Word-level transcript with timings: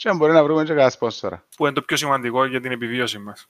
Και 0.00 0.08
αν 0.08 0.16
μπορεί 0.16 0.32
να 0.32 0.44
βρούμε 0.44 0.62
και 0.62 0.68
κανένα 0.68 0.90
σπόνσορα. 0.90 1.44
Που 1.56 1.64
είναι 1.64 1.74
το 1.74 1.82
πιο 1.82 1.96
σημαντικό 1.96 2.44
για 2.44 2.60
την 2.60 2.72
επιβίωση 2.72 3.18
μας. 3.18 3.48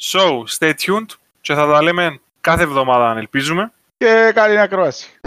So, 0.00 0.42
stay 0.58 0.72
tuned 0.74 1.06
και 1.40 1.54
θα 1.54 1.66
τα 1.66 1.82
λέμε 1.82 2.20
κάθε 2.40 2.62
εβδομάδα 2.62 3.10
αν 3.10 3.16
ελπίζουμε. 3.16 3.72
Και 3.96 4.32
καλή 4.34 4.58
ακρόαση. 4.58 5.18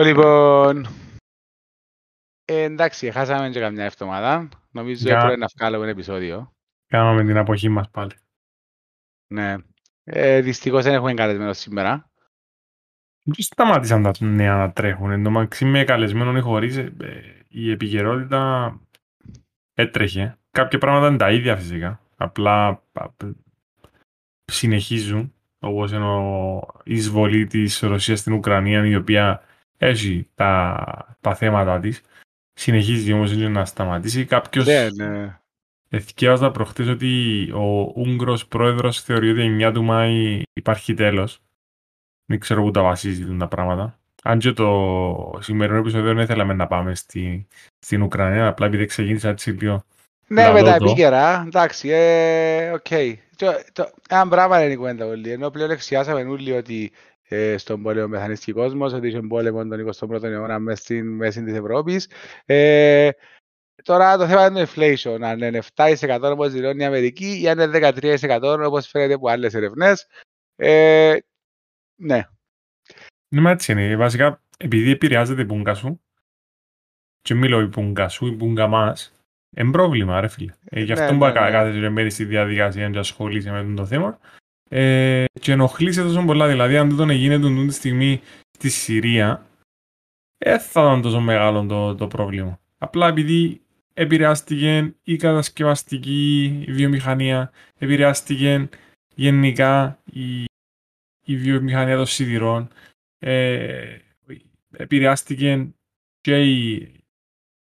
Λοιπόν, 0.00 0.86
ε, 2.44 2.62
εντάξει, 2.62 3.10
χάσαμε 3.10 3.50
και 3.50 3.60
καμιά 3.60 3.84
εβδομάδα. 3.84 4.48
Νομίζω 4.70 5.08
Για- 5.08 5.20
πρέπει 5.20 5.38
να 5.40 5.46
βγάλουμε 5.56 5.82
ένα 5.82 5.90
επεισόδιο. 5.90 6.52
Κάναμε 6.86 7.24
την 7.24 7.36
αποχή 7.36 7.68
μας 7.68 7.90
πάλι. 7.90 8.14
Ναι. 9.26 9.54
Ε, 10.04 10.40
δυστυχώς 10.40 10.84
δεν 10.84 10.94
έχουμε 10.94 11.14
καλεσμένο 11.14 11.52
σήμερα. 11.52 12.10
Και 13.32 13.42
σταμάτησαν 13.42 14.02
τα 14.02 14.12
νέα 14.18 14.56
να 14.56 14.70
τρέχουν. 14.72 15.10
Εν 15.10 15.22
τω 15.22 15.30
μεταξύ 15.30 15.64
με 15.64 15.84
καλεσμένον 15.84 16.36
ή 16.36 16.40
χωρίς, 16.40 16.76
ε, 16.76 16.92
ε, 17.00 17.20
η 17.48 17.70
επικαιρότητα 17.70 18.72
έτρεχε. 19.74 20.38
Κάποια 20.50 20.78
πράγματα 20.78 21.08
είναι 21.08 21.16
τα 21.16 21.30
ίδια 21.32 21.56
φυσικά. 21.56 22.00
Απλά 22.16 22.66
α, 22.92 23.08
π- 23.08 23.36
συνεχίζουν. 24.44 25.32
Όπως 25.58 25.92
είναι 25.92 26.04
ο- 26.04 26.68
η 26.84 26.94
εισβολή 26.94 27.46
της 27.46 27.80
Ρωσίας 27.80 28.18
στην 28.18 28.32
Ουκρανία, 28.32 28.86
η 28.86 28.96
οποία 28.96 29.42
έχει 29.78 30.28
τα, 30.34 31.16
τα 31.20 31.34
θέματα 31.34 31.80
της. 31.80 32.02
Συνεχίζει 32.52 33.12
όμως 33.12 33.32
είναι 33.32 33.48
να 33.48 33.64
σταματήσει. 33.64 34.24
Κάποιος 34.24 34.66
Ναι, 34.66 34.88
ναι. 34.96 35.38
Εθικαίωσα 35.88 36.50
προχτές 36.50 36.86
ότι 36.88 37.42
ο 37.54 37.92
Ούγγρος 37.94 38.46
πρόεδρος 38.46 39.02
θεωρεί 39.02 39.30
ότι 39.30 39.40
9 39.40 39.72
του 39.72 39.82
Μάη 39.84 40.42
υπάρχει 40.52 40.94
τέλος. 40.94 41.40
Δεν 42.26 42.38
ξέρω 42.38 42.62
πού 42.62 42.70
τα 42.70 42.82
βασίζει 42.82 43.36
τα 43.36 43.48
πράγματα. 43.48 43.98
Αν 44.22 44.38
και 44.38 44.52
το 44.52 45.38
σημερινό 45.40 45.78
επεισόδιο 45.78 46.06
δεν 46.14 46.18
ήθελαμε 46.18 46.54
να 46.54 46.66
πάμε 46.66 46.94
στη, 46.94 47.46
στην 47.78 48.02
Ουκρανία, 48.02 48.46
απλά 48.46 48.66
επειδή 48.66 48.86
ξεκίνησα 48.86 49.28
έτσι 49.28 49.50
λίγο. 49.50 49.84
Ναι, 50.26 50.42
Να 50.42 50.52
με 50.52 50.60
δω 50.60 50.66
τα 50.66 50.76
το. 50.78 50.84
επίκαιρα, 50.84 51.42
εντάξει, 51.46 51.88
ε, 51.88 52.70
οκ. 52.70 52.88
Το- 53.36 53.60
το- 53.72 53.90
Ένα 54.08 54.28
πράγμα 54.28 54.62
είναι 54.62 54.72
η 54.72 54.76
κουβέντα 54.76 55.06
όλοι. 55.06 55.30
Ενώ 55.30 55.50
πλέον 55.50 55.70
εξιάσαμε 55.70 56.22
όλοι 56.22 56.52
ότι 56.52 56.92
ε, 57.28 57.56
στον 57.56 57.82
πόλεμο 57.82 58.08
μεθανιστή 58.08 58.52
κόσμος, 58.52 58.92
ότι 58.92 59.08
είχε 59.08 59.20
πόλεμο 59.20 59.66
τον 59.66 59.80
21ο 59.80 60.22
αιώνα 60.22 60.58
μέσα 60.58 60.82
στην 60.82 61.16
μέση 61.16 61.42
της 61.44 61.54
Ευρώπης. 61.56 62.10
Ε, 62.44 63.08
τώρα 63.82 64.16
το 64.16 64.26
θέμα 64.26 64.46
είναι 64.46 64.64
το 64.64 64.70
inflation, 64.74 65.18
αν 65.22 65.38
είναι 65.42 65.62
7% 65.76 66.18
όπως 66.22 66.52
δηλώνει 66.52 66.82
η 66.82 66.86
Αμερική 66.86 67.40
ή 67.42 67.48
αν 67.48 67.58
είναι 67.58 67.92
13% 67.92 68.58
όπως 68.66 68.86
φαίνεται 68.86 69.14
από 69.14 69.28
άλλες 69.28 69.54
ερευνές. 69.54 70.06
Ε, 70.56 71.16
ναι, 71.96 72.28
Ναι, 73.28 73.40
μα 73.40 73.50
έτσι 73.50 73.72
είναι. 73.72 73.96
Βασικά, 73.96 74.42
επειδή 74.56 74.90
επηρεάζεται 74.90 75.42
η 75.42 75.46
πούγκα 75.46 75.74
σου, 75.74 76.00
και 77.20 77.34
μιλώ 77.34 77.60
η 77.60 77.68
πούγκα 77.68 78.08
σου, 78.08 78.26
η 78.26 78.32
πούγκα 78.32 78.66
μας, 78.66 79.16
είναι 79.56 79.70
πρόβλημα, 79.70 80.20
ρε 80.20 80.28
φίλε. 80.28 80.52
Ε, 80.64 80.80
γι' 80.80 80.92
Ναι, 80.92 81.00
αυτό 81.00 81.12
ναι, 81.12 81.18
που 81.18 81.24
ναι. 81.24 81.32
κάθε 81.32 81.80
και 81.80 81.88
μέρη 81.88 82.10
στη 82.10 82.24
διαδικασία 82.24 82.90
και 82.90 82.98
ασχολείσαι 82.98 83.50
με 83.50 83.74
το 83.74 83.86
θέμα. 83.86 84.18
Ε, 84.68 85.24
και 85.40 85.52
ενοχλείσαι 85.52 86.02
τόσο 86.02 86.24
πολλά. 86.24 86.48
Δηλαδή, 86.48 86.76
αν 86.76 86.96
δεν 86.96 87.10
γίνεται 87.10 87.46
τούτη 87.46 87.66
τη 87.66 87.72
στιγμή 87.72 88.20
στη 88.50 88.68
Συρία, 88.68 89.46
δεν 90.38 90.60
θα 90.60 90.80
ήταν 90.80 91.02
τόσο 91.02 91.20
μεγάλο 91.20 91.66
το, 91.66 91.94
το 91.94 92.06
πρόβλημα. 92.06 92.60
Απλά 92.78 93.08
επειδή 93.08 93.60
επηρεάστηκε 93.94 94.94
η 95.02 95.16
κατασκευαστική 95.16 96.64
βιομηχανία, 96.68 97.50
επηρεάστηκε 97.78 98.68
γενικά 99.14 99.98
η, 100.04 100.44
η 101.26 101.36
βιομηχανία 101.36 101.96
των 101.96 102.06
σιδηρών, 102.06 102.68
ε, 103.18 103.98
επηρεάστηκε 104.76 105.74
και 106.20 106.42
η, 106.42 106.92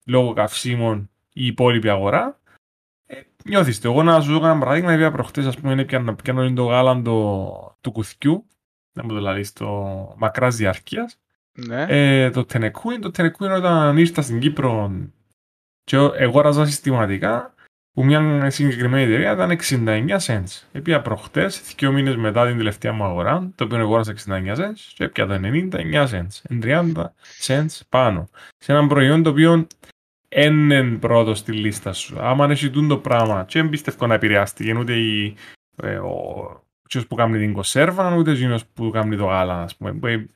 λόγω 0.06 0.32
καυσίμων 0.32 1.10
η 1.32 1.46
υπόλοιπη 1.46 1.88
αγορά. 1.88 2.40
Ε, 3.06 3.20
νιώθεις 3.44 3.80
το. 3.80 3.90
Εγώ 3.90 4.02
να 4.02 4.20
σου 4.20 4.38
δω 4.38 4.46
ένα 4.46 4.58
παράδειγμα, 4.58 4.88
βέβαια 4.88 5.10
προχτές 5.10 5.46
ας 5.46 5.56
πούμε 5.56 5.84
πιάνω, 5.84 6.14
πιάνω 6.14 6.52
το 6.52 6.64
γάλα 6.64 7.02
το, 7.02 7.78
του 7.80 7.92
κουθιού, 7.92 8.46
να 8.92 9.02
μου 9.02 9.08
το 9.08 9.14
δηλαδή 9.14 9.42
στο 9.42 10.14
μακράς 10.18 10.56
διαρκείας, 10.56 11.18
ναι. 11.52 11.86
ε, 11.88 12.30
το 12.30 12.44
Τενεκούιν. 12.44 13.00
Το 13.00 13.10
Τενεκούιν 13.10 13.50
όταν 13.50 13.96
ήρθα 13.96 14.22
στην 14.22 14.40
Κύπρο 14.40 14.92
και 15.84 15.96
εγόραζα 15.96 16.64
συστηματικά 16.64 17.54
που 18.00 18.06
μια 18.06 18.50
συγκεκριμένη 18.50 19.02
εταιρεία 19.02 19.32
ήταν 19.32 19.58
69 19.86 20.18
cents. 20.26 20.62
Επία 20.72 21.00
προχτές, 21.00 21.74
δύο 21.76 21.92
μήνες 21.92 22.16
μετά 22.16 22.46
την 22.46 22.56
τελευταία 22.56 22.92
μου 22.92 23.04
αγορά, 23.04 23.52
το 23.54 23.64
οποίο 23.64 23.78
εγόρασα 23.78 24.12
69 24.12 24.56
cents 24.56 24.92
και 24.94 25.04
έπια 25.04 25.26
τα 25.26 25.40
99 25.42 26.06
cents. 26.08 26.40
Εν 26.42 26.60
30 26.62 26.92
cents 27.46 27.80
πάνω. 27.88 28.28
Σε 28.58 28.72
έναν 28.72 28.88
προϊόν 28.88 29.22
το 29.22 29.30
οποίο 29.30 29.66
είναι 30.28 30.82
πρώτο 30.82 31.34
στη 31.34 31.52
λίστα 31.52 31.92
σου. 31.92 32.20
Άμα 32.20 32.50
έχει 32.50 32.70
τούν 32.70 32.88
το 32.88 32.98
πράγμα 32.98 33.44
και 33.48 33.60
δεν 33.60 33.70
πιστεύω 33.70 34.06
να 34.06 34.14
επηρεάστηκε 34.14 34.74
ούτε 34.74 34.92
η, 34.92 35.36
ε, 35.82 35.96
ο 35.96 36.14
ποιος 36.88 37.06
που 37.06 37.14
κάνει 37.14 37.38
την 37.38 37.52
κονσέρβα, 37.52 38.16
ούτε 38.16 38.30
εκείνος 38.30 38.66
που 38.66 38.90
κάνει 38.90 39.16
το 39.16 39.24
γάλα, 39.24 39.62
ας 39.62 39.76
πούμε. 39.76 40.28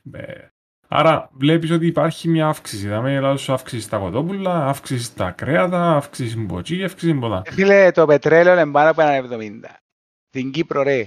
Ε, 0.95 0.97
ε, 0.97 0.99
Άρα 0.99 1.29
βλέπεις 1.33 1.71
ότι 1.71 1.85
υπάρχει 1.85 2.27
μια 2.27 2.47
αύξηση. 2.47 2.83
Δηλαδή, 2.87 3.11
Ελλάδα 3.13 3.37
σου 3.37 3.53
αύξηση 3.53 3.81
στα 3.81 3.97
κοτόπουλα, 3.97 4.67
αύξηση 4.67 5.03
στα 5.03 5.31
κρέατα, 5.31 5.95
αύξηση 5.95 6.29
στην 6.29 6.47
ποτσί, 6.47 6.83
αύξηση 6.83 7.07
στην 7.09 7.19
ποτά. 7.19 7.41
Ε, 7.45 7.51
Φίλε, 7.51 7.91
το 7.91 8.05
πετρέλαιο 8.05 8.53
είναι 8.53 8.71
πάνω 8.71 8.89
από 8.89 9.01
έναν 9.01 9.29
70. 9.63 9.69
Στην 10.27 10.51
Κύπρο, 10.51 10.83
ρε, 10.83 11.05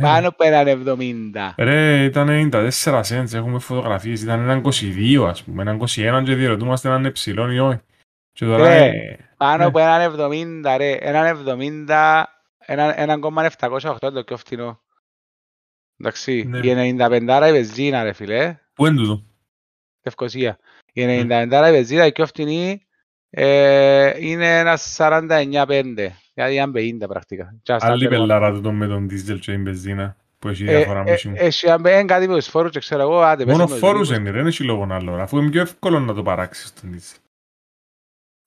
πάνω 0.00 0.28
από 0.28 0.44
έναν 0.44 0.66
70. 0.86 1.54
Ρε, 1.56 2.04
ήταν 2.04 2.28
94 2.52 3.00
cents, 3.02 3.32
έχουμε 3.32 3.58
φωτογραφίες, 3.58 4.22
ήταν 4.22 4.40
έναν 4.40 4.62
22 4.64 5.24
ας 5.28 5.42
πούμε, 5.42 5.62
έναν 5.62 5.76
21 5.76 6.22
και 6.24 6.34
διερωτούμαστε 6.34 6.88
αν 6.88 6.98
είναι 6.98 7.10
ψηλό 7.10 7.50
ή 7.52 7.58
όχι. 7.58 7.80
Και 8.32 8.44
τώρα, 8.44 8.68
Ρε, 8.68 8.84
ε, 8.86 9.16
Πάνω 9.36 9.56
Ναι. 9.56 9.64
από 9.64 9.78
έναν 9.78 10.00
70, 10.00 10.76
ρε. 10.76 10.90
Έναν 10.92 11.26
70, 11.26 12.24
έναν, 12.58 12.92
έναν 12.96 13.20
κόμμα 13.20 13.42
708 13.42 14.12
το 14.12 14.24
πιο 14.24 14.36
φθηνό. 14.36 14.80
Εντάξει, 15.98 16.44
Ναι. 16.48 16.58
η 16.58 16.96
95 16.98 17.48
η 17.48 17.52
βενζίνα, 17.52 18.02
ρε 18.02 18.12
φίλε, 18.12 18.58
πού 18.74 18.86
είναι 18.86 18.96
τούτο; 18.96 19.24
Ευκοσία. 20.02 20.58
Η 20.92 21.04
Ναι. 21.04 21.20
95 21.22 21.68
η 21.68 21.70
βενζίνα, 21.70 22.06
η 22.06 22.12
πιο 22.12 22.26
φθηνή, 22.26 22.86
ε, 23.30 24.12
είναι 24.26 24.58
ένα 24.58 24.76
49,5. 24.76 26.12
Δηλαδή 26.34 26.54
είναι 26.54 26.70
50 27.04 27.08
πρακτικά. 27.08 27.58
Και 27.62 27.72
αυτά 27.72 27.88
Άλλη 27.90 28.04
τέλος. 28.08 28.18
πελάρα 28.20 28.52
τούτο 28.52 28.72
με 28.72 28.86
τον 28.86 29.08
δίζελ 29.08 29.38
και 29.38 29.52
την 29.52 29.62
μπεζίνα 29.62 30.16
που 30.38 30.48
έχει 30.48 30.64
Ε, 30.64 30.76
διάφορα 30.76 31.00
ε, 31.06 31.10
μισή 31.10 31.28
μου. 31.28 31.34
Έχει 31.38 31.66
είναι 31.68 32.04
κάτι 32.04 32.28
με 32.28 32.34
τους 32.34 32.46
φόρους 32.46 32.70
και 32.70 32.78
ξέρω 32.78 33.02
εγώ, 33.02 33.20
άντε, 33.20 33.44
πες 33.44 33.52
Μόνο 33.52 33.64
με 33.64 33.70
τους 33.70 33.78
φόρους 33.78 34.00
λίγους. 34.08 34.16
είναι, 34.16 34.30
ρε, 34.30 34.36
δεν 34.36 34.46
έχει 34.46 34.64
λόγο 34.64 34.86
άλλο. 34.90 35.14
Αφού 35.14 35.38
είναι 35.38 35.50
πιο 35.50 35.60
εύκολο 35.60 36.00
να 36.00 36.14
το 36.14 36.22
παράξεις 36.22 36.72
τον 36.72 36.92
δίζελ. 36.92 37.18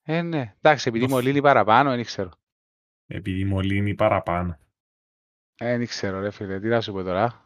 Ε, 0.06 0.22
ναι. 0.22 0.54
Εντάξει, 0.60 0.88
επειδή 0.88 1.04
Το- 1.06 1.10
μολύνει 1.14 1.40
παραπάνω, 1.40 1.90
δεν 1.90 2.04
ξέρω. 2.04 2.30
Επειδή 3.06 3.44
μολύνει 3.44 3.94
παραπάνω. 3.94 4.58
Ε, 5.58 5.76
δεν 5.78 5.86
ξέρω, 5.86 6.20
ρε 6.20 6.30
φίλε, 6.30 6.60
τι 6.60 6.66
να 6.68 6.80
σου 6.80 6.92
πω 6.92 7.02
τώρα. 7.02 7.43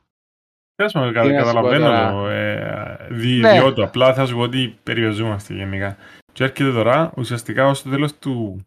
Πες 0.83 0.95
μου, 0.95 1.11
Τι 1.11 1.17
να 1.17 1.23
σου 1.23 1.31
πω 1.31 1.37
καταλαβαίνω 1.37 1.85
τώρα. 1.85 2.11
το 2.11 2.29
ε, 2.29 3.07
δι, 3.11 3.39
Ναι. 3.41 3.53
διότο. 3.53 3.85
Απλά 3.85 4.15
θα 4.15 4.27
σου 4.27 4.35
πω 4.35 4.41
ότι 4.41 4.79
περιοριζόμαστε 4.83 5.55
γενικά. 5.55 5.97
Και 6.33 6.45
έρχεται 6.45 6.73
τώρα, 6.73 7.13
ουσιαστικά 7.17 7.67
ως 7.67 7.83
το 7.83 7.91
τέλος 7.91 8.19
του, 8.19 8.67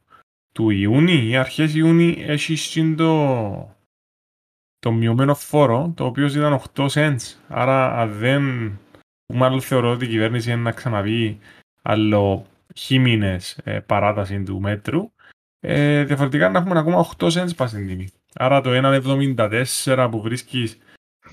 του 0.52 0.70
Ιούνιου 0.70 1.28
ή 1.28 1.36
αρχές 1.38 1.76
Ιούνιου 1.76 2.16
έχει 2.18 2.56
συν 2.56 2.96
το, 2.96 3.76
το 4.80 4.92
μειωμένο 4.92 5.36
φόρο, 5.36 5.94
το 5.96 6.06
οποίο 6.06 6.26
ήταν 6.26 6.62
8 6.76 6.88
cents. 6.94 7.36
Άρα 7.48 8.00
αν 8.00 8.12
δεν, 8.12 8.44
που 9.26 9.36
μάλλον 9.38 9.62
θεωρώ 9.62 9.92
ότι 9.92 10.06
η 10.06 10.08
κυβέρνηση 10.08 10.52
είναι 10.52 10.62
να 10.62 10.72
ξαναβεί 10.72 11.40
άλλο 11.82 12.46
χίμινες 12.76 13.58
ε, 13.64 13.80
παράταση 13.80 14.44
του 14.44 14.60
μέτρου, 14.60 15.12
ε, 15.60 16.04
διαφορετικά 16.04 16.50
να 16.50 16.60
έχουμε 16.60 16.80
ακόμα 16.80 17.06
8 17.18 17.28
cents 17.28 17.56
πας 17.56 17.70
στην 17.70 17.88
τιμή. 17.88 18.10
Άρα 18.34 18.62
το 18.62 18.70
1,74 18.74 20.08
που 20.12 20.22
βρίσκεις 20.22 20.78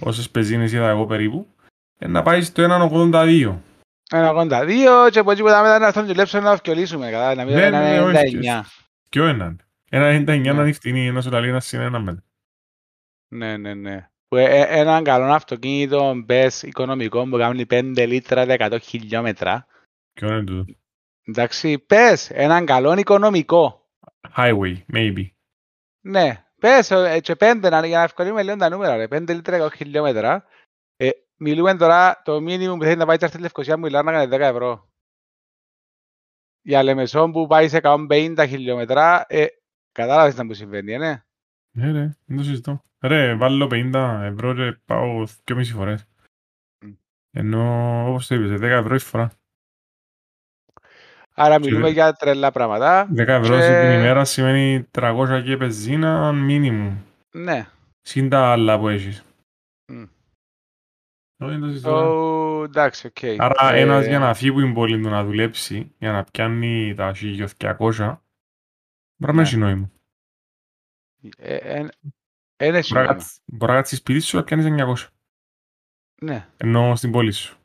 όσες 0.01 0.31
πεζίνες 0.31 0.73
είδα 0.73 0.89
εγώ 0.89 1.07
περίπου, 1.07 1.47
ε, 1.99 2.07
να 2.09 2.23
πάει 2.23 2.43
στο 2.43 2.63
1,82. 2.63 3.63
Ένα 4.11 4.31
82 4.31 5.09
και 5.11 5.19
από 5.19 5.31
εκεί 5.31 5.43
που 5.43 5.49
τα 5.49 5.63
μετά 5.63 5.79
να 5.79 5.87
έρθουν 5.87 6.07
και 6.07 6.13
λέψουν 6.15 6.43
να 6.43 6.51
αυκιολίσουμε, 6.51 7.11
κατά, 7.11 7.35
να 7.35 7.45
μην 7.45 7.55
Ναι, 7.55 7.61
είναι 7.67 7.79
ναι, 7.79 7.95
ένα 7.95 8.05
όχι, 8.05 8.39
99. 8.43 8.65
Ποιο 9.09 9.25
έναν. 9.27 9.61
Ένα 9.91 10.07
99 10.09 10.41
Ναι. 10.41 10.53
να 10.53 10.63
είναι 10.63 10.73
φτηνή, 10.73 11.07
ένας 11.07 11.25
σου 11.25 11.31
λέει 11.31 11.49
ένας 11.49 11.67
συν 11.67 11.81
ένα 11.81 11.99
μετά. 11.99 12.23
Ναι, 13.29 13.57
ναι, 13.57 13.75
ναι. 13.75 14.09
που 14.29 14.37
ε- 14.37 14.61
ε- 14.61 14.79
έναν 14.81 15.05
καλό 15.05 15.25
αυτοκίνητο 15.25 16.15
μπες 16.15 16.63
οικονομικό 16.63 17.29
που 17.29 17.37
κάνει 17.37 17.67
5 17.67 18.07
λίτρα 18.07 18.45
100 18.49 18.79
χιλιόμετρα. 18.83 19.67
Ποιο 20.13 20.29
είναι 20.29 20.45
τούτο. 20.45 20.73
Εντάξει, 21.25 21.79
πες 21.79 22.31
έναν 22.31 22.67
καλό 22.67 22.93
οικονομικό. 22.99 23.89
Highway, 24.37 24.77
maybe. 24.93 25.27
Ναι, 26.01 26.45
πες 26.61 26.91
ε, 26.91 27.21
και 27.21 27.37
πέντε 27.37 27.69
να- 27.69 27.87
για 27.87 27.97
να 27.99 28.03
ευκολύνουμε 28.05 28.43
λίγο 28.43 28.57
τα 28.57 28.69
νούμερα. 28.69 28.97
Ρε. 28.97 29.09
Πέντε 29.09 29.33
λίτρα 29.35 29.57
100 29.57 29.73
χιλιόμετρα. 29.75 30.45
Ε, 30.97 31.11
μιλούμε 31.37 31.77
τώρα 31.77 32.23
το 32.25 32.41
μήνυμο 32.41 32.77
που 32.77 32.83
θέλει 32.83 32.97
να 32.97 33.07
πάει 33.07 33.17
και 33.17 33.27
στη 33.27 33.39
Λευκοσία 33.39 33.77
μου 33.77 33.83
μιλάνε 33.85 34.11
να 34.11 34.19
κάνει 34.19 34.31
10 34.37 34.41
ευρώ. 34.49 34.89
Για 36.63 36.83
Λεμεσόν 36.83 37.33
που 37.33 37.47
πάει 37.47 37.69
σε 37.69 37.81
150 37.83 38.45
χιλιόμετρα, 38.49 39.25
ε, 39.29 39.47
κατάλαβες 39.93 40.37
να 40.37 40.45
μου 40.45 40.53
συμβαίνει, 40.55 40.93
ε, 40.93 40.99
ναι. 40.99 41.23
Ναι, 41.77 41.91
ρε, 41.93 42.17
δεν 42.25 42.37
το 42.37 42.43
συζητώ. 42.43 42.83
Ρε, 43.01 43.35
βάλω 43.35 43.67
50 43.71 44.21
ευρώ 44.23 44.55
και 44.55 44.79
πάω 44.85 45.27
2,5 45.45 45.65
φορές. 45.73 46.07
Μμ. 46.85 46.93
Ενώ, 47.31 48.05
όπως 48.09 48.27
το 48.27 48.35
είπες, 48.35 48.61
10 48.61 48.63
ευρώ 48.63 48.95
η 48.95 48.99
φορά. 48.99 49.31
Άρα 51.39 51.59
Και- 51.61 51.65
μιλούμε 51.67 51.89
για 51.89 52.13
τρελά 52.13 52.51
πράγματα. 52.51 53.09
10 53.11 53.29
ευρώ 53.29 53.57
Και- 53.57 53.63
σε 53.63 53.81
την 53.81 53.99
ημέρα 53.99 54.25
σημαίνει 54.25 54.83
300 54.91 55.43
και 55.45 55.57
πεζίνα 55.57 56.31
minimum. 56.49 56.97
Ναι. 57.31 57.67
Συν 58.01 58.29
τα 58.29 58.53
άλλα 58.53 58.79
που 58.79 58.89
έχεις. 58.89 59.25
Μμ. 59.93 60.03
Όχι, 61.41 61.51
δεν 61.53 61.61
το 61.61 61.67
συζητώ. 61.69 62.01
ρε. 62.01 62.07
Oh, 62.11 62.65
εντάξει, 62.65 63.07
οκ. 63.07 63.41
Άρα 63.41 63.75
Ε, 63.75 63.81
ένας 63.81 64.07
για 64.07 64.19
να 64.19 64.35
φύγει 64.35 64.53
που 64.53 64.61
είναι 64.61 64.73
πόλη 64.73 65.01
του 65.01 65.09
να 65.09 65.25
δουλέψει, 65.25 65.95
για 65.99 66.13
να 66.13 66.25
πιάνει 66.25 66.95
τα 66.95 67.13
1200, 67.15 68.23
μπορεί 69.17 69.33
να 69.33 69.33
Ναι. 69.33 69.43
έχει 69.43 69.57
νόημα. 69.57 69.91
ε, 71.39 71.55
ε, 71.57 71.89
Ένα 72.61 72.73
Μπορεί 72.73 72.77
να 72.77 72.83
σημείο. 72.83 73.07
κάτσεις- 73.07 73.41
Μπορεί 73.47 73.73
να 73.73 73.79
κάτσεις 73.79 73.99
σπίτι 73.99 74.21
σου 74.21 74.37
να 74.37 74.45
πιάνεις 74.45 74.65
900. 74.67 75.09
Ναι, 76.23 76.49
Ενώ 76.57 76.97
στην 76.97 77.11
πόλη 77.11 77.33
σου. 77.33 77.57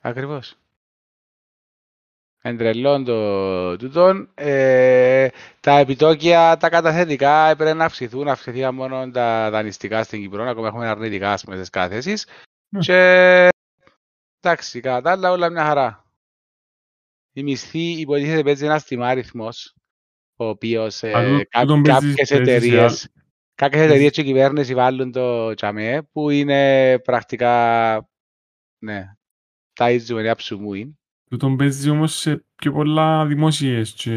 ακριβώς. 0.00 0.56
Εν 2.44 2.56
τρελών 2.56 3.04
το 3.04 3.76
τούτον. 3.76 4.30
Ε, 4.34 5.28
τα 5.60 5.78
επιτόκια, 5.78 6.56
τα 6.56 6.68
καταθετικά 6.68 7.48
έπρεπε 7.48 7.72
να 7.72 7.84
αυξηθούν. 7.84 8.28
Αυξηθήκαν 8.28 8.74
μόνο 8.74 9.10
τα 9.10 9.50
δανειστικά 9.50 10.02
στην 10.02 10.20
Κύπρο. 10.20 10.48
Ακόμα 10.48 10.66
έχουμε 10.66 10.88
αρνητικά 10.88 11.32
ας 11.32 11.44
πούμε, 11.44 11.56
στις 11.56 11.70
καταθέσεις. 11.70 12.26
Ναι. 12.68 12.80
Και 12.80 13.48
εντάξει, 14.40 14.80
κατά 14.80 15.00
τα 15.02 15.10
άλλα 15.10 15.30
όλα 15.30 15.50
μια 15.50 15.64
χαρά. 15.64 16.04
Η 17.32 17.42
μισθή 17.42 18.00
υποτίθεται 18.00 18.42
παίζει 18.42 18.64
ένα 18.64 18.80
τιμάριθμος 18.80 19.74
ο 20.36 20.44
οποίος 20.48 21.02
ε, 21.02 21.12
Α, 21.12 21.22
τούτο- 21.24 21.44
κά- 21.48 21.60
τούτον 21.62 21.82
παίζεις- 21.82 22.00
κάποιες 22.08 22.28
παίζεις 22.28 22.28
σε 22.28 22.36
εταιρείες 22.36 23.08
Κάποιες 23.54 23.80
Παίζεις- 23.80 23.90
εταιρείες 23.90 24.10
και 24.12 24.20
η 24.20 24.24
κυβέρνηση 24.24 24.74
βάλουν 24.74 25.12
το 25.12 25.54
τσαμέ 25.54 26.02
που 26.12 26.30
είναι 26.30 26.98
πρακτικά 26.98 28.08
ναι, 28.78 29.12
τα 29.72 29.90
ίζουμε 29.90 30.28
άψου 30.30 30.72
είναι. 30.74 30.98
Τούτον 31.32 31.56
παίζεις 31.56 31.88
όμως 31.90 32.14
σε 32.14 32.44
πιο 32.56 32.72
πολλά 32.72 33.26
δημόσιες 33.26 33.92
και 33.92 34.12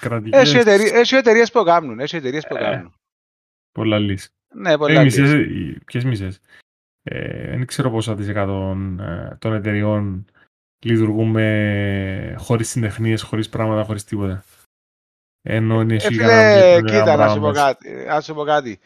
κρατικές. 0.00 0.40
Έχει 0.40 0.56
εταιρείες, 0.56 0.90
έχει 0.90 1.14
εταιρείες 1.14 1.50
που 1.50 1.62
κάνουν, 1.64 2.00
έχει 2.00 2.16
εταιρείες 2.16 2.46
που 2.46 2.56
Ε, 2.56 2.60
κάνουν. 2.60 2.94
Πολλά 3.72 3.98
λύσεις. 3.98 4.30
Ναι, 4.54 4.72
Ε, 4.72 4.76
πολλά 4.76 5.02
μισές, 5.02 5.32
λύσεις. 5.32 5.74
ε, 5.76 5.78
ποιες 5.84 6.04
μισές; 6.04 6.40
Ε, 7.02 7.48
δεν 7.56 7.66
ξέρω 7.66 7.90
πόσα 7.90 8.14
της 8.14 8.28
εκατόν 8.28 9.00
ε, 9.00 9.36
των 9.40 9.52
εταιριών 9.54 10.24
λειτουργούν 10.84 11.30
με, 11.30 12.34
χωρίς 12.38 12.68
συντεχνίες, 12.68 13.22
χωρίς 13.22 13.48
πράγματα, 13.48 13.84
χωρίς 13.84 14.04
τίποτα. 14.04 14.44
Ενώ 15.42 15.80
είναι 15.80 15.92
Ε, 15.92 15.96
εσύ 15.96 16.06
φίλε, 16.06 16.22
κανένα 16.26 16.90
κοίτα, 16.90 17.16
να 17.16 17.28
σου, 17.28 17.40
πω 17.40 17.50
πράγμα. 17.50 17.72
κάτι, 17.72 18.04
να 18.06 18.20
σου 18.20 18.34
πω 18.34 18.44
κάτι. 18.44 18.78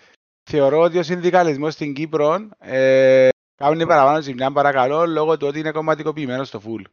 Θεωρώ 0.51 0.81
ότι 0.81 0.99
ο 0.99 1.03
συνδικαλισμός 1.03 1.73
στην 1.73 1.95
Κύπρο 1.95 2.49
ε, 2.59 3.29
κάνει 3.57 3.87
παραπάνω 3.87 4.21
ζημιά 4.21 4.53
παρακαλώ 4.53 5.07
λόγω 5.07 5.37
του 5.37 5.47
ότι 5.47 5.59
είναι 5.59 5.71
κομματικοποιημένος 5.71 6.49
στο 6.49 6.63
full. 6.65 6.85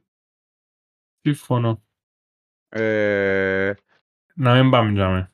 Συμφωνώ. 1.24 1.84
Ε, 2.70 3.74
Να 4.36 4.54
μην 4.62 4.72
πάμε 4.72 4.94
τζάμε. 4.94 5.32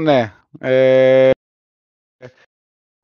ναι. 0.00 0.32
Ε, 0.60 1.30
Το 2.18 2.28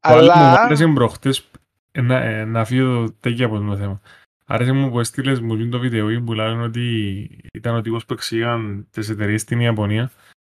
άλλος 0.00 0.32
που 0.32 0.38
μου 0.38 0.44
αλλά... 0.44 0.62
άρεσε 0.62 0.86
προχτές, 0.86 1.50
ε, 1.92 2.00
να, 2.00 2.16
ε, 2.16 2.44
να 2.44 2.64
φύγω 2.64 3.12
τέτοια 3.12 3.46
από 3.46 3.58
το 3.58 3.76
θέμα. 3.76 4.00
Άρεσε 4.46 4.72
μου 4.72 4.90
που 4.90 5.00
έστειλες 5.00 5.40
μου 5.40 5.68
το 5.68 5.78
βίντεο 5.78 6.22
που 6.24 6.32
λένε 6.32 6.62
ότι 6.62 7.38
ήταν 7.52 7.74
ο 7.74 7.80
τύπος 7.80 8.06
που 8.06 8.12
εξήγαν 8.12 8.86
τις 8.90 9.08
εταιρείες 9.08 9.40
στην 9.40 9.60
Ιαπωνία 9.60 10.10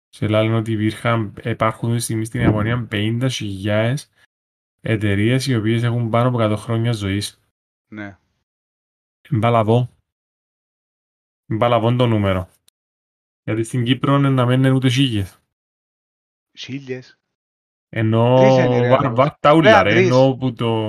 και 0.09 0.29
λένε 0.29 0.55
ότι 0.55 0.73
υπήρχαν, 0.73 1.35
υπάρχουν 1.45 1.89
αυτή 1.89 1.99
τη 1.99 2.05
στιγμή 2.05 2.25
στην 2.25 2.41
Ιαπωνία 2.41 2.89
50.000 2.91 3.95
εταιρείες 4.81 5.47
οι 5.47 5.57
οποίες 5.57 5.83
έχουν 5.83 6.11
πάνω 6.11 6.29
από 6.29 6.39
100 6.41 6.57
χρόνια 6.57 6.93
ζωής. 6.93 7.41
Ναι. 7.89 8.19
Μπαλαβό. 9.31 9.94
Μπαλαβό 11.57 11.97
το 11.97 12.07
νούμερο. 12.07 12.49
Γιατί 13.45 13.63
στην 13.65 13.85
Κύπρο 13.85 14.17
είναι 14.17 14.29
να 14.29 14.47
μην 14.47 14.59
είναι 14.59 14.71
ούτε 14.71 14.89
χίλιες. 14.89 15.39
Χίλιες. 16.59 17.19
Ενώ 17.89 18.37
Τρεις 18.41 18.65
είναι, 18.65 18.81
ρε, 18.81 18.89
βα- 18.89 18.95
άνθρωπος. 18.95 19.25
βα- 19.25 19.37
τα 19.41 19.55
ούλα 19.55 19.83
Ρε, 19.83 19.89
ρε, 19.89 19.95
τρεις. 19.95 20.07
ενώ 20.09 20.37
που 20.41 20.53
το... 20.53 20.89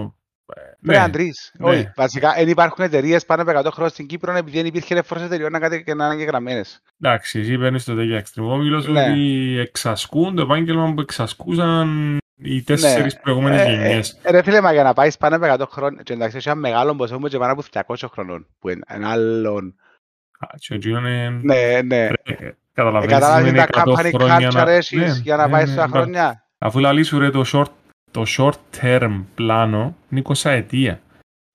Ναι, 0.80 0.94
Ναι, 0.94 0.98
αντρείς. 1.04 1.52
ναι. 1.58 1.70
Όχι, 1.70 1.92
βασικά 1.96 2.34
δεν 2.34 2.48
υπάρχουν 2.48 2.86
εταιρείες 2.86 3.26
πάνω 3.26 3.42
από 3.42 3.52
100 3.52 3.72
χρόνια 3.72 3.90
στην 3.92 4.08
Κύπρο 4.08 4.36
επειδή 4.36 4.58
δεν 4.58 4.66
υπήρχε 4.66 4.96
εφόρος 4.96 5.24
εταιρεών 5.24 5.52
να 5.52 5.60
κάτι 5.60 5.84
και 5.84 5.94
να 5.94 6.06
είναι 6.06 6.14
εγγεγραμμένες. 6.14 6.82
Εντάξει, 7.02 7.40
εσύ 7.40 7.58
παίρνεις 7.58 7.84
το 7.84 7.96
τέτοιο 7.96 8.16
εξτρεμό. 8.16 8.50
Εγώ 8.54 8.58
μιλώ 8.64 8.82
σου 8.82 8.92
Ναι. 8.92 9.10
ότι 9.12 9.58
εξασκούν 9.60 10.36
το 10.36 10.42
επάγγελμα 10.42 10.94
που 10.94 11.02
εξασκούσαν 11.02 12.18
οι 12.36 12.64
τέσσερις 12.64 13.20
προηγούμενες 13.20 13.62
Ε, 13.62 13.70
γενιές. 13.72 14.20
ε, 14.24 14.32
Ρε 14.32 14.44
φίλε, 14.44 14.62
μα 14.62 14.74
για 14.74 14.84
να 14.84 14.94
πάεις 14.94 15.18
πάνω 15.18 15.36
από 15.36 15.46
100 15.46 15.68
χρόνια, 15.70 16.02
και 16.04 16.14
εντάξει, 16.14 16.38
έχει 16.38 16.50
ένα 16.50 16.58
μεγάλο 16.60 16.96
ποσό 16.96 17.20
μου 17.20 17.28
και 17.28 17.38
πάνω 17.38 17.52
από 17.52 17.62
200 17.72 18.08
χρονών, 18.12 18.48
που 18.60 18.70
είναι 18.70 18.82
ένα 18.88 19.10
άλλον. 19.10 19.76
Α, 20.40 20.48
και 20.58 20.74
ο 20.74 20.78
Τζίον 20.78 21.06
είναι... 21.06 21.30
Ναι, 21.30 21.82
ναι. 21.82 22.08
ρε, 22.08 22.14
Ε, 22.24 22.52
Καταλαβαίνεις, 22.74 23.14
Καταλάβεις 23.14 23.48
σημαίνει 23.48 23.68
τα 23.72 23.84
100 23.84 23.88
company 23.94 24.12
χρόνια 24.14 24.50
culture 24.50 24.54
να- 24.66 24.72
έχεις 24.72 24.92
Ναι, 24.98 25.20
για 25.24 25.36
να 25.36 25.46
ναι, 25.46 25.52
πάει 25.52 25.64
ναι, 25.66 25.72
στα 25.72 25.86
ναι. 25.88 25.92
χρόνια. 25.92 26.44
Αφού 26.58 26.80
λαλεί 26.80 27.04
σου 27.04 27.20
ρε 27.20 27.30
το 27.30 27.44
short, 27.54 27.72
το 28.12 28.24
short 28.38 28.82
term 28.82 29.24
πλάνο 29.36 29.96
είναι 30.10 30.22
20 30.34 30.50
ετία. 30.50 31.00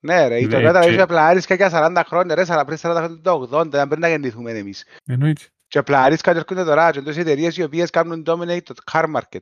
Ναι 0.03 0.29
ρε, 0.29 0.39
η 0.41 0.47
Ναι, 0.47 0.57
Toyota 0.71 0.81
και- 0.83 0.91
είχε 0.91 1.07
πλαρίσκα 1.07 1.55
για 1.55 1.71
40 1.73 2.03
χρόνια, 2.07 2.35
ρε, 2.35 2.45
σαρα- 2.45 2.65
πριν 2.65 2.79
40 2.79 2.95
χρόνια 2.97 3.21
το 3.23 3.49
80, 3.53 3.71
δεν 3.71 3.87
πρέπει 3.87 4.01
να 4.01 4.09
γεννηθούμε 4.09 4.51
εμείς. 4.51 4.85
Εννοείται. 5.07 5.43
Και 5.69 5.83
πλαρίσκα 5.83 6.33
και 6.33 6.39
έρχονται 6.39 6.65
τώρα, 6.65 6.91
και 6.91 7.01
τόσες 7.01 7.17
εταιρείες 7.23 7.57
οι 7.57 7.63
οποίες 7.63 7.91
κάνουν 7.91 8.23
dominate 8.27 8.63
το 8.65 8.75
car 8.93 9.05
market. 9.05 9.41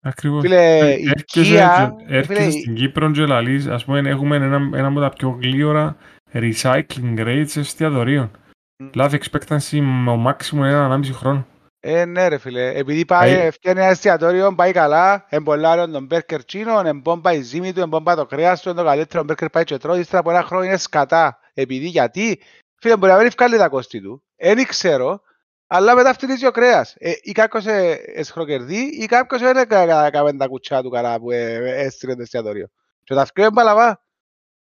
Ακριβώς. 0.00 0.40
Φίλε, 0.42 0.78
Ε, 0.78 0.92
η 0.92 1.10
έρχεσαι 1.16 1.54
Kia, 1.54 1.90
και- 2.06 2.14
έρχεσαι 2.16 2.40
φίλε, 2.40 2.50
στην 2.50 2.74
Κύπρο 2.74 3.10
και 3.10 3.26
λαλείς, 3.26 3.66
ας 3.66 3.84
πούμε, 3.84 3.98
έχουμε 4.10 4.36
ένα, 4.36 4.68
ένα 4.74 4.86
από 4.88 5.00
τα 5.00 5.08
πιο 5.08 5.38
γλύωρα 5.42 5.96
recycling 6.32 7.18
rates 7.18 7.56
εστιατορίων. 7.56 8.30
Μμ. 8.78 8.90
Life 8.94 9.18
expectancy 9.18 9.80
ο 10.08 10.26
maximum 10.26 10.52
είναι 10.52 10.68
ένα 10.68 11.00
1,5 11.04 11.12
χρόνο. 11.12 11.46
Ε, 11.80 12.04
ναι 12.04 12.28
ρε 12.28 12.38
φίλε, 12.38 12.74
επειδή 12.74 13.04
πάει, 13.04 13.36
Πάει- 13.36 13.50
φτιάχνει 13.50 13.80
ένα 13.80 13.90
εστιατόριο, 13.90 14.54
πάει 14.54 14.72
καλά, 14.72 15.26
εμπολάρει 15.28 15.92
τον 15.92 16.04
μπέρκερ 16.04 16.44
τσίνο, 16.44 16.82
εμπόμπα 16.84 17.32
η 17.32 17.40
ζύμη 17.40 17.72
του, 17.72 17.80
εμπόμπα 17.80 18.14
το 18.14 18.26
κρέας 18.26 18.62
του, 18.62 18.68
είναι 18.68 18.78
το 18.78 18.84
καλύτερο 18.84 19.24
μπέρκερ 19.24 19.50
πάει 19.50 19.64
και 19.64 19.76
τρώει, 19.76 20.00
ύστερα 20.00 20.20
από 20.20 20.30
ένα 20.30 20.42
χρόνο 20.42 20.64
είναι 20.64 20.76
σκατά. 20.76 21.38
Επειδή, 21.54 21.86
γιατί, 21.86 22.40
φίλε, 22.80 22.96
μπορεί 22.96 23.12
να 23.12 23.18
μην 23.18 23.30
βγάλει 23.36 23.56
τα 23.56 23.68
κόστη 23.68 24.00
του, 24.00 24.22
δεν 24.36 24.66
ξέρω, 24.66 25.20
αλλά 25.66 25.94
μετά 25.94 26.12
φτύνει 26.12 26.46
ο 26.46 26.50
κρέας. 26.50 26.94
Ε, 26.98 27.12
ή 27.22 27.32
κάποιος 27.32 27.66
ε, 27.66 27.92
εσχροκερδεί, 27.92 28.80
ή 29.02 29.06
κάποιος 29.06 29.40
δεν 29.40 29.56
έκαμε 29.56 30.32
τα 30.32 30.46
κουτσιά 30.46 30.82
του 30.82 30.90
καλά 30.90 31.20
που 31.20 31.30
ε, 31.30 31.54
έστειλε 31.82 32.14
το 32.14 32.22
εστιατόριο. 32.22 32.68
Και 33.04 33.14
τα 33.14 33.24
φτιάχνει 33.24 33.52
μπαλαβά. 33.52 34.02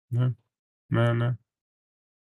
Ναι, 0.07 0.33
ναι. 0.87 1.13
ναι. 1.13 1.35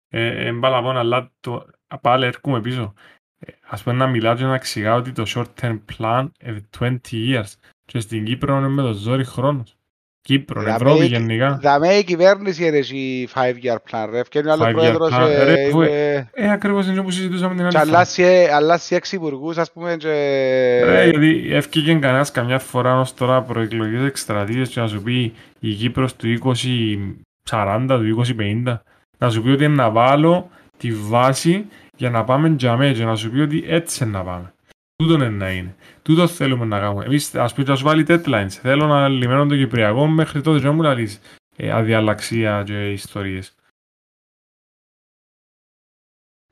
Ε, 0.10 0.48
εμπαλαβών, 0.48 0.98
αλλά 0.98 1.32
το, 1.40 1.66
πάλι 2.02 2.26
έρχομαι 2.26 2.62
πίσω. 2.62 2.94
Ε, 3.40 3.52
ας 3.70 3.84
πούμε 3.84 3.96
να 3.96 4.08
μιλάω 4.08 4.36
και 4.36 4.44
να 4.44 4.54
εξηγάω 4.56 4.98
ότι 4.98 5.12
το 5.12 5.24
short 5.28 5.62
term 5.62 5.80
plan 5.98 6.28
είναι 6.46 6.64
20 6.80 6.90
years 7.12 7.54
και 7.86 8.00
στην 8.00 8.26
Κύπρο 8.26 8.58
είναι 8.58 8.68
με 8.68 8.82
το 8.82 8.94
ζόρι 8.94 9.26
χρόνος. 9.26 9.76
Κύπρο, 10.22 10.62
Δαμε- 10.62 10.76
Ευρώπη 10.82 11.06
γενικά. 11.06 11.60
Δαμέ 11.62 11.94
η 11.94 12.04
κυβέρνηση 12.04 12.66
είναι 12.68 12.78
η 12.78 13.30
5-year 13.34 13.76
plan, 13.92 14.08
ρε. 14.12 14.24
Φτιάχνει 14.24 14.52
άλλος 14.52 14.68
Five-year 14.68 14.74
πρόεδρος, 14.74 15.12
plan, 15.14 15.28
ε, 15.30 15.44
ρε, 15.44 15.70
που- 15.70 15.82
ε, 15.82 16.30
Ε, 16.34 16.52
ακριβώς 16.52 16.88
είναι 16.88 17.02
που 17.02 17.12
συζητούσαμε 17.12 17.56
την 17.56 17.64
άλλη 17.64 17.72
και 17.74 17.78
φορά. 17.80 17.92
αλλάσει, 17.92 18.24
ε, 18.24 18.54
αλλάσει 18.54 18.96
έξι 18.96 19.16
υπουργούς, 19.16 19.58
ας 19.58 19.72
πούμε, 19.72 19.96
και... 19.98 20.08
Ρε, 20.86 21.10
γιατί 21.10 21.48
έφυγε 21.54 21.94
κανένας 21.94 22.32
καμιά 22.32 22.60
φορά 22.60 23.00
ως 23.00 23.14
τώρα 23.14 23.42
προεκλογές 23.42 24.02
εκστρατείες 24.08 24.70
και 24.70 24.80
να 24.80 24.88
σου 24.88 25.02
πει 25.02 25.34
η 25.60 25.74
Κύπρος 25.74 26.16
του 26.16 26.28
2040, 26.28 27.98
του 27.98 28.04
2050 28.04 28.82
να 29.18 29.30
σου 29.30 29.42
πει 29.42 29.50
ότι 29.50 29.64
είναι 29.64 29.76
να 29.76 29.90
βάλω 29.90 30.50
τη 30.78 30.92
βάση 30.92 31.66
για 31.96 32.10
να 32.10 32.24
πάμε 32.24 32.56
τζαμέ 32.56 32.94
και 32.94 33.06
να 33.06 33.16
σου 33.16 33.30
πει 33.32 33.40
ότι 33.40 33.64
έτσι 33.68 34.04
είναι 34.04 34.18
να 34.18 34.24
πάμε. 34.24 34.54
Τούτο 34.96 35.14
είναι 35.14 35.30
να 35.30 35.52
είναι. 35.52 35.76
Τούτος 36.02 36.36
θέλουμε 36.36 36.66
να 36.66 36.80
κάνουμε. 36.80 37.06
Εμείς 37.06 37.36
ας 37.36 37.54
πούμε 37.54 37.68
να 37.68 37.76
σου 37.76 37.84
βάλει 37.84 38.06
deadlines. 38.08 38.50
Θέλω 38.50 38.88
να 38.88 39.08
λιμένω 39.08 39.46
το 39.46 39.56
Κυπριακό 39.56 40.08
μέχρι 40.08 40.42
τότε 40.42 40.60
και 40.60 40.66
να 40.66 40.72
μου 40.72 40.82
λαλείς 40.82 41.20
ε, 41.56 41.72
αδιαλλαξία 41.72 42.64
και 42.66 42.92
ιστορίες. 42.92 43.56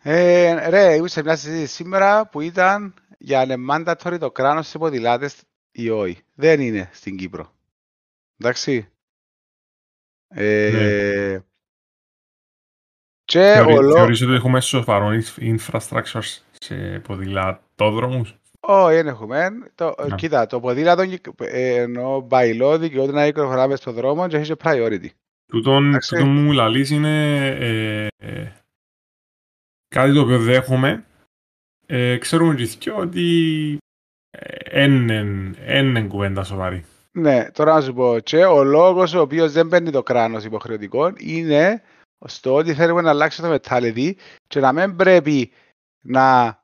Ε, 0.05 0.69
ρε, 0.69 0.93
ήμουν 0.93 1.07
σε 1.07 1.23
μια 1.23 1.35
συζήτηση 1.35 1.73
σήμερα 1.73 2.27
που 2.27 2.41
ήταν 2.41 2.93
για 3.17 3.39
αν 3.39 3.49
είναι 3.49 3.65
mandatory 3.69 4.17
το 4.19 4.31
κράνος 4.31 4.67
σε 4.67 4.77
ποδηλάτες 4.77 5.43
ή 5.71 5.89
όχι. 5.89 6.21
Δεν 6.33 6.61
είναι 6.61 6.89
στην 6.93 7.17
Κύπρο. 7.17 7.53
Εντάξει. 8.37 8.87
Ε, 10.27 11.39
και 13.25 13.39
Θεωρεί- 13.55 13.77
ο 13.77 13.81
Λο- 13.81 13.95
Θεωρείς 13.95 14.21
ότι 14.21 14.33
έχουμε 14.33 14.61
σοβαρό 14.61 15.09
infrastructure 15.39 16.21
σε 16.59 16.99
ποδηλατόδρομους; 17.07 18.35
Όχι, 18.59 18.95
δεν 18.95 19.07
έχουμε. 19.07 19.49
Το, 19.75 19.93
Ναι. 20.07 20.15
Κοίτα, 20.15 20.45
το 20.47 20.59
ποδήλατο 20.59 21.01
ε, 21.37 21.75
ενώ 21.81 22.27
by 22.29 22.61
law 22.63 22.79
δικαιούται 22.79 23.11
να 23.11 23.25
κυκλοφορά 23.25 23.67
μες 23.67 23.79
στον 23.79 23.93
δρόμο 23.93 24.27
και 24.27 24.37
έχει 24.37 24.53
και 24.53 24.61
priority. 24.63 25.07
Τούτον, 25.51 25.87
Εντάξει. 25.87 26.15
τούτον 26.15 26.29
μου 26.29 26.51
λαλείς 26.51 26.89
είναι 26.89 27.37
ε, 27.59 28.07
ε, 28.17 28.51
κάτι 29.87 30.13
το 30.13 30.21
οποίο 30.21 30.39
δέχομαι. 30.39 31.05
Ε, 31.85 32.17
ξέρουμε 32.17 32.55
και 32.55 32.63
οι 32.63 32.65
δυο 32.79 32.95
ότι 32.95 33.77
είναι 35.67 36.01
κουβέντα 36.07 36.43
σοβαρή. 36.43 36.85
Ναι, 37.11 37.51
τώρα 37.51 37.73
να 37.73 37.81
σου 37.81 37.93
πω. 37.93 38.19
Και 38.19 38.45
ο 38.45 38.63
λόγος 38.63 39.13
ο 39.13 39.19
οποίος 39.21 39.51
δεν 39.51 39.67
παίρνει 39.67 39.91
το 39.91 40.03
κράνος 40.03 40.43
υποχρεωτικό 40.43 41.13
είναι 41.17 41.81
στο 42.25 42.53
ότι 42.53 42.73
θέλουμε 42.73 43.01
να 43.01 43.09
αλλάξει 43.09 43.41
το 43.41 43.57
mentality 43.57 44.13
και 44.47 44.59
να 44.59 44.71
μην 44.71 44.95
πρέπει 44.95 45.51
να 46.01 46.57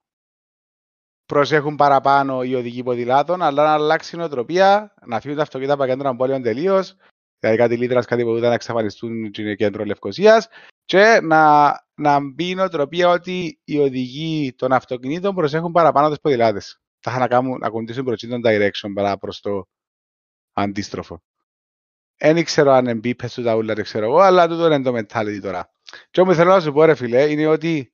προσέχουν 1.26 1.76
παραπάνω 1.76 2.44
οι 2.44 2.56
οδηγοί 2.56 2.84
ποδηλάτων, 2.84 3.42
αλλά 3.42 3.64
να 3.64 3.74
αλλάξει 3.74 4.16
η 4.16 4.20
νοοτροπία, 4.20 4.94
να 5.06 5.20
φύγουν 5.20 5.38
τα 5.38 5.44
αυτοκίνητα 5.44 5.74
από 5.74 5.86
κέντρο 5.86 6.16
πόλεων 6.16 6.42
τελείως, 6.42 6.96
δηλαδή 7.40 7.58
κάτι 7.58 7.78
λίτρας, 7.78 8.06
κάτι 8.06 8.24
που 8.24 8.32
να 8.32 8.54
εξαφανιστούν 8.54 9.30
στην 9.34 9.56
κέντρο 9.56 9.84
Λευκοσίας, 9.84 10.48
και 10.86 11.20
να, 11.24 11.74
να 11.96 12.20
μπει 12.20 12.50
η 12.50 12.56
νοοτροπία 12.56 13.10
ότι 13.10 13.60
οι 13.64 13.78
οδηγοί 13.78 14.54
των 14.54 14.72
αυτοκινήτων 14.72 15.36
προσέχουν 15.36 15.72
παραπάνω 15.72 16.10
τους 16.10 16.20
ποδηλάτες. 16.20 16.82
Θα 17.00 17.10
είχαν 17.12 17.22
να, 17.22 17.28
κάνουν, 17.28 17.58
να 17.58 17.68
ακολουθήσουν 17.68 18.04
προ 18.06 18.16
τον 18.16 18.42
direction 18.46 18.92
παρά 18.94 19.18
προς 19.18 19.40
το 19.40 19.68
αντίστροφο. 20.54 21.22
Δεν 22.20 22.44
ξέρω 22.44 22.72
αν 22.72 22.88
εμπίπες 22.88 23.34
του 23.34 23.44
τα 23.44 23.56
ούλα, 23.56 23.74
δεν 23.74 23.84
ξέρω 23.84 24.06
εγώ, 24.06 24.20
αλλά 24.20 24.48
τούτο 24.48 24.66
είναι 24.66 24.82
το 24.82 24.98
mentality 24.98 25.40
τώρα. 25.42 25.72
Και 26.12 26.22
όμως 26.22 26.36
θέλω 26.36 26.50
να 26.50 26.60
σου 26.60 26.72
πω 26.74 26.86
ρε 26.86 26.96
φίλε, 26.96 27.32
είναι 27.32 27.48
ότι 27.48 27.94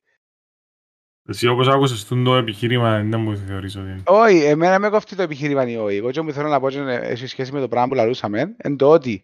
Εσύ 1.28 1.46
όπως 1.46 1.68
άκουσες 1.68 2.04
το 2.04 2.34
επιχείρημα 2.34 3.02
δεν 3.02 3.20
μου 3.20 3.36
θεωρείς 3.36 3.76
ότι 3.76 3.88
είναι. 3.88 4.02
όχι, 4.06 4.44
εμένα 4.44 4.78
με 4.78 4.90
κοφτεί 4.90 5.16
το 5.16 5.22
επιχείρημα 5.22 5.68
ή 5.68 5.76
όχι. 5.76 5.96
Εγώ 5.96 6.10
και 6.10 6.20
μου 6.20 6.32
θέλω 6.32 6.48
να 6.48 6.60
πω 6.60 6.70
και 6.70 6.78
έχει 6.80 7.26
σχέση 7.26 7.52
με 7.52 7.60
το 7.60 7.68
πράγμα 7.68 7.88
που 7.88 7.94
λαλούσαμε, 7.94 8.54
εν 8.56 8.76
το 8.76 8.90
ότι 8.90 9.22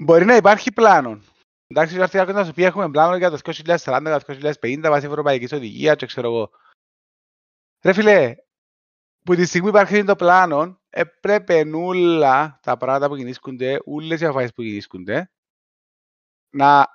μπορεί 0.00 0.24
να 0.24 0.36
υπάρχει 0.36 0.72
πλάνο. 0.72 1.20
Εντάξει, 1.66 1.96
θα 1.96 2.02
έρθει 2.02 2.16
κάποιος 2.16 2.36
να 2.36 2.44
σου 2.44 2.52
πει 2.52 2.64
έχουμε 2.64 2.90
πλάνο 2.90 3.16
για 3.16 3.30
το 3.30 3.38
2040, 3.44 4.20
το 4.26 4.50
2050 4.60 4.80
βάσει 4.82 5.06
ευρωπαϊκής 5.06 5.52
οδηγίας 5.52 5.96
και 5.96 6.06
ξέρω 6.06 6.28
εγώ. 6.28 6.50
Ρε 7.84 7.92
φίλε, 7.92 8.36
που 9.24 9.34
τη 9.34 9.44
στιγμή 9.44 9.68
υπάρχει 9.68 10.04
το 10.04 10.16
πλάνο, 10.16 10.80
ε, 10.90 11.04
πρέπει 11.04 11.70
όλα 11.74 12.58
τα 12.62 12.76
πράγματα 12.76 13.08
που 13.08 13.16
κινήσκονται, 13.16 13.78
όλες 13.84 14.20
οι 14.20 14.26
αφάσεις 14.26 14.52
που 14.52 14.62
κινήσκονται, 14.62 15.30
να 16.50 16.86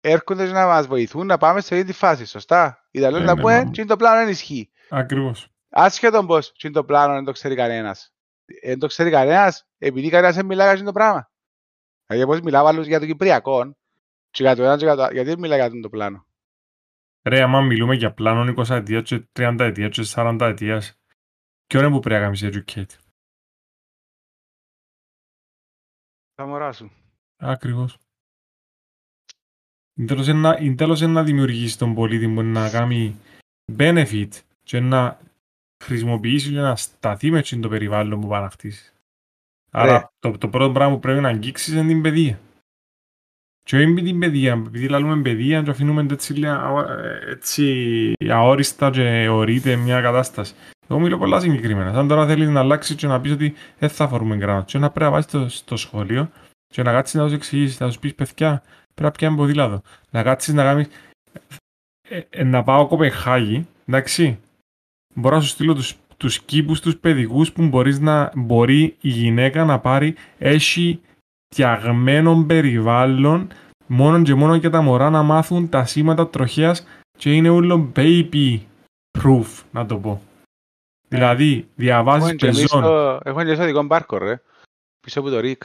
έρχονται 0.00 0.46
και 0.46 0.52
να 0.52 0.66
μας 0.66 0.86
βοηθούν 0.86 1.26
να 1.26 1.36
πάμε 1.36 1.60
σε 1.60 1.74
αυτή 1.74 1.86
τη 1.86 1.92
φάση, 1.92 2.26
σωστά; 2.26 2.88
Η 2.90 2.98
Ιταλία 2.98 3.18
Ε, 3.18 3.22
να 3.22 3.34
ναι, 3.34 3.40
πούμε, 3.40 3.64
μα- 3.64 3.70
και 3.70 3.84
το 3.84 3.96
πλάνο 3.96 4.20
δεν 4.20 4.28
ισχύει. 4.28 4.70
Ακριβώς. 4.88 5.48
Άσχετον 5.68 6.26
πως 6.26 6.52
και 6.52 6.70
το 6.70 6.84
πλάνο 6.84 7.14
δεν 7.14 7.24
το 7.24 7.32
ξέρει 7.32 7.54
κανένας. 7.54 8.12
Δεν 8.62 8.78
το 8.78 8.86
ξέρει 8.86 9.10
κανένας, 9.10 9.66
επειδή 9.78 10.08
κανένας 10.08 10.34
δεν 10.34 10.46
μιλάει 10.46 10.76
για 10.76 10.84
το 10.84 10.92
πράγμα. 10.92 11.30
Δηλαδή 12.06 12.24
όπως 12.24 12.40
μιλάω 12.40 12.66
άλλους 12.66 12.86
για 12.86 13.00
το 13.00 13.06
Κυπριακό, 13.06 13.76
και 14.30 14.42
για 14.42 14.56
το 14.56 14.62
ένα 14.62 14.76
και 14.76 14.84
για 14.84 14.94
το 14.96 15.08
γιατί 15.12 15.28
δεν 15.28 15.38
μιλάει 15.38 15.68
για 15.68 15.80
το 15.80 15.88
πλάνο; 15.88 16.26
Ρε, 17.22 17.42
άμα 17.42 17.60
μιλούμε 17.60 17.94
για 17.94 18.12
πλάνο 18.12 18.54
20 18.56 18.74
ετίας 18.74 19.02
και 19.02 19.28
30 19.32 19.56
ετίας 19.60 19.90
και 19.96 20.04
40 20.14 20.36
ετίας, 20.40 21.00
ποιο 21.66 21.80
είναι 21.80 21.90
που 21.90 22.00
πρέπει 22.00 22.20
να 22.20 22.26
κάνεις 22.26 22.42
educate. 22.44 22.98
Τα 26.34 26.46
μωρά 26.46 26.72
σου. 26.72 26.90
Ακριβώς. 27.36 27.98
Είναι 29.98 30.06
τέλος 30.06 30.26
να, 30.26 30.56
είναι 30.60 30.74
τέλος 30.74 31.00
να 31.00 31.24
δημιουργήσεις 31.24 31.76
τον 31.76 31.94
πολίτη 31.94 32.28
που 32.34 32.42
να 32.42 32.70
κάνει 32.70 33.16
benefit 33.78 34.28
και 34.62 34.80
να 34.80 35.18
χρησιμοποιήσεις 35.84 36.50
και 36.50 36.60
να 36.60 36.76
σταθεί 36.76 37.30
με 37.30 37.42
το 37.42 37.68
περιβάλλον 37.68 38.20
που 38.20 38.28
πάει 38.28 38.42
να 38.42 38.50
χτίσει. 38.50 38.92
Άρα 39.70 40.12
το, 40.18 40.38
το 40.38 40.48
πρώτο 40.48 40.72
πράγμα 40.72 40.94
που 40.94 41.00
πρέπει 41.00 41.20
να 41.20 41.28
αγγίξεις 41.28 41.74
είναι 41.74 41.86
την 41.86 42.02
παιδεία. 42.02 42.40
Και 43.62 43.76
όχι 43.76 43.86
με 43.86 44.02
την 44.02 44.18
παιδεία, 44.18 44.52
επειδή 44.52 44.88
λαλούμε 44.88 45.22
παιδεία 45.22 45.62
και 45.62 45.70
αφήνουμε 45.70 46.06
έτσι, 46.10 46.34
λα- 46.34 46.62
αο- 46.62 46.88
έτσι 47.26 48.12
αόριστα 48.30 48.90
και 48.90 49.28
ορείται 49.28 49.76
μια 49.76 50.00
κατάσταση. 50.00 50.54
Εγώ 50.88 50.98
μιλώ 51.00 51.18
πολλά 51.18 51.40
συγκεκριμένα. 51.40 51.92
Σαν 51.92 52.08
τώρα 52.08 52.26
θέλεις 52.26 52.48
να 52.48 52.60
αλλάξεις 52.60 52.96
και 52.96 53.06
να 53.06 53.20
πεις 53.20 53.32
ότι 53.32 53.54
δεν 53.78 53.88
θα 53.88 54.08
φορούμε 54.08 54.36
γκράμα. 54.36 54.62
Και 54.62 54.78
να 54.78 54.90
πρέπει 54.90 55.04
να 55.04 55.10
πάει 55.10 55.22
στο, 55.22 55.48
στο 55.48 55.76
σχολείο 55.76 56.30
και 56.66 56.82
να 56.82 56.92
κάτσεις 56.92 57.14
να 57.14 57.24
τους 57.24 57.32
εξηγήσεις, 57.32 57.80
να 57.80 57.86
τους 57.86 57.98
πεις 57.98 58.14
παιδιά, 58.14 58.62
πρέπει 58.94 59.02
να 59.02 59.10
πιάνει 59.10 59.36
ποδήλατο. 59.36 59.82
Να 60.10 60.22
κάτσεις 60.22 60.54
να 60.54 60.62
κάνεις... 60.62 60.88
Ε, 62.08 62.20
ε, 62.30 62.44
να 62.44 62.62
πάω 62.62 62.86
Κοπεχάγη, 62.86 63.66
εντάξει. 63.86 64.38
Μπορώ 65.14 65.36
να 65.36 65.42
σου 65.42 65.48
στείλω 65.48 65.74
τους, 65.74 65.96
τους 66.16 66.40
κήπους, 66.40 66.80
τους 66.80 66.96
παιδικούς 66.96 67.52
που 67.52 67.66
μπορείς 67.66 68.00
να, 68.00 68.30
μπορεί 68.34 68.96
η 69.00 69.08
γυναίκα 69.08 69.64
να 69.64 69.78
πάρει 69.78 70.14
έχει 70.38 71.00
φτιαγμένο 71.54 72.44
περιβάλλον 72.46 73.48
μόνο 73.86 74.22
και 74.22 74.34
μόνο 74.34 74.54
για 74.54 74.70
τα 74.70 74.82
μωρά 74.82 75.10
να 75.10 75.22
μάθουν 75.22 75.68
τα 75.68 75.84
σήματα 75.84 76.28
τροχέας 76.28 76.86
και 77.18 77.32
είναι 77.32 77.48
όλο 77.48 77.92
baby 77.96 78.58
proof, 79.18 79.46
να 79.70 79.86
το 79.86 79.96
πω. 79.96 80.20
Δηλαδή, 81.14 81.68
διαβάζεις 81.74 82.22
Έχουμε 82.22 82.34
και 82.36 82.46
εμείς 82.46 82.60
πεζόν. 82.60 82.82
το- 82.82 83.20
Έχουμε 83.24 83.44
και 83.44 83.54
στο 83.54 83.64
δικό 83.64 83.82
μπάρκο 83.82 84.18
ρε. 84.18 84.40
Πίσω 85.00 85.20
από 85.20 85.30
το 85.30 85.40
ΡΙΚ. 85.40 85.62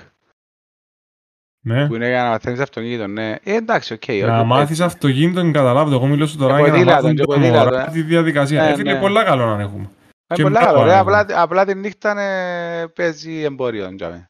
Ναι. 1.66 1.88
Που 1.88 1.96
είναι 1.96 2.08
για 2.10 2.24
να 2.24 2.30
μαθαίνεις 2.30 2.60
αυτοκίνητο, 2.60 3.08
ναι. 3.08 3.30
Ε, 3.44 3.56
εντάξει, 3.56 3.94
οκ. 3.94 4.08
Να 4.28 4.40
οκ, 4.40 4.46
μάθεις 4.46 4.80
αυτοκίνητο, 4.80 5.52
καταλάβω. 5.52 5.92
Εγώ 5.94 6.06
μιλώ 6.06 6.28
σου 6.28 6.38
τώρα 6.38 6.56
Και 6.56 6.62
για 6.64 6.72
να 6.72 6.78
ποδήλατο, 6.78 7.02
μάθουν 7.02 7.16
και 7.16 7.22
τα 7.26 7.34
ποδήλατο, 7.34 7.64
μωρά 7.72 7.88
ε. 7.88 7.92
τη 7.92 8.02
διαδικασία. 8.02 8.64
Ναι, 8.64 8.70
Ε, 8.70 8.76
φίλε, 8.76 8.94
ναι. 8.94 9.00
πολλά 9.00 9.24
καλό 9.24 9.46
να 9.56 9.62
έχουμε. 9.62 9.80
Είναι 9.82 9.90
Και 10.34 10.42
πολλά 10.42 10.60
μπράβο, 10.60 10.74
καλό, 10.74 10.86
ρε. 10.86 10.92
ρε. 10.92 10.98
Απλά, 10.98 11.26
απλά 11.42 11.66
τη 11.66 11.76
νύχτα 11.76 12.20
ε, 12.22 12.86
παίζει 12.88 13.42
εμπόριο. 13.42 13.96
τζάμε. 13.96 14.30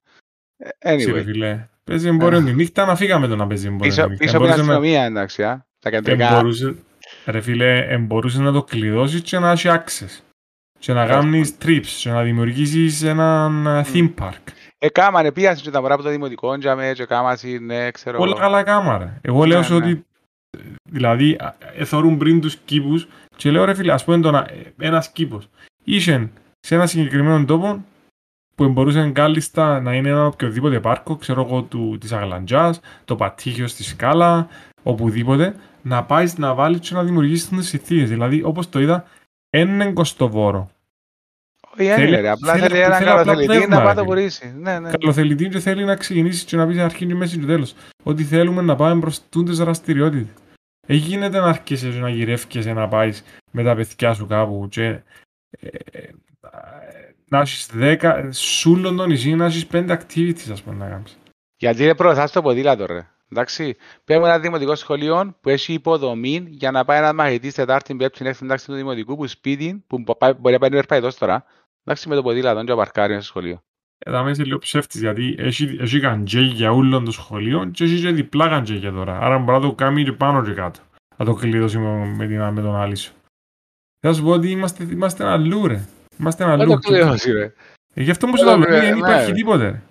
Ε, 0.57 0.69
Έτσι, 0.79 1.11
ρε 1.11 1.19
Anyway, 1.21 1.23
φίλε. 1.23 1.67
Παίζει 1.83 2.07
εμπόριο 2.07 2.43
τη 2.43 2.53
νύχτα, 2.53 2.85
να 2.85 2.95
φύγαμε 2.95 3.27
το 3.27 3.35
να 3.35 3.47
παίζει 3.47 3.67
εμπόριο 3.67 3.85
πίσω, 3.87 4.03
τη 4.03 4.09
νύχτα. 4.09 4.23
πίσω 4.25 4.37
από 4.37 4.45
την 4.45 4.55
Μπορούσε 4.55 4.71
να- 4.71 4.77
αστυνομία, 4.77 5.05
εντάξει, 5.05 5.43
α. 5.43 5.65
Τα 5.79 5.89
κεντρικά. 5.89 6.27
Εμπορούσε, 6.29 6.75
ρε 7.25 7.41
φίλε, 7.41 7.85
εμπορούσες 7.89 8.39
να 8.39 8.51
το 8.51 8.63
κλειδώσεις 8.63 9.21
και 9.21 9.39
να 9.39 9.51
έχει 9.51 9.67
access. 9.71 10.19
Και 10.79 10.93
να 10.93 11.03
Ε, 11.03 11.07
κάνεις 11.07 11.55
trips 11.65 11.85
και 12.01 12.09
να 12.09 12.21
δημιουργήσεις 12.23 13.03
έναν 13.03 13.67
ε, 13.67 13.85
theme 13.93 14.13
park. 14.21 14.33
Ε, 14.77 14.89
κάμανε, 14.89 15.31
πήγαν 15.31 15.55
και 15.55 15.69
τα 15.69 15.81
μωρά 15.81 15.93
από 15.93 16.03
το 16.03 16.09
δημοτικό, 16.09 16.57
τζάμε, 16.57 16.91
και 16.95 17.05
κάμασι, 17.05 17.59
ναι, 17.59 17.91
ξέρω 17.91 18.17
Όλα 18.19 18.31
εγώ. 18.31 18.39
καλά 18.39 18.63
κάμαρα. 18.63 19.17
Εγώ 19.21 19.45
λέω 19.45 19.57
Ναι, 19.59 19.63
σου 19.65 19.77
ναι. 19.79 19.85
ότι 19.85 20.05
ε, 20.57 20.61
δηλαδή 20.91 21.31
α, 21.33 21.55
εθωρούν 21.75 22.17
πριν 22.17 22.41
τους 22.41 22.55
κήπους 22.55 23.07
και 23.35 23.51
λέω 23.51 23.65
ρε 23.65 23.73
φίλε 23.73 23.93
ας 23.93 24.03
πούμε 24.03 24.19
τώρα 24.19 24.45
ε, 24.51 24.55
ένας 24.87 25.11
κήπος 25.11 25.49
είχε 25.83 26.29
σε 26.59 26.75
ένα 26.75 26.85
συγκεκριμένο 26.85 27.45
τόπο 27.45 27.83
που 28.55 28.69
μπορούσε 28.69 29.09
κάλλιστα 29.13 29.81
να 29.81 29.93
είναι 29.93 30.09
ένα 30.09 30.25
οποιοδήποτε 30.25 30.79
πάρκο, 30.79 31.15
ξέρω 31.15 31.41
εγώ, 31.49 31.61
του, 31.61 31.97
της 31.99 32.11
Αγλαντζάς, 32.11 32.79
το 33.05 33.15
Πατήχιο 33.15 33.67
στη 33.67 33.83
Σκάλα, 33.83 34.47
οπουδήποτε, 34.83 35.55
να 35.81 36.03
πάεις 36.03 36.37
να 36.37 36.53
βάλεις 36.53 36.79
και 36.79 36.93
να 36.93 37.03
δημιουργήσεις 37.03 37.49
τις 37.49 37.67
συνθήκες. 37.67 38.09
Δηλαδή, 38.09 38.41
όπως 38.43 38.69
το 38.69 38.79
είδα, 38.79 39.05
είναι 39.49 39.91
κοστοβόρο. 39.91 40.71
Όχι, 41.73 41.87
δεν 41.87 41.95
Θέλει- 41.95 42.07
είναι, 42.07 42.19
ρε. 42.21 42.29
Απλά 42.29 42.53
θέλει- 42.53 42.65
θέλει 42.67 42.79
έναν 42.79 42.97
θέλει 42.97 43.09
απλά 43.09 43.23
καλοθελητή 43.23 43.55
πνεύμα, 43.57 43.75
να 43.75 43.79
ρε 43.79 43.85
πάει 43.85 43.95
το 43.95 44.01
φίλε. 44.01 44.13
πουρήσει. 44.13 44.53
Ναι, 44.57 44.79
ναι. 44.79 44.89
Καλοθελητή 44.91 45.49
και 45.49 45.59
θέλει 45.59 45.85
να 45.85 45.95
ξεκινήσει 45.95 46.45
και 46.45 46.57
να 46.57 46.67
πει 46.67 46.79
αρχή 46.79 47.05
και 47.05 47.15
μέση 47.15 47.37
και 47.39 47.45
τέλος. 47.45 47.73
Ότι 48.03 48.23
θέλουμε 48.23 48.61
να 48.61 48.75
πάμε 48.75 48.99
προς 49.01 49.29
τούντες 49.29 49.57
δραστηριότητες. 49.57 50.33
Ε, 50.87 50.93
γίνεται 50.95 51.39
να 51.39 51.45
αρχίσεις 51.47 51.93
και 51.93 51.99
να 51.99 52.09
γυρεύκεσαι 52.09 52.73
να 52.73 52.87
πάεις 52.87 53.23
με 53.51 53.63
τα 53.63 53.75
παιδιά 53.75 54.13
σου 54.13 54.27
κάπου 54.27 54.67
και 54.71 54.83
ε, 55.49 55.67
ε, 55.91 56.09
να 57.29 57.39
έχεις 57.39 57.65
δέκα, 57.73 58.31
σου 58.31 58.71
όλο 58.71 58.95
το 58.95 59.05
νησί 59.05 59.35
να 59.35 59.45
έχεις 59.45 59.65
πέντε 59.67 59.99
activities 60.01 60.51
ας 60.51 60.61
πούμε 60.61 60.75
να 60.75 60.89
κάνεις. 60.89 61.17
Γιατί 61.57 61.83
είναι 61.83 61.95
προωθάς 61.95 62.31
το 62.31 62.41
ποδήλατο, 62.41 62.85
ρε. 62.85 63.07
Εντάξει. 63.31 63.75
Παίρνουμε 64.05 64.29
ένα 64.29 64.39
δημοτικό 64.39 64.75
σχολείο 64.75 65.35
που 65.41 65.49
έχει 65.49 65.73
υποδομή 65.73 66.45
για 66.49 66.71
να 66.71 66.85
πάει 66.85 66.97
ένας 66.97 67.13
μαθητής 67.13 67.53
Τετάρτη, 67.53 67.95
Πέμπτη, 67.95 68.25
Έκτη 68.25 68.45
εντάξει 68.45 68.65
του 68.65 68.73
δημοτικού 68.73 69.15
που 69.15 69.27
σπίτι, 69.27 69.83
που 69.87 69.99
μπο- 69.99 70.15
πάει- 70.15 70.33
μπορεί 70.33 70.53
να 70.53 70.59
πάει 70.59 70.69
περπατητός 70.69 71.17
τώρα. 71.17 71.43
Εντάξει, 71.83 72.09
με 72.09 72.15
το 72.15 72.21
ποδήλατο 72.21 72.63
και 72.63 72.69
να 72.69 72.75
παρκάρει 72.75 73.13
μέσα 73.13 73.25
στο 73.25 73.39
σχολείο. 73.39 73.61
Εδώ 74.05 74.23
μέσα 74.23 74.45
λίγο 74.45 74.57
ψεύτης 74.57 75.01
γιατί 75.01 75.35
έχει, 75.37 75.77
έχει 75.79 75.99
καντζέ 75.99 76.39
για 76.41 76.71
όλο 76.71 77.01
το 77.01 77.11
σχολείο 77.11 77.69
και 77.73 77.83
έχει 77.83 78.01
και 78.01 78.11
διπλά 78.11 78.47
καντζέ 78.47 78.91
τώρα. 78.91 79.19
Άρα 79.19 79.37
μπορεί 79.37 79.59
να 79.59 79.67
το 79.67 79.73
κάνει 79.75 80.03
και 80.03 80.11
πάνω 80.11 80.43
και 80.43 80.51
κάτω. 80.53 80.79
Να 81.17 81.25
το 81.25 81.33
κλειδώσει 81.33 81.77
με, 81.77 82.05
με, 82.05 82.27
την- 82.27 82.41
με 82.49 82.61
τον 82.61 82.75
άλλη 82.75 82.95
σου. 82.95 83.13
Θα 83.99 84.13
σου 84.13 84.23
πω 84.23 84.29
ότι 84.31 84.49
είμαστε, 84.49 84.83
είμαστε 84.83 85.25
αλλού 85.25 85.67
ρε. 85.67 85.85
Είμαστε 86.19 86.45
Δεν 86.45 86.53
αλλού. 86.61 86.71
το 86.71 86.77
κλειδώσει, 86.77 87.31
ρε. 87.31 87.53
Ε, 87.93 88.01
γι' 88.03 88.11
αυτό 88.11 88.27
μου 88.27 88.33
Ε, 88.35 88.37
σου 88.37 88.45
λέω, 88.45 88.53
ε, 88.55 88.79
δεν 88.79 88.91
ναι. 88.93 88.97
υπάρχει 88.97 89.31
τίποτε. 89.31 89.81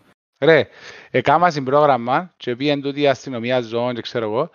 ρε. 0.40 0.68
Ρε, 1.10 1.18
έκανα 1.18 1.50
στην 1.50 1.64
πρόγραμμα 1.64 2.34
και 2.36 2.56
πήγαν 2.56 2.82
τούτη 2.82 3.00
η 3.00 3.08
αστυνομία 3.08 3.60
ζώων 3.60 3.94
και 3.94 4.00
ξέρω 4.00 4.24
εγώ 4.24 4.50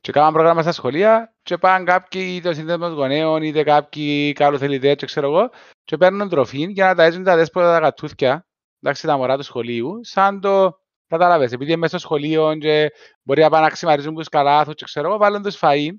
και 0.00 0.10
έκαναν 0.10 0.32
πρόγραμμα 0.32 0.62
στα 0.62 0.72
σχολεία 0.72 1.34
και 1.42 1.56
πάνε 1.56 1.84
κάποιοι 1.84 2.32
είτε 2.36 2.48
ο 2.48 2.52
σύνδεσμος 2.52 2.92
γονέων 2.92 3.42
είτε 3.42 3.62
κάποιοι 3.62 4.32
καλοθελητές 4.32 4.94
και 4.94 5.06
ξέρω 5.06 5.26
εγώ 5.26 5.50
και 5.84 5.96
παίρνουν 5.96 6.28
τροφή 6.28 6.66
για 6.70 6.94
να 6.94 7.04
ταΐζουν 7.04 7.22
τα 7.24 7.36
δέσποτα 7.36 7.72
τα 7.72 7.80
κατούθκια 7.80 8.46
εντάξει 8.82 9.06
τα 9.06 9.16
μωρά 9.16 9.36
του 9.36 9.42
σχολείου 9.42 10.00
σαν 10.02 10.40
το 10.40 10.84
Κατάλαβες, 11.08 11.52
επειδή 11.52 11.70
είναι 11.70 11.80
μέσα 11.80 11.98
στο 11.98 12.06
σχολείο 12.06 12.56
και 12.56 12.92
μπορεί 13.22 13.40
να 13.40 13.50
πάνε 13.50 13.64
να 13.64 13.70
ξημαρίζουν 13.70 14.14
τους 14.14 14.28
καλάθους 14.28 14.74
και 14.74 14.84
ξέρω 14.84 15.08
εγώ, 15.08 15.16
βάλουν 15.16 15.42
τους 15.42 15.58
φαΐν, 15.60 15.92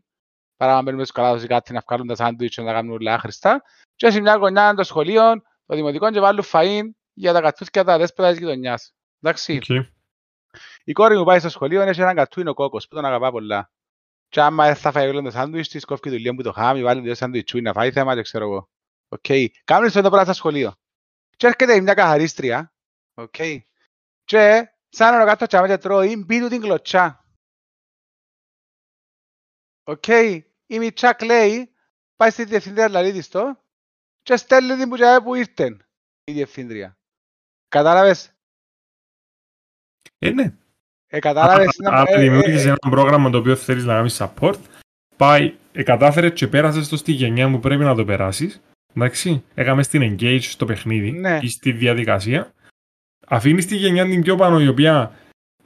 παρά 0.58 0.74
να 0.74 0.82
μπαίνουν 0.82 1.00
μέσα 1.00 1.12
στους 1.12 1.24
καλάθους 1.24 1.44
ή 1.44 1.48
κάτι 1.48 1.74
να 1.74 1.84
βγάλουν 1.88 2.08
τα 2.08 2.16
σάντουιτς 2.16 2.56
και 2.56 2.62
να 2.62 2.68
τα 2.68 2.74
κάνουν 2.74 2.92
όλα 2.92 3.14
άχρηστα. 3.14 3.62
Και 3.96 4.10
σε 4.10 4.22
μια 4.22 4.36
γωνιά 4.36 4.74
το 4.74 4.84
σχολείο, 4.84 5.22
το 5.66 5.76
δημοτικό 5.76 6.12
και 6.12 6.20
βάλουν 6.20 6.44
φαΐν 6.52 6.84
για 7.14 7.34
τα 7.34 7.42
κατσούθια 7.42 7.84
τα 7.84 7.98
δέσποτα 7.98 8.30
της 8.30 8.40
γειτονιάς. 8.40 8.94
Εντάξει. 9.22 9.60
Okay. 9.68 9.97
Η 10.84 10.92
κόρη 10.92 11.18
μου 11.18 11.24
πάει 11.24 11.40
στο 11.40 11.50
σχολείο, 11.50 11.82
έχει 11.82 12.02
έναν 12.02 12.16
κατσούιν 12.16 12.54
οκ 12.54 12.88
που 12.88 12.96
τον 12.96 13.06
αγαπά 13.06 13.32
πολλά. 13.32 13.72
Και 14.30 14.42
άμα 14.42 14.76
θα 14.76 14.92
φάει 14.92 15.10
όλο 15.10 15.22
το 15.22 15.32
σάντουιτς 15.32 15.70
της, 15.70 15.86
κόφει 15.86 16.10
δουλειά 16.10 16.36
που 16.36 16.42
το 16.42 16.52
χάμει, 16.52 16.84
βάλει 16.84 17.02
δύο 17.02 17.16
σάντουιτσούι 17.16 17.62
να 17.62 17.74
φάει 17.74 17.92
θέμα 17.92 18.16
και 18.16 18.22
ξέρω 18.22 18.46
εγώ. 18.46 18.70
Οκ. 19.08 19.26
Okay. 19.28 19.48
Κάνουν 19.64 19.88
αυτό 19.88 20.02
το 20.02 20.10
πράγμα 20.10 20.26
στο 20.26 20.34
σχολείο. 20.34 20.74
Και 21.38 21.48
έρχεται 21.48 21.82
μια 21.82 21.94
καθαρίστρια, 21.94 22.74
οκ. 23.14 23.34
Okay. 23.38 23.58
Και 24.24 24.72
σαν 24.90 25.18
να 25.18 25.26
κάτω 25.26 25.46
τζάμε 25.46 25.68
και 25.68 25.78
τρώει, 25.78 26.24
μπει 26.26 26.40
του 26.40 26.48
την 26.48 26.62
κλωτσά. 26.62 27.26
Οκ. 29.84 30.04
Okay. 30.08 30.42
Η 30.66 30.80
μιτσιά 30.80 31.14
κλαίει, 31.14 31.76
πάει 32.16 32.30
στη 32.30 32.44
διευθύντρια 32.44 32.90
λαλεί 32.90 33.13
της 33.14 33.28
το 33.28 33.64
και 34.22 34.36
στέλνει 34.36 34.76
την 34.76 34.90
που 34.90 35.24
που 35.24 35.36
ήρθε 35.36 35.78
η 36.24 36.32
διευθύντρια. 36.32 36.98
Κατάλαβες; 37.68 38.37
Ε, 40.20 40.30
ναι. 40.30 40.54
Ε, 41.08 41.20
κατάλαβες. 41.20 41.80
Αν 41.84 42.06
δημιούργησες 42.20 42.66
ένα 42.66 42.78
πρόγραμμα 42.90 43.30
το 43.30 43.38
οποίο 43.38 43.56
θέλεις 43.56 43.86
να 43.86 43.94
κάνεις 43.94 44.22
support, 44.22 44.60
πάει, 45.18 45.54
ε, 45.72 45.84
κατάφερε 45.84 46.30
και 46.30 46.48
πέρασες 46.48 46.88
το 46.88 46.98
στη 46.98 47.12
γενιά 47.12 47.50
που 47.50 47.60
πρέπει 47.60 47.84
να 47.84 47.96
το 47.96 48.06
περάσεις, 48.06 48.62
εντάξει, 48.96 49.44
έκαμε 49.54 49.84
στην 49.84 50.18
engage 50.20 50.42
στο 50.42 50.66
παιχνίδι 50.66 51.12
ναι. 51.12 51.40
ή 51.42 51.48
στη 51.48 51.72
διαδικασία, 51.72 52.54
αφήνεις 53.28 53.66
τη 53.66 53.76
γενιά 53.76 54.06
την 54.06 54.22
πιο 54.22 54.36
πάνω 54.36 54.60
η 54.60 54.68
οποία 54.68 55.12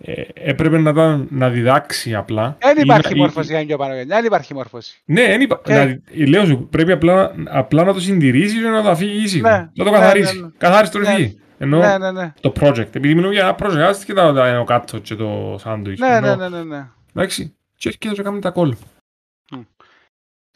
ε, 0.04 0.24
έπρεπε 0.34 0.78
να, 0.78 0.94
τα, 0.94 1.26
να 1.30 1.50
διδάξει 1.50 2.16
απλά. 2.16 2.58
Δεν 2.60 2.78
υπάρχει 2.78 3.14
ή, 3.14 3.18
μόρφωση 3.18 3.54
για 3.54 3.66
πιο 3.66 3.78
πάνω 3.78 3.96
γενιά, 3.96 4.16
δεν 4.16 4.26
υπάρχει 4.26 4.54
μόρφωση. 4.54 5.02
Ναι, 5.06 5.28
δεν 5.28 5.42
υπά... 5.42 5.62
και... 5.64 5.74
να, 5.74 6.00
λέω 6.28 6.46
σου, 6.46 6.68
πρέπει 6.72 6.92
απλά, 6.92 7.36
απλά 7.48 7.84
να 7.84 7.94
το 7.94 8.00
συντηρήσεις 8.00 8.62
και 8.62 8.68
να 8.68 8.82
το 8.82 8.90
αφήγει 8.90 9.24
ήσυχο. 9.24 9.50
Ναι, 9.50 9.70
να 9.74 9.86
το 9.86 9.92
καθαρίσει. 9.92 10.36
Ναι, 10.36 10.42
ναι, 10.42 10.48
ναι. 10.48 10.54
Καθάρισε 10.58 10.92
το 10.92 11.00
ναι. 11.00 11.34
Ενώ 11.62 11.80
ναι, 11.80 11.98
ναι, 11.98 12.12
ναι. 12.12 12.34
το 12.40 12.54
project, 12.60 12.78
επειδή 12.78 13.14
μιλούμε 13.16 13.34
για 13.34 13.44
ένα 13.44 13.56
project, 13.60 13.96
και 14.06 14.14
τα 14.14 14.48
ένα 14.48 14.64
κάτω 14.64 15.00
και 15.00 15.16
το 15.16 15.60
sandwich. 15.64 15.98
Ναι, 15.98 16.20
ναι, 16.20 16.36
ναι, 16.36 16.50
ναι, 16.50 16.64
ναι. 16.64 16.88
Εντάξει, 17.16 17.56
και 17.78 17.88
έρχεται 17.88 18.14
και 18.14 18.22
κάνουμε 18.22 18.42
τα 18.42 18.54
call. 18.56 18.72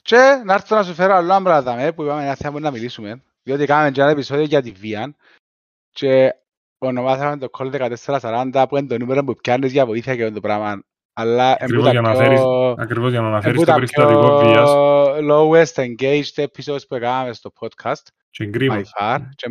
Και 0.01 0.41
να 0.45 0.53
έρθω 0.53 0.75
να 0.75 0.83
σου 0.83 0.93
φέρω 0.93 1.15
άλλο 1.15 1.41
πράγμα 1.41 1.93
που 1.93 2.03
είπαμε 2.03 2.23
ένα 2.23 2.35
θέμα 2.35 2.59
να 2.59 2.71
μιλήσουμε, 2.71 3.21
διότι 3.43 3.65
κάναμε 3.65 3.91
και 3.91 4.01
ένα 4.01 4.09
επεισόδιο 4.09 4.43
για 4.43 4.61
τη 4.61 4.71
βία 4.71 5.15
και 5.91 6.35
ονομάσαμε 6.77 7.37
το 7.37 7.47
call 7.57 7.89
1440 8.09 8.65
που 8.69 8.77
είναι 8.77 8.87
το 8.87 8.97
νούμερο 8.97 9.23
που 9.23 9.35
πιάνεις 9.35 9.71
για 9.71 9.85
βοήθεια 9.85 10.15
και 10.15 10.31
το 10.31 10.39
πράγμα. 10.39 10.83
Αλλά 11.13 11.51
ακριβώς 11.51 11.91
για, 11.91 12.01
να 12.01 12.15
φέρεις, 12.15 12.41
ακριβώς 12.77 13.11
για 13.11 13.21
να 13.21 13.27
αναφέρεις 13.27 13.63
το 13.63 13.73
περιστατικό 13.73 14.39
βίας. 14.39 14.69
lowest 15.29 15.83
engaged 15.83 16.43
episodes 16.43 16.87
που 16.87 16.95
έκαναμε 16.95 17.33
στο 17.33 17.51
podcast. 17.59 18.03
Και 18.37 18.45
κρίμα. 18.45 18.81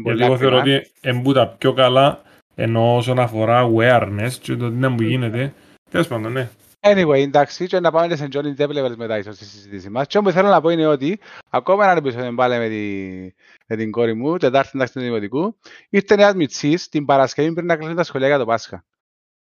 Γιατί 0.05 0.23
εγώ 0.25 0.37
θεωρώ 0.37 0.59
ότι 0.59 0.91
είναι 1.03 1.33
τα 1.33 1.49
πιο 1.49 1.73
καλά 1.73 2.23
ενώ 2.55 2.97
όσον 2.97 3.19
αφορά 3.19 3.71
awareness 3.71 4.31
και 4.41 4.57
το 4.57 4.71
τι 4.71 4.76
να 4.76 4.88
μου 4.88 5.03
γίνεται. 5.03 5.55
Τέλος 5.91 6.09
πάντων, 6.09 6.33
ναι. 6.33 6.49
Anyway, 6.81 7.23
εντάξει, 7.23 7.67
και 7.67 7.81
να 7.81 7.91
πάμε 7.91 8.17
σε 8.17 8.29
Johnny 8.33 8.57
Depp 8.57 8.69
levels 8.69 8.97
μετά 8.97 9.19
ίσως 9.19 9.35
στη 9.35 9.45
συζήτηση 9.45 9.91
μας. 9.91 10.07
Και 10.07 10.19
όμως 10.19 10.33
θέλω 10.33 10.49
να 10.49 10.61
πω 10.61 10.69
είναι 10.69 10.87
ότι 10.87 11.21
ακόμα 11.50 11.85
ένα 11.85 11.99
επεισόδιο 11.99 12.35
πάλι 12.35 12.59
με, 12.59 12.69
τη, 12.69 13.35
με 13.67 13.76
την 13.76 13.91
κόρη 13.91 14.14
μου, 14.14 14.37
τετάρτη 14.37 14.71
εντάξει 14.75 14.93
του 14.93 15.00
Δημοτικού, 15.00 15.59
ήρθε 15.88 16.17
νέα 16.17 16.35
μιτσής 16.35 16.88
την 16.88 17.05
Παρασκευή 17.05 17.53
πριν 17.53 17.67
να 17.67 17.76
κλείσουν 17.76 17.97
τα 17.97 18.05
σχολεία 18.05 18.29
για 18.29 18.38
το 18.38 18.45
Πάσχα. 18.45 18.85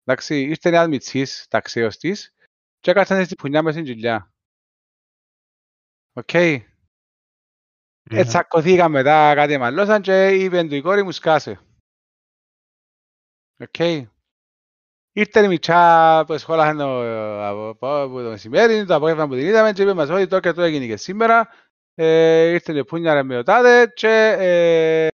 Εντάξει, 0.03 0.41
ήρθε 0.41 0.69
νέα 0.69 0.87
μιτσής, 0.87 1.45
τάξης 1.49 1.97
της, 1.97 2.33
και 2.79 2.91
έκατσαν 2.91 3.25
στη 3.25 3.35
μπουνιά 3.35 3.63
μες 3.63 3.73
στην 3.73 3.85
κοιλιά. 3.85 4.31
Οκ. 6.13 6.29
Okay. 6.31 6.57
Mm-hmm. 8.09 8.17
Έτσι 8.17 8.37
ακοθήκαν 8.37 8.91
μετά 8.91 9.35
κάτι 9.35 9.57
μαλλώσαν 9.57 10.01
και 10.01 10.27
είπε 10.29 10.63
του 10.63 10.75
η 10.75 10.81
κόρη 10.81 11.03
μου 11.03 11.11
σκάσε. 11.11 11.59
Οκ. 13.59 13.73
Okay. 13.77 14.07
Ήρθε 15.11 15.43
η 15.43 15.47
μιτσιά 15.47 16.23
που 16.27 16.37
σχόλασε 16.37 16.77
το, 16.77 17.75
το 18.23 18.29
μεσημέρι, 18.29 18.85
το 18.85 18.95
απόγευμα 18.95 19.27
που 19.27 19.33
την 19.33 19.45
είδαμε 19.45 19.73
και 19.73 19.81
είπε 19.81 19.93
μας 19.93 20.09
ότι 20.09 20.27
το 20.27 20.39
και 20.39 20.51
το 20.51 20.61
έγινε 20.61 20.85
και 20.85 20.97
σήμερα. 20.97 21.49
Ε, 21.93 22.49
ήρθε 22.49 22.77
η 22.77 22.85
πούνια 22.85 23.23
με 23.23 23.37
ο 23.37 23.43
τάδε 23.43 23.87
και 23.87 24.35
ε, 24.39 25.07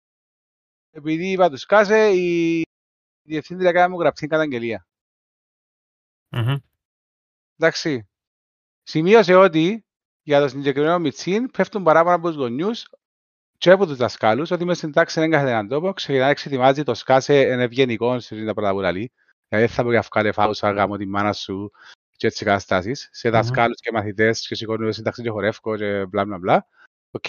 επειδή 0.91 1.31
είπα 1.31 1.49
του 1.49 1.57
σκάσε, 1.57 2.09
η 2.13 2.65
διευθύντρια 3.21 3.71
κάνει 3.71 3.93
μου 3.93 3.99
γραψή 3.99 4.27
καταγγελία. 4.27 4.87
Mm-hmm. 6.29 6.57
Εντάξει. 7.57 8.07
Σημείωσε 8.83 9.35
ότι 9.35 9.85
για 10.23 10.39
το 10.39 10.47
συγκεκριμένο 10.47 10.99
Μιτσίν 10.99 11.51
πέφτουν 11.51 11.83
παράπονα 11.83 12.15
από 12.15 12.27
τους 12.27 12.35
γονιούς 12.35 12.87
και 13.57 13.71
από 13.71 13.85
τους 13.85 13.97
δασκάλους 13.97 14.51
ότι 14.51 14.65
μέσα 14.65 14.77
στην 14.77 14.91
τάξη 14.91 15.19
δεν 15.19 15.31
κάθε 15.31 15.49
έναν 15.49 15.67
τόπο 15.67 15.93
ξεκινάει 15.93 16.23
να 16.23 16.29
εξετοιμάζει 16.29 16.83
το 16.83 16.93
σκάσε 16.93 17.39
εν 17.39 17.59
ευγενικό 17.59 18.19
στην 18.19 18.45
τα 18.45 18.53
πρώτα 18.53 18.71
που 18.71 18.79
λέει. 18.79 19.11
Δηλαδή 19.47 19.67
θα 19.67 19.83
μπορεί 19.83 19.95
να 19.95 20.03
βγάλει 20.11 20.31
φάουσα 20.31 20.71
γάμο 20.71 20.97
τη 20.97 21.05
μάνα 21.05 21.33
σου 21.33 21.71
και 22.15 22.27
έτσι 22.27 22.45
καταστάσεις 22.45 23.09
σε 23.11 23.29
δασκάλους 23.29 23.79
και 23.79 23.91
μαθητές 23.91 24.47
και 24.47 24.55
σηκώνουν 24.55 24.93
σύνταξη 24.93 25.21
και 25.21 25.29
χορεύκο 25.29 25.77
και 25.77 26.05
μπλα 26.05 26.25
μπλα 26.25 26.37
μπλα. 26.37 26.67
Οκ. 27.11 27.25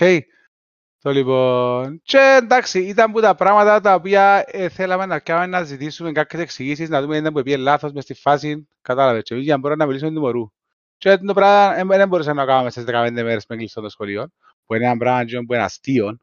Το 0.99 1.11
λοιπόν, 1.11 2.01
και 2.03 2.39
εντάξει, 2.43 2.81
ήταν 2.81 3.13
που 3.13 3.21
τα 3.21 3.35
πράγματα 3.35 3.81
τα 3.81 3.95
οποία 3.95 4.45
ε, 4.47 4.69
θέλαμε 4.69 5.07
να 5.07 5.19
κάνουμε 5.19 5.47
να 5.47 5.63
ζητήσουμε 5.63 6.13
κάποιες 6.13 6.43
εξηγήσεις, 6.43 6.89
να 6.89 7.03
δούμε 7.03 7.17
αν 7.17 7.33
που 7.33 7.43
πήγε 7.43 7.57
λάθος 7.57 7.93
μες 7.93 8.05
στη 8.05 8.15
φάση, 8.15 8.69
κατάλαβες, 8.83 9.23
και 9.23 9.35
για 9.35 9.55
να 9.55 9.61
μπορούμε 9.61 9.85
να 9.85 9.87
μιλήσουμε 9.87 10.15
του 10.15 10.21
μωρού. 10.21 10.51
Και 10.97 11.17
το 11.17 11.35
πράγμα 11.35 11.97
δεν 11.97 12.09
μπορούσαμε 12.09 12.41
να 12.41 12.47
κάνουμε 12.47 12.71
στις 12.71 12.85
15 12.87 13.11
μέρες 13.13 13.45
με 13.49 13.57
κλειστό 13.57 13.81
το 13.81 13.89
σχολείο, 13.89 14.29
που 14.67 14.75
είναι 14.75 14.85
ένα 14.85 14.97
πράγμα 14.97 15.25
που 15.47 15.55
είναι 15.55 15.63
αστείο. 15.63 16.19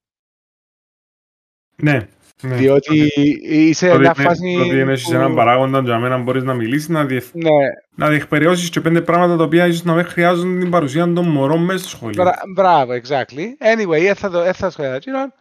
Ναι, 1.76 2.08
ναι. 2.42 2.56
Διότι 2.56 3.12
είσαι 3.42 3.98
μια 3.98 4.14
φάση... 4.14 4.58
Ότι 4.62 4.80
έχεις 4.80 5.04
που... 5.04 5.14
έναν 5.14 5.36
παράγοντα 5.36 5.82
για 5.82 6.00
μένα 6.00 6.18
μπορείς 6.18 6.44
να 6.44 6.54
μιλήσεις, 6.54 6.90
να, 6.90 7.06
διευ... 7.06 7.34
ναι. 7.34 7.50
να 7.96 8.10
διεκπαιριώσεις 8.10 8.70
και 8.70 8.82
πέντε 8.82 9.02
πράγματα 9.02 9.38
τα 9.38 9.44
οποία 9.44 9.68
ίσως 9.68 9.84
να 9.84 9.94
μην 9.94 10.06
χρειάζονται 10.06 10.60
την 10.60 10.70
παρουσία 10.70 11.14
των 11.14 11.28
μωρών 11.28 11.64
μέσα 11.64 11.80
στο 11.80 11.90
σχολείο. 11.90 12.24
Μπρα... 12.24 12.40
Μπράβο, 12.56 12.94
exactly. 12.94 13.76
Anyway, 13.76 14.06
έθα 14.06 14.30
το, 14.30 14.40
έθα 14.40 14.70
σχολεία 14.70 15.00
τσίνον. 15.00 15.34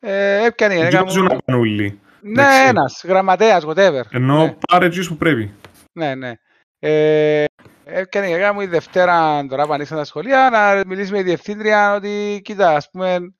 Ε, 0.00 0.46
έπιανε 0.46 0.74
η 0.74 0.78
ενέκα 0.78 1.04
μου... 1.04 1.22
να 1.22 1.36
πανούλοι. 1.44 2.00
Ναι, 2.20 2.44
ένας, 2.68 3.02
γραμματέας, 3.06 3.64
whatever. 3.66 4.02
Ενώ 4.10 4.44
ναι. 4.44 4.56
πάρε 4.70 4.86
έτσι 4.86 5.08
που 5.08 5.16
πρέπει. 5.16 5.52
Ναι, 5.92 6.14
ναι. 6.14 6.32
Ε, 6.78 7.44
έπιανε 7.84 8.28
η 8.28 8.32
ενέκα 8.32 8.52
μου 8.52 8.60
η 8.60 8.66
Δευτέρα, 8.66 9.46
τώρα 9.46 9.66
που 9.66 9.72
ανοίξαν 9.72 9.96
τα 9.96 10.04
σχολεία, 10.04 10.50
να 10.50 10.82
μιλήσει 10.86 11.12
με 11.12 11.18
τη 11.18 11.24
διευθύντρια 11.24 11.94
ότι, 11.94 12.40
κοίτα, 12.44 12.74
ας 12.74 12.90
πούμε, 12.90 13.34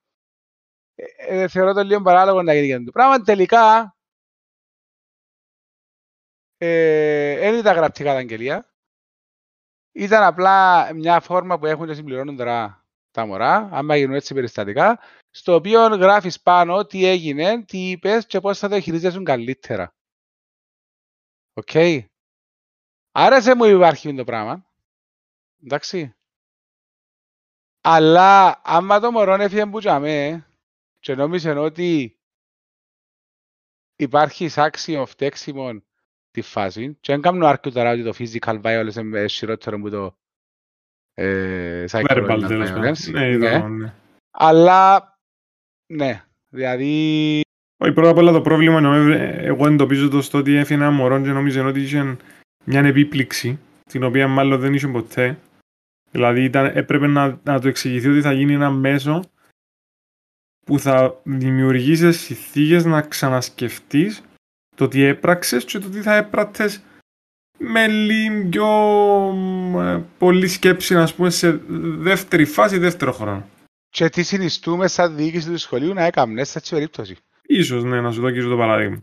ε, 1.16 1.48
θεωρώ 1.48 1.72
το 1.72 1.82
λίγο 1.82 2.02
παράλογο 2.02 2.42
να 2.42 2.54
γίνει 2.54 2.84
το 2.84 2.90
πράγμα. 2.90 3.22
Τελικά, 3.22 3.96
δεν 6.58 7.54
ε, 7.54 7.58
ήταν 7.58 7.76
γραπτή 7.76 8.04
καταγγελία. 8.04 8.66
Ήταν 9.92 10.22
απλά 10.22 10.88
μια 10.94 11.20
φόρμα 11.20 11.58
που 11.58 11.66
έχουν 11.66 11.86
και 11.86 11.94
συμπληρώνουν 11.94 12.36
τώρα 12.36 12.86
τα 13.10 13.26
μωρά, 13.26 13.68
άμα 13.72 13.96
γίνουν 13.96 14.14
έτσι 14.14 14.34
περιστατικά, 14.34 15.00
στο 15.30 15.54
οποίο 15.54 15.80
γράφεις 15.86 16.40
πάνω 16.40 16.86
τι 16.86 17.06
έγινε, 17.06 17.64
τι 17.64 17.90
είπες 17.90 18.26
και 18.26 18.40
πώς 18.40 18.58
θα 18.58 18.68
το 18.68 18.80
χειρίζεσαι 18.80 19.22
καλύτερα. 19.22 19.94
Οκ. 21.52 21.68
Okay. 21.72 22.11
Άρεσε 23.12 23.54
μου 23.54 23.64
υπάρχει 23.64 24.14
το 24.14 24.24
πράγμα. 24.24 24.66
Εντάξει. 25.64 26.14
Αλλά 27.80 28.60
άμα 28.64 29.00
το 29.00 29.10
μωρό 29.10 29.34
έφυγε 29.34 29.66
που 29.66 29.78
τζαμέ, 29.78 30.46
και 31.00 31.14
νόμιζε 31.14 31.50
ότι 31.50 32.16
υπάρχει 33.96 34.48
σάξιο 34.48 35.06
φταίξιμο 35.06 35.82
τη 36.30 36.40
φάση 36.40 36.96
και 37.00 37.12
δεν 37.12 37.20
κάνω 37.20 37.46
αρκετά 37.46 37.90
ότι 37.90 38.02
το 38.02 38.12
physical 38.18 38.62
violence 38.62 38.94
είναι 38.94 39.26
χειρότερο 39.26 39.76
από 39.76 39.90
το 39.90 40.16
ε, 41.14 41.84
psychological 41.90 42.48
violence. 42.48 43.10
Ναι, 43.10 43.36
ναι. 43.36 43.58
ναι. 43.58 43.94
Αλλά, 44.30 45.12
ναι, 45.86 46.24
δηλαδή... 46.48 47.40
Όχι, 47.76 47.92
πρώτα 47.92 48.10
απ' 48.10 48.16
όλα 48.16 48.32
το 48.32 48.40
πρόβλημα 48.40 48.78
είναι 48.78 49.36
εγώ 49.42 49.66
εντοπίζω 49.66 50.08
το 50.08 50.22
στο 50.22 50.38
ότι 50.38 50.54
έφυγε 50.54 50.80
ένα 50.80 50.90
μωρό 50.90 51.20
και 51.20 51.30
νόμιζε 51.30 51.60
ότι 51.60 51.80
είχε 51.80 52.16
μια 52.64 52.80
επίπληξη, 52.80 53.58
την 53.88 54.02
οποία 54.02 54.28
μάλλον 54.28 54.60
δεν 54.60 54.74
είχε 54.74 54.88
ποτέ. 54.88 55.38
Δηλαδή 56.10 56.44
ήταν, 56.44 56.76
έπρεπε 56.76 57.06
να, 57.06 57.40
να 57.44 57.60
το 57.60 57.68
εξηγηθεί 57.68 58.08
ότι 58.08 58.20
θα 58.20 58.32
γίνει 58.32 58.52
ένα 58.52 58.70
μέσο 58.70 59.24
που 60.66 60.78
θα 60.78 61.20
δημιουργήσεις 61.22 62.20
συνθήκες 62.20 62.84
να 62.84 63.00
ξανασκεφτείς 63.02 64.22
το 64.76 64.88
τι 64.88 65.02
έπραξες 65.02 65.64
και 65.64 65.78
το 65.78 65.88
τι 65.88 66.00
θα 66.00 66.14
έπρατες 66.14 66.82
με 67.58 67.86
λίγο 67.86 68.48
πιο 68.50 69.80
ε, 69.80 70.04
πολύ 70.18 70.48
σκέψη, 70.48 70.94
να 70.94 71.12
πούμε, 71.16 71.30
σε 71.30 71.60
δεύτερη 71.98 72.44
φάση, 72.44 72.78
δεύτερο 72.78 73.12
χρόνο. 73.12 73.48
Και 73.90 74.08
τι 74.08 74.22
συνιστούμε 74.22 74.88
σαν 74.88 75.16
διοίκηση 75.16 75.50
του 75.50 75.58
σχολείου 75.58 75.94
να 75.94 76.04
έκαμε 76.04 76.44
σε 76.44 76.58
έτσι 76.58 76.74
περίπτωση. 76.74 77.16
Ίσως, 77.42 77.84
ναι, 77.84 78.00
να 78.00 78.12
σου 78.12 78.20
δω 78.20 78.30
και 78.30 78.40
το 78.40 78.56
παράδειγμα. 78.56 79.02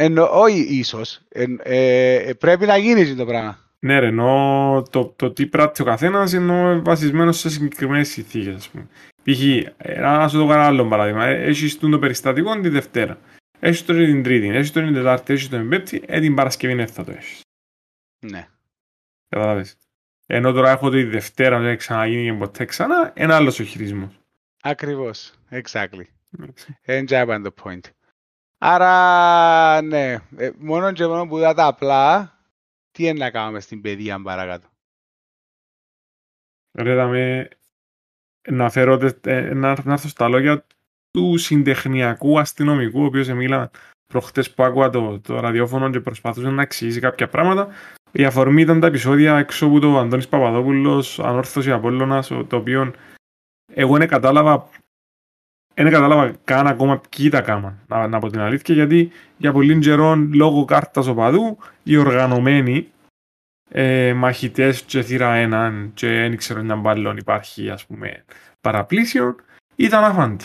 Εννο, 0.00 0.28
όχι 0.32 0.60
ίσως. 0.60 1.20
Εν, 1.28 1.60
ε, 1.62 2.30
πρέπει 2.38 2.66
να 2.66 2.76
γίνει 2.76 3.14
το 3.14 3.26
πράγμα. 3.26 3.58
Ναι, 3.78 3.98
ρε, 3.98 4.06
ενώ 4.06 4.82
το, 4.90 5.06
το 5.16 5.32
τι 5.32 5.46
πράττει 5.46 5.82
ο 5.82 5.84
καθένας 5.84 6.32
είναι 6.32 6.78
βασισμένο 6.78 7.32
σε 7.32 7.50
συγκεκριμένες 7.50 8.08
συνθήκες, 8.08 8.54
ας 8.54 8.68
πούμε. 8.68 8.86
Π.χ. 9.22 9.40
ε, 9.76 10.00
να 10.00 10.28
σου 10.28 10.38
το 10.38 10.46
κάνω 10.46 10.62
άλλο 10.62 10.86
παράδειγμα. 10.88 11.26
Ε, 11.26 11.44
Έχεις 11.44 11.78
το 11.78 11.98
περιστατικό 11.98 12.60
τη 12.60 12.68
Δευτέρα. 12.68 13.18
Έχεις 13.60 13.84
το 13.84 13.94
την 13.94 14.22
Τρίτη, 14.22 14.48
έχεις 14.48 14.72
το 14.72 14.80
την 14.80 14.94
Τετάρτη, 14.94 15.32
έχεις 15.32 15.48
το 15.48 15.56
την 15.56 15.68
Πέμπτη, 15.68 16.02
ε, 16.06 16.20
την 16.20 16.34
Παρασκευή 16.34 16.72
είναι 16.72 16.86
θα 16.86 17.04
το 17.04 17.10
έχεις. 17.10 17.40
Ναι. 18.18 18.46
Κατάλαβε. 19.28 19.66
Ενώ 20.26 20.52
τώρα 20.52 20.70
έχω 20.70 20.90
τη 20.90 21.04
Δευτέρα, 21.04 21.58
δεν 21.58 21.76
ξαναγίνει 21.76 22.30
και 22.30 22.32
ποτέ 22.32 22.64
ξανά, 22.64 23.12
ένα 23.14 23.36
άλλος 23.36 23.60
ο 23.60 23.62
χειρισμός. 23.64 24.18
Ακριβώς. 24.62 25.32
Exactly. 25.50 26.04
And 26.86 27.08
jab 27.08 27.28
the 27.28 27.50
point. 27.62 27.80
Άρα, 28.58 29.82
ναι. 29.82 30.16
Ε, 30.36 30.50
μόνο 30.58 30.92
και 30.92 31.06
μόνο 31.06 31.26
που 31.26 31.38
δά 31.38 31.54
τα 31.54 31.66
απλά, 31.66 32.32
τι 32.90 33.04
είναι 33.04 33.18
να 33.18 33.30
κάνουμε 33.30 33.60
στην 33.60 33.80
παιδεία 33.80 34.22
παρακάτω. 34.22 34.68
Ρε, 36.78 36.94
δαμε, 36.94 37.48
να, 38.50 38.70
φέρω, 38.70 38.96
τε- 38.96 39.26
ε, 39.26 39.54
να, 39.54 39.76
να 39.84 39.92
έρθω 39.92 40.08
στα 40.08 40.28
λόγια 40.28 40.66
του 41.10 41.36
συντεχνιακού 41.36 42.38
αστυνομικού, 42.38 43.02
ο 43.02 43.04
οποίος 43.04 43.28
μίλα 43.28 43.70
προχτές 44.06 44.54
που 44.54 44.62
άκουγα 44.62 44.90
το, 44.90 45.20
το 45.20 45.40
ραδιόφωνο 45.40 45.90
και 45.90 46.00
προσπαθούσε 46.00 46.50
να 46.50 46.62
εξηγήσει 46.62 47.00
κάποια 47.00 47.28
πράγματα. 47.28 47.68
Η 48.12 48.24
αφορμή 48.24 48.62
ήταν 48.62 48.80
τα 48.80 48.86
επεισόδια 48.86 49.38
έξω 49.38 49.66
από 49.66 49.78
το 49.80 49.98
Αντώνης 49.98 50.28
Παπαδόπουλος, 50.28 51.20
Ανόρθωση 51.20 51.70
Απόλλωνας, 51.72 52.26
το 52.26 52.56
οποίο 52.56 52.92
εγώ 53.72 53.96
δεν 53.96 54.08
κατάλαβα 54.08 54.68
δεν 55.82 55.92
κατάλαβα 55.92 56.32
καν 56.44 56.66
ακόμα 56.66 57.00
ποιοι 57.16 57.28
τα 57.28 57.40
κάμαν, 57.40 57.78
να, 57.86 58.06
να 58.06 58.18
πω 58.18 58.28
την 58.28 58.40
αλήθεια, 58.40 58.74
γιατί 58.74 59.10
για 59.36 59.52
πολύ 59.52 59.78
καιρό 59.78 60.14
λόγω 60.14 60.64
κάρτας 60.64 61.06
οπαδού 61.06 61.58
οι 61.82 61.96
οργανωμένοι 61.96 62.88
ε, 63.70 64.12
μαχητές 64.12 64.82
και 64.82 65.02
θύρα 65.02 65.34
έναν 65.34 65.90
και 65.94 66.06
δεν 66.06 66.36
ξέρω 66.36 66.60
αν 66.60 66.80
μπαλόν 66.80 67.16
υπάρχει 67.16 67.70
ας 67.70 67.86
πούμε 67.86 68.24
παραπλήσιο 68.60 69.36
ήταν 69.76 70.04
αφάντη. 70.04 70.44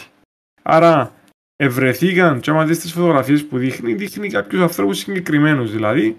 Άρα 0.62 1.13
ευρεθήκαν 1.56 2.39
και 2.39 2.50
άμα 2.50 2.65
δεις 2.65 2.80
τις 2.80 2.93
φωτογραφίες 2.93 3.46
που 3.46 3.58
δείχνει, 3.58 3.93
δείχνει 3.93 4.30
κάποιους 4.30 4.62
ανθρώπους 4.62 4.98
συγκεκριμένους 4.98 5.72
δηλαδή 5.72 6.17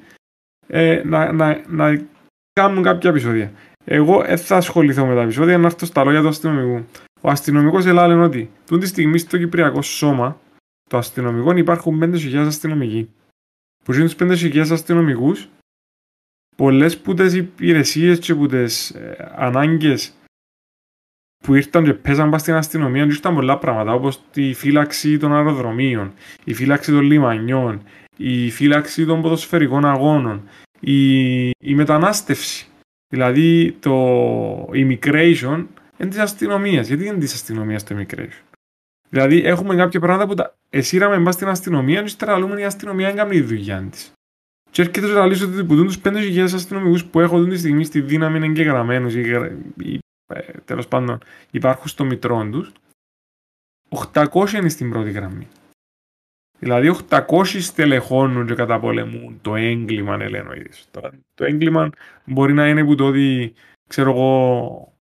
ε, 0.66 1.03
να, 1.05 1.33
να, 1.33 1.62
να 1.68 2.07
κάνουν 2.53 2.83
κάποια 2.83 3.11
επεισόδια. 3.11 3.53
Εγώ 3.85 4.22
δεν 4.22 4.38
θα 4.38 4.57
ασχοληθώ 4.57 5.07
με 5.07 5.14
τα 5.14 5.20
επεισόδια, 5.20 5.59
να 5.59 5.66
έρθω 5.66 5.87
στα 5.87 6.05
λόγια 6.05 6.20
του 6.20 6.29
αστυνομικού. 6.29 6.85
Ο 7.24 7.30
αστυνομικός 7.30 7.87
Ελλάδα 7.87 8.08
λένε 8.08 8.22
ότι 8.22 8.50
τούτη 8.66 8.80
τη 8.80 8.87
στιγμή 8.87 9.18
στο 9.18 9.38
Κυπριακό 9.38 9.82
Σώμα 9.82 10.40
των 10.90 10.98
αστυνομικών 10.98 11.56
υπάρχουν 11.56 12.00
5.000 12.02 12.34
αστυνομικοί. 12.37 13.10
Που 13.84 13.92
είναι 13.92 14.04
τους 14.04 14.16
5.000 14.18 14.58
αστυνομικούς, 14.70 15.48
πολλές 16.56 16.98
που 16.98 17.14
τι 17.14 17.37
υπηρεσίες 17.37 18.18
και 18.18 18.34
που 18.34 18.46
τι 18.46 18.64
ανάγκες 19.37 20.12
που 21.44 21.54
ήρθαν 21.54 21.84
και 21.84 21.94
παίζαν 21.94 22.30
πας 22.30 22.40
στην 22.40 22.54
αστυνομία, 22.54 23.04
και 23.04 23.12
ήρθαν 23.12 23.34
πολλά 23.34 23.58
πράγματα, 23.58 23.92
όπως 23.92 24.20
τη 24.30 24.52
φύλαξη 24.52 25.18
των 25.18 25.34
αεροδρομίων, 25.34 26.12
η 26.44 26.54
φύλαξη 26.54 26.90
των 26.90 27.00
λιμανιών, 27.00 27.82
η 28.16 28.50
φύλαξη 28.50 29.06
των 29.06 29.22
ποδοσφαιρικών 29.22 29.84
αγώνων, 29.84 30.48
η, 30.80 31.48
η 31.48 31.74
μετανάστευση. 31.74 32.66
Δηλαδή 33.08 33.72
το 33.80 33.94
immigration 34.72 35.66
είναι 36.04 36.14
της 36.14 36.22
αστυνομίας. 36.22 36.86
Γιατί 36.86 37.06
είναι 37.06 37.18
της 37.18 37.34
αστυνομίας 37.34 37.84
το 37.84 37.96
immigration. 37.98 38.42
Δηλαδή 39.08 39.44
έχουμε 39.44 39.76
κάποια 39.76 40.00
πράγματα 40.00 40.26
που 40.26 40.34
τα 40.34 40.54
εσύραμε 40.70 41.18
μπα 41.18 41.32
στην 41.32 41.48
αστυνομία, 41.48 41.98
και 42.00 42.06
ύστερα 42.06 42.38
λέμε 42.38 42.60
η 42.60 42.64
αστυνομία 42.64 43.06
δεν 43.06 43.16
κάνει 43.16 43.30
τη 43.30 43.40
δουλειά 43.40 43.88
της. 43.90 44.12
Και 44.70 44.82
έρχεται 44.82 45.06
να 45.06 45.26
λύσω 45.26 45.46
ότι 45.46 45.64
που 45.64 45.74
τους 45.74 45.98
5.000 46.04 46.38
αστυνομικούς 46.38 47.04
που 47.04 47.20
έχω 47.20 47.36
αυτή 47.38 47.50
τη 47.50 47.58
στιγμή 47.58 47.84
στη 47.84 48.00
δύναμη 48.00 48.36
είναι 48.36 48.46
εγγεγραμμένους 48.46 49.14
ή, 49.14 49.20
ή 49.82 49.98
ε, 50.34 50.40
τέλος 50.64 50.88
πάντων 50.88 51.18
υπάρχουν 51.50 51.88
στο 51.88 52.04
μητρό 52.04 52.48
τους, 52.50 52.72
800 54.12 54.52
είναι 54.52 54.68
στην 54.68 54.90
πρώτη 54.90 55.10
γραμμή. 55.10 55.48
Δηλαδή 56.58 56.96
800 57.08 57.44
στελεχώνουν 57.44 58.46
και 58.46 58.54
καταπολεμούν 58.54 59.38
το 59.42 59.54
έγκλημα, 59.54 60.16
ναι, 60.16 60.28
λένε 60.28 60.48
ο 60.48 60.54
ίδιος. 60.54 60.86
Τώρα, 60.90 61.10
το 61.34 61.44
έγκλημα 61.44 61.90
μπορεί 62.24 62.52
να 62.52 62.68
είναι 62.68 62.84
που 62.84 62.94
το 62.94 63.06
ότι, 63.06 63.54
ξέρω 63.88 64.10
εγώ, 64.10 64.93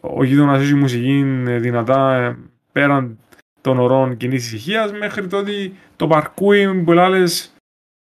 ο 0.00 0.24
γείτονας 0.24 0.62
έχει 0.62 0.74
μουσική 0.74 1.22
δυνατά 1.58 2.14
ε, 2.14 2.38
πέραν 2.72 3.18
των 3.60 3.78
ωρών 3.78 4.16
κοινής 4.16 4.46
ησυχίας 4.46 4.92
μέχρι 4.92 5.26
το 5.26 5.36
ότι 5.36 5.74
το 5.96 6.06
παρκούει 6.06 6.82
που 6.82 6.92
άλλες 6.92 7.54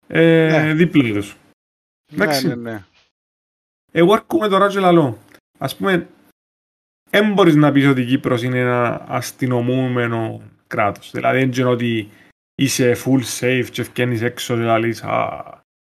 ε, 0.06 0.48
Ναι. 0.50 0.74
δίπλα 0.74 1.14
τους. 1.14 1.36
Ναι, 2.12 2.24
Εντάξει. 2.24 2.46
ναι, 2.48 2.54
ναι. 2.54 2.84
Εγώ 3.92 4.12
έρχομαι 4.12 4.48
τώρα 4.48 4.68
και 4.68 4.78
λαλώ. 4.78 5.18
Ας 5.58 5.76
πούμε, 5.76 6.08
δεν 7.10 7.32
μπορείς 7.32 7.54
να 7.54 7.72
πεις 7.72 7.86
ότι 7.86 8.00
η 8.00 8.06
Κύπρος 8.06 8.42
είναι 8.42 8.58
ένα 8.58 9.04
αστυνομούμενο 9.08 10.42
κράτος. 10.66 11.10
Δηλαδή, 11.10 11.38
δεν 11.38 11.50
είναι 11.52 11.64
ότι 11.64 12.08
είσαι 12.54 12.96
full 13.04 13.22
safe 13.40 13.66
και 13.70 13.80
ευκαινείς 13.80 14.22
έξω 14.22 14.54
και 14.54 14.62
λαλείς 14.62 15.02
«Α, 15.02 15.42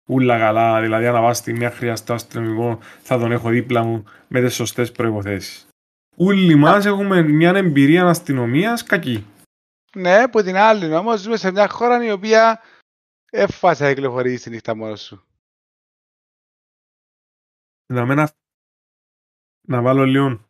ούλα 0.09 0.39
καλά». 0.39 0.81
Δηλαδή, 0.81 1.07
αν 1.07 1.23
βάζει 1.23 1.53
μια 1.53 1.71
χρειαστό 1.71 2.13
αστυνομικό, 2.15 2.79
θα 3.03 3.19
τον 3.19 3.33
έχω 3.33 3.49
δίπλα 3.49 3.83
μου 3.83 4.05
με 4.29 4.41
τις 4.41 4.55
σωστές 4.55 4.93
προϋποθέσεις. 4.93 5.67
Όλοι 6.17 6.55
μας 6.55 6.85
έχουμε 6.85 7.23
μια 7.23 7.51
εμπειρία 7.51 8.09
αστυνομίας 8.09 8.83
κακή. 8.83 9.27
Ναι, 9.95 10.29
που 10.29 10.43
την 10.43 10.57
άλλη 10.57 10.95
όμως 10.95 11.21
ζούμε 11.21 11.37
σε 11.37 11.51
μια 11.51 11.69
χώρα 11.69 12.05
η 12.05 12.11
οποία 12.11 12.61
έφασε 13.31 13.85
να 13.85 13.93
κυκλοφορήσει 13.95 14.43
τη 14.45 14.51
νύχτα 14.51 14.75
μόνος 14.77 15.03
σου. 15.03 15.25
Δηλαδή, 17.87 18.15
να, 18.15 18.29
να 19.69 19.83
βάλω 19.83 20.05
λίγο 20.05 20.41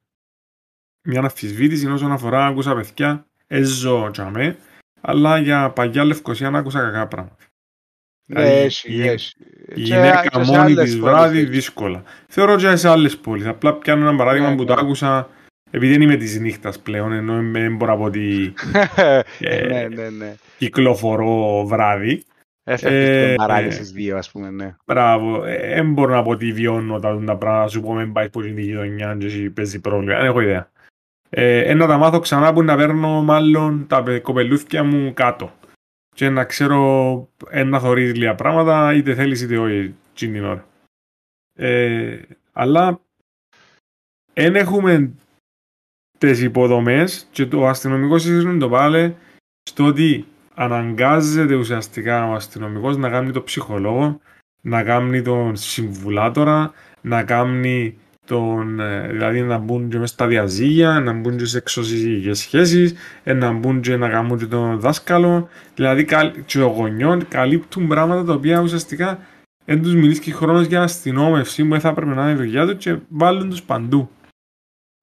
μια 1.09 1.21
αμφισβήτηση 1.21 1.87
όσον 1.87 2.13
αφορά 2.13 2.47
άκουσα 2.47 2.75
παιδιά, 2.75 3.27
έζω 3.47 4.11
τζαμέ, 4.13 4.59
αλλά 5.01 5.39
για 5.39 5.71
παγιά 5.71 6.05
Λευκοσία 6.05 6.51
να 6.51 6.59
άκουσα 6.59 6.81
κακά 6.81 7.07
πράγματα. 7.09 7.45
Ναι, 8.29 8.41
Δηλαδή, 8.43 8.61
έχει, 8.65 8.93
η- 8.95 9.09
έχει. 9.09 9.33
Η 9.69 9.75
Και- 9.75 9.81
γυναίκα 9.81 10.27
και 10.27 10.45
σε 10.45 10.51
μόνη 10.51 10.57
άλλες 10.57 10.85
της 10.85 10.99
πόλεις 10.99 11.15
βράδυ 11.15 11.39
έχει. 11.39 11.47
δύσκολα. 11.49 12.03
Θεωρώ 12.29 12.57
και 12.57 12.77
σε 12.77 12.89
άλλες 12.89 13.19
πόλεις. 13.19 13.47
Απλά 13.47 13.75
πιάνω 13.75 14.09
ένα 14.09 14.17
παράδειγμα 14.17 14.49
Ναι, 14.51 14.57
που 14.57 14.63
ναι. 14.63 14.67
το 14.75 14.81
άκουσα 14.81 15.31
επειδή 15.77 15.93
δεν 15.93 16.03
είμαι 16.03 16.17
της 16.17 16.41
νύχτας 16.41 16.81
πλέον, 16.81 17.13
ενώ 17.13 17.51
δεν 17.53 17.77
μπορώ 17.77 17.93
να 17.93 17.99
πω 17.99 18.05
ότι 18.05 18.55
ε, 19.41 19.67
ναι, 19.67 19.89
ναι, 19.89 20.09
ναι. 20.11 20.35
κυκλοφορώ 20.59 21.67
βράδυ. 21.67 22.25
Έφερε 22.65 23.31
Ε, 23.31 23.35
το 23.35 23.43
μαράκι 23.43 23.69
ε. 23.69 23.71
στις 23.71 23.91
δύο, 23.91 24.17
ας 24.17 24.31
πούμε, 24.31 24.51
ναι. 24.51 24.77
Μπράβο, 24.87 25.45
ε, 25.45 25.75
δεν 25.75 25.93
μπορώ 25.93 26.15
να 26.15 26.23
πω 26.23 26.31
ότι 26.31 26.53
βιώνω 26.53 26.99
τα, 26.99 27.23
τα 27.27 27.37
πράγματα, 27.37 27.69
σου 27.69 27.81
πω 27.81 27.95
με 27.95 28.07
πάει 28.07 28.31
πως 28.31 28.47
είναι 28.47 28.61
η 28.61 28.65
γειτονιά 28.65 29.17
και 29.19 29.27
εσύ 29.27 29.51
παίζεις 29.51 29.81
πρόβλημα, 29.81 30.17
δεν 30.17 30.25
έχω 30.27 30.41
ιδέα. 30.41 30.71
Ε, 31.31 31.61
ε, 31.61 31.75
να 31.75 31.87
τα 31.87 31.97
μάθω 31.97 32.19
ξανά 32.19 32.53
που 32.53 32.63
να 32.63 32.77
παίρνω 32.77 33.23
μάλλον 33.23 33.87
τα 33.87 34.03
πε- 34.03 34.23
κοπελούθια 34.23 34.85
μου 34.85 35.13
κάτω 35.15 35.53
και 36.15 36.29
να 36.29 36.45
ξέρω 36.45 37.29
ε, 37.51 37.63
να 37.65 37.81
θωρείς 37.81 38.15
λίγα 38.15 38.35
πράγματα 38.35 38.95
είτε 38.95 39.15
θέλεις 39.15 39.43
είτε 39.43 39.59
όχι 39.59 39.95
εκείνη 40.13 40.33
την 40.33 40.45
ώρα. 40.45 40.67
Ε, 41.59 42.19
αλλά 42.53 43.01
δεν 44.33 44.57
έχουμε 44.57 45.11
τις 46.31 46.43
υποδομές 46.43 47.29
και 47.31 47.47
το 47.47 47.67
αστυνομικό 47.67 48.19
σύστημα 48.19 48.59
το 48.59 48.69
πάλι 48.69 49.17
στο 49.63 49.85
ότι 49.85 50.25
αναγκάζεται 50.55 51.55
ουσιαστικά 51.55 52.29
ο 52.29 52.33
αστυνομικός 52.33 52.97
να 52.97 53.09
κάνει 53.09 53.31
το 53.33 53.43
ψυχολόγο, 53.43 54.21
να 54.61 54.83
κάνει 54.83 55.23
τον 55.23 55.57
συμβουλάτορα, 55.57 56.73
να 57.01 57.23
κάνει 57.23 57.99
τον, 58.27 58.81
ε, 58.81 59.09
δηλαδή 59.11 59.41
να 59.41 59.59
μπουν 59.59 59.89
και 59.89 59.99
μέσα 59.99 60.13
στα 60.13 60.27
διαζύγια, 60.27 61.01
να 61.01 61.13
μπουν 61.13 61.37
και 61.37 61.45
σε 61.45 61.59
εξωσυζυγικές 61.59 62.39
σχέσεις, 62.39 62.95
ε, 63.25 63.33
να 63.33 63.53
μπουν 63.53 63.81
και 63.81 63.97
να 63.97 64.09
κάνουν 64.09 64.39
και 64.39 64.47
τον 64.47 64.81
δάσκαλο, 64.81 65.49
δηλαδή 65.75 66.05
καλ- 66.05 66.35
και 66.47 66.61
ο 66.61 66.67
γονιών 66.67 67.29
καλύπτουν 67.29 67.87
πράγματα 67.87 68.25
τα 68.25 68.33
οποία 68.33 68.61
ουσιαστικά 68.61 69.19
δεν 69.65 69.83
τους 69.83 69.95
μιλήσει 69.95 70.21
και 70.21 70.33
χρόνος 70.33 70.67
για 70.67 70.83
αστυνόμευση 70.83 71.63
που 71.63 71.69
δεν 71.69 71.81
θα 71.81 71.89
έπρεπε 71.89 72.15
να 72.15 72.23
είναι 72.23 72.31
η 72.31 72.35
δουλειά 72.35 72.67
του 72.67 72.77
και 72.77 72.97
βάλουν 73.09 73.51
τους 73.51 73.63
παντού. 73.63 74.11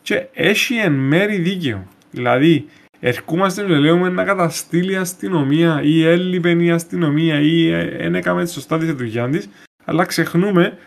Και 0.04 0.28
έχει 0.34 0.76
εν 0.76 0.94
μέρη 0.94 1.38
δίκαιο. 1.38 1.88
Δηλαδή, 2.12 2.66
ερχόμαστε 3.00 3.66
και 3.66 3.78
λέμε 3.78 4.10
να 4.10 4.24
καταστήλει 4.24 4.92
η 4.92 4.96
αστυνομία 4.96 5.82
ή 5.84 6.04
έλειπε 6.06 6.52
η 6.52 6.72
αστυνομία 6.72 7.40
ή 7.40 7.70
δεν 7.98 8.16
έκαμε 8.16 8.46
σωστά 8.46 8.78
τη 8.78 8.92
δουλειά 8.92 9.30
της, 9.30 9.50
αλλά 9.86 10.06
ξεχνούμε 10.06 10.78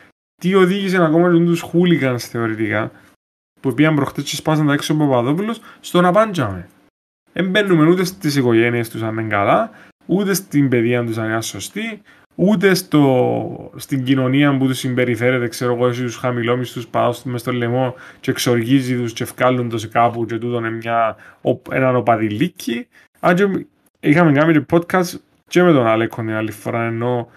τι 0.40 0.54
οδήγησε 0.54 1.04
ακόμα 1.04 1.32
και 1.32 1.44
τους 1.44 1.60
χούλιγκανς 1.60 2.24
θεωρητικά 2.24 2.90
που 3.60 3.74
πήγαν 3.74 3.94
προχτές 3.94 4.24
και 4.24 4.36
σπάσαν 4.36 4.66
τα 4.66 4.72
έξω 4.72 4.92
από 4.92 5.06
Παπαδόπουλος 5.06 5.60
στο 5.80 6.00
να 6.00 6.12
πάντζαμε. 6.12 6.68
Δεν 7.32 7.50
μπαίνουμε 7.50 7.88
ούτε 7.88 8.04
στις 8.04 8.36
οικογένειες 8.36 8.90
τους 8.90 9.02
αν 9.02 9.18
είναι 9.18 9.28
καλά, 9.28 9.70
ούτε 10.06 10.34
στην 10.34 10.68
παιδεία 10.68 11.04
τους 11.04 11.18
αν 11.18 11.30
είναι 11.30 11.42
σωστή, 11.42 12.02
ούτε 12.38 12.74
στο, 12.74 13.72
στην 13.76 14.04
κοινωνία 14.04 14.56
που 14.56 14.66
τους 14.66 14.78
συμπεριφέρεται, 14.78 15.48
ξέρω 15.48 15.74
εγώ, 15.74 15.88
εσύ 15.88 16.02
τους 16.02 16.16
χαμηλόμιστους 16.16 16.86
πάω 16.86 17.14
μες 17.24 17.40
στο 17.40 17.52
λαιμό 17.52 17.94
και 18.20 18.30
εξοργίζει 18.30 18.96
τους 18.96 19.12
και 19.12 19.22
ευκάλλουν 19.22 19.68
το 19.68 19.78
σε 19.78 19.88
κάπου 19.88 20.26
και 20.26 20.38
τούτον 20.38 20.64
είναι 20.64 20.76
μια, 20.76 21.16
ο- 21.42 21.60
έναν 21.70 21.96
οπαδηλίκι. 21.96 22.86
Αν 23.20 23.34
και 23.34 23.66
είχαμε 24.00 24.32
κάνει 24.32 24.52
και 24.52 24.64
podcast 24.70 25.14
και 25.48 25.62
με 25.62 25.72
τον 25.72 25.86
Αλέκο 25.86 26.20
την 26.20 26.34
άλλη 26.34 26.50
φορά 26.50 26.82
ενώ 26.84 27.28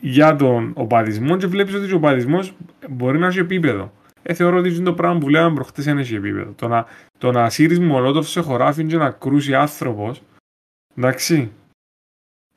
για 0.00 0.36
τον 0.36 0.72
οπαδισμό 0.74 1.36
και 1.36 1.46
βλέπεις 1.46 1.74
ότι 1.74 1.92
ο 1.92 1.96
οπαδισμός 1.96 2.52
μπορεί 2.88 3.18
να 3.18 3.26
έχει 3.26 3.38
επίπεδο. 3.38 3.92
Ε, 4.22 4.34
θεωρώ 4.34 4.56
ότι 4.58 4.68
είναι 4.68 4.84
το 4.84 4.92
πράγμα 4.92 5.18
που 5.18 5.28
λέγαμε 5.28 5.54
προχτές 5.54 5.84
δεν 5.84 5.98
έχει 5.98 6.14
επίπεδο. 6.14 6.52
Το 6.56 6.68
να, 6.68 6.86
το 7.18 7.32
να 7.32 7.50
σύρεις 7.50 7.80
μολότοφ 7.80 8.28
σε 8.28 8.40
χωράφι 8.40 8.84
και 8.84 8.96
να 8.96 9.10
κρούσει 9.10 9.54
άνθρωπος, 9.54 10.22
εντάξει, 10.96 11.50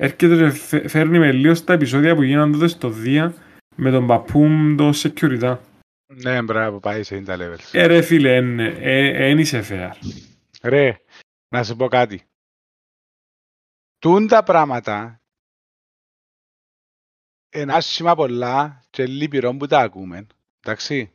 έρχεται 0.02 0.36
και 0.36 0.50
φε- 0.50 0.90
φέρνει 0.90 1.20
με 1.20 1.32
λίγο 1.32 1.56
στα 1.56 1.74
επεισόδια 1.74 2.16
που 2.16 2.22
γίνανε 2.24 2.52
τότε 2.54 2.68
στο 2.68 2.90
Δία 2.90 3.34
με 3.76 3.92
τον 3.92 4.08
παππούμ 4.08 4.76
το 4.76 4.90
security. 4.94 5.58
Ναι, 6.14 6.42
μπράβο, 6.42 6.80
πάει 6.80 7.04
σε 7.04 7.22
τα 7.22 7.38
levels. 7.40 7.70
Ε, 7.72 7.86
ρε 7.86 8.02
φίλε, 8.02 8.36
εν, 8.36 8.60
ε, 8.60 9.30
εν 9.30 9.38
είσαι 9.38 9.62
fair. 9.70 9.92
Ρε, 10.64 10.96
να 11.48 11.64
σου 11.64 11.76
πω 11.76 11.88
κάτι. 11.88 12.24
Τούν 14.00 14.28
τα 14.28 14.44
πράγματα 14.44 15.22
είναι 17.54 17.74
άσχημα 17.74 18.16
πολλά 18.16 18.84
και 18.90 19.06
λυπηρό 19.06 19.56
που 19.58 19.68
τα 19.68 19.80
ακούμε. 19.80 20.28
Εντάξει. 20.60 21.12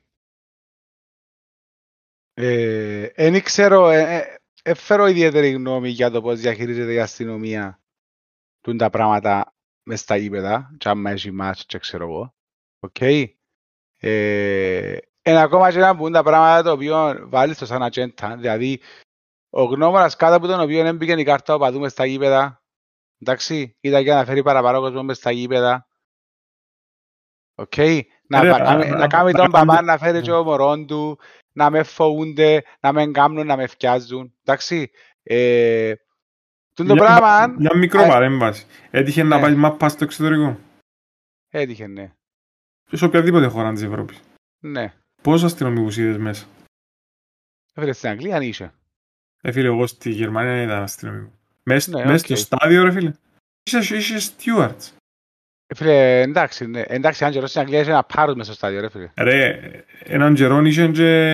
Ε, 2.35 3.03
εν 3.15 3.43
ξέρω, 3.43 3.91
ε, 3.91 4.17
ε, 4.17 4.37
έφερω 4.63 5.07
ιδιαίτερη 5.07 5.51
γνώμη 5.51 5.89
για 5.89 6.11
το 6.11 6.23
πώς 6.23 6.41
διαχειρίζεται 6.41 6.93
η 6.93 7.01
αστυνομία 7.01 7.81
τούντα 8.67 8.91
πράγματα 8.91 9.55
μες 9.83 10.01
στα 10.01 10.17
γήπεδα 10.17 10.75
και 10.79 10.89
άμα 10.89 11.11
έχεις 11.11 11.31
μάτς 11.33 11.67
και 11.67 11.79
ξέρω 11.79 12.05
εγώ. 12.05 12.35
Οκ. 12.81 13.01
Ε, 13.01 14.97
είναι 15.23 15.41
ακόμα 15.41 15.71
και 15.73 15.79
που 15.79 15.97
τούντα 15.97 16.23
πράγματα 16.23 16.63
το 16.63 16.71
οποίο 16.73 17.29
βάλεις 17.29 17.59
το 17.59 17.67
σαν 17.67 17.83
ατζέντα. 17.83 18.37
Δηλαδή, 18.37 18.81
ο 19.51 19.63
γνώμονας 19.65 20.17
κάτω 20.17 20.35
από 20.37 20.47
τον 20.47 20.61
οποίο 20.61 20.87
έμπηκε 20.87 21.13
η 21.13 21.25
κάρτα 21.25 21.55
οπαδού 21.55 21.81
μες 21.81 21.93
στα 21.93 22.05
γήπεδα. 22.07 22.63
Εντάξει, 23.19 23.77
ήταν 23.81 24.03
για 24.03 24.15
να 24.15 24.25
φέρει 24.25 24.43
παραπάνω 24.43 24.81
κόσμο 24.81 25.03
μες 25.03 25.17
στα 25.17 25.31
γήπεδα. 25.31 25.89
Οκ. 27.55 27.77
Να, 28.29 28.41
Ρε, 28.41 28.49
να, 28.51 28.59
να- 28.59 28.65
κάνει- 28.65 28.89
να- 28.91 28.97
να 28.99 29.07
κάνει 29.07 29.33
να 29.33 29.39
τον 29.39 29.51
κάνουμε- 29.53 29.77
παπά 29.77 29.83
να 29.83 29.99
φέρει 29.99 30.21
και 30.21 30.33
ο 30.33 30.45
μωρόν 30.45 30.87
του, 30.87 31.19
να 31.53 31.71
με 31.71 31.83
φοβούνται, 31.83 32.65
να 32.81 32.93
με 32.93 33.07
κάνουν, 33.07 33.47
να 33.47 33.57
με 33.57 33.67
φτιάζουν. 33.67 34.35
Εντάξει. 34.45 34.91
Ε, 36.79 36.83
τούτο 36.83 36.95
Μια- 36.95 37.03
πράγμα 37.05 37.55
Μια 37.59 37.77
μικρό 37.77 38.03
Α, 38.03 38.07
παρέμβαση. 38.07 38.67
Έτυχε 38.91 39.23
να 39.23 39.37
ναι. 39.37 39.43
πάει 39.43 39.55
μάπα 39.55 39.89
στο 39.89 40.05
εξωτερικό. 40.05 40.59
έτυχε, 41.49 41.87
ναι. 41.87 42.13
Σε 42.93 43.05
οποιαδήποτε 43.05 43.47
χώρα 43.47 43.73
της 43.73 43.83
Ευρώπης. 43.83 44.21
Ναι. 44.63 44.93
Πόσους 45.23 45.45
αστυνομικούς 45.45 45.97
είδες 45.97 46.17
μέσα; 46.19 46.47
Έφερε 47.75 47.93
στην 47.93 48.09
Αγγλία, 48.09 48.37
αν 48.37 48.43
είσαι. 48.43 48.73
Ε, 49.43 49.53
φίλε, 49.53 49.67
εγώ 49.67 49.87
στη 49.87 50.11
Γερμανία 50.11 50.53
δεν 50.53 50.63
ήταν 50.65 50.83
αστυνομικό. 50.83 51.31
Μες, 51.63 51.87
Ναι, 51.89 52.05
μες 52.05 52.21
οκ. 52.21 52.27
στο 52.27 52.37
στάδιο, 52.37 52.83
ρε 52.83 52.91
φίλε. 52.93 53.13
Είσαι, 53.63 53.97
είσαι 53.97 54.33
stewards. 54.39 54.91
Ε, 55.67 55.75
Φίλε, 55.75 56.21
εντάξει, 56.21 56.67
ναι. 56.67 56.81
εντάξει, 56.81 57.25
αν 57.25 57.31
καιρό 57.33 57.47
στην 57.47 57.61
Αγγλία 57.61 57.81
είσαι 57.81 57.91
ένα 57.91 58.03
πάρος 58.05 58.35
μέσα 58.35 58.45
στο 58.53 58.55
στάδιο, 58.55 58.81
ρε 58.81 58.89
φίλε. 58.91 59.11
Ρε, 59.17 59.61
έναν 59.99 60.35
καιρό 60.35 60.61
είσαι 60.61 60.89
και 60.89 61.31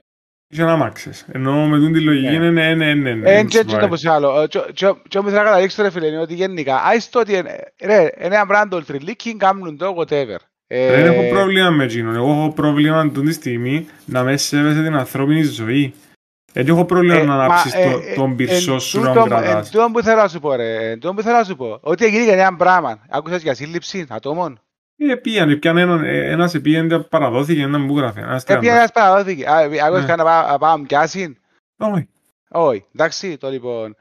είσαι 0.53 0.65
να 0.65 0.77
μάξεις. 0.77 1.27
Ενώ 1.33 1.67
με 1.67 1.79
τούν 1.79 1.93
τη 1.93 2.01
λογική 2.01 2.27
Ναι. 2.27 2.33
είναι 2.35 2.51
ναι, 2.51 2.75
ναι, 2.75 2.95
ναι, 2.95 3.15
ναι. 3.15 3.31
Ε, 3.31 3.35
έτσι 3.35 3.47
και 3.49 3.59
έτσι 3.59 3.73
πάει. 3.75 3.81
το 3.83 3.89
πως 3.89 4.05
άλλο. 4.07 4.41
Ε, 4.43 4.47
και- 4.47 4.65
και- 4.73 4.95
και 5.09 5.19
όμως 5.19 5.31
θέλω 5.31 5.43
να 5.43 5.49
καταλήξω, 5.49 5.83
ρε 5.83 5.91
φίλε, 5.91 6.07
είναι 6.07 6.19
ότι 6.21 6.35
γενικά, 6.35 6.83
άις 6.85 7.09
το 7.11 7.19
ότι, 7.21 7.33
είναι- 7.37 7.73
ρε, 7.85 8.01
είναι 8.25 8.35
ένα 8.35 8.47
πράγμα 8.47 8.69
το 8.69 8.83
ultraleaking, 8.87 9.35
κάνουν 9.37 9.77
το, 9.77 9.95
whatever. 9.99 10.37
Ε, 10.67 11.03
Δεν 11.03 11.13
έχω 11.13 11.29
πρόβλημα 11.35 11.71
με 11.71 11.85
εκείνον. 11.85 12.15
Εγώ 12.15 12.31
έχω 12.31 12.53
πρόβλημα 12.53 13.11
τούτη 13.11 13.27
τη 13.27 13.33
στιγμή 13.33 13.87
να 14.05 14.23
με 14.23 14.37
σέβεσαι 14.37 14.83
την 14.83 14.95
ανθρώπινη 14.95 15.43
ζωή. 15.43 15.95
Δεν 16.53 16.67
έχω 16.69 16.85
πρόβλημα 16.85 17.15
Ε, 17.15 17.19
να 17.25 17.25
μα, 17.37 17.45
ανάψεις 17.45 17.75
ε, 17.75 17.91
το- 17.91 17.99
ε, 18.11 18.15
τον 18.15 18.37
πυρσό 18.37 18.73
εν 18.73 18.81
σου 18.81 19.01
να 19.01 19.13
τούτο- 19.13 19.25
κρατάς. 19.25 19.67
Εν 19.67 19.73
τούτο 19.73 19.89
που 19.93 20.03
θέλω 20.03 20.17
να 20.23 20.29
σου 20.29 20.41
πω, 20.41 20.55
ρε, 20.55 20.91
εν 20.91 20.99
τούτο 21.01 21.15
που 21.15 21.23
θέλω 21.23 21.37
να 21.37 21.45
σου 21.45 21.57
πω, 21.57 21.79
ότι 21.81 22.05
έγινε 22.05 22.25
και 22.25 22.31
ένα 22.31 22.57
πράγμα. 22.57 22.99
Άκουσες 23.11 23.43
για 23.43 23.55
σύλληψη 23.55 24.07
ατόμων; 24.09 24.61
Ε, 25.11 25.15
πήγαν, 25.17 25.59
πιάνε 25.59 25.81
έναν, 25.81 26.05
ε, 26.05 26.31
ένας 26.31 26.55
επήγαινε, 26.55 26.99
παραδόθηκε 26.99 27.63
έναν 27.63 27.87
που 27.87 27.97
γράφει. 27.99 28.21
Ένας 28.21 28.43
Έπιανε 28.43 28.61
τριάντα. 28.61 28.79
ένας 28.79 28.93
παραδόθηκε. 28.93 29.47
Α, 29.49 29.57
Άκουσες 29.57 30.01
Ναι. 30.01 30.07
κανένα 30.07 30.17
να 30.17 30.25
πάω- 30.25 30.51
να 30.51 30.59
πάω 30.59 30.77
να 30.77 30.87
πιάσει. 30.87 31.37
Όχι. 31.79 32.09
Όχι, 32.49 32.85
εντάξει, 32.95 33.37
το 33.39 33.51
λοιπόν. 33.51 33.97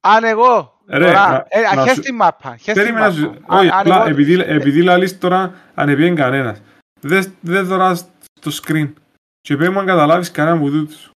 Αν 0.00 0.24
εγώ, 0.24 0.80
Ρε, 0.88 1.04
τώρα, 1.04 1.28
να- 1.30 1.46
ε, 1.48 1.74
να 1.74 1.82
χες 1.82 1.92
σου- 1.94 2.00
την 2.02 2.14
μάπα, 2.14 2.50
χες 2.56 2.64
την 2.64 2.74
Περίμενα 2.74 3.00
μάπα. 3.06 3.16
σου. 3.16 3.34
Αν- 3.46 3.58
Όχι, 3.58 3.68
αν 3.68 3.78
απλά 3.80 3.96
εγώ- 3.96 4.08
επειδή, 4.08 4.40
επειδή 4.40 4.82
λαλείς 4.82 5.18
τώρα 5.18 5.54
αν 5.74 5.88
επήγαινε 5.88 6.14
κανένας. 6.14 6.60
Δες- 7.00 7.30
Δεν 7.40 7.64
δωράς 7.66 8.08
το 8.40 8.60
screen. 8.62 8.92
Και 9.40 9.56
πρέπει 9.56 9.74
να 9.74 9.84
καταλάβεις 9.84 10.30
κανέναν 10.30 10.58
από 10.58 10.70
τούτους. 10.70 11.10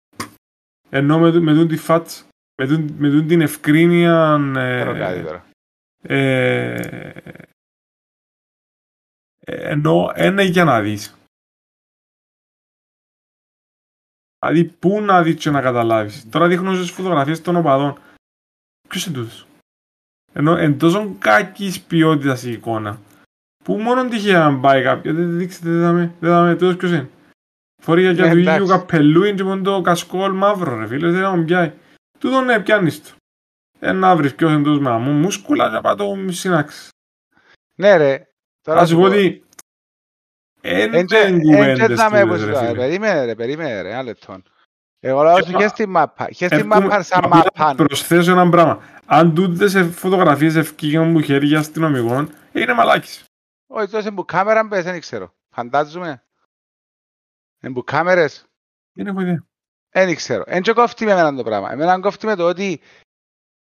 Ενώ 0.90 1.18
με, 1.18 1.32
τού- 1.32 1.42
με 1.42 1.52
τούν 1.54 1.68
τη 1.68 1.76
φάτσα. 1.76 2.22
Με 2.62 2.66
τούν, 2.66 2.94
με 2.98 3.08
τούν 3.08 3.26
την 3.26 3.40
ευκρίνεια. 3.40 4.38
Ξέρω 4.54 4.94
κάτι 4.98 5.18
Ε, 5.18 5.22
τώρα. 5.22 5.44
Ε, 9.50 9.54
ε, 9.54 9.70
ενώ 9.70 10.12
είναι 10.16 10.42
για 10.42 10.64
να 10.64 10.80
δεις. 10.80 11.14
Δηλαδή, 14.38 14.64
πού 14.64 15.00
να 15.00 15.22
δεις 15.22 15.34
και 15.34 15.50
να 15.50 15.60
καταλάβεις. 15.60 16.28
Τώρα 16.28 16.48
δείχνω 16.48 16.74
στις 16.74 16.90
φωτογραφίες 16.90 17.42
των 17.42 17.56
οπαδών. 17.56 17.98
Ποιος 18.88 19.06
είναι 19.06 19.16
τούτος; 19.16 19.46
Ενώ 20.32 20.56
εν 20.56 20.78
τόσο 20.78 21.14
κακής 21.18 21.80
ποιότητας 21.80 22.42
η 22.42 22.52
εικόνα. 22.52 23.00
Που 23.64 23.78
μόνο 23.78 24.08
τυχαία 24.08 24.50
να 24.50 24.60
πάει 24.60 24.82
κάποιος. 24.82 25.16
Δεν 25.16 25.38
δείξετε, 25.38 25.70
δεν 25.70 25.80
δάμε, 25.80 26.14
δεν 26.20 26.30
δάμε 26.30 26.52
τούτος 26.56 26.76
ποιος 26.76 26.90
είναι. 26.90 27.10
Φορεί 27.82 28.00
για 28.00 28.12
Ναι, 28.12 28.30
του 28.30 28.38
ίδιου 28.38 28.40
εντάξει. 28.40 28.66
καπελούιν 28.66 29.36
και 29.36 29.42
μόνο 29.42 29.62
το 29.62 29.80
κασκόλ 29.80 30.32
μαύρο 30.32 30.76
ρε 30.76 30.86
φίλε. 30.86 31.10
Δεν 31.10 31.22
θα 31.22 31.36
μου 31.36 31.44
πιάει. 31.44 31.72
Τούτο 32.18 32.40
ναι, 32.40 32.60
πιάνεις 32.60 33.02
το. 33.02 33.14
Ε, 33.78 33.92
να 33.92 34.16
βρεις 34.16 34.34
ποιος 34.34 34.52
είναι 34.52 34.62
τούτος 34.62 34.80
με 34.80 34.90
αμού 34.90 35.12
μούσκουλα 35.12 35.70
και 35.70 35.80
πάω 35.80 35.94
το 35.94 36.32
συνάξεις. 36.32 36.88
Ναι 37.74 37.96
ρε, 37.96 38.29
τώρα 38.70 38.80
Θα 38.80 38.86
σου 38.86 38.96
πω 38.96 39.02
ότι 39.02 39.44
εν 40.60 40.94
Εν 40.94 41.06
δεν 41.08 41.38
και 41.40 41.42
κουβέντες 41.42 42.00
θα 42.00 42.10
με 42.10 42.20
τούτες, 42.22 42.40
πω 42.40 42.46
ρε 42.46 42.52
τώρα, 42.52 42.66
φίλε. 42.66 42.78
περίμενε 42.78 43.24
ρε, 43.24 43.34
περίμενε 43.34 43.80
ρε, 43.82 43.90
ένα 43.90 44.02
λεπτό. 44.02 44.42
Εγώ 45.00 45.22
λέω 45.22 45.36
σου 45.36 45.44
Και- 45.52 45.56
και 45.56 45.68
στη 45.68 45.86
μάπα, 45.86 46.24
και 46.26 46.46
στη 46.46 46.56
Εύχομαι- 46.56 46.80
μάπα 46.80 47.02
σαν 47.02 47.24
απλά 47.24 47.36
μάπα. 47.56 47.74
Προσθέσω 47.74 48.30
ένα 48.32 48.48
πράγμα. 48.50 48.82
Αν 49.06 49.34
τούτες 49.34 49.70
σε 49.70 49.84
φωτογραφίες 49.84 50.54
ευκήγαν 50.54 51.10
μου 51.10 51.20
χέρια 51.20 51.58
αστυνομικών, 51.58 52.32
είναι 52.52 52.72
μαλάκης. 52.72 53.24
Όχι, 53.66 53.88
τόσο 53.90 54.12
που 54.14 54.24
κάμερα 54.24 54.64
μπες, 54.64 54.84
δεν 54.84 55.00
ξέρω. 55.00 55.34
Φαντάζομαι. 55.54 56.24
Εν 57.60 57.72
που 57.72 57.84
κάμερες, 57.84 58.46
Δεν 58.92 59.06
έχω 59.06 59.20
ιδέα. 59.20 59.44
δεν 59.90 60.14
ξέρω. 60.14 60.42
Εν 60.46 60.62
και 60.62 60.72
κόφτει 60.72 61.04
με 61.04 61.12
εμένα 61.12 61.34
το 61.34 61.42
πράγμα. 61.42 61.72
Εμένα 61.72 62.00
κόφτει 62.00 62.26
με 62.26 62.34
το 62.36 62.48
ότι 62.48 62.80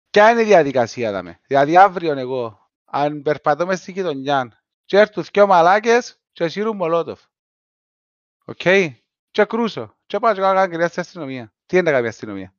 ποια 0.09 0.31
είναι 0.31 0.41
η 0.41 0.45
διαδικασία 0.45 1.11
δάμε. 1.11 1.39
Δηλαδή 1.47 1.77
αύριο 1.77 2.17
εγώ, 2.19 2.69
αν 2.85 3.21
περπατώ 3.21 3.65
μες 3.65 3.79
στην 3.79 3.93
γειτονιά 3.93 4.62
και 4.85 4.97
έρθουν 4.97 5.23
δυο 5.33 5.47
μαλάκες 5.47 6.19
και 6.31 6.47
σύρουν 6.47 6.75
μολότοφ. 6.75 7.21
Οκ. 8.45 8.61
Και 9.31 9.45
κρούσω. 9.45 9.95
Και 10.05 10.19
πάω 10.19 10.33
και 10.33 10.39
κάνω 10.39 10.67
κάτι 10.71 10.87
στην 10.87 11.01
αστυνομία. 11.01 11.53
Τι 11.65 11.77
είναι 11.77 11.85
να 11.85 11.91
κάνει 11.91 12.05
η 12.05 12.09
αστυνομία; 12.09 12.53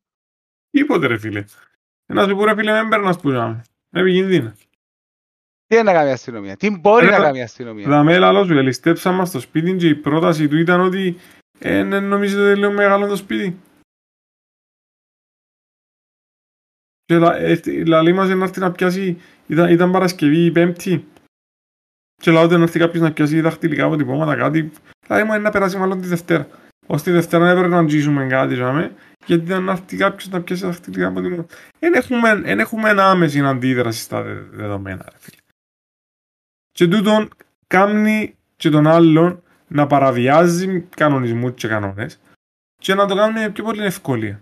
Τίποτε 0.71 1.07
ρε 1.07 1.19
φίλε. 1.19 1.45
Ένας 2.07 2.29
σου 2.29 2.37
πω 2.37 2.45
ρε 2.45 2.55
φίλε, 2.55 2.73
δεν 2.73 2.89
παίρνας 2.89 3.21
που 3.21 3.31
ζάμε. 3.31 3.65
Είναι 3.91 4.03
επικίνδυνο. 4.03 4.53
Τι 5.67 5.75
είναι 5.75 5.83
να 5.83 5.93
κάνει 5.93 6.09
η 6.09 6.13
αστυνομία; 6.13 6.57
Τι 6.57 6.71
μπορεί 6.71 7.05
Ρε, 7.05 7.11
να 7.11 7.17
θα- 7.17 7.23
κάνει 7.23 7.39
η 7.39 7.43
αστυνομία; 7.43 7.89
Θα 7.89 8.03
με 8.03 8.19
λαλό 8.19 8.45
σου, 8.45 8.53
ελιστέψα 8.59 9.13
μας 9.13 9.29
στο 9.29 9.41
σπίτι 9.41 9.77
και 9.77 9.89
η 9.89 9.95
πρόταση 9.95 10.49
του 10.49 10.57
ήταν 10.57 10.81
ότι 10.81 11.17
ε, 11.59 11.83
ναι, 11.83 12.01
νομίζετε 12.01 12.41
ότι 12.43 12.51
είναι 12.51 12.59
λίγο 12.61 12.73
μεγάλο 12.73 13.07
το 13.07 13.17
σπίτι. 13.17 13.61
Και 17.05 17.19
λα, 17.19 17.37
ε, 17.37 17.61
λαλή 17.87 18.13
μας 18.13 18.29
να 18.29 18.45
έρθει 18.45 18.61
να 18.61 18.73
πιάσει, 18.73 19.21
ήταν, 19.47 19.71
ήταν 19.73 19.91
Παρασκευή 19.93 20.45
η 20.45 20.51
Πέμπτη. 20.53 21.09
Και 22.25 22.31
λαό 22.31 22.47
να 22.47 22.63
έρθει 22.63 22.79
κάποιος 22.79 23.03
να 23.03 23.13
πιάσει 23.13 23.41
δαχτυλικά 23.41 23.85
αποτυπώματα, 23.85 24.37
κάτι. 24.37 24.71
Δηλαδή 25.07 25.25
μου 25.25 25.33
είναι 25.33 25.43
να 25.43 25.51
περάσει 25.51 25.77
μάλλον 25.77 26.01
τη 26.01 26.07
Δευτέρα. 26.07 26.49
Ως 26.87 27.03
τη 27.03 27.11
Δευτέρα 27.11 27.51
έπρεπε 27.51 27.69
να 27.69 27.79
αγγίσουμε 27.79 28.27
κάτι, 28.27 28.55
ζάμε, 28.55 28.95
γιατί 29.27 29.45
ήταν 29.45 29.63
να 29.65 29.73
έρθει 29.73 29.97
κάποιος 29.97 30.29
να 30.29 30.43
πιάσει 30.43 30.65
δαχτυλικά 30.65 31.07
αποτυπώματα. 31.07 31.55
Δεν 31.79 31.95
έχουμε, 31.95 32.31
εν 32.45 32.59
έχουμε 32.59 32.91
άμεση 32.91 33.41
αντίδραση 33.41 34.01
στα 34.01 34.23
δε- 34.23 34.41
δεδομένα, 34.41 35.05
ρε 35.11 35.17
φίλε. 35.19 35.37
Και 36.73 36.89
τούτον 36.89 37.29
κάνει 37.67 38.37
και 38.57 38.71
τον 38.71 38.87
άλλον 38.87 39.43
να 39.69 39.87
παραβιάζει 39.87 40.81
κανονισμούς 40.81 41.53
και 41.55 41.69
κανόνες 41.69 42.21
και 42.77 42.95
να 42.95 43.07
το 43.07 43.15
κάνουν 43.15 43.41
με 43.41 43.51
πιο 43.51 43.65
πολύ 43.65 43.85
ευκολία. 43.85 44.41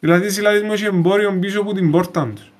Δηλαδή, 0.00 0.28
δηλαδή 0.28 0.62
μου 0.66 0.72
έχει 0.72 0.84
εμπόριο 0.84 1.38
πίσω 1.38 1.60
από 1.60 1.72
την 1.72 1.90
πόρτα 1.90 2.32
τους. 2.34 2.52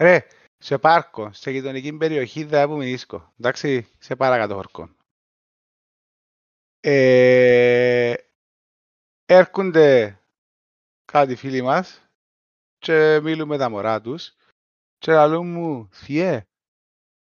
Ρε, 0.00 0.26
σε 0.62 0.78
πάρκο, 0.78 1.32
σε 1.32 1.50
γειτονική 1.50 1.92
περιοχή 1.92 2.44
δεν 2.44 2.62
έχουμε 2.62 2.86
ίσκο. 2.86 3.32
Εντάξει, 3.38 3.88
σε 3.98 4.16
παρακάτω 4.16 4.54
χορκό. 4.54 4.90
Ε, 6.80 8.14
έρχονται 9.24 10.20
κάτι 11.04 11.34
φίλοι 11.34 11.62
μας 11.62 12.08
και 12.78 13.20
μιλούμε 13.22 13.58
τα 13.58 13.68
μωρά 13.68 14.00
τους 14.00 14.34
και 14.98 15.12
λαλούν 15.12 15.46
μου, 15.46 15.88
θιέ, 15.92 16.46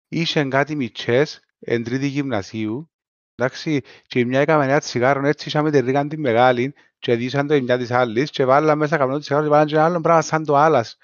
είσαι 0.09 0.45
κάτι 0.45 0.77
μητσές 0.77 1.41
εν 1.59 1.85
τρίτη 1.85 2.07
γυμνασίου 2.07 2.91
εντάξει, 3.35 3.83
και 4.07 4.19
η 4.19 4.25
μια 4.25 4.41
έκαμε 4.41 4.65
ένα 4.65 4.81
τσιγάρο 4.81 5.27
έτσι 5.27 5.49
είχαμε 5.49 5.71
τη 5.71 5.81
ρίγαν 5.81 6.09
τη 6.09 6.19
μεγάλη 6.19 6.75
και 6.99 7.15
δίσαν 7.15 7.47
το 7.47 7.55
η 7.55 7.61
μια 7.61 7.79
της 7.79 7.91
άλλης 7.91 8.31
και 8.31 8.45
βάλαν 8.45 8.79
μέσα 8.79 8.97
καπνό 8.97 9.19
τσιγάρο 9.19 9.45
και 9.45 9.51
βάλαν 9.51 9.67
και 9.67 9.75
ένα 9.75 9.85
άλλο 9.85 10.01
πράγμα 10.01 10.23
σαν 10.23 10.45
το 10.45 10.57
άλλας 10.57 10.97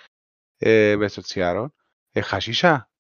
ε, 0.59 0.97
μες 0.97 1.13
στο 1.13 1.23
τσιγάρο 1.23 1.75
Ε, 2.17 2.21
χασίσα. 2.21 2.91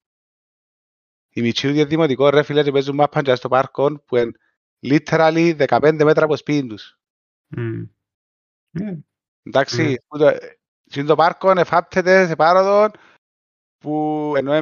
Η 1.28 1.40
μητσί 1.40 1.72
του 1.72 1.86
δημοτικό 1.86 2.28
ρε 2.28 2.42
φίλε 2.42 2.62
και 2.62 2.70
παίζουν 2.70 2.94
μάπαν 2.94 3.22
και 3.22 3.34
στο 3.34 3.48
πάρκο 3.48 4.00
που 4.00 4.16
είναι 4.16 4.32
literally 4.82 5.66
15 5.68 6.00
μέτρα 6.04 6.24
από 6.24 6.36
σπίτι 6.36 6.66
τους. 6.66 6.98
Μμ. 7.46 7.82
Ναι. 8.70 8.98
Εντάξει, 9.42 9.82
Ναι. 9.82 9.94
που 10.08 10.18
το, 10.18 10.30
στην 10.84 11.06
το 11.06 11.14
πάρκο 11.14 11.50
εφάπτεται 11.50 12.26
σε 12.26 12.36
πάροδο 12.36 12.90
που 13.78 14.32
ενώ 14.36 14.52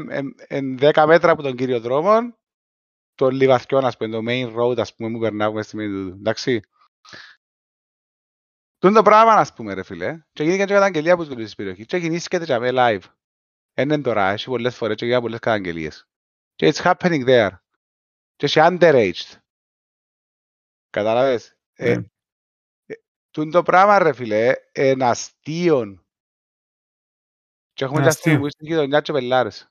εν 0.46 0.76
10 0.80 1.04
μέτρα 1.06 1.30
από 1.32 1.42
τον 1.42 1.56
κύριο 1.56 1.80
δρόμο 1.80 2.38
το 3.14 3.28
Λιβαθιόν, 3.28 3.84
ας 3.84 3.96
πούμε, 3.96 4.10
το 4.10 4.22
main 4.28 4.56
road, 4.56 4.78
ας 4.78 4.94
πούμε, 4.94 5.10
που 5.10 5.18
περνάμε 5.18 5.62
στη 5.62 5.76
μέση 5.76 5.88
του. 5.88 6.16
Εντάξει. 6.18 6.60
Τούν 8.78 8.92
το 8.92 9.02
πράγμα, 9.02 9.32
ας 9.32 9.52
πούμε, 9.52 9.74
ρε 9.74 9.82
φίλε. 9.82 10.24
Και 10.32 10.42
γίνει 10.42 10.56
και 10.56 10.64
καταγγελία 10.64 11.16
που 11.16 11.24
δουλεύει 11.24 11.44
στην 11.44 11.56
περιοχής. 11.56 11.86
Και 11.86 11.96
γεννήθηκε 11.96 12.38
και 12.38 12.58
με 12.58 12.70
live. 12.72 13.02
Είναι 13.76 14.00
τώρα, 14.00 14.30
έχει 14.30 14.46
πολλές 14.46 14.76
φορές 14.76 14.96
και 14.96 15.04
γίνανε 15.04 15.22
πολλές 15.22 15.38
καταγγελίες. 15.38 16.06
Και 16.54 16.72
it's 16.74 16.82
happening 16.82 17.26
there. 17.26 17.50
Και 18.36 18.46
έχει 18.46 18.58
underaged. 18.62 19.38
Κατάλαβες; 20.90 21.56
Ε, 21.74 21.94
Ναι. 21.96 22.02
Τούν 23.30 23.50
το 23.50 23.62
πράγμα 23.62 23.98
ρε 23.98 24.12
φίλε, 24.12 24.52
είναι 24.74 25.04
αστείο. 25.04 26.04
Και 27.72 27.84
έχουμε 27.84 28.00
Είναι 28.00 28.08
και 28.10 28.14
αστείο. 28.16 28.32
αστείο 28.32 28.50
στην 28.50 28.66
γειτονιά 28.66 29.00
και 29.00 29.12
πελάρες. 29.12 29.68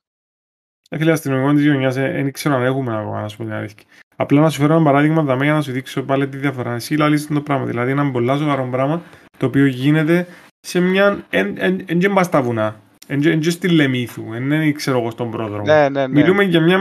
Ε, 0.90 0.98
φίλε, 0.98 1.12
αστυνομικό 1.12 1.54
της 1.54 1.62
γειτονιάς 1.62 1.96
ε, 1.98 2.12
δεν 2.12 2.32
ξέρω 2.32 2.56
αν 2.56 2.64
έχουμε 2.64 2.98
ακόμα, 2.98 3.22
να 3.22 3.28
σου 3.28 3.38
πω 3.38 3.44
την 3.44 3.54
αλήθεια. 3.54 3.84
Απλά 4.16 4.42
να 4.42 4.50
σου 4.50 4.60
φέρω 4.62 4.74
ένα 4.74 4.84
παράδειγμα 4.84 5.24
δαμέ 5.24 5.44
για 5.44 5.54
να 5.54 5.62
σου 5.62 5.72
δείξω 5.72 6.04
πάλι 6.04 6.30
τη 6.30 6.38
διαφορά. 6.38 6.74
Εσύ 6.74 6.96
λαλείς 6.96 7.28
το 7.28 7.42
πράγμα, 7.42 7.66
δηλαδή 7.66 7.92
ένα 7.92 8.12
πολλά 8.12 8.38
σοβαρό 8.38 8.68
πράγμα 8.72 9.04
το 9.38 9.46
οποίο 9.46 9.66
γίνεται 9.66 10.28
σε 10.60 10.80
μια... 10.80 11.26
Εν 11.30 12.00
και 12.00 12.10
μπας 12.10 12.26
στα 12.26 12.42
βουνά, 12.42 12.82
εν 13.08 13.40
και 13.40 13.50
στη 13.50 13.70
Λεμίθου, 13.70 14.34
εν 14.34 14.48
δεν 14.48 14.74
ξέρω 14.74 15.00
εγώ 15.00 15.12
στον 15.12 15.32
πρόδρομο. 15.32 15.64
Ναι, 15.64 15.90
ναι, 15.90 16.08
ναι. 16.08 16.08
Μιλούμε 16.08 16.44
για 16.44 16.62
μια 16.62 16.80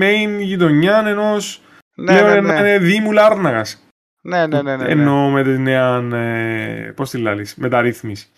main 0.00 0.40
γειτονιά 0.40 1.06
ενός 1.06 1.62
Ναι, 1.94 2.18
πλέον 2.18 2.44
ναι, 2.44 2.52
να 2.52 2.60
ναι. 2.60 2.68
είναι 2.68 2.78
Δήμου 2.78 3.12
Λάρναγας. 3.12 3.88
Ναι, 4.22 4.46
ναι, 4.46 4.62
ναι, 4.62 4.76
ναι, 4.76 4.84
ναι. 4.84 4.90
Εννοώ 4.90 5.28
με 5.30 5.42
τη 5.42 5.58
νέα, 5.58 5.96
ε, 5.96 6.92
πώς 6.96 7.10
τη 7.10 7.18
λαλείς, 7.18 7.54
μεταρρύθμιση. 7.54 8.28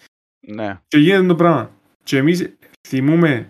Ναι. 0.41 0.79
Και 0.89 0.99
γίνεται 0.99 1.27
το 1.27 1.35
πράγμα. 1.35 1.71
Και 2.03 2.17
εμείς 2.17 2.57
θυμούμε 2.89 3.49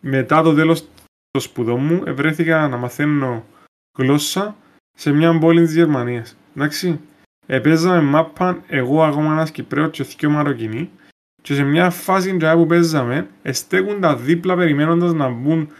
μετά 0.00 0.42
το 0.42 0.54
τέλος 0.54 0.88
των 1.30 1.42
σπουδών 1.42 1.80
μου 1.80 2.02
ευρέθηκα 2.06 2.68
να 2.68 2.76
μαθαίνω 2.76 3.44
γλώσσα 3.98 4.56
σε 4.96 5.12
μια 5.12 5.38
πόλη 5.38 5.64
της 5.64 5.74
Γερμανίας. 5.74 6.36
Εντάξει. 6.56 7.00
Επέζαμε 7.46 8.00
μάπαν 8.00 8.62
εγώ 8.66 9.04
ακόμα 9.04 9.32
ένας 9.32 9.50
Κυπρέος 9.50 9.90
και 9.90 10.02
δυο 10.02 10.30
Μαροκινοί 10.30 10.90
και 11.46 11.54
σε 11.54 11.62
μια 11.62 11.90
φάση 11.90 12.36
τζάι 12.36 12.56
που 12.56 12.66
παίζαμε 12.66 13.30
εστέκουν 13.42 14.00
τα 14.00 14.16
δίπλα 14.16 14.56
περιμένοντας 14.56 15.12
να 15.12 15.28
μπουν 15.28 15.70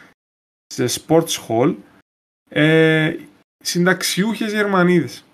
σε 0.66 0.86
sports 0.88 1.46
hall 1.48 1.76
ε, 2.50 3.16
συνταξιούχες 3.58 4.52
Γερμανίδες. 4.52 5.24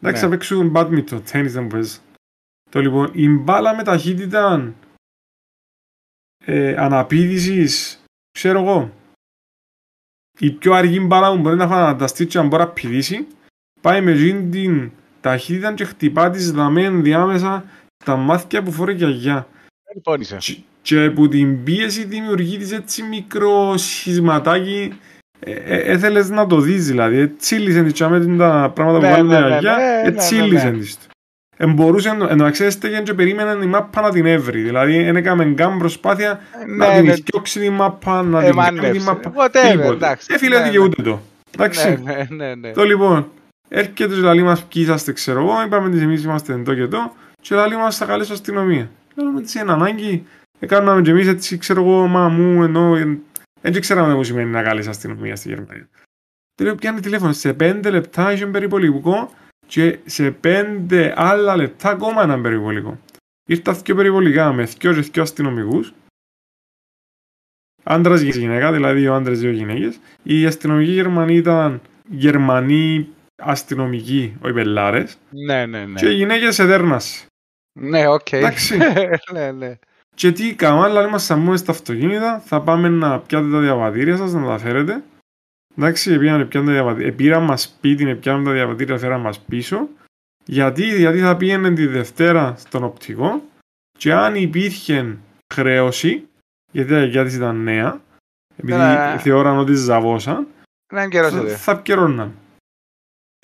Εντάξει, 0.00 0.22
Ναι. 0.22 0.28
θα 0.28 0.28
παίξουν 0.28 0.72
badminton, 0.74 1.22
τέννις 1.30 1.52
δεν 1.52 1.62
μου 1.62 1.68
παίζει. 1.68 1.98
Το 2.70 2.80
λοιπόν, 2.80 3.10
η 3.14 3.28
μπάλα 3.28 3.76
με 3.76 3.82
ταχύτητα 3.82 4.74
ε, 6.44 6.74
αναπήδησης, 6.76 8.02
ξέρω 8.32 8.60
εγώ, 8.60 8.92
η 10.38 10.50
πιο 10.52 10.72
αργή 10.72 11.00
μπάλα 11.06 11.34
που 11.34 11.40
μπορεί 11.40 11.56
να 11.56 11.68
φανταστεί 11.68 12.26
και 12.26 12.38
να 12.38 12.46
μπορεί 12.46 12.62
να 12.62 12.68
πηδήσει, 12.68 13.26
πάει 13.80 14.00
με 14.00 14.10
εκείνη 14.10 14.48
την 14.48 14.92
ταχύτητα 15.20 15.74
και 15.74 15.84
χτυπά 15.84 16.30
τις 16.30 16.52
δαμέν 16.52 17.02
διάμεσα 17.02 17.64
στα 18.02 18.16
μάτια 18.16 18.62
που 18.62 18.72
φορεί 18.72 18.92
η 18.92 18.96
γιαγιά. 18.96 19.46
Λοιπόν 19.94 20.20
είσαι. 20.20 20.36
Και- 20.40 20.56
Και 20.82 21.10
που 21.10 21.28
την 21.28 21.64
πίεση 21.64 22.04
δημιουργεί 22.04 22.58
της 22.58 22.72
έτσι 22.72 23.02
μικρό 23.02 23.74
σχισματάκι 23.76 24.92
ε, 25.40 25.52
ε, 25.52 25.76
έθελες 25.76 26.30
να 26.30 26.46
το 26.46 26.60
δεις 26.60 26.86
δηλαδή, 26.86 27.16
ε, 27.18 27.26
τσίλησε 27.26 27.82
της 27.82 27.92
τσάμε 27.92 28.20
την 28.20 28.38
τα 28.38 28.70
πράγματα 28.74 28.98
που 28.98 29.04
Ναι, 29.04 29.10
βάλουν 29.12 29.26
ναι, 29.28 29.34
τα 29.34 29.40
ναι, 29.40 29.48
γιαγιά, 29.48 29.76
ναι, 29.76 29.82
ε, 29.82 30.02
ναι, 30.02 30.10
ναι, 30.10 30.16
τσίλησε 30.16 30.70
ναι. 30.70 30.78
της. 30.78 30.98
Εμπορούσε, 31.56 32.08
εν 32.08 32.18
τω 32.18 32.26
μεταξύ 32.34 32.64
έστεγεν 32.64 33.04
και 33.04 33.14
περίμενε 33.14 33.64
η 33.64 33.66
μάπα 33.66 34.00
να 34.00 34.10
την 34.10 34.26
έβρει. 34.26 34.60
Δηλαδή, 34.62 35.02
δεν 35.04 35.16
έκαμε 35.16 35.44
καν 35.44 35.78
προσπάθεια 35.78 36.40
να 36.76 36.88
Ναι, 36.88 36.96
την 36.96 37.04
ναι. 37.04 37.14
διώξει 37.14 37.60
την 37.60 37.72
μάπα, 37.72 38.22
να 38.22 38.42
την 38.44 38.54
κάνει 38.56 38.78
την 38.78 38.80
Εμάνευσε. 38.80 39.06
μάπα. 39.06 39.32
Whatever, 39.36 39.70
Τίποτε. 39.70 39.92
εντάξει. 39.94 40.26
Ε, 40.30 40.38
φίλε, 40.38 40.58
Ναι, 40.58 40.64
δικαιούται 40.64 41.02
το. 41.02 41.10
Ναι, 41.10 41.18
Εντάξει. 41.54 41.98
ναι, 42.02 42.26
ναι, 42.28 42.54
ναι. 42.54 42.70
Το 42.72 42.84
λοιπόν, 42.84 43.30
έρχεται 43.68 43.92
και 44.04 44.06
λέει 44.14 44.42
μας 44.42 44.64
ποιοι 44.64 44.82
είσαστε, 44.84 45.12
ξέρω 45.12 45.40
εγώ, 45.40 45.62
είπαμε 45.66 45.86
ότι 45.88 45.98
εμείς 45.98 46.22
είμαστε 46.24 46.52
εδώ 46.52 46.74
και 46.74 46.80
εδώ, 46.80 47.12
και 47.42 47.54
λέει 47.54 47.78
μας 47.78 47.96
θα 47.96 48.06
καλέσω 48.06 48.32
αστυνομία. 48.32 48.90
Λέμε 49.14 49.40
έτσι 49.40 49.58
είναι 49.60 49.72
ανάγκη, 49.72 50.24
έκαναμε 50.58 51.02
και 51.02 51.10
εμείς 51.10 51.26
έτσι, 51.26 51.58
ξέρω 51.58 51.80
εγώ, 51.82 52.06
μα 52.06 52.28
μου, 52.28 52.62
ενώ, 52.62 52.96
εν- 52.96 53.22
δεν 53.60 53.80
ξέραμε 53.80 54.18
τι 54.20 54.26
σημαίνει 54.26 54.50
να 54.50 54.62
καλέσει 54.62 54.88
αστυνομία 54.88 55.36
στη 55.36 55.48
Γερμανία. 55.48 55.88
Του 56.54 56.64
λέω 56.64 56.74
πιάνει 56.74 57.00
τηλέφωνο, 57.00 57.32
σε 57.32 57.52
πέντε 57.54 57.90
λεπτά 57.90 58.32
είχε 58.32 58.46
περιπολικό 58.46 59.30
και 59.66 59.98
σε 60.04 60.30
πέντε 60.30 61.12
άλλα 61.16 61.56
λεπτά 61.56 61.88
ακόμα 61.90 62.22
έναν 62.22 62.42
περιπολικό. 62.42 62.98
Ήρθα 63.48 63.72
δύο 63.72 63.94
περιπολικά 63.94 64.52
με 64.52 64.62
δυο 64.64 64.92
και 64.94 65.00
δυο 65.00 65.22
αστυνομικούς, 65.22 65.92
άντρας 67.82 68.22
και 68.22 68.28
γυναίκα, 68.28 68.72
δηλαδή 68.72 69.08
ο 69.08 69.14
άντρας 69.14 69.38
δύο 69.38 69.50
γυναίκες. 69.50 69.98
Οι 70.22 70.46
αστυνομικοί 70.46 70.90
Γερμανοί 70.90 71.34
ήταν 71.34 71.80
Γερμανοί 72.08 73.08
αστυνομικοί, 73.36 74.36
όχι 74.40 74.52
πελάρες, 74.52 75.18
Ναι, 75.30 75.66
ναι, 75.66 75.84
ναι. 75.86 76.00
και 76.00 76.08
οι 76.08 76.14
γυναίκες 76.14 76.58
εδέρνας. 76.58 77.26
Ναι, 77.72 78.08
οκ. 78.08 78.32
Εντάξει. 78.32 78.78
Ναι, 79.32 79.50
ναι. 79.52 79.78
Και 80.14 80.32
τι 80.32 80.54
κάνουμε, 80.54 80.84
αλλά 80.84 81.06
είμαστε 81.06 81.34
μπούμε 81.34 81.56
στα 81.56 81.72
αυτοκίνητα, 81.72 82.40
θα 82.44 82.60
πάμε 82.62 82.88
να 82.88 83.18
πιάτε 83.20 83.50
τα 83.50 83.60
διαβατήρια 83.60 84.16
σας, 84.16 84.32
να 84.32 84.46
τα 84.46 84.58
φέρετε. 84.58 85.02
Εντάξει, 85.76 86.18
πήγαμε 86.18 86.44
πιάνε 86.44 86.66
τα 86.66 86.72
διαβατήρια, 86.72 87.12
πήραν 87.14 87.42
μας 87.44 87.62
σπίτι, 87.62 88.14
πιάνουν 88.14 88.44
τα 88.44 88.52
διαβατήρια, 88.52 88.98
φέραν 88.98 89.20
μας 89.20 89.40
πίσω. 89.40 89.88
Γιατί, 90.44 90.84
γιατί 90.96 91.18
θα 91.18 91.36
πήγαινε 91.36 91.72
τη 91.74 91.86
Δευτέρα 91.86 92.54
στον 92.58 92.84
οπτικό 92.84 93.42
και 93.98 94.12
αν 94.12 94.34
υπήρχε 94.34 95.18
χρέωση, 95.54 96.28
γιατί 96.72 96.90
τα 96.90 96.98
γιαγιά 96.98 97.24
της 97.24 97.34
ήταν 97.34 97.56
νέα, 97.62 98.00
επειδή 98.56 98.76
Ναι. 98.78 99.16
θεώραν 99.18 99.58
ότι 99.58 99.74
ζαβώσαν, 99.74 100.46
Να 100.92 101.08
καιρός 101.08 101.30
θα, 101.30 101.38
εδώ. 101.38 101.48
θα 101.48 101.78
πιερώναν. 101.80 102.34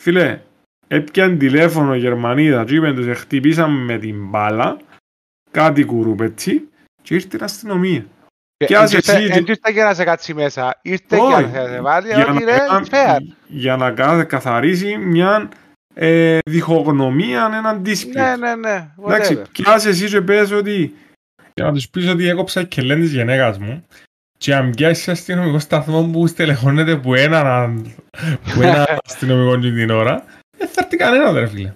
Φίλε, 0.02 0.40
έπιαν 0.88 1.38
τηλέφωνο 1.38 1.94
Γερμανίδα 1.94 2.64
και 2.64 2.74
είπαν 2.74 2.94
τους 2.94 3.06
«Ε, 3.06 3.14
χτυπήσαμε 3.14 3.84
με 3.84 3.98
την 3.98 4.26
μπάλα, 4.28 4.76
κάτι 5.50 5.84
κουρούπετσι 5.84 6.68
και 7.02 7.14
ήρθε 7.14 7.36
η 7.36 7.40
αστυνομία. 7.42 8.04
Κι 8.66 8.74
ας 8.74 8.94
εσύ- 8.94 9.30
Εν 9.30 9.44
ήρθε 9.46 9.72
και 9.72 9.82
να 9.82 9.94
σε 9.94 10.04
κάτσει 10.04 10.34
μέσα. 10.34 10.78
Ήρθε 10.82 11.16
Όχι. 11.16 11.44
και 11.44 11.58
να 11.58 11.66
σε 11.66 11.80
βάλει 11.80 12.06
για, 12.06 12.26
ότι 12.28 12.44
να, 12.44 12.50
ρε, 12.50 12.56
κα- 12.58 12.84
fair. 12.90 13.18
για 13.46 13.76
να 13.76 13.90
κα- 13.90 14.24
καθαρίσει 14.24 14.96
μια 14.96 15.48
ε, 15.94 16.38
διχογνωμία, 16.50 17.50
έναν 17.56 17.82
dispute. 17.84 18.12
Ναι, 18.12 18.36
ναι, 18.36 18.54
ναι. 18.54 18.88
Εντάξει, 19.06 19.34
Whatever. 19.38 19.46
πιάσε 19.52 19.88
εσύ 19.88 20.06
και 20.08 20.20
πες 20.20 20.50
ότι 20.50 20.94
για 21.54 21.64
να 21.64 21.72
τους 21.72 21.88
πεις 21.88 22.08
ότι 22.08 22.28
έκοψα 22.28 22.62
και 22.62 22.82
λένε 22.82 23.00
της 23.00 23.12
γενέκας 23.12 23.58
μου 23.58 23.84
και 24.38 24.54
αν 24.54 24.70
πιάσεις 24.70 25.08
αστυνομικός 25.08 25.62
σταθμός 25.62 26.10
που 26.12 26.26
στελεχώνεται 26.26 26.96
που 26.96 27.14
έναν 27.14 27.94
που 28.54 28.62
έναν 28.62 28.86
αστυνομικό 29.08 29.58
και 29.60 29.70
την 29.72 29.90
ώρα 29.90 30.24
δεν 30.58 30.68
θα 30.68 30.80
έρθει 30.82 30.96
κανένα 30.96 31.32
ρε 31.32 31.46
φίλε. 31.46 31.74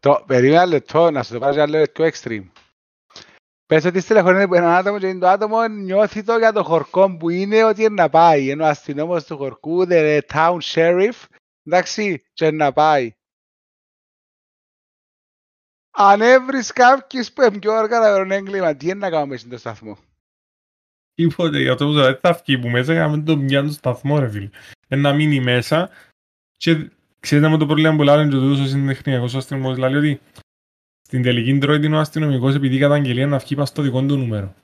Το, 0.00 0.24
περίμενα 0.26 0.62
ένα 0.62 0.66
λεπτό, 0.66 1.10
να 1.10 1.22
σου 1.22 1.32
το 1.32 1.38
πάρω 1.38 1.52
για 1.52 1.62
άλλο 1.62 1.86
πιο 1.92 2.10
extreme. 2.12 2.48
Πες 3.66 3.84
ότι 3.84 4.00
στελεχώνεται 4.00 4.42
από 4.42 4.54
έναν 4.54 4.70
άτομο 4.70 4.98
και 4.98 5.14
το 5.14 5.28
άτομο 5.28 5.68
νιώθει 5.68 6.22
το 6.22 6.36
για 6.38 6.52
το 6.52 6.64
χορκό 6.64 7.16
που 7.16 7.30
είναι 7.30 7.64
ότι 7.64 7.82
είναι 7.82 8.02
να 8.02 8.08
πάει. 8.08 8.50
Ενώ 8.50 8.64
ο 8.64 8.68
αστυνόμος 8.68 9.24
του 9.24 9.36
χορκού, 9.36 9.86
the 9.88 10.20
town 10.32 10.58
sheriff, 10.62 11.24
εντάξει, 11.64 12.24
και 12.32 12.50
να 12.50 12.72
πάει. 12.72 13.14
Αν 15.90 16.20
έβρις 16.20 16.72
κάποιους 16.72 17.32
που 17.32 17.42
είναι 17.42 17.58
πιο 17.58 17.72
οργανωμένο 17.72 18.34
έγκλημα, 18.34 18.76
τι 18.76 18.84
είναι 18.84 18.94
να 18.94 19.10
κάνουμε 19.10 19.36
στον 19.36 19.58
σταθμό; 19.58 19.98
Τίποτε 21.14 21.60
για 21.60 21.72
αυτό 21.72 21.84
που 21.86 21.92
δεν 21.92 22.18
θα 22.22 22.32
βγει 22.32 22.58
που 22.58 22.68
μέσα 22.68 22.92
για 22.92 23.02
να 23.02 23.08
μην 23.08 23.24
το 23.24 23.38
πιάνει 23.38 23.68
στο 23.68 23.76
σταθμό 23.76 24.18
ρε 24.18 24.28
φίλε. 24.28 24.48
Ε, 24.88 24.96
να 24.96 25.12
μείνει 25.12 25.40
μέσα 25.40 25.90
και 26.56 26.90
ξέρετε 27.24 27.48
με 27.48 27.56
το 27.56 27.66
πρόβλημα 27.66 27.96
που 27.96 28.02
λένε 28.02 28.24
και 28.24 28.30
τούτος 28.30 28.60
ο 28.60 28.66
συντεχνιακός 28.66 29.34
αστυνομικός 29.34 29.78
λέει 29.78 29.94
ότι 29.94 30.20
στην 31.02 31.22
τελική 31.22 31.58
τρώει 31.58 31.78
την 31.78 31.94
ο 31.94 31.98
αστυνομικός 31.98 32.54
επειδή 32.54 32.76
η 32.76 32.78
καταγγελία 32.78 33.26
να 33.26 33.38
βγει 33.38 33.54
πας 33.54 33.68
στο 33.68 33.82
δικό 33.82 34.00
του 34.00 34.16
νούμερο. 34.16 34.54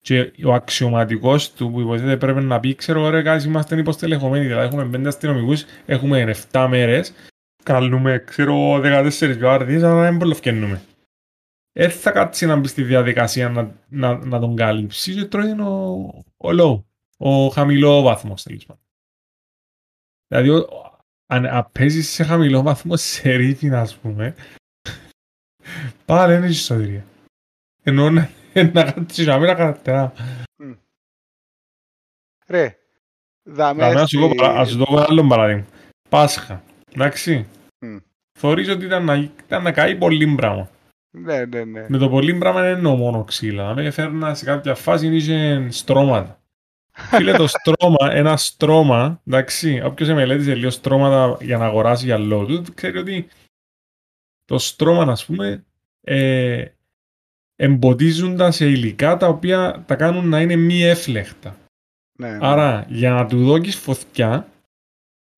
Και 0.00 0.32
ο 0.44 0.52
αξιωματικός 0.52 1.52
του 1.52 1.70
που 1.70 1.80
υποθέτει 1.80 2.16
πρέπει 2.16 2.40
να 2.40 2.60
πει 2.60 2.74
ξέρω 2.74 3.08
ρε 3.08 3.22
guys 3.26 3.44
είμαστε 3.44 3.78
υποστελεχωμένοι 3.78 4.46
δηλαδή 4.46 4.66
έχουμε 4.66 4.88
πέντε 4.88 5.08
αστυνομικούς 5.08 5.64
έχουμε 5.86 6.34
7 6.52 6.66
μέρες 6.70 7.12
καλούμε 7.62 8.22
ξέρω 8.26 8.80
14 8.82 9.36
βάρδιες 9.40 9.82
αλλά 9.82 10.02
δεν 10.02 10.16
προλαβαίνουμε. 10.16 10.82
Δεν 11.72 11.90
θα 11.90 12.10
κάτσει 12.10 12.46
να 12.46 12.56
μπει 12.56 12.68
στη 12.68 12.82
διαδικασία 12.82 13.48
να, 13.48 13.74
να, 13.88 14.26
να 14.26 14.40
τον 14.40 14.56
καλύψει 14.56 15.14
και 15.14 15.24
τρώει 15.24 15.50
ο, 15.60 15.74
ο 16.36 16.48
low, 16.60 16.82
ο 17.16 17.48
χαμηλό 17.48 18.02
βαθμό 18.02 18.34
τέλος 18.42 18.66
πάντων. 18.66 18.82
Δηλαδή, 20.26 20.48
ο- 20.48 20.89
αν 21.30 21.46
αν 21.46 21.68
παίζεις 21.72 22.08
σε 22.10 22.24
χαμηλό 22.24 22.62
βαθμό 22.62 22.96
σε 22.96 23.34
ρίφιν, 23.34 23.74
ας 23.74 23.96
πούμε, 23.96 24.34
πάλι 26.04 26.34
είναι 26.36 26.46
η 26.46 26.50
ιστορία. 26.50 27.04
Ενώ 27.82 28.10
να, 28.10 28.30
να 28.72 28.92
κάτσεις 28.92 29.26
να 29.26 29.38
μην 29.38 29.56
καρτερά. 29.56 30.12
Μμ. 30.62 30.72
Ρε, 32.46 32.76
δαμέ 33.48 33.92
Να 33.92 34.06
σου 34.06 34.26
στη- 34.26 34.34
πω, 34.36 34.44
ας 34.46 34.70
σου 34.70 34.76
δω 34.76 34.84
ένα 34.90 35.06
άλλο 35.08 35.26
παράδειγμα. 35.26 35.66
Πάσχα, 36.08 36.62
εντάξει. 36.92 37.48
Μμ. 37.78 37.96
Θωρείς 38.38 38.68
ότι 38.68 38.84
ήταν 38.84 39.04
να, 39.04 39.14
ήταν 39.16 39.62
να 39.62 39.72
καεί 39.72 39.96
πολύ 39.96 40.34
πράγμα. 40.34 40.70
Ναι, 41.10 41.44
ναι, 41.44 41.64
ναι. 41.64 41.86
Με 41.88 41.98
το 41.98 42.08
πολύ 42.08 42.34
πράγμα 42.38 42.60
δεν 42.62 42.76
εννοώ 42.76 42.96
μόνο 42.96 43.24
ξύλα. 43.24 43.74
Με 43.74 43.84
έφερνα 43.84 44.34
σε 44.34 44.44
κάποια 44.44 44.74
φάση 44.74 45.16
είχε 45.16 45.68
στρώματα. 45.70 46.39
Φίλε, 47.08 47.32
το 47.32 47.46
στρώμα, 47.46 48.12
ένα 48.12 48.36
στρώμα, 48.36 49.20
εντάξει, 49.26 49.82
όποιος 49.84 50.08
μελέτησε 50.08 50.54
λίγο 50.54 50.70
στρώματα 50.70 51.44
για 51.44 51.58
να 51.58 51.64
αγοράσει 51.64 52.04
γυαλό 52.04 52.46
του, 52.46 52.74
ξέρει 52.74 52.98
ότι 52.98 53.28
το 54.44 54.58
στρώμα, 54.58 55.12
ας 55.12 55.24
πούμε, 55.24 55.64
ε, 56.00 56.64
εμποδίζουν 57.56 58.36
τα 58.36 58.50
σε 58.50 58.66
υλικά 58.66 59.16
τα 59.16 59.28
οποία 59.28 59.84
τα 59.86 59.96
κάνουν 59.96 60.28
να 60.28 60.40
είναι 60.40 60.56
μη 60.56 60.82
έφλεχτα. 60.82 61.56
ναι, 62.18 62.30
ναι. 62.30 62.38
Άρα, 62.40 62.84
για 62.88 63.10
να 63.10 63.26
του 63.26 63.44
δώκεις 63.44 63.76
φωτιά, 63.76 64.48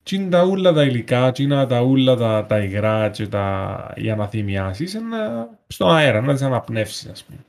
τι 0.03 0.15
είναι 0.15 0.29
τα 0.29 0.45
ούλα 0.45 0.73
τα 0.73 0.83
υλικά, 0.83 1.31
τι 1.31 1.43
είναι 1.43 1.65
τα 1.65 1.81
ούλα 1.81 2.15
τα, 2.15 2.45
τα 2.45 2.59
υγρά 2.59 3.09
και 3.09 3.27
τα, 3.27 3.93
για 3.97 4.15
να 4.15 4.27
θυμιάσεις, 4.27 4.93
να, 4.93 5.49
στον 5.67 5.95
αέρα, 5.95 6.21
να 6.21 6.33
τις 6.33 6.41
αναπνεύσεις, 6.41 7.09
ας 7.09 7.23
πούμε. 7.23 7.39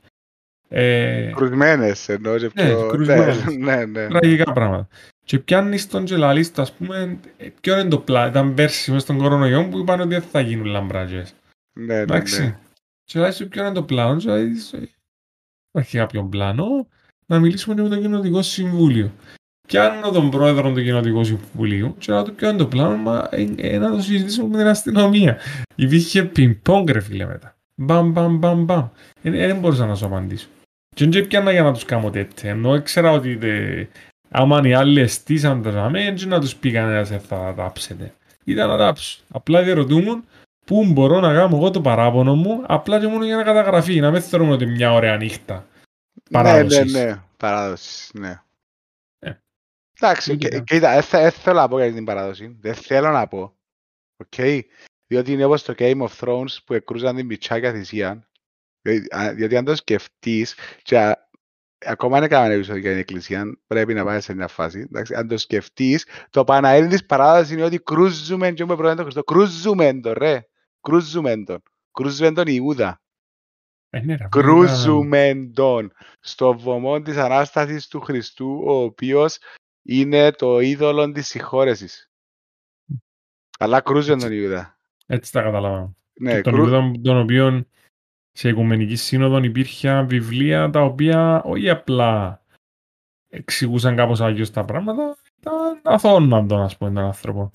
Ε, 0.77 1.31
Κρουσμένες 1.35 2.09
εννοώ 2.09 2.37
και 2.37 2.49
Ναι, 2.53 2.65
πιο... 2.65 2.87
κρουσμένες. 2.87 3.43
Ναι, 3.59 3.85
ναι. 3.85 4.07
τραγικά 4.07 4.53
πράγματα. 4.53 4.87
Και 5.23 5.39
πιάνεις 5.39 5.87
τον 5.87 6.05
τζελαλίστα, 6.05 6.61
ας 6.61 6.71
πούμε, 6.73 7.17
ε, 7.37 7.47
ποιο 7.61 7.79
είναι 7.79 7.89
το 7.89 7.97
πλάνο, 7.97 8.27
ήταν 8.29 8.53
πέρσι 8.53 8.91
μες 8.91 9.01
στον 9.01 9.17
κορονοϊό 9.17 9.67
που 9.67 9.77
είπαν 9.77 9.99
ότι 9.99 10.09
δεν 10.09 10.21
θα 10.21 10.39
γίνουν 10.39 10.65
λαμπράτζες. 10.65 11.33
Ναι, 11.79 11.85
ναι, 11.85 11.99
Εντάξει. 11.99 12.41
ναι. 12.41 12.57
Και 13.03 13.19
λέει 13.19 13.31
σου 13.31 13.47
ποιο 13.47 13.65
είναι 13.65 13.73
το 13.73 13.83
πλάνο, 13.83 14.19
και 14.19 14.29
λέει 14.29 14.55
σου, 14.55 14.89
υπάρχει 15.69 15.97
κάποιο 15.97 16.23
πλάνο, 16.23 16.87
να 17.25 17.39
μιλήσουμε 17.39 17.75
και 17.75 17.81
με 17.81 17.89
το 17.89 17.97
κοινοτικό 17.97 18.41
συμβούλιο. 18.41 19.11
Πιάνω 19.67 20.11
τον 20.11 20.29
πρόεδρο 20.29 20.71
του 20.73 20.83
κοινοτικού 20.83 21.23
συμβουλίου 21.23 21.95
και 21.97 22.11
να 22.11 22.23
του 22.23 22.35
ποιο 22.35 22.49
είναι 22.49 22.57
το 22.57 22.67
πλάνο, 22.67 22.97
μα 22.97 23.27
ε, 23.31 23.47
ε, 23.55 23.77
να 23.77 23.91
το 23.91 24.01
συζητήσουμε 24.01 24.47
με 24.47 24.57
την 24.57 24.67
αστυνομία. 24.67 25.37
Υπήρχε 25.75 26.23
πινκ-πονγκ 26.23 26.89
ρε 26.89 26.99
φίλε 26.99 27.25
μετά. 27.25 27.55
Μπαμ, 27.75 28.11
μπαμ, 28.11 28.37
μπαμ, 28.37 28.63
μπαμ. 28.63 28.87
Ε, 29.21 29.29
ε, 29.29 29.47
Δεν 29.47 29.59
μπορούσα 29.59 29.85
να 29.85 29.95
σου 29.95 30.05
απαντήσω. 30.05 30.47
Και 30.95 31.07
δεν 31.07 31.27
πιάνα 31.27 31.51
για 31.51 31.63
να 31.63 31.73
τους 31.73 31.85
κάνω 31.85 32.09
τέτοια, 32.09 32.49
ενώ 32.49 32.75
ήξερα 32.75 33.11
ότι 33.11 33.37
τε, 33.37 33.87
άμα 34.29 34.61
οι 34.63 34.73
άλλοι 34.73 35.01
εστίσαν 35.01 35.61
τα 35.61 35.69
ζάμε, 35.71 36.05
έτσι 36.05 36.27
να 36.27 36.39
τους 36.39 36.55
πει 36.55 36.71
κανένας 36.71 37.11
ε, 37.11 37.19
θα 37.19 37.53
τάψετε. 37.57 38.13
Ήταν 38.43 38.69
να 38.69 38.77
τάψω. 38.77 39.19
Απλά 39.31 39.63
διερωτούμουν 39.63 40.25
πού 40.65 40.85
μπορώ 40.85 41.19
να 41.19 41.33
κάνω 41.33 41.55
εγώ 41.55 41.71
το 41.71 41.81
παράπονο 41.81 42.35
μου, 42.35 42.63
απλά 42.67 42.99
και 42.99 43.07
μόνο 43.07 43.25
για 43.25 43.35
να 43.35 43.43
καταγραφεί, 43.43 43.99
να 43.99 44.11
μην 44.11 44.21
θεωρούμε 44.21 44.51
ότι 44.53 44.65
μια 44.65 44.91
ωραία 44.93 45.17
νύχτα. 45.17 45.55
Ναι, 46.13 46.41
Παράδοσης. 46.41 46.93
ναι, 46.93 47.03
ναι. 47.03 47.21
Παράδοσης, 47.37 48.11
ναι. 48.13 48.41
Ε. 49.19 49.31
Εντάξει, 49.99 50.29
Δεν 50.29 50.39
και- 50.39 50.47
κοιτάω. 50.47 50.63
κοίτα, 50.63 50.93
δεν 50.93 51.01
θε- 51.03 51.21
δεν 51.21 51.31
θέλω 51.31 51.59
να 51.59 51.67
πω 51.67 51.83
για 51.83 51.93
την 51.93 52.05
παράδοση. 52.05 52.57
Δεν 52.61 52.73
θέλω 52.73 53.09
να 53.11 53.27
πω. 53.27 53.53
Οκ. 54.17 54.65
Διότι 55.07 55.31
είναι 55.31 55.43
όπως 55.43 55.63
το 55.63 55.73
Game 55.77 56.01
of 56.01 56.09
Thrones 56.19 56.57
που 56.65 56.73
εκρούζαν 56.73 57.15
την 57.15 57.27
πιτσάκια 57.27 57.71
θυσία. 57.71 58.27
Διότι- 58.85 59.15
α- 59.15 59.33
Διότι 59.33 59.57
αν 59.57 59.65
το 59.65 59.75
σκεφτείς 59.75 60.55
και 60.83 60.99
α- 60.99 61.29
ακόμα 61.85 62.15
δεν 62.15 62.23
έκαναν 62.23 62.51
επεισόδιο 62.51 62.81
για 62.81 62.89
την 62.89 62.99
εκκλησία, 62.99 63.59
πρέπει 63.67 63.93
να 63.93 64.03
πάει 64.03 64.21
σε 64.21 64.33
μια 64.33 64.47
φάση. 64.47 64.79
Εντάξει, 64.79 65.15
αν 65.15 65.27
το 65.27 65.37
σκεφτείς, 65.37 66.07
το 66.29 66.43
παναΰρι 66.43 66.87
της 66.87 67.05
παράδοσης 67.05 67.51
είναι 67.51 67.63
ότι 67.63 67.79
κρούζουμε 67.79 68.51
και 68.51 68.61
έχουμε 68.61 68.77
πρώτα 68.77 68.93
τον 68.93 69.03
Χριστό. 69.03 69.23
Κρούζουμε 69.23 69.99
τον, 69.99 70.13
ρε. 70.13 70.47
Κρούζουμε 70.81 71.43
τον. 71.43 71.61
Κρούζουμε 71.91 72.31
τον 72.31 72.47
Ιούδα. 72.47 73.01
Ε, 73.89 73.99
ναι, 73.99 74.15
ρε, 74.15 74.27
κρούζουμε 74.29 75.51
τον 75.53 75.91
στο 76.19 76.57
βωμό 76.57 77.01
της 77.01 77.17
Ανάστασης 77.17 77.87
του 77.87 77.99
Χριστού, 77.99 78.63
ο 78.65 78.83
οποίος 78.83 79.37
είναι 79.81 80.31
το 80.31 80.59
είδωλο 80.59 81.11
της 81.11 81.27
συγχώρεσης. 81.27 82.11
Αλλά 83.59 83.81
κρούζουμε 83.81 84.21
τον 84.21 84.31
Ιούδα. 84.31 84.77
Έτσι 85.05 85.31
τα 85.31 85.41
καταλάβαμε. 85.41 85.95
Ναι, 86.19 86.35
και 86.35 86.41
τον 86.41 86.53
κρού... 86.53 86.63
Ιούδα, 86.63 86.91
των 87.01 87.17
οποίων 87.17 87.67
σε 88.37 88.49
Οικουμενική 88.49 88.95
Σύνοδο 88.95 89.37
υπήρχε 89.43 90.01
βιβλία 90.01 90.69
τα 90.69 90.81
οποία 90.81 91.41
όχι 91.43 91.69
απλά 91.69 92.41
εξηγούσαν 93.29 93.95
κάπως 93.95 94.21
αγίως 94.21 94.51
τα 94.51 94.65
πράγματα, 94.65 95.17
ήταν 95.39 95.79
αθώναν 95.83 96.47
τον, 96.47 96.61
ας 96.61 96.77
πούμε, 96.77 96.91
τον 96.91 97.03
άνθρωπο. 97.03 97.51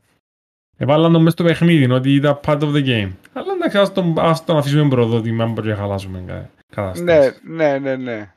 Εβάλαν 0.77 1.13
τον 1.13 1.23
μες 1.23 1.33
στο 1.33 1.45
παιχνίδι, 1.45 1.91
ότι 1.91 2.15
ήταν 2.15 2.41
part 2.45 2.61
of 2.61 2.73
the 2.75 2.85
game. 2.87 3.11
Αλλά 3.33 3.53
εντάξει, 3.53 3.79
ας 3.79 3.93
τον, 3.93 4.15
ας 4.19 4.45
τον 4.45 4.57
αφήσουμε 4.57 4.89
προδότημα, 4.89 5.45
αν 5.45 5.53
μπορεί 5.53 5.69
να 5.69 5.77
χαλάσουμε 5.77 6.25
κα- 6.27 6.51
κατάσταση. 6.75 7.41
ναι, 7.45 7.69
ναι, 7.69 7.79
ναι, 7.79 7.97
ναι. 7.97 8.33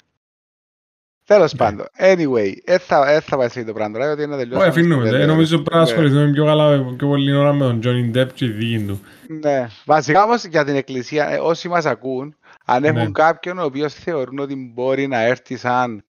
Τέλος 1.26 1.54
Ναι. 1.54 1.58
πάντων. 1.60 1.86
Anyway, 1.98 2.52
δεν 2.66 2.80
θα, 2.80 3.12
ε, 3.12 3.20
θα 3.20 3.38
πάει 3.38 3.50
σε 3.50 3.64
το 3.64 3.74
πράγμα 3.74 3.94
τώρα, 3.94 4.06
γιατί 4.06 4.22
είναι 4.24 4.32
να 4.32 4.38
τελειώσουμε. 4.38 4.68
Όχι, 4.70 4.80
αφήνουμε. 4.80 5.02
στην 5.06 5.16
Ε, 5.16 5.20
πέντε. 5.20 5.32
νομίζω 5.32 5.56
πρέπει 5.56 5.70
να 5.72 5.78
Ναι. 5.78 5.84
ασχοληθούμε 5.84 6.32
πιο 6.32 6.46
καλά, 6.46 6.96
πιο 6.98 7.08
πολύ 7.08 7.34
ώρα 7.34 7.54
με 7.54 7.60
τον 7.60 7.80
Johnny 7.84 8.18
Depp 8.18 8.28
και 8.34 8.46
τη 8.46 8.52
δίκη 8.52 8.86
του. 8.86 9.02
Ναι. 9.28 9.68
Βασικά 9.86 10.24
όμως 10.24 10.46
για 10.46 10.66
την 10.66 10.76
εκκλησία, 10.76 11.28
ε, 11.30 11.38
όσοι 11.38 11.68
μας 11.68 11.86
ακούν, 11.86 12.36
αν 12.66 12.84
έχουν 12.84 13.00
Ναι. 13.00 13.12
κάποιον 13.12 13.58
ο 13.58 13.64
οποίος 13.64 13.94
θεωρούν 13.94 14.40
ότι 14.40 14.56
μπορεί 14.74 15.08
να 15.08 15.22
έρθει 15.22 15.58
σαν... 15.58 16.06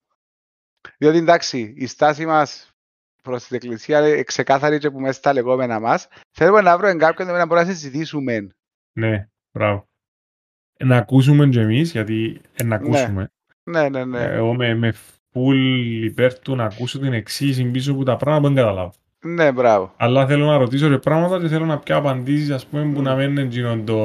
Διότι 0.97 1.17
εντάξει, 1.17 1.73
η 1.77 1.85
στάση 1.87 2.25
μας 2.25 2.69
προς 3.23 3.43
την 3.43 3.55
εκκλησία 3.55 4.07
είναι 4.07 4.23
ξεκάθαρη 4.23 4.77
και 4.77 4.89
που 4.91 4.99
μέσα 4.99 5.13
στα 5.13 5.33
λεγόμενα 5.33 5.79
μας. 5.79 6.07
Θέλουμε 6.31 6.61
να 6.61 6.77
βρούμε 6.77 6.95
κάποιον 6.95 7.27
να 7.27 7.45
μπορεί 7.45 7.59
να 7.61 7.67
συζητήσουμε. 7.67 8.47
Ναι, 8.97 9.27
μπράβο. 9.51 9.87
Ε, 10.77 10.85
Να 10.85 10.97
ακούσουμε 10.97 11.47
και 11.47 11.59
εμείς, 11.59 11.91
γιατί 11.91 12.41
ε, 12.53 12.63
να 12.63 12.75
ακούσουμε. 12.75 13.31
Ναι, 13.67 13.89
ναι, 13.89 14.05
ναι. 14.05 14.21
Ε, 14.23 14.33
Εγώ 14.33 14.53
με, 14.53 14.75
με 14.75 14.93
full 15.33 15.55
υπέρ 16.03 16.39
του 16.39 16.55
να 16.55 16.63
ακούσω 16.63 16.99
την 16.99 17.13
εξήγηση 17.13 17.63
πίσω 17.63 17.91
από 17.91 18.03
τα 18.03 18.17
πράγματα 18.17 18.47
που 18.47 18.53
δεν 18.53 18.63
καταλάβω. 18.63 18.93
Ναι, 19.25 19.51
μπράβο. 19.51 19.93
Αλλά 19.97 20.27
θέλω 20.27 20.45
να 20.45 20.57
ρωτήσω 20.57 20.87
ρε 20.87 20.97
πράγματα 20.97 21.39
και 21.39 21.47
θέλω 21.47 21.65
να 21.65 21.79
πιω 21.79 21.97
απαντήσεις 21.97 22.49
ας 22.51 22.65
πούμε 22.65 22.93
που 22.93 23.01
να 23.01 23.15
μην 23.15 23.29
είναι 23.29 23.41
εκείνον 23.41 23.85
το 23.85 23.99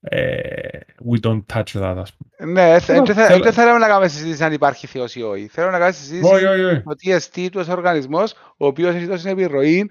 ε, 0.00 0.78
we 1.10 1.20
don't 1.26 1.42
touch 1.52 1.72
that 1.82 1.96
ας 1.98 2.14
πούμε. 2.16 2.52
Ναι, 2.52 2.70
ε, 2.70 2.78
θε- 2.80 2.80
Θέλω- 2.80 3.04
δεν 3.04 3.14
θε- 3.14 3.26
θέλω- 3.26 3.42
δεν 3.42 3.52
θέλουμε 3.52 3.78
να 3.78 3.86
κάνουμε 3.86 4.08
συζήτηση 4.08 4.44
αν 4.44 4.52
υπάρχει 4.52 4.86
Θεός 4.86 5.14
ή 5.14 5.22
όχι. 5.22 5.46
Θέλω 5.46 5.66
να 5.66 5.72
κάνουμε 5.72 5.92
συζήτηση 5.92 6.34
Όχι, 6.34 6.44
όχι, 6.44 6.64
όχι. 6.64 6.82
το 6.82 6.94
τι 6.94 7.12
εστί 7.12 7.48
του 7.50 7.60
ως 7.60 7.68
οργανισμός, 7.68 8.32
ο 8.56 8.66
οποίος 8.66 8.94
έχει 8.94 9.06
δώσει 9.06 9.28
επιρροή 9.28 9.90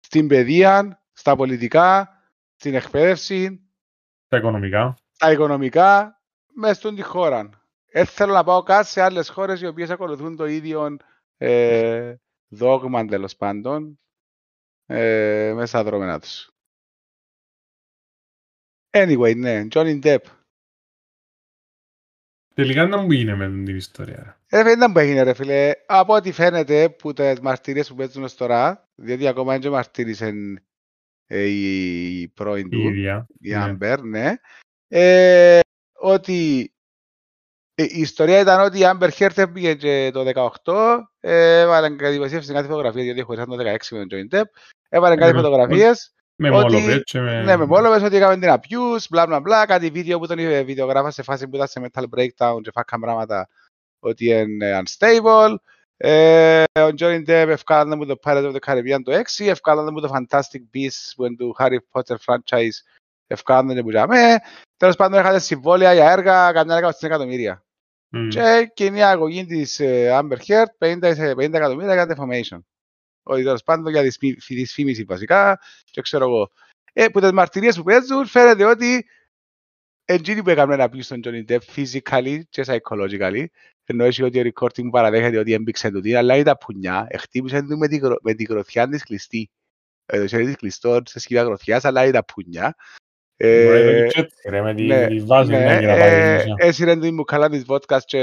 στην 0.00 0.28
παιδεία, 0.28 1.02
στα 1.12 1.36
πολιτικά, 1.36 2.08
στην 2.56 2.74
εκπαίδευση, 2.74 3.60
Τα 4.28 4.36
οικονομικά. 4.36 4.94
τα 5.18 5.32
οικονομικά, 5.32 6.19
μέσα 6.54 6.74
στον 6.74 6.94
τη 6.94 7.02
χώρα. 7.02 7.50
Δεν 7.92 8.06
θέλω 8.06 8.32
να 8.32 8.44
πάω 8.44 8.62
καν 8.62 8.84
σε 8.84 9.00
άλλες 9.00 9.28
χώρες 9.28 9.60
οι 9.60 9.66
οποίες 9.66 9.90
ακολουθούν 9.90 10.36
το 10.36 10.46
ίδιο 10.46 10.96
ε, 11.36 12.14
δόγμα 12.48 13.04
τέλος 13.04 13.36
πάντων 13.36 14.00
ε, 14.86 15.52
μέσα 15.54 15.66
στα 15.66 15.84
δρόμενά 15.84 16.20
τους. 16.20 16.50
Anyway, 18.90 19.36
ναι, 19.36 19.66
Johnny 19.70 20.02
Depp. 20.02 20.18
Τελικά 22.54 22.86
να 22.86 22.96
μου 22.96 23.12
γίνει 23.12 23.36
με 23.36 23.46
την 23.64 23.76
ιστορία. 23.76 24.40
Ε, 24.48 24.62
δεν 24.62 24.76
ήταν 24.76 24.92
που 24.92 24.98
έγινε 24.98 25.22
ρε 25.22 25.34
φίλε. 25.34 25.72
Από 25.86 26.14
ό,τι 26.14 26.32
φαίνεται 26.32 26.90
που 26.90 27.12
τις 27.12 27.40
μαρτυρίες 27.40 27.88
που 27.88 27.94
παίζουν 27.94 28.22
ως 28.22 28.34
τώρα, 28.34 28.88
διότι 28.94 29.26
ακόμα 29.26 29.58
δεν 29.58 29.70
μαρτύρησε 29.70 30.32
ε, 31.26 31.44
η, 31.44 32.20
η 32.20 32.28
πρώην 32.28 32.66
Η 32.66 32.68
του, 32.68 32.78
ίδια. 32.78 33.26
η 33.40 33.50
ναι. 33.50 33.56
Άμπερ, 33.56 34.02
ναι. 34.02 34.34
Ε, 34.88 35.60
ότι 36.00 36.72
ε, 37.74 37.82
η 37.82 38.00
ιστορία 38.00 38.40
ήταν 38.40 38.60
ότι 38.60 38.78
η 38.78 38.84
Άμπερ 38.84 39.10
Χέρτ 39.10 39.40
πήγε 39.46 39.74
και 39.74 40.10
το 40.12 40.50
18, 40.64 40.98
ε, 41.20 41.60
έβαλε 41.60 41.88
κάτι 41.90 42.12
δημοσίευση 42.12 42.52
κάτι 42.52 42.66
φωτογραφίες, 42.68 43.04
γιατί 43.04 43.22
χωρίσαν 43.22 43.48
το 43.48 43.56
16 43.56 43.76
με 43.90 44.06
τον 44.06 44.08
Johnny 44.10 44.34
Depp, 44.38 44.44
έβαλε 44.88 45.14
κάτι 45.16 45.30
Ε, 45.30 45.32
με- 45.32 45.40
φωτογραφίες, 45.40 46.12
Με 46.36 46.50
ότι- 46.50 46.74
μόλο 46.76 46.98
και 47.00 47.20
με... 47.20 47.42
ναι, 47.42 47.56
με 47.56 47.64
μόλοβες 47.64 48.02
ότι 48.02 48.16
έκαμε 48.16 48.36
την 48.38 48.48
abuse, 48.50 49.04
μπλα 49.10 49.26
μπλα 49.26 49.40
μπλα, 49.40 49.66
κάτι 49.66 49.90
βίντεο 49.90 50.18
που 50.18 50.26
τον 50.26 50.38
είχε 50.38 50.62
βιντεογράφα 50.62 51.10
σε 51.10 51.22
φάση 51.22 51.48
που 51.48 51.54
ήταν 51.56 51.68
σε 51.68 51.80
mental 51.92 52.04
breakdown 52.16 52.56
και 52.62 52.70
φάκαν 52.72 53.00
πράγματα 53.00 53.48
ότι 54.00 54.24
είναι 54.26 54.82
unstable. 54.84 55.54
Ε, 55.96 56.62
ο 56.62 56.88
Johnny 56.98 57.20
Depp 57.26 57.48
ευκάλανε 57.48 57.96
μου 57.96 58.06
το 58.06 58.16
Pirates 58.24 58.52
of 58.52 58.56
the 58.56 58.58
Caribbean 58.66 58.98
το 59.04 59.12
6, 59.38 59.46
ευκάλανε 59.46 59.90
μου 59.90 60.00
το 60.00 60.10
Fantastic 60.14 60.60
Beasts 60.74 61.12
που 61.16 61.24
είναι 61.24 61.36
του 61.36 61.56
Harry 61.58 61.76
Potter 61.92 62.16
franchise, 62.26 62.76
ευκάλανε 63.30 63.82
που 63.82 63.90
είχαμε. 63.90 64.36
Τέλος 64.76 64.96
πάντων 64.96 65.20
είχατε 65.20 65.38
συμβόλαια 65.38 65.92
για 65.94 66.10
έργα 66.10 66.52
καμιά 66.52 66.76
έργα 66.76 66.90
στην 66.90 67.08
εκατομμύρια. 67.08 67.64
Μμ. 68.08 68.28
Και 68.28 68.70
κοινή 68.74 69.02
αγωγή 69.02 69.46
της 69.46 69.80
ε, 69.80 70.08
Amber 70.12 70.36
Heard 70.46 70.88
50, 71.02 71.12
σε 71.14 71.32
50 71.32 71.38
εκατομμύρια 71.52 71.94
για 71.94 72.06
defamation. 72.16 72.58
Ότι 73.22 73.42
τέλος 73.42 73.62
πάντων 73.62 73.92
για 73.92 74.02
δυσμι- 74.02 74.38
δυσφήμιση 74.48 75.04
βασικά 75.04 75.60
και 75.84 76.00
ξέρω 76.00 76.24
εγώ. 76.24 76.50
Ε, 76.92 77.08
που 77.08 77.20
τις 77.20 77.32
μαρτυρίες 77.32 77.76
που 77.76 77.82
παίζουν 77.82 78.26
φαίνεται 78.26 78.64
ότι 78.64 79.06
εντζήνοι 80.04 80.42
που 80.42 80.50
έκαναν 80.50 80.78
να 80.78 80.88
πει 80.88 81.00
στον 81.00 81.20
Johnny 81.24 81.44
Depp 81.48 81.58
physically 81.76 82.40
και 82.48 82.64
psychologically 82.66 83.44
ενώ 83.84 84.04
έχει 84.04 84.22
ότι 84.22 84.40
ο 84.40 84.42
recording 84.54 84.82
μου 84.82 84.90
παραδέχεται 84.90 85.38
ότι 85.38 85.52
έμπηξε 85.52 85.90
του 85.90 86.00
τι, 86.00 86.14
αλλά 86.14 86.36
ήταν 86.36 86.56
πουνιά, 86.60 87.08
χτύπησε 87.18 87.62
του 87.62 87.78
με 87.78 87.88
την, 87.88 88.00
κρο- 88.00 88.22
με 88.22 88.34
την 88.34 88.46
κροθιά 88.46 88.88
της 88.88 89.02
κλειστή. 89.02 89.50
Ε, 90.06 90.18
το 90.18 90.26
χέρι 90.26 90.44
της 90.44 90.56
κλειστό 90.56 91.00
σε 91.04 91.18
σκύβα 91.18 91.42
κροθιάς, 91.44 91.84
αλλά 91.84 92.04
ήταν 92.04 92.24
πουνιά. 92.32 92.74
Μπορεί 93.40 93.68
να 93.84 93.90
Ε, 93.90 93.98
είναι 93.98 94.06
και 94.06 94.20
έτσι, 94.20 94.48
ρε, 94.48 94.62
με 94.62 94.74
τη- 94.74 94.82
ναι, 94.86 95.06
τη 95.06 95.18
βάση 95.20 95.50
ναι, 95.50 95.58
μια 95.58 95.78
για 95.78 95.88
να 95.88 95.98
πάει 95.98 96.10
ε, 96.12 96.26
δημοσία. 96.30 96.54
έσυρε 96.58 96.96
την 96.98 97.14
μπουκαλά 97.14 97.48
της 97.48 97.64
βότκας 97.64 98.04
και 98.04 98.18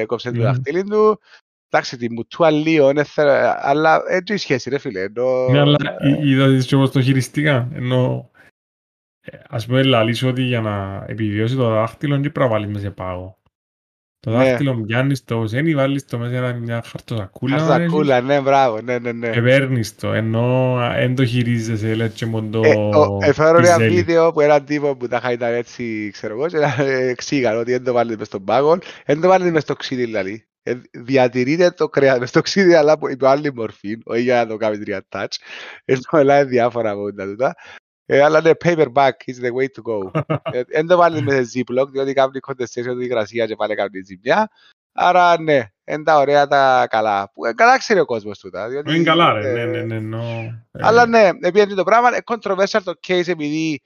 έκοψε 0.00 0.30
το 0.30 0.36
Μμμ. 0.36 0.42
δαχτύλι 0.44 0.82
του. 0.84 1.20
Εντάξει, 1.70 1.96
τη 1.96 2.12
μουτούα 2.12 2.50
λίγο, 2.50 2.92
ναι, 2.92 3.04
θε- 3.04 3.54
αλλά 3.58 4.02
έτσι 4.08 4.34
η 4.34 4.36
σχέση, 4.36 4.70
ρε 4.70 4.78
φίλε. 4.78 5.00
Ενώ... 5.00 5.48
Ναι, 5.48 5.60
αλλά 5.60 5.76
εί- 6.00 6.24
είδατε 6.24 6.58
και 6.58 6.74
όπως 6.74 6.90
το 6.90 7.00
χειριστήκα. 7.02 7.68
Ενώ, 7.74 8.30
ε, 9.20 9.38
ας 9.48 9.66
πούμε, 9.66 9.82
λαλείς 9.82 10.22
ότι 10.22 10.42
για 10.42 10.60
να 10.60 11.04
επιβιώσει 11.08 11.56
το 11.56 11.68
δάχτυλο 11.68 12.12
δεν 12.12 12.20
πρέπει 12.20 12.38
να 12.38 12.46
βάλεις 12.48 12.66
μέσα 12.68 12.80
σε 12.80 12.90
πάγο. 12.90 13.38
Το 14.26 14.32
Ναι. 14.32 14.36
δάχτυλο 14.44 14.74
πιάνεις 14.86 15.24
το 15.24 15.46
ζένι, 15.46 15.74
βάλεις 15.74 16.04
το 16.04 16.18
μέσα 16.18 16.30
σε 16.30 16.36
ένα- 16.36 16.52
μια 16.54 16.82
χαρτοσακούλα 16.86 17.58
Χαρτακούλα, 17.58 18.20
ναι, 18.20 18.40
μπράβο, 18.40 18.80
ναι, 18.80 18.98
ναι, 18.98 19.12
ναι. 19.12 19.30
και 19.30 19.40
παίρνεις 19.40 19.94
το. 19.96 20.12
Ενώ 20.12 20.76
δεν 20.96 21.14
το 21.14 21.24
χειρίζεσαι, 21.24 21.94
λέει 21.94 22.08
και 22.08 22.26
μόνο 22.26 22.48
το 22.50 22.60
Ε, 22.64 22.74
ο- 22.74 23.18
Έφερα 23.22 23.48
ένα 23.48 23.60
πιζέλι. 23.60 23.94
βίντεο 23.94 24.32
που 24.32 24.40
έναν 24.40 24.64
τύπο 24.64 24.96
που 24.96 25.08
τα 25.08 25.16
είχα 25.16 25.32
ήταν 25.32 25.54
έτσι, 25.54 26.10
ξέρω 26.12 26.34
εγώ, 26.34 26.46
και 26.46 26.58
να 26.58 26.74
εξήγαν 26.84 27.58
ότι 27.58 27.70
δεν 27.70 27.84
το 27.84 27.92
βάλετε 27.92 28.16
μες 28.18 28.26
στον 28.26 28.44
πάγο, 28.44 28.78
δεν 29.06 29.20
το 29.20 29.28
βάλετε 29.28 29.50
μες 29.50 29.62
στο 29.62 29.74
ξύδι, 29.74 30.04
δηλαδή. 30.04 30.44
Ε, 30.62 30.74
Διατηρείτε 30.90 31.70
το 31.70 31.88
κρέας 31.88 32.18
μες 32.18 32.28
στο 32.28 32.40
ξύδι, 32.40 32.74
αλλά 32.74 32.98
υπό 33.10 33.26
άλλη 33.26 33.52
μορφή, 33.54 33.98
όχι 34.04 34.20
για 34.22 34.34
να 34.34 34.46
το 34.46 34.56
κάνει 34.56 34.78
τρία 34.78 35.04
touch. 35.08 35.26
Ενώ 35.84 36.00
ελάει 36.10 36.44
διάφορα 36.44 36.90
από 36.90 37.14
τα 37.14 37.24
τούτα. 37.24 37.54
Ε, 38.08 38.22
αλλά 38.22 38.40
ναι, 38.40 38.50
paperback 38.64 39.10
is 39.26 39.44
the 39.44 39.50
way 39.52 39.66
to 39.66 39.82
go. 39.82 40.22
Ε, 40.52 40.62
Δεν 40.66 40.86
το 40.86 40.96
βάλετε 40.96 41.22
μέσα 41.22 41.44
σε 41.44 41.58
ziplock, 41.58 41.86
διότι 41.90 42.12
κάνει 42.12 42.38
contestation 42.46 42.84
του 42.92 43.00
υγρασία 43.00 43.46
και 43.46 43.56
πάλι 43.56 43.74
κάνει 43.74 44.00
ζημιά. 44.04 44.50
Άρα 44.92 45.40
ναι, 45.40 45.62
είναι 45.84 46.02
τα 46.02 46.18
ωραία 46.18 46.46
τα 46.46 46.86
καλά. 46.90 47.30
Που, 47.34 47.44
ε, 47.44 47.52
καλά 47.52 47.78
ξέρει 47.78 48.00
ο 48.00 48.04
κόσμος 48.04 48.38
τούτα. 48.38 48.68
διότι, 48.68 48.94
Είναι 48.94 49.04
καλά, 49.04 49.32
ρε. 49.32 49.50
ε, 49.50 49.52
Ναι, 49.52 49.64
ναι, 49.64 49.82
ναι. 49.82 49.94
ενώ, 49.94 50.22
ε, 50.72 50.80
αλλά 50.80 51.06
ναι, 51.06 51.28
επειδή 51.40 51.74
το 51.74 51.84
πράγμα 51.84 52.08
είναι 52.08 52.18
controversial 52.24 52.80
το 52.84 52.92
case 53.08 53.28
επειδή 53.28 53.80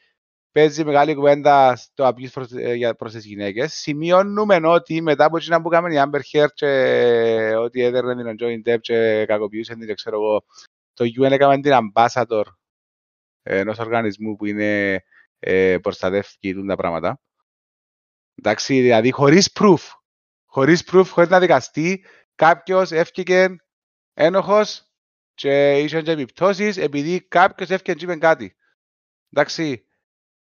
παίζει 0.53 0.85
μεγάλη 0.85 1.15
κουβέντα 1.15 1.77
στο 1.77 2.09
abuse 2.09 2.31
προς, 2.33 2.51
ε, 2.53 2.75
για- 2.75 2.95
προς 2.95 3.13
τις 3.13 3.25
γυναίκες. 3.25 3.73
Σημειώνουμε 3.73 4.59
ότι 4.63 5.03
μετά 5.03 5.25
από 5.25 5.37
εκείνα 5.37 5.63
που 5.63 5.69
κάνουμε 5.69 5.95
η 5.95 6.03
Amber 6.05 6.21
Heard 6.33 6.53
και 6.55 6.67
ότι 7.59 7.83
έδερνε 7.83 8.35
την 8.35 8.37
Johnny 8.41 8.69
Depp 8.71 8.81
και 8.81 9.25
κακοποιούσε 9.29 9.75
την, 9.75 9.87
και 9.87 9.95
ξέρω 9.95 10.17
εγώ, 10.17 10.45
το 10.95 11.05
UN 11.21 11.31
έκαμε 11.31 11.61
την 11.61 11.73
ambassador 11.73 12.43
ενός 13.43 13.79
οργανισμού 13.79 14.37
που 14.37 14.47
είναι 14.47 15.03
ε, 15.39 15.79
προστατεύει 15.79 16.67
τα 16.67 16.77
πράγματα. 16.77 17.21
Εντάξει, 18.35 18.81
δηλαδή 18.81 19.11
χωρίς 19.11 19.53
proof, 19.61 19.79
χωρίς 20.45 20.89
proof, 20.93 21.05
χωρίς 21.07 21.31
να 21.31 21.41
δικαστεί, 21.41 22.05
κάποιος 22.35 22.93
έφυγε 22.93 23.57
ένοχος 24.15 24.91
και 25.35 25.79
είχε 25.79 26.03
και 26.03 26.11
επιπτώσεις 26.11 26.77
επειδή 26.77 27.21
κάποιος 27.21 27.71
έφυγε 27.71 27.95
και 27.95 28.05
είπε 28.05 28.17
κάτι. 28.17 28.57
Εντάξει, 29.31 29.87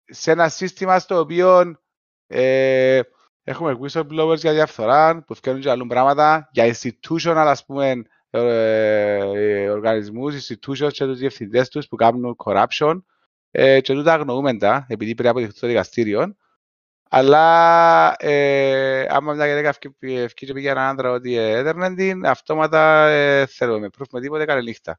σε 0.05 0.30
ένα 0.30 0.49
σύστημα 0.49 0.99
στο 0.99 1.18
οποίο 1.18 1.80
ε, 2.26 3.01
έχουμε 3.42 3.78
whistleblowers 3.80 4.38
για 4.38 4.53
διαφθορά 4.53 5.24
που 5.24 5.34
φτιάχνουν 5.34 5.64
και 5.64 5.70
άλλα 5.70 5.86
πράγματα, 5.86 6.49
για 6.53 6.74
institutional 6.74 7.47
ας 7.47 7.64
πούμε 7.64 7.90
ε, 7.90 7.95
ε, 7.95 8.03
οργανισμούς, 9.70 10.35
institutions 10.35 10.93
και 10.93 11.05
τους 11.05 11.18
διευθυντές 11.18 11.68
τους 11.68 11.87
που 11.89 11.97
κάνουν 11.97 12.37
corruption 12.45 13.03
ε, 13.51 13.80
και 13.80 13.93
τούτα 13.93 14.12
αγνοούμε 14.12 14.57
τα 14.59 14.87
επειδή 14.89 15.11
πρέπει 15.14 15.22
να 15.24 15.30
αποδειχθεί 15.30 15.61
το 15.61 15.66
δικαστήριο 15.66 16.37
αλλά 17.11 18.14
ε, 18.18 19.07
άμα 19.09 19.32
μια 19.32 19.47
γυναίκα 19.47 19.68
ευκεί 19.68 19.95
ευκεί 20.01 20.47
και 20.47 20.53
πήγε 20.53 20.70
έναν 20.70 20.89
άντρα 20.89 21.11
ότι 21.11 21.37
έδερνε 21.37 21.95
την, 21.95 22.26
αυτόματα 22.26 23.07
ε, 23.09 23.47
θέλουμε 23.47 23.78
με 23.78 23.89
proof 23.99 24.05
με 24.12 24.20
τίποτε 24.20 24.45
καλή 24.45 24.62
νύχτα. 24.62 24.99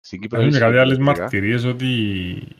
Στην 0.00 0.20
Κύπρο 0.20 0.38
Έχουν 0.38 0.50
και 0.50 0.56
ισχύει 0.56 0.68
κάτι 0.70 0.80
άλλες 0.80 0.94
πραγματικά. 0.94 1.22
μαρτυρίες 1.22 1.64
ότι 1.64 2.56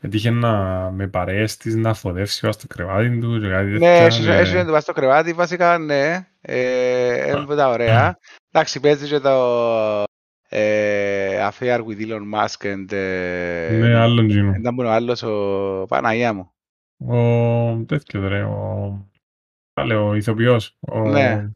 έτυχε 0.00 0.30
να 0.30 0.50
με 0.90 1.08
παρέες 1.08 1.56
της 1.56 1.74
να 1.74 1.94
φοδεύσει 1.94 2.40
πάνω 2.40 2.52
στο 2.52 2.66
κρεβάτι 2.66 3.18
του 3.18 3.40
και 3.40 3.48
κάτι 3.48 3.64
Ναι, 3.70 3.78
τέτοια, 3.78 4.04
έχει 4.04 4.22
και- 4.22 4.30
έχει 4.32 4.54
να 4.54 4.64
του 4.64 4.70
πας 4.70 4.82
στο 4.82 4.92
κρεβάτι, 4.92 5.32
βασικά 5.32 5.78
ναι. 5.78 6.28
Ε, 6.40 7.28
είναι 7.28 7.38
από 7.40 7.54
τα 7.54 7.68
ωραία. 7.68 8.18
Εντάξει, 8.56 8.80
παίζει 8.80 9.08
και 9.08 9.18
το 9.18 10.04
ε, 10.48 11.48
affair 11.48 11.84
with 11.84 12.06
Elon 12.06 12.22
Musk 12.34 12.74
and... 12.74 12.92
ε, 12.92 13.76
Ναι, 13.80 13.94
άλλον 13.94 14.28
γίνο. 14.28 14.54
Ήταν 14.54 14.74
που 14.74 14.80
είναι 14.80 14.90
ο 14.90 14.92
άλλος, 14.92 15.22
ο 15.22 15.84
Παναγία 15.88 16.32
μου. 16.32 16.52
Ο 17.06 17.84
τέτοιο 17.86 18.28
ρε, 18.28 18.42
ο... 18.42 19.08
Πάλε, 19.72 19.94
ο 19.94 20.14
ηθοποιός. 20.14 20.76
Ο... 20.80 21.08
Ναι. 21.08 21.50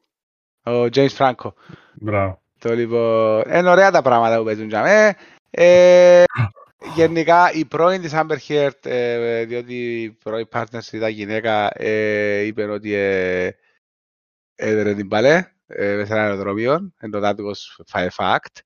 Ο 0.64 0.82
James 0.82 1.16
Franco. 1.16 1.52
Μπράβο. 1.94 2.42
Το 2.58 2.74
λοιπόν, 2.74 3.42
είναι 3.54 3.70
ωραία 3.70 3.90
τα 3.90 4.02
πράγματα 4.02 4.38
που 4.38 4.44
παίζουν 4.44 4.68
για 4.68 4.82
μέ. 4.82 5.14
Ε, 5.50 6.24
γενικά 6.96 7.52
η 7.52 7.64
πρώην 7.64 8.00
της 8.00 8.12
Amber 8.14 8.36
Heard, 8.48 8.84
ε, 8.84 9.44
διότι 9.44 10.02
η 10.02 10.10
πρώην 10.10 10.48
partner 10.52 10.78
της 10.78 10.92
ήταν 10.92 11.10
γυναίκα, 11.10 11.70
ε, 11.74 12.40
είπε 12.40 12.64
ότι 12.64 12.92
ε, 12.92 13.50
έδερε 14.54 14.94
την 14.94 15.08
παλέ 15.08 15.44
ε, 15.68 15.94
μέσα 15.94 16.06
σε 16.06 16.12
ένα 16.12 16.22
αεροδρόμιο, 16.22 16.92
ενώ 16.98 17.20
that 17.22 17.36
was 17.36 17.84
a 17.92 18.08
fact. 18.16 18.60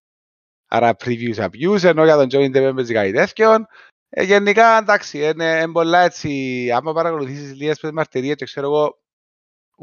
Άρα 0.68 0.96
previous 1.04 1.36
abuse, 1.36 1.82
ενώ 1.82 2.04
για 2.04 2.16
τον 2.16 2.28
Johnny 2.30 2.50
Depp 2.50 2.54
έπαιζε 2.54 2.92
κάτι 2.92 3.12
τέτοιο. 3.12 3.66
Ε, 4.08 4.22
γενικά, 4.22 4.78
εντάξει, 4.78 5.18
είναι, 5.18 5.44
είναι 5.44 5.72
πολλά 5.72 5.98
έτσι, 5.98 6.70
άμα 6.74 6.92
παρακολουθήσεις 6.92 7.54
λίγες 7.54 7.80
πες 7.80 7.90
μαρτυρίες 7.90 8.34
και 8.34 8.44
ξέρω 8.44 8.66
εγώ, 8.66 9.02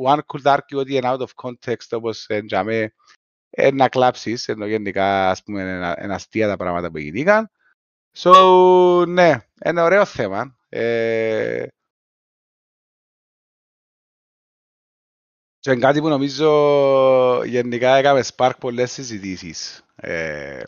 one 0.05 0.19
could 0.25 0.55
argue 0.55 0.77
ότι 0.77 0.95
είναι 0.95 1.11
out 1.11 1.19
of 1.19 1.27
context 1.43 1.87
όπως 1.91 2.25
ε, 2.27 2.41
για 2.43 2.63
μέ, 2.63 2.93
ε, 3.49 3.71
να 3.71 3.89
κλάψεις, 3.89 4.47
ενώ 4.47 4.65
γενικά 4.65 5.29
ας 5.29 5.43
πούμε 5.43 5.61
είναι, 5.61 5.95
είναι 6.03 6.13
αστεία 6.13 6.47
τα 6.47 6.57
πράγματα 6.57 6.91
που 6.91 6.97
γίνηκαν. 6.97 7.51
So, 8.17 9.07
ναι, 9.07 9.39
είναι 9.65 9.81
ωραίο 9.81 10.05
θέμα. 10.05 10.57
Ε, 10.69 11.67
και 15.59 15.71
είναι 15.71 15.79
κάτι 15.79 15.99
που 15.99 16.07
νομίζω 16.07 17.43
γενικά 17.45 17.95
έκαμε 17.95 18.23
spark 18.35 18.51
πολλές 18.59 18.91
συζητήσεις. 18.91 19.85
Ε, 19.95 20.63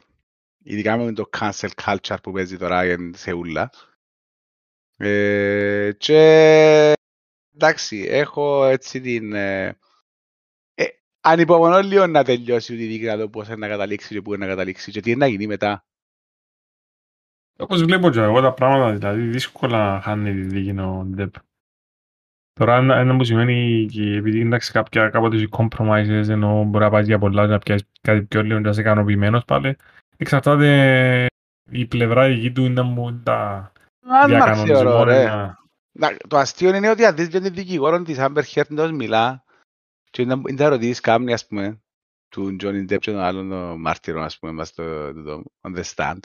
ειδικά 0.64 0.98
με 0.98 1.14
το 1.14 1.30
cancel 1.38 1.70
culture 1.84 2.18
που 2.24 2.32
παίζει 2.32 2.58
τώρα 2.58 2.82
εν- 2.82 3.14
σε 3.16 3.32
ούλα. 3.32 3.70
Ε, 4.98 5.92
και 5.98 6.20
εντάξει, 7.56 8.06
έχω 8.10 8.66
έτσι 8.66 9.02
την... 9.02 9.34
Ε, 9.34 9.78
ε, 10.74 10.86
ανυπομονώ 11.22 11.80
λίγο 11.80 12.08
να 12.08 12.24
τελειώσει 12.24 12.74
η 12.74 12.88
δίκη 12.88 13.06
να 13.06 13.18
δω 13.18 13.30
πώς 13.30 13.48
είναι 13.48 13.56
να 13.56 13.68
καταλήξει 13.68 14.14
και 14.14 14.22
πού 14.22 14.34
είναι 14.34 14.46
να 14.46 14.52
καταλήξει 14.52 14.92
και 14.92 15.02
τι 15.02 15.10
είναι 15.10 15.20
να 15.20 15.28
γίνει 15.28 15.48
μετά. 15.48 15.86
Όπως 17.58 17.84
βλέπω 17.84 18.10
και 18.10 18.20
εγώ 18.20 18.42
τα 18.42 18.54
πράγματα, 18.54 18.98
δηλαδή 18.98 19.22
δύσκολα 19.22 20.02
χάνει 20.02 20.34
τη 20.34 20.42
δίκη 20.42 20.80
ο 20.80 21.04
Ντεπ. 21.06 21.34
Τώρα 22.62 22.76
ένα, 22.76 22.96
ένα 22.96 23.16
που 23.18 23.24
σημαίνει 23.24 23.88
και 23.92 24.16
επειδή 24.16 24.40
εντάξει 24.40 24.72
κάποια 24.72 25.10
κάποτε 25.10 25.36
έχει 25.36 25.48
compromises 25.52 26.28
ενώ 26.28 26.64
μπορεί 26.64 26.84
να 26.84 26.90
πάει 26.90 27.04
για 27.04 27.20
πολλά 27.20 27.46
και 27.46 27.52
να 27.52 27.60
πιάσεις 27.60 27.88
κάτι 28.02 28.22
πιο 28.22 28.42
λίγο 28.44 28.58
και 28.58 28.64
να 28.64 28.70
είσαι 28.70 28.82
ικανοποιημένος 28.82 29.46
πάλι 29.46 29.76
εξαρτάται 30.18 31.26
η 31.70 31.86
πλευρά 31.86 32.28
δική 32.28 32.52
του 32.52 32.64
είναι 32.66 32.84
που 32.84 33.20
τα 33.24 33.72
Αν 34.02 34.30
μ' 34.30 34.30
θεωρώ, 34.30 34.46
διακανονισμό 34.46 35.04
ρε. 35.04 35.26
να... 35.26 35.60
Να- 35.92 36.18
Το 36.28 36.38
αστείο 36.38 36.76
είναι 36.76 36.90
ότι 36.90 37.06
αν 37.06 37.16
δεις 37.16 37.28
και 37.28 37.40
την 37.40 37.54
δικηγόρο 37.54 38.02
της 38.02 38.18
Amber 38.20 38.44
Heard 38.54 38.70
εντός 38.72 38.92
μιλά 38.92 39.44
και 40.10 40.22
είναι 40.22 40.34
είναι 40.48 40.58
τα 40.58 40.64
ερωτήσεις 40.64 41.00
κάμνη, 41.00 41.34
ας 41.34 41.48
πούμε, 41.48 41.82
του 42.30 42.56
Johnny 42.62 42.82
Depp 42.92 43.00
και 43.00 43.12
των 43.12 43.20
άλλων 43.20 43.50
των 43.50 43.80
μάρτυρων, 43.82 44.24
ας 44.24 44.40
πούμε, 44.40 44.52
μας 44.52 44.68
στο, 44.68 45.14
το, 45.14 45.24
το, 45.24 45.44
on 45.62 45.76
the 45.78 45.84
stand. 45.96 46.20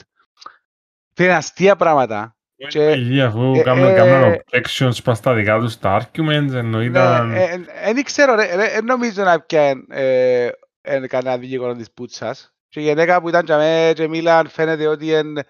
Είναι 1.17 1.33
αστεία 1.33 1.75
πράγματα. 1.75 2.36
Και- 2.67 2.91
Υγεία, 2.91 3.25
αφού 3.27 3.53
ε, 3.55 3.61
κάνουν 3.61 3.87
ε, 3.87 3.93
κάνουν 3.93 4.35
objections 4.51 5.03
πας 5.03 5.17
στα 5.17 5.33
δικά 5.33 5.59
τους 5.59 5.77
τα 5.77 6.01
arguments 6.01 6.53
ενώ 6.53 6.81
ήταν... 6.81 7.27
Ναι, 7.29 7.43
ε, 7.43 7.65
ε, 7.67 7.93
Δεν 7.93 8.03
ξέρω, 8.03 8.35
ρε, 8.35 8.55
ρε, 8.55 8.69
δεν 8.69 8.85
νομίζω 8.85 9.23
να 9.23 9.39
πιάνε 9.41 9.83
ε, 9.89 10.49
ε, 10.81 11.07
κανένα 11.07 11.37
δικηγόρο 11.37 11.73
της 11.75 11.91
πούτσας. 11.91 12.53
Και 12.69 12.79
η 12.79 12.83
γυναίκα 12.83 13.21
που 13.21 13.29
ήταν 13.29 13.45
για 13.45 13.57
μέ 13.57 13.91
και 13.95 14.07
μίλαν 14.07 14.47
φαίνεται 14.49 14.87
ότι 14.87 15.07
είναι 15.07 15.43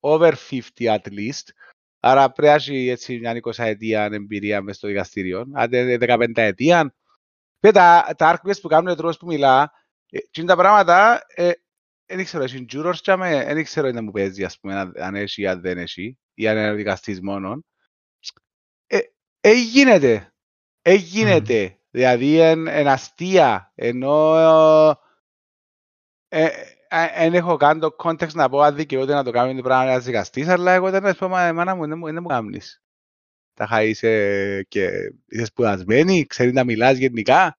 over 0.00 0.34
50 0.50 0.60
at 0.78 1.08
least. 1.08 1.48
Άρα 2.00 2.30
πρέπει 2.32 2.48
να 2.48 2.54
έχει 2.54 2.88
έτσι 2.88 3.18
μια 3.18 3.40
20 3.42 3.50
ετία 3.56 4.08
εμπειρία 4.12 4.62
μες 4.62 4.76
στο 4.76 4.88
δικαστήριο. 4.88 5.44
Αν 5.54 5.72
είναι 5.72 5.96
15 6.00 6.26
ετία. 6.34 6.94
Και 7.60 7.70
τα, 7.70 8.14
τα 8.16 8.34
arguments 8.40 8.60
που 8.62 8.68
κάνουν 8.68 8.90
ο 8.90 8.94
τρόπος 8.94 9.16
που 9.16 9.26
μιλά, 9.26 9.72
ε, 10.10 10.18
και 10.18 10.40
είναι 10.40 10.48
τα 10.48 10.56
πράγματα, 10.56 11.20
ε, 11.34 11.50
δεν 12.16 12.24
ξέρω, 12.24 12.44
έχει 12.44 12.66
jurors 12.72 13.00
για 13.02 13.16
μέ, 13.16 13.54
δεν 13.54 13.64
ξέρω 13.64 13.88
αν 13.88 14.04
μου 14.04 14.10
παίζει, 14.10 14.44
ας 14.44 14.58
πούμε, 14.58 14.74
αν- 14.74 14.92
αν 14.96 15.14
έχει 15.14 15.42
ή 15.42 15.46
αν 15.46 15.60
δεν 15.60 15.78
έχει, 15.78 16.18
ή 16.34 16.48
αν 16.48 16.56
είναι 16.56 16.70
ο 16.70 16.74
δικαστής 16.74 17.20
μόνον. 17.20 17.64
Ε, 18.86 18.98
ε, 19.40 19.52
γίνεται. 19.52 20.32
Ε, 20.82 20.94
γίνεται. 20.94 21.78
Δηλαδή 21.90 22.52
είναι 22.52 22.90
αστεία. 22.90 23.72
Ενώ 23.74 24.34
ε, 26.28 26.48
δεν 27.18 27.34
έχω 27.34 27.56
καν 27.56 27.80
το 27.80 27.96
context 27.98 28.32
να 28.32 28.48
πω 28.48 28.60
αν 28.60 28.74
δικαιούται 28.74 29.14
να 29.14 29.24
το 29.24 29.30
κάνει 29.30 29.56
το 29.56 29.62
πράγμα 29.62 29.90
ένας 29.90 30.04
δικαστής, 30.04 30.48
αλλά 30.48 30.72
εγώ 30.72 30.90
δεν 30.90 31.16
πω, 31.16 31.28
μα 31.28 31.42
εμάνα 31.42 31.74
μου, 31.74 31.86
δεν 31.86 31.98
μου, 31.98 32.04
δεν 32.04 32.22
μου 32.22 32.28
κάνεις. 32.28 32.82
Τα 33.54 33.66
χα 33.66 33.82
είσαι 33.82 34.62
και 34.62 34.90
είσαι 35.26 35.44
σπουδασμένη, 35.44 36.26
ξέρεις 36.26 36.52
να 36.52 36.64
μιλάς 36.64 36.96
γενικά. 36.98 37.57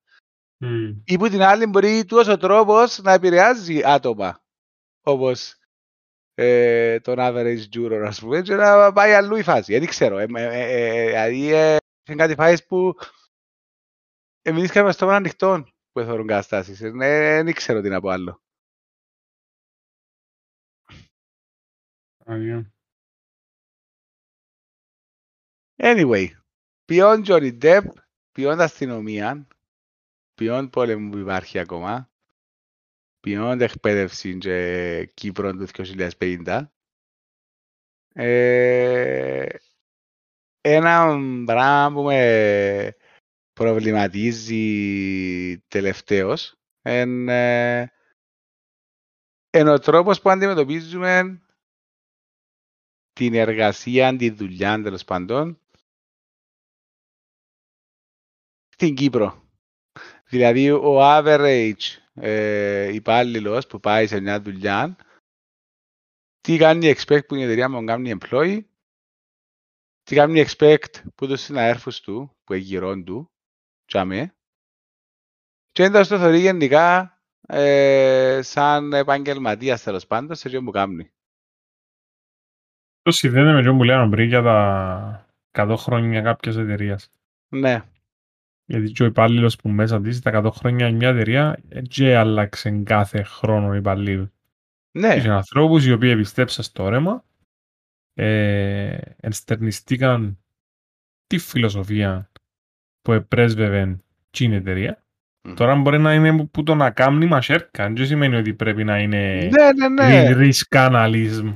Μμ. 0.62 1.02
Ή 1.06 1.18
που 1.18 1.30
την 1.30 1.42
άλλη 1.42 1.66
μπορεί 1.66 2.06
τούτος 2.06 2.28
ο 2.28 2.38
τρόπος 2.38 3.00
να 3.02 3.12
επηρεάζει 3.12 3.82
άτομα. 3.86 4.44
Όπως 5.02 5.54
ε, 6.34 7.00
τον 7.00 7.16
average 7.20 7.64
juror, 7.76 8.04
ας 8.06 8.20
πούμε, 8.20 8.42
και 8.42 8.56
να 8.56 8.94
πάει 8.94 9.14
αλλού 9.14 9.36
η 9.36 9.44
φάση. 9.44 9.80
Δεν 9.80 9.88
ξέρω. 9.88 10.18
Ε, 10.18 10.26
ε, 10.36 10.44
ε, 10.44 11.04
ε, 11.04 11.06
Δηλαδή, 11.08 11.54
ε, 11.54 11.78
είναι 12.10 12.18
κάτι 12.18 12.36
φάσεις 12.36 12.66
που 12.66 12.96
εμείς 14.42 14.64
είχαμε 14.64 14.92
στο 14.92 14.98
στόμα 14.98 15.16
ανοιχτό. 15.16 15.68
που 15.92 16.02
θεωρούν 16.02 16.28
καταστάσεις. 16.28 16.82
Ε, 16.82 16.90
Δεν 16.90 17.48
ήξερα 17.48 17.82
τι 17.82 17.90
να 17.90 18.02
πω 18.02 18.10
άλλο. 18.10 18.42
Άδεια. 22.26 22.72
Anyway, 25.82 26.28
ποιον 26.86 27.24
Johnny 27.26 27.58
Depp, 27.62 27.84
ποιον 28.32 28.60
αστυνομία, 28.60 29.48
ποιον 30.40 30.70
πόλεμο 30.70 31.10
που 31.10 31.18
υπάρχει 31.18 31.60
ακόμα, 31.60 32.12
ποιον 33.20 33.62
εκπαίδευση 33.62 34.38
και 34.38 35.12
Κύπρο 35.14 35.52
του 35.52 35.68
2050. 35.74 36.64
Ε, 38.14 39.46
ένα 40.62 41.18
πράγμα 41.46 41.92
που 41.94 42.04
με 42.04 42.96
προβληματίζει 43.54 45.60
τελευταίως 45.68 46.60
εν, 46.82 47.30
ε, 47.30 47.92
εν 49.50 49.68
ο 49.68 49.80
τρόπος 49.80 50.22
που 50.22 50.30
αντιμετωπίζουμε 50.30 51.42
την 53.14 53.34
εργασία, 53.34 54.16
τη 54.16 54.30
δουλειά 54.30 54.82
τέλος 54.82 55.04
πάντων 55.04 55.60
στην 58.70 58.96
Κύπρο. 58.96 59.49
Δηλαδή 60.30 60.72
ο 60.72 60.98
average 61.02 61.98
ε, 62.14 62.94
υπάλληλος 62.94 63.68
που 63.68 63.80
πάει 63.80 64.08
σε 64.08 64.20
μια 64.20 64.42
δουλειά 64.42 64.96
τι 66.42 66.58
κάνει 66.58 66.94
expect 66.96 67.26
που 67.28 67.36
η 67.36 67.42
εταιρεία 67.42 67.70
μου 67.70 67.84
κάνει 67.84 68.18
employee 68.20 68.62
τι 70.04 70.16
κάνει 70.16 70.46
expect 70.48 71.02
που 71.16 71.28
τους 71.28 71.42
συναέρφους 71.42 72.02
του, 72.02 72.38
που 72.44 72.54
εγγυρών 72.54 73.04
του, 73.04 73.32
τσάμε. 73.86 74.36
Και 75.72 75.84
έντας 75.84 76.08
το 76.08 76.18
θεωρεί 76.18 76.40
γενικά 76.40 77.18
ε, 77.48 78.40
σαν 78.44 78.94
επαγγελματίας 78.94 79.84
τέλος 79.84 80.08
πάντων 80.08 80.36
σε 80.36 80.48
αυτό 80.48 80.64
που 80.64 80.72
κάνει. 80.72 81.12
Το 83.02 83.12
συνδέεται 83.12 83.52
με 83.52 83.60
αυτό 83.60 83.76
που 83.76 83.84
λέγαμε 83.84 84.10
πριν 84.10 84.28
για 84.28 84.42
τα 84.42 85.30
100 85.52 85.76
χρόνια 85.78 86.22
κάποιας 86.22 86.56
εταιρείας. 86.56 87.12
Ναι, 87.48 87.84
Γιατί 88.70 88.92
και 88.92 89.04
ο 89.04 89.06
υπάλληλος 89.06 89.56
που 89.56 89.70
μέσα 89.70 90.02
της, 90.02 90.20
τα 90.20 90.42
100 90.44 90.52
χρόνια 90.52 90.92
μια 90.92 91.10
εταιρεία, 91.10 91.60
έτσι 91.70 92.14
άλλαξε 92.14 92.70
κάθε 92.70 93.24
χρόνο 93.24 93.76
υπαλλήλου. 93.76 94.32
ναι, 94.92 95.16
Είχε 95.16 95.30
ανθρώπους 95.30 95.86
οι 95.86 95.92
οποίοι 95.92 96.10
επιστέψαν 96.14 96.64
στο 96.64 96.84
όρεμα, 96.84 97.26
ε, 98.14 98.98
ενστερνιστήκαν 99.20 100.38
τη 101.28 101.38
φιλοσοφία 101.38 102.32
που 103.02 103.14
επρέσβευε 103.14 103.98
την 104.30 104.54
εταιρεία. 104.54 105.04
Μμμ. 105.42 105.54
Τώρα 105.54 105.76
μπορεί 105.76 106.00
να 106.00 106.14
είναι 106.14 106.46
που 106.46 106.64
το 106.64 106.76
να 106.76 106.92
κάνει 106.92 107.26
μασέρκα, 107.26 107.90
δεν 107.90 108.06
σημαίνει 108.06 108.36
ότι 108.36 108.54
πρέπει 108.54 108.84
να 108.84 109.00
είναι 109.00 109.50
ναι, 109.52 109.88
ναι, 109.88 110.10
ναι. 110.10 110.36
risk 110.36 110.90
analysis. 110.90 111.54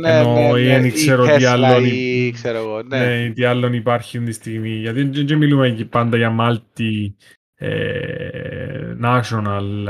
Ναι, 0.00 0.18
εννοώ, 0.18 0.52
ναι, 0.52 0.60
ή 0.60 0.66
ναι, 0.66 0.72
δεν 0.72 0.84
ή 0.84 0.90
ξέρω 0.90 1.24
τι 1.24 1.30
Tesla 1.38 1.44
άλλο 1.44 1.80
ή 1.80 1.88
είναι. 2.22 2.30
ξέρω 2.30 2.58
εγώ, 2.58 2.82
ναι. 2.82 2.98
Ναι, 2.98 3.30
τι 3.30 3.44
άλλον 3.44 3.72
υπάρχει 3.72 4.16
αυτή 4.16 4.28
τη 4.28 4.36
στιγμή. 4.36 4.70
Γιατί 4.70 5.02
δεν 5.02 5.26
δεν 5.26 5.38
μιλούμε 5.38 5.66
εκεί 5.66 5.84
πάντα 5.84 6.16
για 6.16 6.36
multi 6.40 7.12
ε, 7.54 8.96
national 9.02 9.86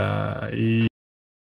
ε, 0.51 0.57
ή 0.57 0.85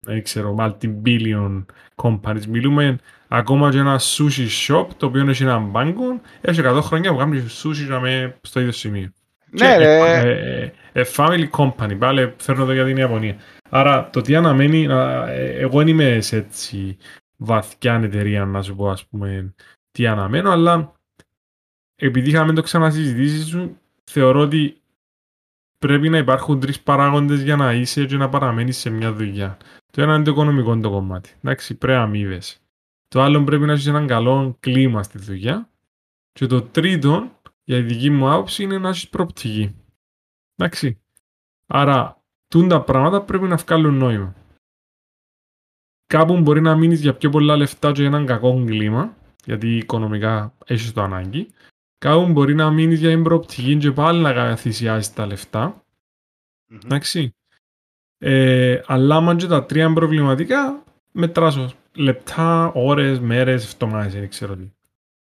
δεν 0.07 0.23
ξέρω, 0.23 0.57
multi-billion 0.59 1.65
companies. 2.03 2.45
Μιλούμε 2.49 2.99
ακόμα 3.29 3.71
για 3.71 3.81
ένα 3.81 4.01
sushi 4.01 4.49
shop 4.67 4.87
το 4.97 5.07
οποίο 5.07 5.29
έχει 5.29 5.43
έναν 5.43 5.65
μπάνκο, 5.71 6.21
έχει 6.41 6.61
100 6.65 6.79
χρόνια 6.83 7.11
που 7.13 7.17
κάνει 7.17 7.45
sushi 7.63 7.85
για 7.87 8.01
με 8.01 8.37
στο 8.43 8.61
ίδιο 8.61 8.73
σημείο. 8.73 9.13
Ναι, 9.51 9.67
Και, 9.67 9.77
ρε. 9.77 9.99
ε, 9.99 10.63
ε, 10.63 10.73
ε, 10.93 11.05
family 11.17 11.51
company, 11.51 11.99
πάλι 11.99 12.33
φέρνω 12.37 12.65
το 12.65 12.73
για 12.73 12.85
την 12.85 12.97
Ιαπωνία. 12.97 13.37
Άρα 13.71 14.11
το 14.13 14.21
τι 14.21 14.35
αναμένει, 14.35 14.87
α, 14.87 15.29
ε, 15.29 15.55
εγώ 15.59 15.79
δεν 15.79 15.89
είμαι 15.89 16.21
σε 16.21 16.37
έτσι 16.37 16.97
βαθιά 17.37 17.95
εταιρεία 17.95 18.45
να 18.45 18.63
σου 18.63 18.77
πω 18.77 18.91
ας 18.91 19.07
πούμε 19.07 19.55
τι 19.91 20.07
αναμένω, 20.07 20.51
αλλά 20.51 20.93
επειδή 21.95 22.29
είχαμε 22.29 22.53
το 22.53 22.63
ξανασυζητήσεις 22.63 23.47
σου, 23.47 23.79
θεωρώ 24.05 24.41
ότι 24.41 24.83
πρέπει 25.79 26.09
να 26.09 26.19
υπάρχουν 26.19 26.61
τρεις 26.61 26.81
παράγοντες 26.81 27.43
για 27.43 27.57
να 27.57 27.73
είσαι 27.73 28.07
και 28.07 28.17
να 28.17 28.29
παραμένεις 28.29 28.77
σε 28.77 28.91
μια 28.91 29.13
δουλειά. 29.13 29.57
Το 29.93 30.03
ένα 30.03 30.15
είναι 30.15 30.25
το 30.25 30.31
οικονομικό 30.31 30.81
το 30.81 30.91
κομμάτι. 30.91 31.35
Εντάξει, 31.43 31.75
πρέπει 31.75 31.99
να 31.99 32.05
αμείβεσαι. 32.05 32.59
Το 33.09 33.23
άλλο 33.23 33.45
πρέπει 33.45 33.65
να 33.65 33.73
έχεις 33.73 33.87
έναν 33.87 34.07
καλό 34.07 34.57
κλίμα 34.61 35.03
στη 35.03 35.19
δουλειά. 35.19 35.69
Και 36.33 36.47
το 36.47 36.63
τρίτο, 36.63 37.41
για 37.65 37.77
τη 37.77 37.83
δική 37.83 38.11
μου 38.11 38.31
άποψη, 38.31 38.63
είναι 38.63 38.79
να 38.79 38.89
έχεις 38.89 39.09
προοπτική. 39.09 39.75
Εντάξει. 40.57 41.01
Άρα, 41.67 42.23
τούν 42.49 42.69
τα 42.69 42.83
πράγματα 42.83 43.23
πρέπει 43.23 43.47
να 43.47 43.57
βγάλουν 43.57 43.95
νόημα. 43.95 44.35
Κάπου 46.07 46.41
μπορεί 46.41 46.61
να 46.61 46.77
μείνεις 46.77 47.01
για 47.01 47.15
πιο 47.15 47.31
πολλά 47.31 47.57
λεφτά 47.57 47.93
και 47.93 48.01
για 48.01 48.09
έναν 48.09 48.27
κακό 48.27 48.65
κλίμα, 48.65 49.17
γιατί 49.45 49.77
οικονομικά 49.77 50.55
έχεις 50.67 50.93
το 50.93 51.03
ανάγκη. 51.03 51.49
Κάπου 51.99 52.33
μπορεί 52.33 52.55
να 52.55 52.71
μείνεις 52.71 53.01
για 53.01 53.11
την 53.11 53.23
προοπτική 53.23 53.77
και 53.77 53.93
πάλι 53.93 54.21
να 54.21 54.57
θυσιάσεις 54.57 55.13
τα 55.13 55.27
λεφτά. 55.27 55.85
Μμμ. 56.67 56.79
Εντάξει. 56.85 57.35
Ε, 58.19 58.81
αλλά 58.87 59.17
άμα 59.17 59.37
και 59.37 59.47
τα 59.47 59.65
τρία 59.65 59.85
είναι 59.85 59.95
προβληματικά, 59.95 60.85
μετράσω 61.13 61.73
λεπτά, 61.95 62.73
ώρες, 62.75 63.21
μέρες, 63.21 63.65
εβδομάδες, 63.65 64.13
δεν 64.13 64.29
ξέρω 64.29 64.57
τι. 64.57 64.73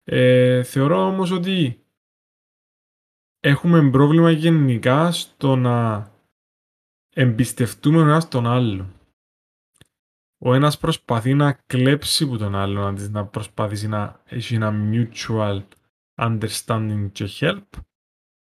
Ε, 0.04 0.62
θεωρώ 0.62 1.06
όμως 1.06 1.30
ότι 1.30 1.84
έχουμε 3.40 3.90
πρόβλημα 3.90 4.30
γενικά 4.30 5.12
στο 5.12 5.56
να 5.56 6.10
εμπιστευτούμε 7.14 7.98
ο 7.98 8.00
ένας 8.00 8.28
τον 8.28 8.46
άλλο. 8.46 8.86
Ο 10.43 10.55
ένας 10.55 10.78
προσπαθεί 10.78 11.34
να 11.34 11.53
κλέψει 11.53 12.26
που 12.26 12.38
τον 12.38 12.55
άλλον 12.55 12.86
αντί 12.86 13.09
να 13.09 13.26
προσπαθήσει 13.26 13.88
να 13.88 14.20
έχει 14.24 14.55
ένα 14.55 14.72
mutual 14.93 15.62
understanding 16.14 17.09
και 17.12 17.28
help. 17.41 17.62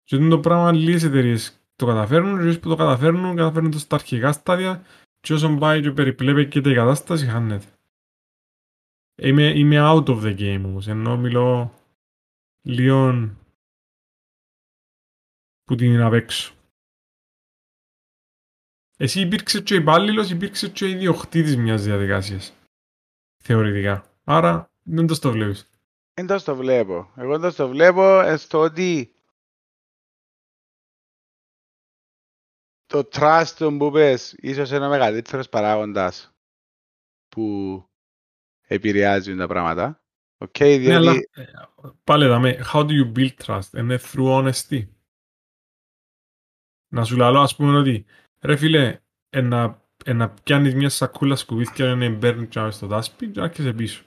Και 0.03 0.15
αυτό 0.15 0.27
το 0.27 0.39
πράγμα 0.39 0.71
λίγες 0.71 1.03
εταιρείες 1.03 1.61
το 1.75 1.85
καταφέρνουν, 1.85 2.39
και 2.39 2.47
όσοι 2.47 2.59
που 2.59 2.69
το 2.69 2.75
καταφέρνουν, 2.75 3.35
καταφέρνουν 3.35 3.71
το 3.71 3.79
στα 3.79 3.95
αρχικά 3.95 4.31
στάδια 4.31 4.83
και 5.19 5.33
όσο 5.33 5.57
πάει 5.57 5.81
και 5.81 5.91
περιπλέκεται 5.91 6.69
η 6.69 6.73
κατάσταση, 6.73 7.25
χάνεται. 7.25 7.65
Είμαι, 9.21 9.43
είμαι 9.43 9.77
out 9.79 10.05
of 10.05 10.21
the 10.21 10.37
game 10.37 10.61
όμως, 10.65 10.87
ενώ 10.87 11.17
μιλώ 11.17 11.73
λίγο 12.61 13.29
που 15.63 15.75
την 15.75 15.93
είναι 15.93 16.03
απ' 16.03 16.13
έξω. 16.13 16.52
Εσύ 18.97 19.21
υπήρξε 19.21 19.61
και 19.61 19.75
υπάλληλος, 19.75 20.29
υπήρξε 20.29 20.69
και 20.69 20.89
ιδιοκτήτης 20.89 21.57
μιας 21.57 21.83
διαδικασίας. 21.83 22.53
Θεωρητικά. 23.43 24.05
Άρα 24.23 24.71
δεν 24.83 25.07
το 25.07 25.13
στο 25.13 25.31
βλέπεις. 25.31 25.69
Εντός 26.13 26.43
το 26.43 26.55
βλέπω. 26.55 27.11
Εγώ 27.15 27.33
εντός 27.33 27.55
το 27.55 27.67
βλέπω 27.67 28.19
ε, 28.19 28.37
στο 28.37 28.59
ότι 28.59 29.15
το 32.85 33.09
trust 33.11 33.75
που 33.77 33.91
πες 33.91 34.33
ίσως 34.37 34.71
είναι 34.71 34.85
ο 34.85 34.89
μεγαλύτερος 34.89 35.49
παράγοντας 35.49 36.35
που 37.29 37.85
επηρεάζουν 38.61 39.37
τα 39.37 39.47
πράγματα. 39.47 40.03
Οκ, 40.37 40.59
Ναι, 40.59 40.77
διότι... 40.77 40.91
αλλά 40.91 41.13
ε, 41.13 41.45
πάλι 42.03 42.27
δάμε, 42.27 42.65
how 42.73 42.85
do 42.85 42.89
you 42.89 43.11
build 43.17 43.33
trust? 43.45 43.73
Είναι 43.77 43.99
through 44.01 44.53
honesty. 44.53 44.87
Να 46.87 47.03
σου 47.03 47.17
λαλώ 47.17 47.39
ας 47.39 47.55
πούμε 47.55 47.77
ότι 47.77 48.05
ρε 48.43 48.55
φίλε, 48.55 48.99
ε, 49.29 49.41
να, 49.41 49.81
ε, 50.05 50.13
να 50.13 50.29
πιάνεις 50.29 50.75
μια 50.75 50.89
σακούλα 50.89 51.35
σκουβίθια 51.35 51.95
να 51.95 52.09
μπέρνει 52.09 52.47
και 52.47 52.59
να 52.59 52.71
στο 52.71 52.87
δάσπι 52.87 53.27
και 53.27 53.39
να 53.39 53.45
έρχεσαι 53.45 53.73
πίσω. 53.73 54.03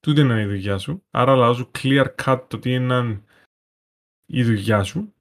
Τούτη 0.00 0.20
είναι 0.20 0.40
η 0.40 0.46
δουλειά 0.46 0.78
σου. 0.78 1.02
Άρα 1.10 1.34
λαλώ 1.36 1.54
σου 1.54 1.70
clear 1.78 2.06
cut 2.24 2.44
το 2.48 2.58
τι 2.58 2.72
είναι 2.74 3.22
η 4.26 4.44
δουλειά 4.44 4.82
σου. 4.82 5.14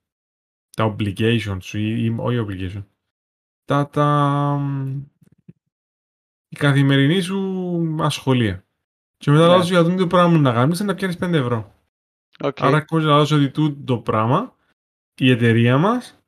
Τα 0.76 0.96
obligations 0.96 1.58
σου 1.62 1.78
ή, 1.80 2.04
ή 2.06 2.16
όχι 2.18 2.46
obligation. 2.48 2.84
Τα, 3.66 3.90
τα, 3.90 4.06
μ, 4.60 5.02
η 6.50 6.56
καθημερινή 6.56 7.22
σου 7.22 7.96
ασχολία. 8.00 8.66
Και 9.18 9.32
μετά 9.32 9.44
Ναι. 9.44 9.50
λαλώ 9.50 9.64
σου 9.64 9.70
για 9.74 9.96
το 9.96 10.08
πράγμα 10.08 10.38
να 10.38 10.54
κάνεις 10.54 10.80
είναι 10.80 10.92
να 10.92 10.98
πιάνεις 10.98 11.18
5 11.18 11.34
ευρώ. 11.34 11.74
Οκ. 12.40 12.62
Άρα 12.62 12.78
ακόμα 12.78 13.02
να 13.02 13.18
δώσω 13.18 13.36
ότι 13.36 13.50
τούτο 13.52 13.84
το 13.84 13.98
πράγμα 13.98 14.56
η 15.16 15.30
εταιρεία 15.32 15.78
μας 15.78 16.18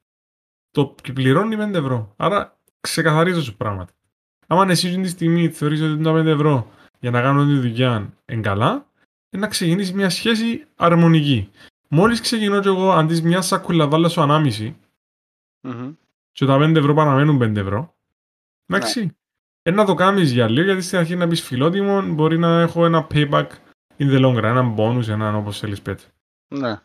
το 0.71 0.95
πληρώνει 1.13 1.55
5 1.59 1.73
ευρώ. 1.73 2.13
Άρα 2.17 2.57
ξεκαθαρίζω 2.79 3.41
σου 3.41 3.55
πράγματα. 3.55 3.93
Άμα 4.47 4.65
εσύ 4.69 4.87
αυτή 4.87 5.01
τη 5.01 5.07
στιγμή 5.07 5.49
θεωρείς 5.49 5.81
ότι 5.81 6.03
τα 6.03 6.13
5 6.13 6.25
ευρώ 6.25 6.71
για 6.99 7.11
να 7.11 7.21
κάνω 7.21 7.45
τη 7.45 7.53
δουλειά 7.53 8.13
είναι 8.25 8.41
καλά, 8.41 8.71
είναι 9.29 9.41
να 9.41 9.47
ξεκινήσει 9.47 9.93
μια 9.93 10.09
σχέση 10.09 10.65
αρμονική. 10.75 11.49
Μόλις 11.87 12.21
ξεκινώ 12.21 12.59
και 12.59 12.67
εγώ 12.67 12.91
αντί 12.91 13.21
μια 13.21 13.41
σακούλα 13.41 13.87
βάλω 13.87 14.09
σου 14.09 14.21
ανάμιση 14.21 14.77
Μμμ. 15.61 15.93
και 16.31 16.45
τα 16.45 16.57
5 16.57 16.75
ευρώ 16.75 16.93
παραμένουν 16.93 17.37
5 17.41 17.55
ευρώ, 17.55 17.95
εντάξει. 18.65 19.15
Ε, 19.63 19.71
να 19.71 19.85
το 19.85 19.93
κάνεις 19.93 20.31
για 20.31 20.49
λίγο 20.49 20.65
γιατί 20.65 20.81
στην 20.81 20.97
αρχή 20.97 21.15
να 21.15 21.27
πεις 21.27 21.41
φιλότιμο 21.41 22.01
μπορεί 22.01 22.37
να 22.37 22.61
έχω 22.61 22.85
ένα 22.85 23.07
payback 23.11 23.47
in 23.97 24.09
the 24.09 24.25
long 24.25 24.37
run, 24.37 24.43
ένα 24.43 24.73
bonus, 24.77 25.07
έναν 25.07 25.35
όπως 25.35 25.59
θέλεις 25.59 25.81
πέτει. 25.81 26.03
Ναι. 26.47 26.79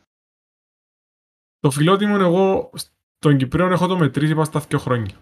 Το 1.60 1.70
φιλότιμο 1.70 2.16
εγώ 2.20 2.70
στον 3.18 3.36
Κυπρέο 3.36 3.66
έχω 3.72 3.86
το 3.86 3.98
μετρήσει 3.98 4.32
πάνω 4.32 4.44
στα 4.44 4.62
2 4.70 4.78
χρόνια. 4.78 5.14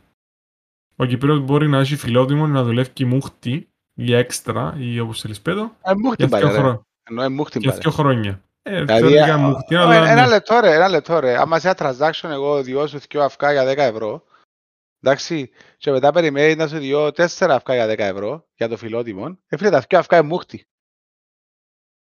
Ο 0.97 1.05
Κυπρέος 1.05 1.41
μπορεί 1.41 1.69
να 1.69 1.79
έχει 1.79 1.97
φιλότιμο 1.97 2.47
να 2.47 2.63
δουλεύει 2.65 2.91
και 2.91 3.05
μούχτη 3.07 3.69
ή 3.95 4.15
έξτρα 4.15 4.75
ή 4.79 5.01
όπως 5.01 5.21
θέλεις 5.21 5.41
πέτω 5.41 5.77
Ε, 5.83 5.95
μου 5.95 6.01
για 6.03 6.13
χτυπάει, 6.13 6.41
δύο, 6.43 6.51
ρε. 6.51 6.59
χρό... 6.59 6.83
Ενώ 7.11 7.23
ε, 7.23 7.29
μου 7.29 7.35
για 7.37 7.45
χτυπάει. 7.45 7.79
δύο 7.79 7.91
χρόνια. 7.91 8.43
Ε, 8.63 8.85
Δηλαδή, 8.85 9.01
θεωρητικά 9.01 9.35
α, 9.35 9.39
μούχτη, 9.39 9.75
ε, 9.75 9.79
αλλά 9.79 9.95
Ένα 10.11 10.23
ναι. 10.23 10.29
λεπτό 10.29 10.61
ρε, 10.61 10.75
ένα 10.75 10.89
λεπτό 10.89 11.19
ρε. 11.19 11.39
Άμα 11.41 11.59
σε 11.59 11.69
ένα 11.69 11.77
transaction 11.81 12.29
εγώ 12.31 12.63
διώσω 12.63 12.99
δυο 12.99 13.23
αυκά 13.23 13.53
για 13.53 13.73
10 13.73 13.77
ευρώ, 13.77 14.25
εντάξει, 15.01 15.51
και 15.77 15.91
μετά 15.91 16.13
περιμένει 16.13 16.55
να 16.55 16.69
σου 16.69 16.79
διώ 16.79 17.07
4 17.07 17.27
αυκά 17.51 17.75
για 17.75 17.87
10 17.87 17.99
ευρώ 17.99 18.47
για 18.55 18.69
το 18.69 18.77
φιλότιμο, 18.77 19.39
ε, 19.47 19.57
φίλε, 19.57 19.71
τα 19.71 19.85
δυο 19.89 19.99
αυκά 19.99 20.17
είναι 20.19 20.27
μούχτη. 20.27 20.67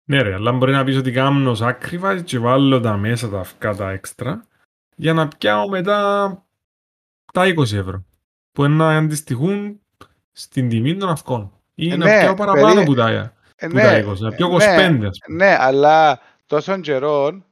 Ναι 0.10 0.22
ρε, 0.22 0.34
αλλά 0.34 0.52
μπορεί 0.52 0.72
να 0.72 0.84
πεις 0.84 0.98
ότι 0.98 1.12
κάνω 1.12 1.56
sacrifice 1.60 2.22
και 2.24 2.40
βάλω 2.40 2.80
τα 2.80 2.98
μέσα 2.98 3.30
τα 3.30 3.40
αυκά 3.40 3.76
τα 3.76 3.92
έξτρα 3.92 4.46
για 5.02 5.14
να 5.14 5.28
πιάω 5.28 5.70
μετά 5.70 5.98
τα 7.34 7.44
20 7.46 7.58
ευρώ 7.74 8.04
που 8.52 8.64
είναι 8.66 8.74
να 8.76 8.98
αντιστοιχούν 8.98 9.80
στην 10.32 10.70
τιμή 10.70 10.98
των 10.98 11.10
αυκών 11.10 11.52
ή 11.76 11.92
Ε, 11.92 11.96
να 11.96 12.06
ναι, 12.06 12.20
πιάω 12.20 12.34
παραπάνω 12.34 12.74
περί- 12.74 12.86
που 12.86 12.94
τα, 12.96 13.10
Ε, 13.56 13.68
που 13.68 13.76
τα 13.76 13.98
20, 14.04 14.20
να 14.20 14.32
πιω 14.32 14.48
25 14.48 14.98
ναι, 15.00 15.08
ας 15.08 15.18
πούμε. 15.26 15.46
ναι, 15.46 15.56
αλλά 15.60 16.20
τόσων 16.46 16.82
καιρών 16.82 17.46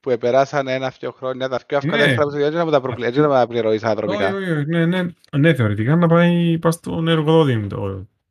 που 0.00 0.10
επεράσαν 0.10 0.68
ένα-δυο 0.68 1.10
χρόνια, 1.12 1.48
τα 1.48 1.60
δυο 1.68 1.78
αυκά 1.78 1.96
Ναι. 1.96 2.02
έξτρα 2.02 2.24
που 2.24 2.30
σου 2.30 2.36
διώ, 2.36 2.50
να 2.50 2.64
μου 2.64 2.70
τα 2.70 2.80
προκλε- 2.80 3.08
έτσι 3.08 3.20
να 3.20 3.26
μου 3.26 3.32
τα 3.32 3.46
πληρωείς 3.46 3.82
Όχι, 3.82 3.90
ανθρωπικά. 3.90 4.34
όχι, 4.34 4.50
όχι, 4.50 4.64
ναι, 4.66 4.86
ναι, 4.86 5.02
ναι, 5.38 5.54
θεωρητικά 5.54 5.96
να 5.96 6.08
πάει 6.08 6.58
πας 6.58 6.74
στον 6.74 7.08
εργοδότη 7.08 7.66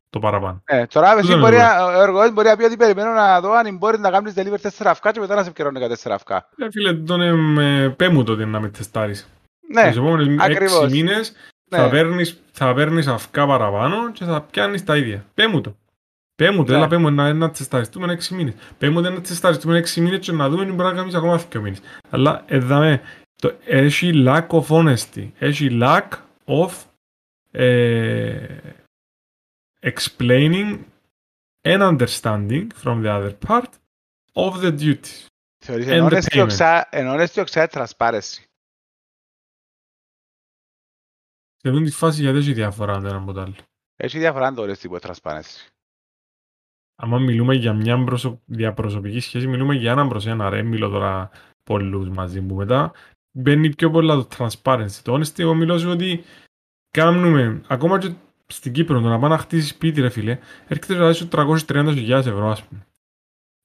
το, 0.10 0.20
το 0.20 0.20
παραπάνω. 0.20 0.64
Ναι, 0.72 0.88
τώρα 0.88 1.12
εσύ 1.12 1.22
Τούτο 1.22 1.40
μπορεί, 1.40 1.56
είναι 1.56 1.64
να- 1.64 1.86
ο 1.86 2.02
εργοδότης 2.02 2.34
μπορεί 2.34 2.48
να 2.48 2.56
πει 2.56 2.64
ότι 2.64 2.78
περιμένω 2.78 3.12
να 3.12 3.42
δω 3.42 3.52
αν 3.54 3.78
μπορείς 3.78 4.00
να 4.00 4.10
κάνεις 4.12 4.34
deliver 4.38 4.58
4 4.62 4.70
αυκά 4.86 5.12
και 5.12 5.20
μετά 5.20 5.36
να 5.36 5.42
σε 5.42 5.48
επικαιρώνει 5.48 5.78
για 5.80 5.88
4 5.88 6.12
αυκά. 6.12 6.50
Ε, 6.58 6.68
φίλε, 6.72 6.94
τον 6.94 7.22
ε, 7.60 7.90
πέ 7.90 8.10
μου 8.10 8.24
τότε 8.24 8.46
να 8.46 8.60
με 8.60 8.70
τεστάρεις. 8.70 9.30
Ναι, 9.74 9.88
Τους 9.88 9.98
επόμενους 9.98 10.36
ακριβώς. 10.40 10.84
έξι 10.84 10.96
μήνες 10.96 11.34
θα, 11.70 11.84
ναι. 11.84 11.90
παίρνεις, 11.90 12.42
θα 12.52 12.74
παίρνεις 12.74 13.08
αυκά 13.08 13.48
παραπάνω 13.48 14.12
και 14.12 14.26
θα 14.26 14.42
πιάνεις 14.42 14.84
τα 14.84 14.98
ίδια. 14.98 15.26
Πέ 15.34 15.48
μου 15.48 15.62
το. 15.62 15.76
Πέ 16.36 16.52
μου 16.52 16.64
το, 16.64 16.72
Ναι. 16.72 16.78
έλα 16.78 16.88
πέ 16.88 16.98
μου 16.98 17.12
να, 17.12 17.34
να 17.34 17.52
τεσταριστούμε 17.52 18.14
έξι 18.14 18.34
μήνες. 18.34 18.54
Πέ 18.78 18.90
μου 18.90 19.02
να 19.02 19.22
τεσταριστούμε 19.22 19.78
έξι 19.78 20.02
μήνες 20.02 20.20
και 20.20 20.32
να 20.32 20.50
δούμε 20.50 20.64
αν 20.64 20.74
μπορεί 20.74 20.90
να 20.90 20.96
κάνεις 20.96 21.16
ακόμα 21.16 21.38
δύο 21.50 21.62
μήνες. 21.62 21.80
Αλλά 22.10 22.44
εδάμε, 22.48 23.02
το, 23.36 23.52
έχει 23.66 24.24
lack 24.28 24.48
of 24.48 24.64
honesty. 24.68 25.30
Έχει 25.40 25.78
lack 25.82 26.08
of 26.46 26.70
ε, 27.52 28.36
explaining 29.86 30.80
and 31.64 31.82
understanding 31.82 32.72
from 32.84 33.02
the 33.04 33.10
other 33.10 33.34
part 33.48 33.70
of 34.34 34.62
the 34.62 34.72
duties. 34.72 35.26
Θεωρείς 35.66 35.86
and 35.88 35.90
εν 35.92 36.06
the 36.08 36.10
honesty 36.12 36.34
payment. 36.36 36.44
οξά- 36.44 36.88
εν 36.90 37.08
honesty 37.10 37.40
οξά 37.42 37.70
transparency. 37.72 38.44
Σε 41.62 41.70
αυτήν 41.70 41.84
τη 41.86 41.92
φάση 41.92 42.22
γιατί 42.22 42.38
έχει 42.38 42.54
διαφορά 42.54 43.02
το 43.02 43.08
ένα 43.08 43.18
από 43.18 43.34
το 43.34 43.42
άλλο; 43.42 43.56
Έχει 43.96 44.18
διαφορά 44.20 44.54
το 44.54 44.64
honesty 44.64 44.88
που 44.90 44.98
transparency. 45.02 45.68
Αν 47.02 47.24
μιλούμε 47.24 47.56
για 47.56 47.74
μια 47.74 48.04
προσω... 48.04 48.42
διαπροσωπική 48.46 49.20
σχέση, 49.20 49.48
μιλούμε 49.48 49.76
για 49.76 49.92
έναν 49.92 50.08
προς 50.10 50.26
ένα 50.26 50.50
ρε, 50.50 50.64
μιλώ 50.64 50.90
τώρα 50.90 51.32
πολλούς 51.64 52.10
μαζί 52.10 52.42
μου 52.42 52.56
μετά. 52.56 52.94
Μπαίνει 53.32 53.76
πιο 53.76 53.92
πολλά 53.92 54.16
το 54.16 54.28
transparency. 54.38 55.00
Το 55.04 55.14
honesty, 55.14 55.40
εγώ 55.40 55.54
μιλώ 55.54 55.78
σου 55.78 55.90
ότι 55.90 56.24
κάνουμε, 56.90 57.62
ακόμα 57.68 58.00
και 58.00 58.14
στην 58.54 58.72
Κύπρο, 58.74 59.02
το 59.02 59.08
να 59.10 59.20
πάει 59.20 59.30
να 59.30 59.38
χτίσει 59.38 59.68
σπίτι 59.68 60.02
ρε 60.02 60.10
φίλε, 60.10 60.38
έρχεται 60.68 60.96
να 60.96 61.14
σου 61.14 61.28
330.000 61.32 62.10
ευρώ 62.10 62.50
ας 62.50 62.64
πούμε. 62.64 62.84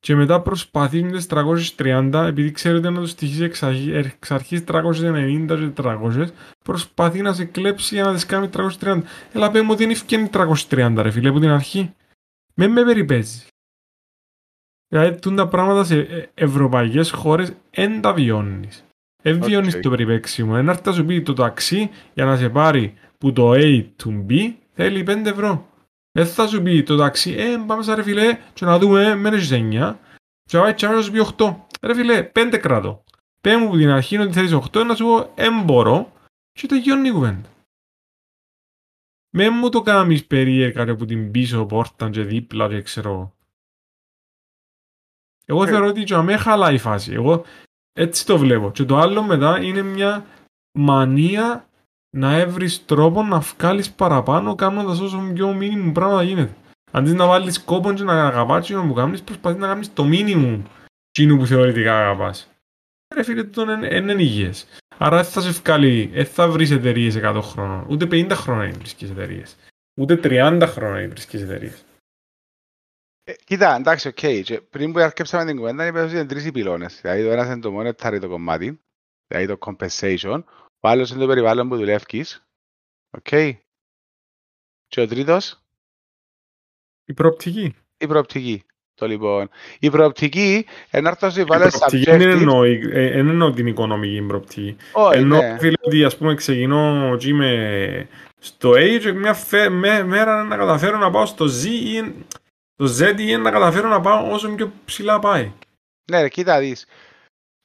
Και 0.01 0.15
μετά 0.15 0.41
προσπαθεί 0.41 1.03
με 1.03 1.11
τις 1.11 1.27
330, 1.27 2.25
επειδή 2.27 2.51
ξέρετε 2.51 2.91
να 2.91 3.01
το 3.01 3.07
στοιχείς 3.07 3.41
εξ, 3.41 3.63
αρχή- 3.63 3.93
εξ 3.93 4.31
αρχής 4.31 4.65
390 4.65 5.57
και 5.59 5.83
400, 5.83 6.27
προσπαθεί 6.65 7.21
να 7.23 7.33
σε 7.33 7.45
κλέψει 7.45 7.95
για 7.95 8.05
να 8.05 8.15
τις 8.15 8.27
κάνει 8.27 8.49
330. 8.49 9.03
Έλα 9.33 9.51
πέ 9.51 9.63
μου 9.63 9.69
ότι 9.73 9.83
είναι 9.83 9.93
ευκαινή 9.93 10.29
330 10.33 10.95
ρε 11.03 11.11
φίλε 11.11 11.29
από 11.29 11.41
την 11.41 11.49
αρχή. 11.49 11.95
Με 12.55 12.67
με 12.69 12.85
περιπαίζει. 12.85 13.47
Δηλαδή, 14.89 15.19
τούντα 15.21 15.49
πράγματα 15.49 15.85
σε 15.85 15.99
ε, 15.99 16.31
ευρωπαϊκές 16.35 17.11
χώρες 17.11 17.53
δεν 17.71 18.01
τα 18.01 18.13
βιώνεις. 18.13 18.85
Δεν 19.23 19.37
Οκ. 19.37 19.45
βιώνεις 19.45 19.81
το 19.81 19.91
περιπαίξιμο. 19.91 20.55
Εν 20.57 20.64
να 20.64 20.71
έρθει 20.71 20.83
να 20.89 20.93
σου 20.93 21.05
πει 21.05 21.23
το 21.23 21.33
ταξί 21.33 21.91
για 22.15 22.25
να 22.25 22.37
σε 22.37 22.49
πάρει 22.49 22.95
που 23.19 23.33
το 23.33 23.53
A 23.55 23.85
to 24.03 24.27
B 24.29 24.53
θέλει 24.75 25.05
5 25.07 25.27
ευρώ. 25.27 25.69
Δεν 26.13 26.27
θα 26.27 26.47
σου 26.47 26.63
πει 26.63 26.83
το 26.83 26.97
ταξί, 26.97 27.33
ε, 27.33 27.57
πάμε 27.67 27.83
σαν 27.83 27.95
ρε 27.95 28.03
φιλέ 28.03 28.39
και 28.55 28.65
να 28.65 28.79
δούμε, 28.79 29.15
μένεις 29.15 29.45
στις 29.47 29.59
9 29.59 29.99
και 30.43 30.59
πάει 30.59 30.75
και 30.75 30.87
να 30.87 31.03
σου 31.03 31.11
πει 31.13 31.19
8. 31.37 31.57
Ρε 31.83 31.95
φιλέ, 31.95 32.31
5 32.35 32.59
κράτο. 32.59 33.05
Πέ 33.41 33.57
μου 33.57 33.69
που 33.69 33.77
την 33.77 33.89
αρχή 33.89 34.15
είναι 34.15 34.25
ότι 34.25 34.33
θέλεις 34.33 34.53
8 34.53 34.85
να 34.87 34.95
σου 34.95 35.05
πω, 35.05 35.33
ε, 35.35 35.63
μπορώ 35.65 36.13
και 36.53 36.67
τελειώνει 36.67 37.09
η 37.09 37.13
κουβέντα. 37.13 37.49
Με 39.37 39.49
μου 39.51 39.69
το 39.69 39.83
κάνεις 39.83 40.27
περίεργα 40.27 40.85
ρε, 40.85 40.95
που 40.95 41.05
την 41.05 41.31
πίσω 41.31 41.67
πόρτα 41.67 42.11
και 42.11 42.23
δίπλα 42.23 42.69
και 42.69 42.83
ξέρω 42.83 43.11
εγώ. 43.11 43.35
Εγώ 45.47 45.65
Ε. 45.65 45.67
θεωρώ 45.67 45.87
ότι 45.87 46.05
και 46.05 46.15
αμέ 46.15 46.37
χαλάει 46.37 46.75
η 46.75 46.79
φάση. 46.79 47.13
Εγώ 47.13 47.45
έτσι 47.93 48.27
το 48.27 48.39
βλέπω. 48.39 48.71
Και 48.71 48.85
το 48.85 48.97
άλλο 48.99 49.23
μετά 49.23 49.61
είναι 49.63 49.83
μια 49.83 50.27
μανία 50.79 51.69
να 52.17 52.37
έβρεις 52.37 52.85
τρόπο 52.85 53.23
να 53.23 53.39
βγάλεις 53.39 53.91
παραπάνω 53.93 54.55
κάνοντας 54.55 55.01
όσο 55.01 55.31
πιο 55.35 55.53
μήνυμου 55.55 55.93
πράγματα 55.93 56.23
γίνεται. 56.23 56.55
Αντί 56.91 57.13
να 57.13 57.27
βάλεις 57.27 57.63
κόπο 57.65 57.93
και 57.93 58.03
να 58.03 58.27
αγαπάς 58.27 58.67
και 58.67 58.75
να 58.75 58.83
μου 58.83 58.95
κάνεις, 58.95 59.23
προσπαθείς 59.23 59.61
να 59.61 59.67
κάνεις 59.67 59.93
το 59.93 60.05
μίνιμουμ 60.05 60.63
εκείνου 61.11 61.37
που 61.37 61.47
θεωρητικά 61.47 61.99
αγαπάς. 61.99 62.51
Ρε 63.15 63.23
φίλε, 63.23 63.45
τούτο 63.45 63.73
είναι 63.73 63.97
είναι 63.97 64.13
υγιές. 64.13 64.67
Άρα 64.99 65.17
δεν 65.17 65.25
θα 65.25 65.41
σε 65.41 65.51
βγάλει, 65.51 66.07
δεν 66.07 66.27
θα 66.27 66.49
βρεις 66.49 66.71
εταιρείες 66.71 67.17
100 67.17 67.41
χρόνων. 67.43 67.87
Ούτε 67.89 68.07
50 68.07 68.31
χρόνια 68.31 68.67
να 68.67 68.79
βρίσκεις 68.79 69.11
εταιρείες. 69.11 69.57
Ούτε 70.01 70.17
30 70.23 70.67
χρόνια 70.67 71.01
να 71.01 71.09
βρίσκεις 71.09 71.43
εταιρείες. 71.43 71.85
Ε, 73.25 73.33
Κοίτα, 73.45 73.77
εντάξει, 73.77 74.09
οκ. 74.09 74.43
Και 74.45 74.61
πριν 74.71 74.93
που 74.93 74.99
αρκέψαμε 74.99 75.45
την 75.45 75.57
κουβέντα, 75.57 75.87
είπες 75.87 76.05
ότι 76.05 76.13
είναι 76.13 76.27
τρεις 76.27 76.45
οι 76.45 76.53
πυλώνες. 76.53 77.01
Δηλαδή, 77.01 77.23
το 77.23 77.31
ένας 77.31 77.47
είναι 77.47 77.61
το 77.61 77.79
monetary 77.79 78.21
το 78.21 78.29
κομμάτι, 78.29 78.81
δηλαδή 79.27 79.47
το 79.47 79.59
compensation. 79.61 80.43
Ο 80.85 80.89
άλλος 80.89 81.11
είναι 81.11 81.21
το 81.21 81.27
περιβάλλον 81.27 81.69
που 81.69 81.77
δουλεύεις. 81.77 82.47
Οκ. 83.11 83.29
Και 84.87 85.01
ο 85.01 85.07
τρίτος, 85.07 85.61
Η 87.05 87.13
προοπτική. 87.13 87.75
η 87.99 88.07
προοπτική. 88.07 88.65
Το 88.95 89.07
λοιπόν. 89.07 89.49
Η 89.79 89.91
προοπτική, 89.91 90.67
εν 90.91 91.07
έρθω 91.07 91.31
σου 91.31 91.41
Η 91.41 91.45
βάλε 91.45 91.77
προοπτική 91.77 92.05
εν 92.11 92.21
subjective. 92.21 92.37
εννοώ, 92.41 92.65
ε, 92.65 92.81
ε, 92.93 93.19
εν 93.19 93.29
εννοώ 93.29 93.51
την 93.53 93.67
οικονομική 93.67 94.23
προοπτική. 94.23 94.77
Όχι, 94.93 95.19
Ενώ 95.19 95.37
ναι. 95.41 95.59
φίλε 95.59 95.75
ότι 95.81 96.05
ας 96.05 96.17
πούμε 96.17 96.35
ξεκινώ 96.35 97.17
και 97.19 97.29
είμαι 97.29 98.09
στο 98.39 98.71
A 98.71 98.99
και 99.01 99.13
μια 99.13 99.35
φε- 99.35 99.71
με- 99.71 100.03
μέρα 100.05 100.45
να 100.45 100.57
καταφέρω 100.57 100.99
να 100.99 101.11
πάω 101.11 101.27
στο 101.27 101.45
Z 101.45 101.65
ή 101.67 102.15
το 102.77 102.97
Z 102.99 103.19
ή 103.19 103.37
να 103.37 103.51
καταφέρω 103.51 103.89
να 103.89 104.01
πάω 104.01 104.33
όσο 104.33 104.55
πιο 104.55 104.73
ψηλά 104.85 105.19
πάει. 105.19 105.53
Ναι, 106.11 106.21
ρε, 106.21 106.29
κοίτα 106.29 106.59
δεις. 106.61 106.87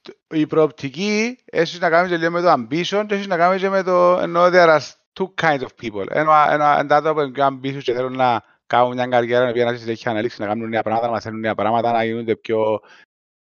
Το- 0.02 0.36
Η 0.36 0.46
προοπτική 0.46 1.38
έχει 1.44 1.78
να 1.78 1.90
κάνει 1.90 2.08
και 2.08 2.16
λίγο 2.16 2.30
με 2.30 2.40
το 2.40 2.52
ambition 2.52 3.04
και 3.08 3.14
έχει 3.14 3.26
να 3.26 3.36
κάνει 3.36 3.58
και 3.58 3.68
με 3.68 3.82
το 3.82 4.18
ενώ 4.20 4.44
there 4.44 4.78
are 4.78 4.80
two 5.20 5.26
kinds 5.42 5.60
of 5.60 5.68
people. 5.82 6.06
Ένα, 6.10 6.52
ένα, 6.52 6.78
ένα 6.78 6.96
άτομο 6.96 7.14
που 7.14 7.20
είναι 7.20 7.30
πιο 7.30 7.46
ambitious 7.46 7.82
και 7.82 7.92
θέλουν 7.92 8.16
να 8.16 8.42
κάνουν 8.66 8.92
μια 8.94 9.06
καριέρα 9.06 9.44
να 9.46 9.52
πιένουν 9.52 9.78
στη 9.78 9.98
αναλύση, 10.08 10.40
να 10.40 10.46
κάνουν 10.46 10.68
νέα 10.68 10.82
πράγματα, 10.82 11.06
να 11.06 11.12
μαθαίνουν 11.12 11.40
νέα 11.40 11.54
πράγματα, 11.54 11.92
να 11.92 12.04
γίνονται 12.04 12.36
πιο 12.36 12.80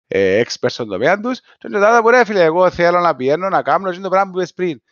ε, 0.06 0.42
experts 0.42 0.66
στον 0.70 0.88
τομέα 0.88 1.20
τους. 1.20 1.40
Και 1.58 1.68
το 1.68 1.78
άτομο 1.78 2.00
που 2.02 2.10
ρε 2.10 2.24
φίλε, 2.24 2.42
εγώ 2.42 2.70
θέλω 2.70 3.00
να 3.00 3.16
πιένω, 3.16 3.48
να 3.48 3.62
κάνω 3.62 3.88
αυτό 3.88 4.00
το 4.02 4.08
πράγμα 4.08 4.32
που 4.32 4.38
είπες 4.38 4.52
πριν. 4.54 4.82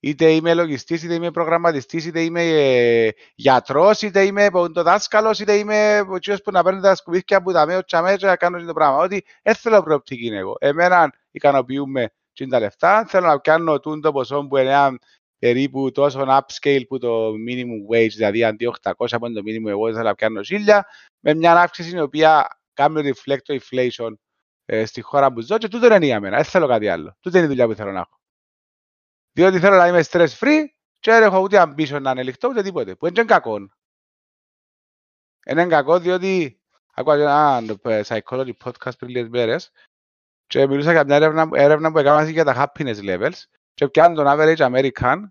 Είτε 0.00 0.30
είμαι 0.30 0.54
λογιστής, 0.54 1.02
είτε 1.02 1.14
είμαι 1.14 1.30
προγραμματιστής, 1.30 2.06
είτε 2.06 2.20
είμαι 2.20 2.42
ε, 2.42 3.10
γιατρός, 3.34 4.02
είτε 4.02 4.22
είμαι 4.22 4.50
ποντοδάσκαλος, 4.50 5.40
είτε 5.40 5.54
είμαι 5.54 6.00
ο 6.00 6.18
κύριος 6.18 6.42
που 6.42 6.50
να 6.50 6.62
παίρνει 6.62 6.80
τα 6.80 6.94
σκουπίθια 6.94 7.42
που 7.42 7.52
τα 7.52 7.66
μέω 7.66 7.84
τσαμέ 7.84 8.16
και 8.16 8.26
να 8.26 8.36
κάνω 8.36 8.56
αυτό 8.56 8.68
το 8.68 8.74
πράγμα. 8.74 8.96
Ότι 8.96 9.24
δεν 9.42 9.54
θέλω 9.54 9.82
προοπτική 9.82 10.26
είναι 10.26 10.36
εγώ. 10.36 10.56
Εμένα 10.58 11.12
ικανοποιούμε 11.30 12.10
και 12.32 12.46
τα 12.46 12.58
λεφτά, 12.58 13.04
θέλω 13.08 13.26
να 13.26 13.38
κάνω 13.38 13.80
τούν 13.80 14.00
το 14.00 14.12
ποσό 14.12 14.46
που 14.46 14.56
είναι 14.56 14.98
περίπου 15.38 15.92
τόσο 15.92 16.24
upscale 16.28 16.82
που 16.88 16.98
το 16.98 17.28
minimum 17.28 17.94
wage, 17.94 18.10
δηλαδή 18.14 18.44
αντί 18.44 18.72
800 18.82 18.90
από 19.10 19.32
το 19.32 19.42
minimum 19.46 19.68
εγώ 19.68 19.92
θέλω 19.92 20.02
να 20.02 20.14
πιάνω 20.14 20.40
1000, 20.44 20.80
με 21.20 21.34
μια 21.34 21.60
αύξηση 21.60 21.96
η 21.96 22.00
οποία 22.00 22.60
κάνει 22.72 23.12
reflect 23.12 23.42
το 23.42 23.58
inflation 23.60 24.12
ε, 24.64 24.84
στη 24.84 25.00
χώρα 25.00 25.32
που 25.32 25.40
ζω 25.40 25.58
και 25.58 25.68
τούτο 25.68 25.86
είναι 25.86 26.04
για 26.04 26.20
μένα, 26.20 26.36
δεν 26.36 26.44
θέλω 26.44 26.66
κάτι 26.66 26.88
άλλο. 26.88 27.16
Τούτο 27.20 27.36
είναι 27.36 27.46
η 27.46 27.48
δουλειά 27.48 27.66
που 27.66 27.74
θέλω 27.74 27.92
να 27.92 27.98
έχω. 27.98 28.18
Διότι 29.36 29.58
θέλω 29.58 29.76
να 29.76 29.86
είμαι 29.86 30.04
stress 30.10 30.28
free 30.28 30.64
και 30.98 31.10
δεν 31.10 31.22
έχω 31.22 31.40
ούτε 31.40 31.62
ambition 31.62 32.00
να 32.00 32.10
ανελιχτώ 32.10 32.48
ούτε 32.48 32.62
τίποτε, 32.62 32.94
που 32.94 33.06
είναι 33.06 33.14
και 33.14 33.24
κακό. 33.24 33.68
Είναι 35.46 35.66
κακό 35.66 35.98
διότι 35.98 36.60
άκουα 36.94 37.14
ένα 37.14 37.76
ε, 37.82 38.02
psychology 38.06 38.52
podcast 38.64 38.98
πριν 38.98 39.10
λίγες 39.10 39.28
μέρες 39.28 39.70
και 40.46 40.66
μιλούσα 40.66 40.92
για 40.92 41.04
μια 41.04 41.16
έρευνα, 41.16 41.48
έρευνα 41.52 41.92
που 41.92 41.98
έκανα 41.98 42.30
για 42.30 42.44
τα 42.44 42.72
happiness 42.74 42.96
levels 42.96 43.44
και 43.74 43.88
πιάνουν 43.88 44.16
τον 44.16 44.26
average 44.28 44.56
American 44.56 45.22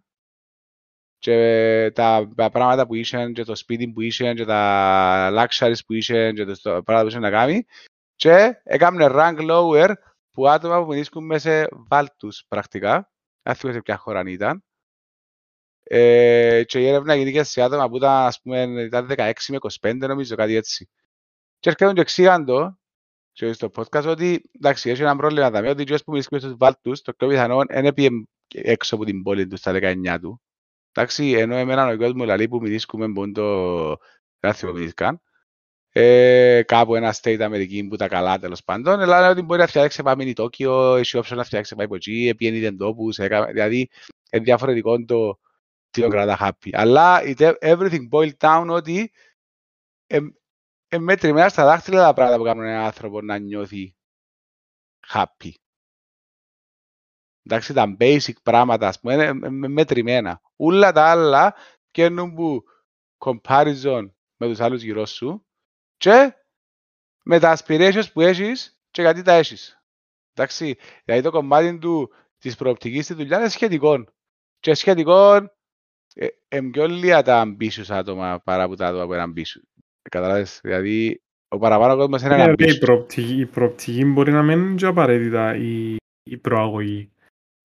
και 1.17 1.91
τα, 1.95 2.29
τα 2.35 2.49
πράγματα 2.49 2.87
που 2.87 2.95
είσαι 2.95 3.31
και 3.31 3.43
το 3.43 3.55
σπίτι 3.55 3.87
που 3.87 4.01
είσαι 4.01 4.33
και 4.33 4.45
τα 4.45 5.29
luxuries 5.31 5.79
που 5.85 5.93
είσαι 5.93 6.31
και 6.31 6.45
τα 6.45 6.83
πράγματα 6.83 7.01
που 7.01 7.07
είσαι 7.07 7.19
να 7.19 7.29
κάνει 7.29 7.65
και 8.15 8.61
έκαμε 8.63 9.07
rank 9.09 9.51
lower 9.51 9.93
που 10.31 10.47
άτομα 10.47 10.79
που 10.79 10.85
βρίσκουν 10.85 11.25
μέσα 11.25 11.49
σε 11.49 11.67
βάλτους 11.71 12.45
πρακτικά 12.47 13.09
δεν 13.45 13.55
θυμάμαι 13.55 13.77
σε 13.77 13.83
ποια 13.83 13.97
χώρα 13.97 14.23
ήταν 14.29 14.63
Ε, 15.83 16.63
και 16.63 16.79
η 16.79 16.87
έρευνα 16.87 17.15
γίνηκε 17.15 17.43
σε 17.43 17.61
άτομα 17.61 17.89
που 17.89 17.95
ήταν, 17.95 18.11
ας 18.11 18.41
πούμε, 18.41 18.61
ήταν 18.61 19.07
16 19.09 19.33
με 19.47 19.57
25 19.81 19.95
νομίζω, 19.97 20.35
κάτι 20.35 20.55
έτσι. 20.55 20.89
Και 21.59 21.69
έρχεται 21.69 21.93
και 21.93 22.01
εξήγαν 22.01 22.45
το, 22.45 22.79
και 23.31 23.53
στο 23.53 23.69
podcast, 23.75 24.05
ότι 24.05 24.49
εντάξει, 24.51 24.89
έχει 24.89 25.01
ένα 25.01 25.15
πρόβλημα 25.15 25.51
τα 25.51 25.69
ότι 25.69 25.81
οι 25.81 25.85
που 25.85 26.11
μιλήσεις 26.11 26.41
στους 26.41 26.55
Βάλτους, 26.57 27.01
το 27.01 27.13
πιο 27.13 27.27
πιθανό 27.27 27.61
είναι 27.73 27.93
πήγε 27.93 28.09
έξω 28.47 28.95
από 28.95 29.05
την 29.05 29.23
πόλη 29.23 29.47
τους 29.47 29.59
στα 29.59 29.71
19 29.75 30.17
του. 30.21 30.41
Εντάξει, 30.91 31.31
ενώ 31.31 31.55
εμένα 31.55 31.87
ο 31.87 31.97
κόσμος 31.97 32.27
λαλεί 32.27 32.47
που 32.47 32.61
μιλήσουμε 32.61 33.07
μπορεί 33.07 33.31
το 33.31 33.97
γράφει 34.41 34.65
που 34.65 34.73
μιλήσκαν. 34.73 35.21
Ε, 35.97 36.63
κάπου 36.63 36.95
ένα 36.95 37.15
state 37.21 37.39
Αμερική 37.39 37.87
που 37.87 37.95
τα 37.95 38.07
καλά 38.07 38.39
τέλος 38.39 38.63
πάντων, 38.63 38.99
αλλά 38.99 39.29
ότι 39.29 39.41
μπορεί 39.41 39.59
να 39.59 39.67
φτιάξει 39.67 40.03
πάμε 40.03 40.23
η 40.23 40.33
Τόκιο, 40.33 40.95
έχει 40.95 41.17
όψο 41.17 41.35
να 41.35 41.43
φτιάξει 41.43 41.75
πάει 41.75 41.85
από 41.85 41.95
εκεί, 41.95 42.27
επιένει 42.27 42.59
δεν 42.59 42.77
τόπους, 42.77 43.15
δηλαδή 43.51 43.89
είναι 44.31 44.43
διαφορετικό 44.43 45.05
το 45.05 45.39
τι 45.89 46.01
το 46.01 46.07
κρατά 46.07 46.37
happy. 46.39 46.69
Αλλά 46.71 47.21
everything 47.61 48.09
boiled 48.11 48.37
down 48.37 48.67
ότι 48.69 49.11
ε, 50.07 50.19
μετρημένα 50.99 51.49
στα 51.49 51.65
δάχτυλα 51.65 52.03
τα 52.03 52.13
πράγματα 52.13 52.37
που 52.37 52.43
κάνουν 52.43 52.65
έναν 52.65 52.83
άνθρωπο 52.83 53.21
να 53.21 53.37
νιώθει 53.37 53.95
happy. 55.13 55.51
Εντάξει, 57.43 57.73
τα 57.73 57.95
basic 57.99 58.41
πράγματα, 58.43 58.87
ας 58.87 58.99
πούμε, 58.99 59.13
είναι 59.13 59.49
μετρημένα. 59.49 60.41
Όλα 60.55 60.91
τα 60.91 61.09
άλλα 61.09 61.55
καίνουν 61.91 62.33
που 62.33 62.63
comparison 63.17 64.09
με 64.37 64.47
τους 64.47 64.59
άλλους 64.59 64.81
γύρω 64.81 65.05
σου 65.05 65.45
και 65.97 66.33
με 67.23 67.39
τα 67.39 67.57
aspirations 67.57 68.11
που 68.13 68.21
έχεις 68.21 68.79
και 68.91 69.01
γιατί 69.01 69.21
τα 69.21 69.33
έχεις. 69.33 69.83
Εντάξει, 70.33 70.77
δηλαδή 71.05 71.23
το 71.23 71.31
κομμάτι 71.31 71.77
του, 71.77 72.11
της 72.37 72.55
προοπτικής 72.55 73.05
στη 73.05 73.13
δουλειά 73.13 73.37
είναι 73.37 73.49
σχετικό. 73.49 74.05
Και 74.59 74.73
σχετικό 74.73 75.35
ε, 76.15 76.27
ε, 76.47 76.61
πιο 76.71 76.87
λίγα 76.87 77.21
τα 77.21 77.45
ambitious 77.45 77.85
άτομα 77.89 78.41
παρά 78.43 78.63
από 78.63 78.75
τα 78.75 78.87
άτομα 78.87 79.05
που 79.05 79.13
είναι 79.13 79.23
ambitious. 79.27 79.61
Καταλάβες, 80.09 80.59
δηλαδή 80.63 81.21
ο 81.47 81.57
παραπάνω 81.57 81.95
κόσμος 81.95 82.21
είναι 82.21 82.33
ένα 82.33 82.53
ambitious. 82.53 82.75
Η 82.75 82.77
προοπτική, 82.77 83.39
η 83.39 83.45
προοπτική 83.45 84.05
μπορεί 84.05 84.31
να 84.31 84.43
μην 84.43 84.59
είναι 84.59 84.75
και 84.75 84.85
απαραίτητα 84.85 85.55
η, 85.55 85.95
η 86.23 86.37
προαγωγή. 86.37 87.09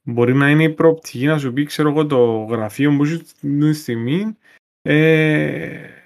Μπορεί 0.03 0.35
να 0.35 0.51
είναι 0.51 0.63
η 0.63 0.71
προοπτική 0.71 1.27
να 1.27 1.39
σου 1.39 1.53
πει, 1.53 1.65
ξέρω 1.65 1.89
εγώ, 1.89 2.07
το 2.07 2.45
γραφείο 2.45 2.97
που 2.97 3.05
είσαι 3.05 3.23
την 3.41 3.75
στιγμή 3.75 4.37
ε, 4.83 6.00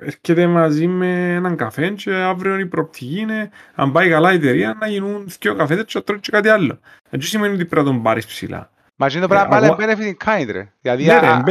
έρχεται 0.00 0.46
μαζί 0.46 0.86
με 0.86 1.34
έναν 1.34 1.56
καφέ 1.56 1.90
και 1.90 2.14
αύριο 2.14 2.58
η 2.58 2.66
προοπτική 2.66 3.18
είναι 3.18 3.50
αν 3.74 3.92
πάει 3.92 4.08
καλά 4.08 4.32
η 4.32 4.34
εταιρεία 4.34 4.76
να 4.80 4.86
γίνουν 4.86 5.26
δύο 5.40 5.54
καφέδες 5.54 5.84
και 5.84 5.98
να 5.98 6.04
τρώει 6.04 6.20
και 6.20 6.30
κάτι 6.30 6.48
άλλο. 6.48 6.78
Έτσι 7.10 7.28
σημαίνει 7.28 7.54
ότι 7.54 7.64
πρέπει 7.64 7.86
να 7.86 7.92
τον 7.92 8.02
πάρεις 8.02 8.26
ψηλά. 8.26 8.68
Μα 8.96 9.06
είναι 9.10 9.20
το 9.20 9.28
πράγμα 9.28 9.48
πάλι 9.48 9.74
benefit 9.78 10.14
in 10.14 10.14
kind, 10.24 10.48
ρε. 10.50 10.72
Δηλαδή, 10.80 11.10
αν 11.10 11.44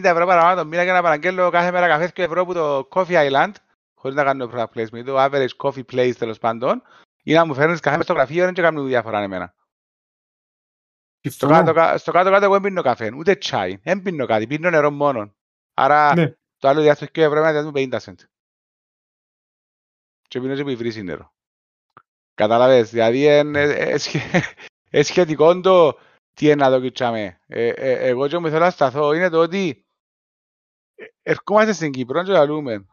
ευρώ 0.03 0.27
παραπάνω 0.27 0.61
το 0.61 0.67
μήνα 0.67 0.83
για 0.83 0.93
να 0.93 1.03
παραγγέλνω 1.03 1.51
κάθε 1.51 1.73
μέρα 1.73 1.89
καφές 1.89 2.13
και 2.13 2.23
ευρώ 2.23 2.45
που 2.45 2.53
το 2.53 2.89
Coffee 2.91 3.31
Island, 3.31 3.53
χωρίς 3.95 4.17
να 4.17 4.25
κάνω 4.25 4.51
product 4.55 4.65
placement, 4.75 5.05
το 5.05 5.25
average 5.25 5.57
coffee 5.57 5.85
place 5.93 6.13
τέλος 6.19 6.39
πάντων, 6.39 6.83
ή 7.23 7.33
να 7.33 7.47
μου 7.47 7.55
φέρνεις 7.55 7.81
καφέ 7.81 8.03
στο 8.03 8.13
γραφείο, 8.13 8.45
δεν 8.45 8.55
κάνω 8.55 8.83
διάφορα 8.83 9.21
εμένα. 9.23 9.55
Στο 11.29 11.47
κάτω-κάτω 12.13 12.45
εγώ 12.45 12.53
δεν 12.53 12.61
πίνω 12.61 12.83
καφέ, 12.83 13.11
ούτε 13.17 13.35
τσάι, 13.35 13.77
δεν 13.83 14.03
πίνω 14.03 14.27
κάτι, 14.27 14.47
πίνω 14.47 14.71
νερό 14.71 14.91
μόνο. 14.91 15.35
Άρα 15.77 16.15
ναι. 16.15 16.35
το 16.57 16.69
άλλο 16.69 16.81
διάστημα 16.81 17.11
και 17.11 17.23
ευρώ 17.23 17.49
είναι 17.49 17.71
50 17.75 17.99
cent. 17.99 18.15
Και 20.29 20.41
πίνω 20.41 20.55
και 20.55 20.63
που 20.63 20.69
υβρίζει 20.69 21.03
νερό. 21.03 21.35
Καταλαβες, 22.35 22.91
δηλαδή 22.91 23.39
είναι 23.39 23.99
σχετικό 25.03 25.61
το 25.61 25.99
τι 26.33 26.47
είναι 26.47 26.55
να 26.55 26.71
το 26.71 26.81
κοιτσάμε. 26.81 27.41
Ε, 27.47 27.69
ε, 27.69 28.09
εγώ 28.09 28.29
και 28.29 28.39
μου 28.39 28.49
θέλω 28.49 28.65
να 28.65 28.71
σταθώ 28.71 29.13
είναι 29.13 29.29
το 29.29 29.41
ότι 29.41 29.87
ερχόμαστε 31.23 31.73
στην 31.73 31.93
Κύπρο 31.93 32.23
και 32.23 32.33
λαλούμε 32.33 32.87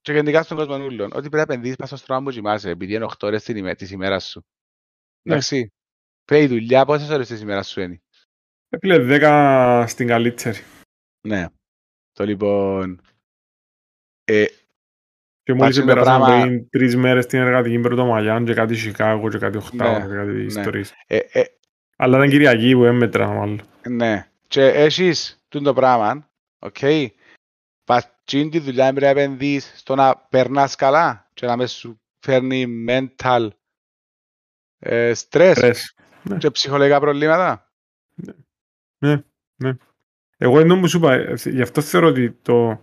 και 0.00 0.12
γενικά 0.12 0.42
στον 0.42 0.56
κόσμο 0.56 0.78
νουλών 0.78 1.10
ότι 1.12 1.28
πρέπει 1.28 1.36
να 1.36 1.42
επενδύσεις 1.42 1.76
πάνω 1.76 1.88
στο 1.88 1.96
στρώμα 1.96 2.22
που 2.22 2.30
κοιμάσαι 2.30 2.70
επειδή 2.70 2.94
είναι 2.94 3.04
8 3.04 3.22
ώρες 3.22 3.44
της 3.44 3.90
ημέρας 3.90 4.28
σου. 4.28 4.46
Ναι. 5.22 5.32
Εντάξει. 5.32 5.72
Πρέπει 6.24 6.44
η 6.44 6.46
δουλειά 6.46 6.84
πόσες 6.84 7.08
ώρες 7.08 7.28
της 7.28 7.40
ημέρας 7.40 7.68
σου 7.68 7.80
είναι; 7.80 8.02
Έπλε 8.68 8.96
10 9.20 9.84
στην 9.88 10.06
καλύτερη. 10.06 10.58
Ναι. 11.20 11.46
Το 12.16 12.24
λοιπόν... 12.24 13.00
Ε, 14.24 14.44
και 15.42 15.54
μόλις 15.54 15.84
περάσαμε 15.84 16.24
πράγμα... 16.24 16.42
πριν 16.42 16.68
τρεις 16.70 16.96
μέρες 16.96 17.24
στην 17.24 17.38
εργατική 17.38 17.78
Πρωτομαγιάν 17.78 18.44
και 18.44 18.54
κάτι 18.54 18.74
Σικάγο 18.74 19.28
και 19.28 19.38
κάτι 19.38 19.56
οχτάωρο 19.56 19.98
ναι, 19.98 20.06
και 20.06 20.14
κάτι 20.14 20.30
ναι. 20.30 20.42
ιστορίες. 20.42 20.94
Ε, 21.06 21.18
ε, 21.32 21.44
Αλλά 21.96 22.16
ήταν 22.16 22.30
Κυριακή 22.30 22.74
που 22.74 22.84
εμέτρα 22.84 23.28
μάλλον. 23.28 23.62
Ναι. 23.88 24.30
Και 24.48 24.64
έχεις 24.64 25.44
το 25.48 25.72
πράγμα, 25.72 26.28
OK. 26.58 26.76
Okay. 26.80 27.06
Πατσίν 27.84 28.50
τη 28.50 28.58
δουλειά 28.58 28.92
πρέπει 28.92 29.00
να 29.00 29.08
επενδύεις 29.22 29.72
στο 29.76 29.94
να 29.94 30.16
περνάς 30.16 30.74
καλά 30.74 31.30
και 31.34 31.46
να 31.46 31.56
μες 31.56 31.72
σου 31.72 32.00
φέρνει 32.18 32.66
mental 32.88 33.48
ε, 34.78 35.12
stress 35.16 35.72
ναι. 36.22 36.36
και 36.36 36.50
ψυχολογικά 36.50 37.00
προβλήματα. 37.00 37.72
Ναι. 38.14 38.32
ναι, 38.98 39.22
ναι. 39.56 39.76
Εγώ 40.36 40.60
ενώ 40.60 40.76
μου 40.76 40.88
σου 40.88 40.96
είπα, 40.96 41.34
γι' 41.34 41.62
αυτό 41.62 41.80
θεωρώ 41.80 42.08
ότι 42.08 42.30
το, 42.42 42.80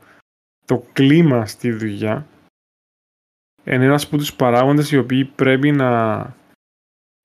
το 0.65 0.87
κλίμα 0.93 1.45
στη 1.45 1.71
δουλειά 1.71 2.27
είναι 3.63 3.85
ένας 3.85 4.05
από 4.05 4.17
τους 4.17 4.33
παράγοντες 4.33 4.91
οι 4.91 4.97
οποίοι 4.97 5.25
πρέπει 5.25 5.71
να, 5.71 6.17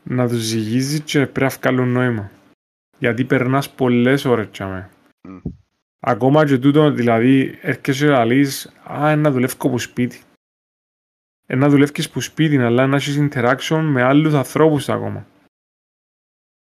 να 0.02 0.28
τους 0.28 0.38
ζυγίζει 0.38 1.00
και 1.00 1.26
πρέπει 1.26 1.40
να 1.40 1.48
βγάλουν 1.48 1.92
νόημα. 1.92 2.30
Γιατί 2.98 3.24
περνάς 3.24 3.70
πολλές 3.70 4.24
ώρες 4.24 4.50
τσάμε. 4.50 4.90
Mm. 5.28 5.40
Ακόμα 6.00 6.46
και 6.46 6.58
τούτο, 6.58 6.90
δηλαδή, 6.90 7.58
έρχεσαι 7.62 8.06
να 8.06 8.24
λες, 8.24 8.72
α, 8.84 9.16
να 9.16 9.30
δουλεύω 9.30 9.54
από 9.58 9.78
σπίτι. 9.78 10.20
Να 11.46 11.68
δουλεύεις 11.68 12.06
από 12.06 12.20
σπίτι, 12.20 12.58
αλλά 12.58 12.86
να 12.86 12.96
έχεις 12.96 13.18
interaction 13.20 13.80
με 13.82 14.02
άλλους 14.02 14.34
ανθρώπους 14.34 14.88
ακόμα. 14.88 15.26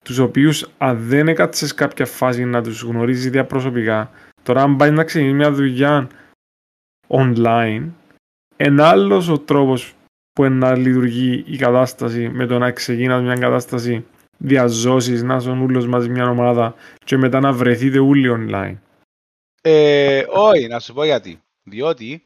Τους 0.02 0.18
οποίους, 0.18 0.68
αν 0.78 0.98
δεν 0.98 1.28
έκατσες 1.28 1.74
κάποια 1.74 2.06
φάση 2.06 2.44
να 2.44 2.62
τους 2.62 2.82
γνωρίζεις 2.82 3.30
διαπροσωπικά, 3.30 4.10
τώρα 4.42 4.62
αν 4.62 4.76
πάει 4.76 4.90
να 4.90 5.04
ξεκινήσει 5.04 5.36
μια 5.36 5.52
δουλειά 5.52 6.08
online, 7.08 7.88
ένα 8.56 8.88
άλλος 8.88 9.28
ο 9.28 9.38
τρόπος 9.38 9.94
που 10.32 10.44
να 10.44 10.76
λειτουργεί 10.76 11.44
η 11.46 11.56
κατάσταση 11.56 12.28
με 12.28 12.46
το 12.46 12.58
να 12.58 12.70
ξεκινάς 12.70 13.22
μια 13.22 13.34
κατάσταση 13.34 14.04
διαζώσεις, 14.38 15.22
να 15.22 15.36
είσαι 15.36 15.50
ούλο 15.50 15.86
μαζί 15.86 16.08
μια 16.08 16.28
ομάδα 16.28 16.74
και 17.04 17.16
μετά 17.16 17.40
να 17.40 17.52
βρεθείτε 17.52 17.98
όλοι 17.98 18.28
online. 18.38 18.76
Ε, 19.62 20.24
όχι, 20.28 20.66
να 20.66 20.78
σου 20.78 20.92
πω 20.92 21.04
γιατί. 21.04 21.40
Διότι 21.62 22.24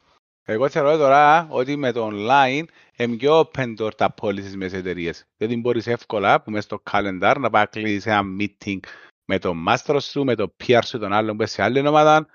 εγώ 0.48 0.68
θεωρώ 0.68 0.96
τώρα 0.96 1.48
ότι 1.50 1.76
με 1.76 1.92
το 1.92 2.08
online 2.12 2.64
είναι 2.96 3.16
πιο 3.16 3.40
open 3.40 3.76
door 3.78 3.94
τα 3.96 4.10
πώληση 4.10 4.56
με 4.56 4.68
τι 4.68 4.76
εταιρείε. 4.76 5.12
Δηλαδή 5.36 5.56
μπορείς 5.56 5.86
εύκολα 5.86 6.42
που 6.42 6.50
μέσα 6.50 6.62
στο 6.62 6.82
calendar 6.90 7.36
να 7.38 7.50
πάει 7.50 7.66
κλείσει 7.66 8.10
ένα 8.10 8.22
meeting 8.40 8.78
με 9.24 9.38
τον 9.38 9.64
master 9.68 9.98
σου, 10.00 10.24
με 10.24 10.34
το 10.34 10.54
peer 10.64 10.80
σου, 10.84 10.98
τον 10.98 11.12
άλλον 11.12 11.36
που 11.36 11.42
είσαι 11.42 11.52
σε 11.52 11.62
άλλη 11.62 11.88
ομάδα, 11.88 12.26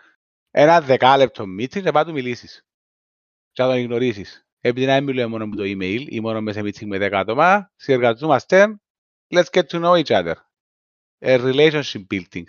ένα 0.51 0.81
δεκάλεπτο 0.81 1.43
meeting 1.43 1.81
και 1.81 1.91
πάει 1.91 2.03
του 2.03 2.11
μιλήσεις 2.11 2.65
και 3.51 3.63
να 3.63 3.69
τον 3.69 3.83
γνωρίσεις. 3.83 4.45
Επειδή 4.59 4.85
να 4.85 5.01
μιλούμε 5.01 5.25
μόνο 5.25 5.47
με 5.47 5.55
το 5.55 5.63
email 5.63 6.05
ή 6.07 6.19
μόνο 6.19 6.41
μέσα 6.41 6.59
σε 6.59 6.65
meeting 6.65 6.87
με 6.87 7.07
10 7.07 7.11
άτομα, 7.13 7.71
συνεργαζόμαστε, 7.75 8.79
let's 9.33 9.49
get 9.51 9.63
to 9.67 9.81
know 9.81 10.03
each 10.03 10.11
other. 10.11 10.35
A 11.19 11.37
relationship 11.37 12.03
building. 12.13 12.43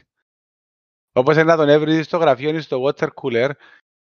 Όπως 1.13 1.35
είναι 1.35 1.45
να 1.45 1.57
τον 1.57 1.69
έβρεις 1.69 2.07
στο 2.07 2.17
γραφείο 2.17 2.57
ή 2.57 2.61
στο 2.61 2.85
water 2.87 3.09
cooler 3.23 3.51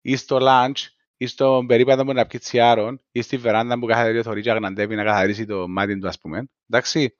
ή 0.00 0.16
στο 0.16 0.38
lunch 0.40 0.94
ή 1.16 1.26
στο 1.26 1.64
περίπατο 1.66 2.04
που 2.04 2.12
να 2.12 2.26
πιει 2.26 2.40
τσιάρων 2.40 3.02
ή 3.12 3.22
στη 3.22 3.36
βεράντα 3.36 3.78
που 3.78 3.86
κάθε 3.86 4.10
δύο 4.10 4.22
θωρεί 4.22 4.42
και 4.42 4.50
αγναντεύει 4.50 4.94
να 4.94 5.04
καθαρίσει 5.04 5.44
το 5.44 5.68
μάτι 5.68 5.98
του 5.98 6.08
ας 6.08 6.18
πούμε. 6.18 6.48
Εντάξει. 6.68 7.16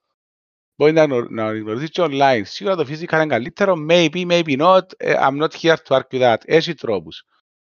Μπορεί 0.78 0.92
να, 0.92 1.06
να 1.06 1.58
γνωρίσεις 1.58 1.90
και 1.90 2.02
online. 2.04 2.42
Σίγουρα 2.44 2.76
το 2.76 2.86
physical 2.88 3.12
είναι 3.12 3.26
καλύτερο. 3.26 3.74
Maybe, 3.88 4.26
maybe 4.26 4.58
not. 4.58 4.86
I'm 4.98 5.38
not 5.38 5.52
here 5.62 5.76
to 5.86 5.96
argue 5.96 6.20
that. 6.20 6.36
Έχει 6.44 6.74
τρόπους. 6.74 7.24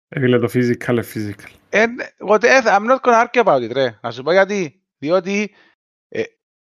Έγινε 0.08 0.38
το 0.38 0.48
physical 0.54 0.88
είναι 0.88 1.04
physical. 1.14 1.50
And 1.70 2.28
what 2.28 2.42
I'm 2.42 2.86
not 2.86 3.00
gonna 3.00 3.26
argue 3.26 3.44
about 3.44 3.62
it, 3.62 3.72
ρε. 3.72 3.98
Να 4.02 4.10
σου 4.10 4.22
πω 4.22 4.32
γιατί. 4.32 4.82
Διότι 4.98 5.54
ε, 6.08 6.22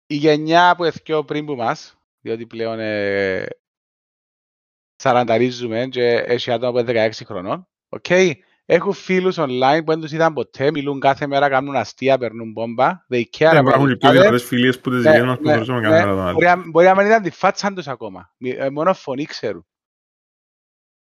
η 0.07 0.15
γενιά 0.15 0.75
που 0.77 0.85
έφυγε 0.85 1.23
πριν 1.23 1.47
που 1.47 1.55
μας, 1.55 1.99
διότι 2.21 2.47
πλέον 2.47 2.79
ε, 2.81 3.47
σαρανταρίζουμε 4.97 5.87
και 5.87 6.05
έχει 6.07 6.51
άτομα 6.51 6.81
από 6.81 6.91
16 6.93 7.11
χρονών, 7.25 7.69
okay, 7.89 8.33
έχουν 8.71 8.93
φίλους 8.93 9.37
online 9.39 9.81
που 9.85 9.91
δεν 9.91 10.01
τους 10.01 10.13
είδαν 10.13 10.33
ποτέ, 10.33 10.71
μιλούν 10.71 11.01
κάθε 11.01 11.27
μέρα, 11.27 11.49
κάνουν 11.49 11.77
αστεία, 11.77 12.19
περνούν 12.19 12.53
μπόμπα. 12.53 13.07
They 13.13 13.23
care 13.39 13.53
ναι, 13.53 13.59
υπάρχουν 13.59 13.89
και 13.89 13.97
πιο 13.97 14.11
διαφορές 14.11 14.45
φίλες 14.45 14.81
που 14.81 14.91
τις 14.91 15.05
ναι, 15.05 15.17
γίνουν 15.17 15.37
που 15.37 15.49
θέλουμε 15.49 15.81
κάθε 15.81 16.05
μέρα. 16.05 16.57
Μπορεί 16.57 16.87
να 16.87 16.95
μην 16.95 17.07
ήταν 17.07 17.23
τη 17.23 17.31
φάτσα 17.31 17.73
τους 17.73 17.89
ακόμα. 17.89 18.35
Ε, 18.39 18.71
μόνο 18.71 18.95
φωνή 18.95 19.25
ξέρουν. 19.25 19.67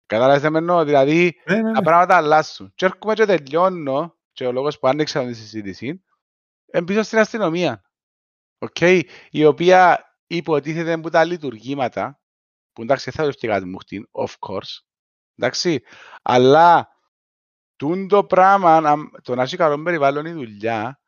Κατάλαβες 0.06 0.50
με 0.50 0.58
εννοώ, 0.58 0.84
δηλαδή 0.84 1.40
ναι, 1.44 1.54
ναι, 1.54 1.62
ναι. 1.62 1.72
τα 1.72 1.82
πράγματα 1.82 2.16
αλλάσουν. 2.16 2.72
Και 2.74 2.84
έρχομαι 2.84 3.14
και 3.14 3.24
τελειώνω, 3.24 4.16
και 4.32 4.46
ο 4.46 4.52
λόγος 4.52 4.78
που 4.78 4.88
άνοιξα 4.88 5.26
τη 5.26 5.34
συζήτηση, 5.34 6.04
πίσω 6.84 7.02
στην 7.02 7.18
αστυνομία. 7.18 7.82
Okay, 8.58 9.00
η 9.30 9.44
οποία 9.44 10.04
υποτίθεται 10.26 10.98
που 10.98 11.10
τα 11.10 11.24
λειτουργήματα 11.24 12.20
που 12.72 12.82
εντάξει 12.82 13.10
θα 13.10 13.30
το 13.30 13.46
κάτι 13.46 13.64
μου 13.64 13.78
χτύν, 13.78 14.08
of 14.12 14.32
course, 14.48 14.82
εντάξει, 15.36 15.82
αλλά 16.22 16.92
τούν 17.82 18.08
το 18.08 18.24
πράγμα, 18.24 18.80
να- 18.80 19.20
το 19.22 19.34
να 19.34 19.42
έχει 19.42 19.56
καλό 19.56 19.82
περιβάλλον 19.82 20.26
η 20.26 20.32
δουλειά, 20.32 21.00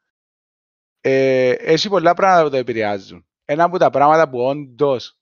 ε, 1.01 1.51
έχει 1.51 1.89
πολλά 1.89 2.14
πράγματα 2.14 2.45
που 2.45 2.51
το 2.51 2.57
επηρεάζουν. 2.57 3.27
Ένα 3.45 3.64
από 3.64 3.79
τα 3.79 3.91
πράγματα 3.91 4.29
που 4.31 4.39
όντως 4.39 5.18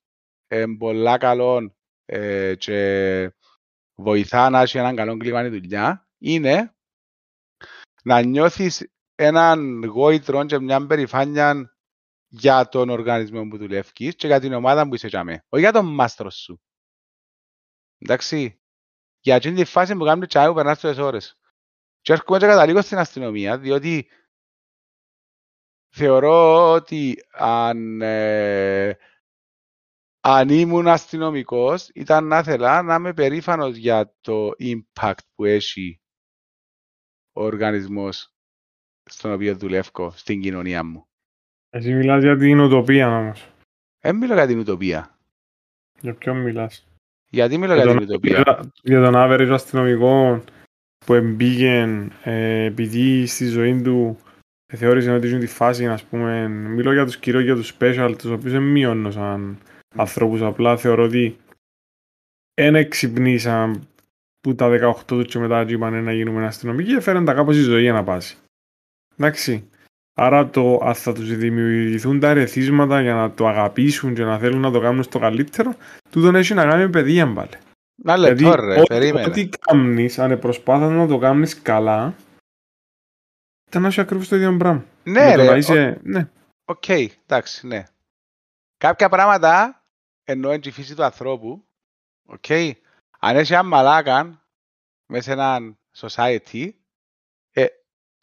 είναι 0.49 0.77
πολλά 0.77 1.19
καλό 1.19 1.77
ε, 2.05 2.55
και 2.55 3.33
βοηθά 3.95 4.51
να 4.51 4.61
έχει 4.61 4.79
έναν 4.79 4.97
καλό 4.97 5.17
κλίμα 5.17 5.45
η 5.45 5.49
δουλειά, 5.49 6.09
είναι 6.19 6.75
να 8.05 8.21
νιώθεις 8.23 8.93
έναν 9.15 9.85
γόητρο 9.85 10.45
και 10.45 10.59
μια 10.59 10.87
περηφάνεια 10.87 11.77
για 12.29 12.69
τον 12.69 12.89
οργανισμό 12.89 13.49
που 13.49 13.57
δουλεύεις 13.59 13.93
και 13.93 14.27
για 14.27 14.41
την 14.41 14.53
ομάδα 14.53 14.89
που 14.89 14.95
είσαι 14.95 15.09
τζαμέ. 15.09 15.45
Όχι 15.49 15.63
για 15.63 15.73
τον 15.73 15.95
μάστρος 15.95 16.37
σου. 16.37 16.63
Εντάξει. 17.99 18.57
Για 19.21 19.35
εκείνη 19.35 19.55
τη 19.55 19.65
φάση 19.65 19.97
που 19.97 20.05
κάνουμε 20.05 20.27
τσάι 20.27 20.49
που 20.49 20.55
περνάς 20.55 20.81
τόσες 20.81 20.99
ώρες. 20.99 21.37
Και 22.03 22.13
έρχομαι 22.13 22.39
και 22.39 22.47
καταλήγω 22.47 22.83
στην 22.83 22.99
αστυνομία, 22.99 23.59
διότι 23.59 24.09
θεωρώ 25.95 26.71
ότι 26.73 27.17
αν, 27.33 28.01
ε, 28.03 28.97
αν 30.21 30.49
ήμουν 30.49 30.89
αστυνομικός 30.89 31.89
ήταν 31.89 32.27
να 32.27 32.39
ήθελα 32.39 32.83
να 32.83 32.95
είμαι 32.95 33.15
περήφανος 33.15 33.77
για 33.77 34.15
το 34.21 34.51
impact 34.59 35.25
που 35.35 35.45
έχει 35.45 36.01
ο 37.33 37.45
οργανισμός 37.45 38.35
στον 39.11 39.33
οποίο 39.33 39.57
δουλεύω 39.57 40.11
στην 40.11 40.41
κοινωνία 40.41 40.85
μου. 40.85 41.07
Εσύ 41.71 41.95
μιλάς 41.95 42.23
για 42.23 42.37
την 42.37 42.61
ουτοπία 42.61 43.19
όμως. 43.19 43.49
Δεν 44.01 44.17
μιλώ 44.17 44.35
για 44.35 44.47
την 44.47 44.59
ουτοπία. 44.59 45.19
Για 46.01 46.15
ποιον 46.15 46.43
μιλάς; 46.43 46.87
Γιατί 47.29 47.59
μιλώ 47.59 47.75
Για 47.75 47.85
για 47.85 47.93
τον, 47.93 48.01
την 48.01 48.09
ουτοπία; 48.09 48.43
για, 48.43 48.73
για 48.83 49.03
τον 49.03 49.15
average 49.17 49.51
αστυνομικό 49.53 50.45
που 51.05 51.15
εμπήγε 51.15 52.09
ε, 52.23 52.65
επειδή 52.65 53.27
στη 53.27 53.47
ζωή 53.47 53.83
του 53.83 54.19
ε, 54.67 54.77
θεώρησε 54.77 55.11
ότι 55.11 55.27
ζουν 55.27 55.41
τη 55.41 55.47
φάση, 55.47 55.87
ας 55.87 56.05
πούμε, 56.05 56.49
μιλώ 56.49 56.93
για 56.93 57.05
τους 57.05 57.17
κυρίως 57.17 57.43
για 57.43 57.55
τους 57.55 57.77
special, 57.79 58.15
τους 58.19 58.31
οποίους 58.31 58.53
δεν 58.53 58.63
μειώνω 58.63 59.11
σαν 59.11 59.59
ανθρώπους, 59.97 60.43
απλά 60.43 60.77
θεωρώ 60.77 61.05
ότι 61.05 61.37
δεν 62.55 62.75
εξυπνήσαν 62.75 63.89
που 64.41 64.55
τα 64.55 64.69
18 64.69 65.05
τους 65.07 65.27
και 65.27 65.39
μετά 65.39 65.65
και 65.65 65.73
είπαν 65.73 66.05
να 66.05 66.13
γίνουμε 66.13 66.47
αστυνομικοί, 66.47 66.93
έφεραν 66.93 67.25
τα 67.25 67.35
κάπως 67.35 67.57
η 67.57 67.63
ζωή 67.63 67.83
για 67.83 67.93
να 67.93 68.05
πάσει. 68.05 68.37
Εντάξει. 69.17 69.67
Άρα 70.15 70.51
το 70.51 70.81
αν 70.83 70.95
θα 70.95 71.13
τους 71.13 71.37
δημιουργηθούν 71.37 72.21
τα 72.21 72.29
ερεθίσματα 72.29 73.01
για 73.03 73.15
να 73.15 73.31
το 73.31 73.49
αγαπήσουν 73.49 74.15
και 74.15 74.25
να 74.25 74.39
θέλουν 74.39 74.61
να 74.61 74.71
το 74.71 74.81
κάνουν 74.81 75.03
στο 75.03 75.19
καλύτερο, 75.19 75.75
τούτον 76.11 76.35
έχει 76.35 76.55
να 76.55 76.67
κάνει 76.67 76.83
με 76.83 76.89
παιδεία 76.89 77.33
πάλι. 77.33 77.51
Να 78.05 78.17
λεπτό 78.17 78.55
ρε, 78.55 78.79
ό,τι- 78.81 78.87
περίμενε. 78.87 79.27
Ό,τι 79.27 79.49
κάνεις, 79.49 80.19
αν 80.19 80.39
προσπάθεις 80.39 80.89
να 80.89 81.07
το 81.07 81.19
κάνεις 81.19 81.63
καλά, 81.63 82.15
ήταν 83.69 83.83
να 83.83 83.89
είσαι 83.89 84.01
ακριβώς 84.01 84.29
το 84.29 84.37
ίδιο 84.37 84.57
πράγμα. 84.57 84.85
Ναι 85.05 85.25
Με 85.25 85.31
το 85.31 85.37
ρε, 85.37 85.45
να 85.45 85.51
οκ, 85.53 85.57
είσαι, 85.57 86.01
ναι. 86.03 86.29
οκ, 86.65 86.89
εντάξει, 86.89 87.67
ναι. 87.67 87.85
Κάποια 88.77 89.09
πράγματα 89.09 89.83
εννοώ 90.25 90.59
τη 90.59 90.71
φύση 90.71 90.95
του 90.95 91.05
ανθρώπου, 91.05 91.65
οκ. 92.27 92.51
Αν 93.19 93.37
έχει 93.37 93.53
έναν 93.53 93.67
μαλάκαν 93.67 94.43
μέσα 95.07 95.23
σε 95.23 95.33
έναν 95.33 95.79
society, 95.97 96.71
ε, 97.53 97.67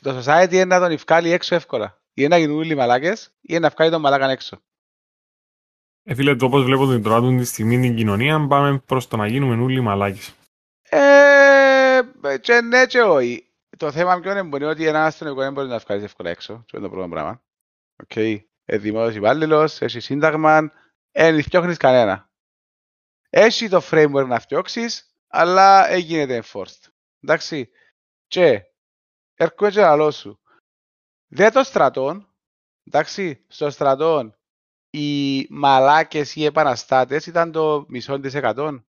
το 0.01 0.21
society 0.23 0.51
είναι 0.51 0.65
να 0.65 0.79
τον 0.79 0.97
βγάλει 0.97 1.31
έξω 1.31 1.55
εύκολα. 1.55 2.01
Ή 2.13 2.27
να 2.27 2.37
γίνουν 2.37 2.57
όλοι 2.57 2.75
μαλάκες, 2.75 3.33
ή 3.41 3.59
να 3.59 3.69
βγάλει 3.69 3.91
τον 3.91 4.01
μαλάκαν 4.01 4.29
έξω. 4.29 4.61
Ε, 6.09 6.15
φίλε, 6.15 6.35
το 6.35 6.45
όπως 6.45 6.63
βλέπω 6.63 6.87
την 6.87 7.03
τώρα 7.03 7.37
τη 7.37 7.43
στιγμή 7.43 7.79
την 7.79 7.95
κοινωνία, 7.95 8.47
πάμε 8.47 8.79
προς 8.79 9.07
το 9.07 9.17
να 9.17 9.27
γίνουμε 9.27 9.63
όλοι 9.63 9.81
μαλάκες. 9.81 10.35
Ε, 10.89 12.01
και 12.41 12.61
ναι 12.61 12.85
και 12.85 13.01
όχι. 13.01 13.47
Το 13.77 13.91
θέμα 13.91 14.19
ποιο 14.19 14.31
είναι 14.31 14.43
μπορεί 14.43 14.63
ότι 14.63 14.87
ένας 14.87 15.07
αστυνομικό 15.07 15.41
δεν 15.41 15.53
μπορεί 15.53 15.67
να 15.67 15.77
βγάλεις 15.77 16.03
εύκολα 16.03 16.29
έξω. 16.29 16.53
Αυτό 16.53 16.77
είναι 16.77 16.87
το 16.87 16.91
πρώτο 16.93 17.09
πράγμα. 17.09 17.41
OK. 18.03 18.11
Okay. 18.15 18.39
Ε, 18.65 18.77
δημόσιος 18.77 19.15
υπάλληλος, 19.15 19.81
έχεις 19.81 20.05
σύνταγμα, 20.05 20.71
δεν 21.11 21.43
φτιάχνεις 21.43 21.77
κανένα. 21.77 22.29
Έχει 23.29 23.69
το 23.69 23.81
framework 23.91 24.25
να 24.27 24.39
φτιάξεις, 24.39 25.15
αλλά 25.27 25.87
δεν 25.87 25.99
γίνεται 25.99 26.43
enforced. 26.43 26.87
Εντάξει. 27.21 27.69
Και 28.27 28.61
έρχομαι 29.35 29.71
και 29.71 29.79
λαλό 29.79 30.11
σου. 30.11 30.39
Δεν 31.27 31.51
το 31.51 31.63
στρατόν, 31.63 32.33
εντάξει, 32.83 33.45
στο 33.47 33.69
στρατόν 33.69 34.38
οι 34.89 35.47
μαλάκες 35.49 36.35
ή 36.35 36.41
οι 36.41 36.45
επαναστάτες 36.45 37.25
ήταν 37.25 37.51
το 37.51 37.85
μισό 37.87 38.19
τοις 38.19 38.33
εκατόν. 38.33 38.83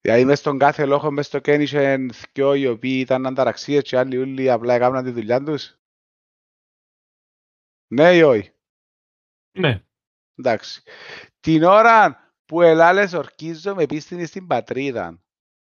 Δηλαδή 0.00 0.24
μες 0.24 0.38
στον 0.38 0.58
κάθε 0.58 0.86
λόγο, 0.86 1.10
μες 1.10 1.26
στο 1.26 1.38
ΚΕΝ 1.38 1.60
είχαν 1.60 2.10
δυο 2.32 2.54
οι 2.54 2.66
οποίοι 2.66 2.98
ήταν 3.04 3.26
ανταραξίες 3.26 3.82
και 3.82 3.98
άλλοι 3.98 4.18
όλοι 4.18 4.50
απλά 4.50 4.74
έκαναν 4.74 5.04
τη 5.04 5.10
δουλειά 5.10 5.42
τους. 5.42 5.76
Ναι 7.86 8.16
ή 8.16 8.22
όχι; 8.22 8.52
Ναι. 9.58 9.84
Εντάξει. 10.34 10.82
Την 11.40 11.62
ώρα 11.62 12.16
που 12.44 12.62
ελάλες 12.62 13.12
ορκίζω 13.12 13.74
με 13.74 13.86
πίστην 13.86 14.26
στην 14.26 14.46
πατρίδα, 14.46 15.22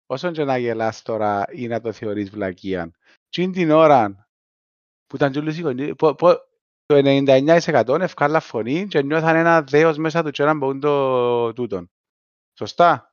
όσον 0.07 0.33
και 0.33 0.45
να 0.45 0.59
γελάς 0.59 1.03
τώρα 1.03 1.45
ή 1.51 1.67
να 1.67 1.81
το 1.81 1.93
θεωρείς 1.93 2.31
βλακία, 2.31 2.91
τι 3.29 3.43
είναι 3.43 3.53
την 3.53 3.71
ώρα 3.71 4.29
που 5.07 5.17
ήταν 5.17 5.33
τζούλους 5.33 5.59
οι 5.59 5.61
γονείς, 5.61 5.95
πο- 5.95 6.15
πο- 6.15 6.41
το 6.87 6.95
99% 7.97 8.01
ευκάλα 8.01 8.41
φωνή 8.41 8.87
και 8.87 9.03
νιώθαν 9.03 9.37
ένα 9.37 9.63
δέος 9.63 9.97
μέσα 9.97 10.23
του 10.23 10.31
και 10.31 10.43
έναν 10.43 10.59
μπορούν 10.59 10.81
το 10.81 11.53
τούτον. 11.53 11.91
Σωστά; 12.59 13.13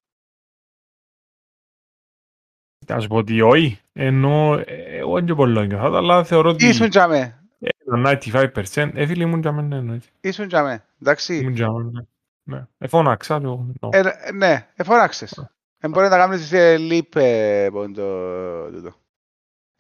Θα 2.86 3.00
σου 3.00 3.08
πω 3.08 3.16
ότι 3.16 3.42
όχι, 3.42 3.80
ενώ 3.94 4.54
ε, 4.66 4.98
εγώ 4.98 5.14
δεν 5.14 5.26
και 5.26 5.34
πολύ 5.34 5.68
νιώθω, 5.68 5.96
αλλά 5.96 6.24
θεωρώ 6.24 6.50
ότι 6.50 6.68
Ήσουν 6.68 6.90
τζαμέ. 6.90 7.44
ε, 7.60 7.70
το 7.86 8.18
95% 8.34 8.92
ε, 8.94 9.06
φίλε 9.06 9.24
ήμουν 9.24 9.40
για 9.40 9.52
μένα, 9.52 9.76
εννοείται. 9.76 10.08
Ήσουν 10.22 10.48
τζαμέ. 10.48 10.86
Εντάξει. 11.02 11.36
Ήμουν 11.38 11.54
για 11.54 11.72
μένα, 11.72 11.90
ναι. 11.92 12.02
Ναι. 12.44 12.68
Εφώναξα, 12.78 13.40
λέω, 13.40 13.74
no. 13.80 13.90
Ε, 13.94 14.32
ναι, 14.32 14.68
εφώναξες. 14.76 15.52
Δεν 15.78 15.90
μπορεί 15.92 16.08
να 16.08 16.18
κάνεις 16.18 16.48
σε 16.48 16.76
leap 16.76 17.16
ε, 17.16 17.68
πον 17.72 17.94
το 17.94 18.72
τούτο. 18.72 18.96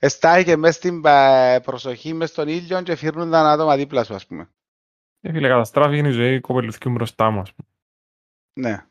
Εστάχηκε 0.03 0.55
μες 0.57 0.75
στην 0.75 1.01
ε, 1.05 1.59
προσοχή, 1.63 2.13
μες 2.13 2.29
στον 2.29 2.47
ήλιο 2.47 2.81
και 2.81 2.95
φύρνουν 2.95 3.31
τα 3.31 3.51
άτομα 3.51 3.75
δίπλα 3.75 4.03
σου, 4.03 4.13
ας 4.15 4.25
πούμε. 4.27 4.49
Ε, 5.21 5.31
φίλε, 5.31 5.47
καταστράφηκε 5.47 6.07
η 6.07 6.11
ζωή 6.11 6.39
κοπελουθκιού 6.39 6.91
μπροστά 6.91 7.29
μου, 7.29 7.39
ας 7.39 7.53
πούμε. 7.53 7.67
Ναι. 8.53 8.85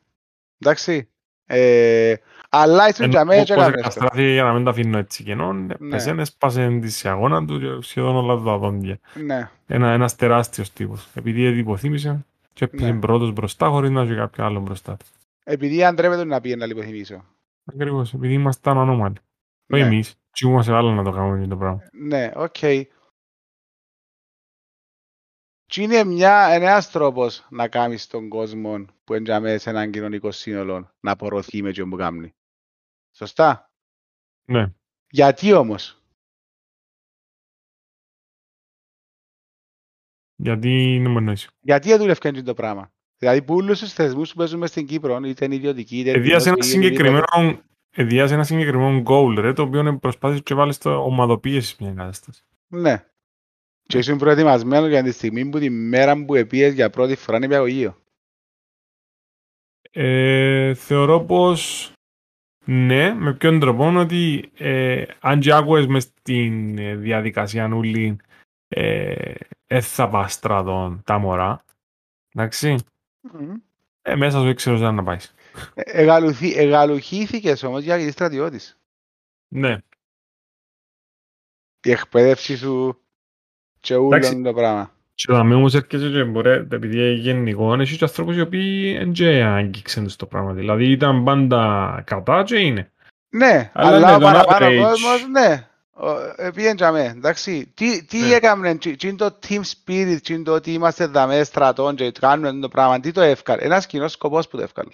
Εντάξει. 0.59 1.09
Ε, 1.47 2.15
αλλά 2.51 2.89
ήσουν 2.89 3.05
Ενώ 3.05 3.13
τζαμέ 3.13 3.43
και 3.43 3.53
όπως 3.53 3.67
έκανες 3.67 3.71
το. 3.75 3.81
καταστράφηκε 3.81 4.33
για 4.33 4.43
να 4.43 4.53
μην 4.53 4.65
τα 4.65 4.71
αφήνω 4.71 4.99
έτσι 4.99 5.23
κενό, 5.25 5.53
Ναι. 5.53 5.75
πεσέν 5.91 6.19
έσπασε 6.19 6.79
της 6.81 6.97
σε 6.97 7.09
αγώνα 7.09 7.45
του 7.47 7.59
και 7.61 7.87
σχεδόν 7.87 8.17
όλα 8.17 8.43
τα 8.43 8.57
δόντια. 8.57 8.99
Ναι. 9.25 9.51
Ένα, 9.67 9.91
ένας 9.93 10.17
τεράστιος 10.17 10.73
τύπος. 10.73 11.09
Επειδή 11.15 11.45
ελιποθύμησε 11.45 12.25
και 12.53 12.65
έπαιζε 12.65 12.93
Ναι. 12.93 12.99
πρώτος 12.99 13.33
μπροστά 13.33 13.69
χωρίς 13.69 13.91
να 13.91 14.03
έχει 14.03 14.15
κάποιο 14.15 14.45
άλλο 14.45 14.61
μπροστά. 14.61 14.97
του. 14.97 15.05
Επειδή 15.45 15.85
αντρέπεται 15.85 16.25
να 16.25 16.41
πει 16.41 16.57
να 16.57 16.67
λιποθυμίσω. 16.67 17.25
Ακριβώς, 17.65 18.15
επειδή 18.15 18.33
ήμασταν 18.33 18.79
ανώμαλοι. 18.79 19.17
Όχι 19.73 19.83
Ναι. 19.83 19.89
Εμείς, 20.47 20.65
τι 20.67 20.73
είμαστε 20.73 20.73
άλλοι 20.73 20.93
να 20.93 21.05
το 21.05 21.11
κάνουμε 21.11 21.47
το 21.47 21.57
πράγμα. 21.57 21.81
Ναι, 21.93 22.31
οκ. 22.35 22.57
Και 25.67 25.83
είναι 25.83 26.05
μια, 26.05 26.49
ένας 26.51 26.91
τρόπος 26.91 27.47
να 27.51 27.69
κάνεις 27.69 28.07
τον 28.07 28.29
κόσμο 28.29 28.85
που 29.05 29.15
είναι 29.15 29.59
σε 29.59 29.71
έναν 29.71 29.91
κοινωνικό 29.91 30.31
σύνολο 30.31 30.91
να 31.01 31.11
απορροφηθεί 31.11 31.63
με 31.63 31.73
τι 31.73 31.87
που 31.87 31.97
κάνει. 31.97 32.35
Σωστά; 33.17 33.71
Ναι. 34.45 34.73
Γιατί 35.11 35.53
όμως; 35.53 36.03
Γιατί 40.37 40.95
είναι 40.95 41.09
μόνο 41.09 41.31
εσύ. 41.31 41.49
Γιατί 41.61 41.89
δεν 41.89 41.99
δουλεύει 41.99 42.29
έτσι 42.29 42.43
το 42.43 42.55
πράγμα; 42.55 42.93
Δηλαδή, 43.19 43.43
που 43.43 43.55
όλους 43.55 43.79
τους 43.79 43.93
θεσμούς 43.93 44.31
που 44.31 44.37
παίζουν 44.37 44.59
μες 44.59 44.71
στην 44.71 44.87
Κύπρο, 44.87 45.21
είτε 45.25 45.45
είναι 45.45 45.55
ιδιωτικοί, 45.55 45.99
είτε 45.99 46.09
είναι 46.09 46.19
Εδίασε 46.19 46.49
ένα 46.49 46.57
δημόσιοι, 46.61 46.79
είτε 46.79 46.87
είναι 46.87 46.97
συγκεκριμένο, 46.97 47.63
εδίασε 47.91 48.35
ένα 48.35 48.45
συγκεκριμένο 48.45 49.03
goal, 49.07 49.35
ρε, 49.39 49.53
το 49.53 49.63
οποίο 49.63 49.99
προσπάθησε 49.99 50.43
και 50.43 50.55
βάλεις 50.55 50.75
στο 50.75 51.05
ομαδοποίησης 51.05 51.77
μιας 51.77 51.95
κατάστασης. 51.95 52.45
Ναι. 52.69 53.05
Και 53.83 53.99
ήσουν 53.99 54.19
προετοιμασμένος 54.19 54.89
για 54.89 55.03
τη 55.03 55.13
στιγμή 55.13 55.49
που 55.49 55.59
τη 55.59 55.71
μέρα 55.71 56.25
που 56.25 56.35
επίες 56.35 56.73
για 56.73 56.91
πρώτη 56.91 57.17
φορά 57.17 57.37
είναι 57.37 57.47
υπηαγωγείο. 57.47 57.97
Ε, 59.93 60.75
θεωρώ 60.75 61.21
πως 61.21 61.93
ναι, 62.65 63.15
με 63.15 63.35
ποιον 63.35 63.61
τρόπο 63.61 63.99
ότι 63.99 64.51
ε, 64.57 65.05
αν 65.21 65.41
και 65.41 65.53
άκουες 65.53 65.87
μες 65.87 66.03
στην 66.03 66.79
ε, 66.79 66.97
διαδικασία 66.97 67.69
νουλή 67.69 68.17
ε, 68.69 69.35
ε, 69.67 69.81
θα 69.81 70.09
πας 70.09 70.33
στρατών 70.33 71.03
τα 71.05 71.19
μωρά, 71.19 71.65
εντάξει, 72.35 72.77
ε, 74.03 74.15
μέσα 74.15 74.41
σου 74.41 74.47
έξερος 74.47 74.81
δεν 74.81 74.95
να 74.95 75.03
πάεις. 75.03 75.35
Ε, 75.75 75.83
εγαλουθή- 75.85 76.57
Εγαλουχήθηκες 76.57 77.63
όμως 77.63 77.83
για 77.83 77.97
γιατί 77.97 78.13
στρατιώτης. 78.13 78.79
Ναι, 79.49 79.77
Η 81.83 81.91
εκπαίδευση 81.91 82.57
σου 82.57 83.01
και 83.81 83.95
Εντάξει. 83.95 84.35
όλο 84.35 84.43
το 84.43 84.53
πράγμα. 84.53 84.95
Και 85.15 85.33
να 85.33 85.45
μην 85.45 85.57
όμως 85.57 85.75
έρχεσαι 85.75 86.11
και 86.11 86.25
μπορεί, 86.25 86.51
επειδή 86.51 87.13
γενικό, 87.15 87.75
έχει 87.75 87.97
και 87.97 88.05
ανθρώπους 88.05 88.37
οι 88.37 88.41
οποίοι 88.41 88.97
δεν 88.99 89.13
και 89.13 89.43
άγγιξαν 89.43 90.09
στο 90.09 90.27
πράγμα. 90.27 90.53
Δηλαδή 90.53 90.91
ήταν 90.91 91.25
πάντα 91.25 92.03
κατά 92.07 92.43
και 92.43 92.57
είναι. 92.59 92.93
Ναι, 93.29 93.71
Αλλά 93.75 93.97
αλλά 93.97 94.07
ναι, 94.07 94.07
ο 94.15 94.19
τον 94.19 94.21
παραπάνω 94.33 94.67
average. 94.67 94.83
κόσμος, 94.83 95.27
ναι. 95.29 95.69
Ο- 95.93 96.19
ε, 96.37 96.51
Πήγαινε 96.55 96.75
για 96.77 96.93
μέ, 96.93 97.05
εντάξει. 97.05 97.67
Τι, 97.75 98.05
τι 98.05 98.19
Ναι. 98.19 98.35
έκαμε, 98.35 98.75
τι 98.75 98.97
τι 98.97 99.09
είναι 99.09 99.17
το 99.17 99.39
team 99.49 99.61
spirit, 99.61 100.19
τι 100.23 100.35
είναι 100.35 100.43
το 100.43 100.55
ότι 100.55 100.73
είμαστε 100.73 101.07
δαμές 101.07 101.47
στρατών 101.47 101.95
και 101.97 102.13
κάνουμε 102.13 102.61
το 102.61 102.69
πράγμα, 102.69 103.01
τι 103.01 103.13
το 103.13 103.21
εύκαλε. 103.21 103.63
Ένας 103.63 103.87
κοινός 103.87 104.13
σκοπός 104.13 104.49
που 104.49 104.57
το 104.57 104.63
εύκαλε. 104.63 104.91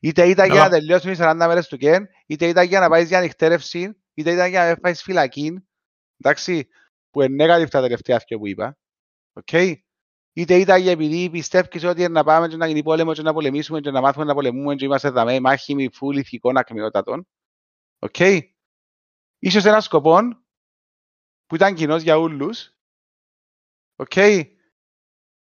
Είτε 0.00 0.28
ήταν 0.28 0.46
για 0.46 0.54
Καλά. 0.54 0.68
να 0.68 0.70
τελειώσουν 0.70 1.12
οι 1.12 1.16
40 1.18 1.34
μέρες 1.36 1.68
του 1.68 1.76
ΚΕΝ, 1.76 2.08
είτε 2.26 2.46
ήταν 2.48 2.66
για 2.66 2.80
να 2.80 2.88
πάεις 2.88 3.08
για 3.08 3.18
ανοιχτέρευση, 3.18 4.02
είτε 4.14 4.32
ήταν 4.32 4.48
για 4.48 4.68
να 4.68 4.76
πάεις 4.76 5.02
φυλακή, 5.02 5.68
εντάξει, 6.16 6.68
που 7.10 7.22
είναι 7.22 7.44
negative 7.44 7.68
τα 7.68 7.80
τελευταία 7.80 8.16
αυτιά 8.16 8.38
που 8.38 8.46
είπα. 8.46 8.78
Οκ. 9.32 9.52
Είτε 10.32 10.54
ήταν 10.58 10.80
για 10.80 10.90
επειδή 10.90 11.30
πιστεύεις 11.30 11.84
ότι 11.84 12.00
είναι 12.00 12.08
να 12.08 12.24
πάμε 12.24 12.48
και 12.48 12.56
να 12.56 12.66
γίνει 12.66 12.82
πόλεμο 12.82 13.12
και 13.12 13.22
να 13.22 13.32
πολεμήσουμε 13.32 13.80
και 13.80 13.90
να 13.90 14.00
μάθουμε 14.00 14.24
να 14.24 14.34
πολεμούμε 14.34 14.74
και 14.74 14.84
είμαστε 14.84 15.10
δαμέ 15.10 15.40
μάχημοι 15.40 15.88
φουλ 15.92 16.16
ηθικόν 16.16 16.56
ακμαιότατον. 16.56 17.26
Οκ. 17.98 18.18
Ίσως 19.38 19.64
έναν 19.64 19.82
σκοπό 19.82 20.18
που 21.46 21.54
ήταν 21.54 21.74
κοινός 21.74 22.02
για 22.02 22.18
όλους. 22.18 22.74
Οκ. 23.96 24.14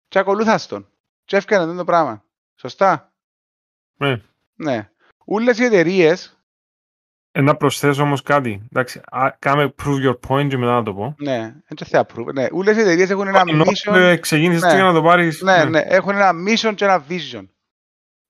Και 0.07 0.19
ακολούθας 0.19 0.67
τον. 0.67 0.91
Και 1.25 1.35
έφκαινε 1.35 1.75
το 1.75 1.83
πράγμα. 1.83 2.25
Σωστά. 2.55 3.13
Ναι. 3.99 4.23
Ναι. 4.59 4.89
Όλες 5.25 5.59
οι 5.59 5.63
εταιρείες, 5.63 6.33
Ε, 7.31 7.41
να 7.41 7.55
προσθέσω 7.55 8.01
όμως 8.03 8.21
κάτι. 8.21 8.61
Εντάξει, 8.71 9.01
α, 9.11 9.35
κάμε 9.39 9.73
prove 9.83 10.05
your 10.09 10.17
point 10.27 10.47
και 10.47 10.57
μετά 10.57 10.71
να 10.73 10.83
το 10.83 10.93
πω. 10.93 11.15
ναι, 11.19 11.39
δεν 11.39 11.75
το 11.75 11.85
θέλω 11.85 12.05
approve. 12.07 12.33
Ναι, 12.33 12.47
όλες 12.51 12.77
οι 12.77 12.79
εταιρείες 12.79 13.09
έχουν 13.09 13.27
ένα 13.27 13.43
Ενώ, 13.47 13.63
mission, 13.63 13.95
ε, 13.95 14.17
ξεκίνησες 14.17 14.61
Ναι. 14.61 14.77
και 14.77 14.81
να 14.83 14.93
το 14.93 15.01
πάρεις. 15.01 15.41
ναι, 15.41 15.63
ναι, 15.63 15.79
έχουν 15.79 16.11
ένα 16.15 16.31
mission 16.47 16.73
και 16.75 16.85
ένα 16.85 17.05
vision. 17.09 17.45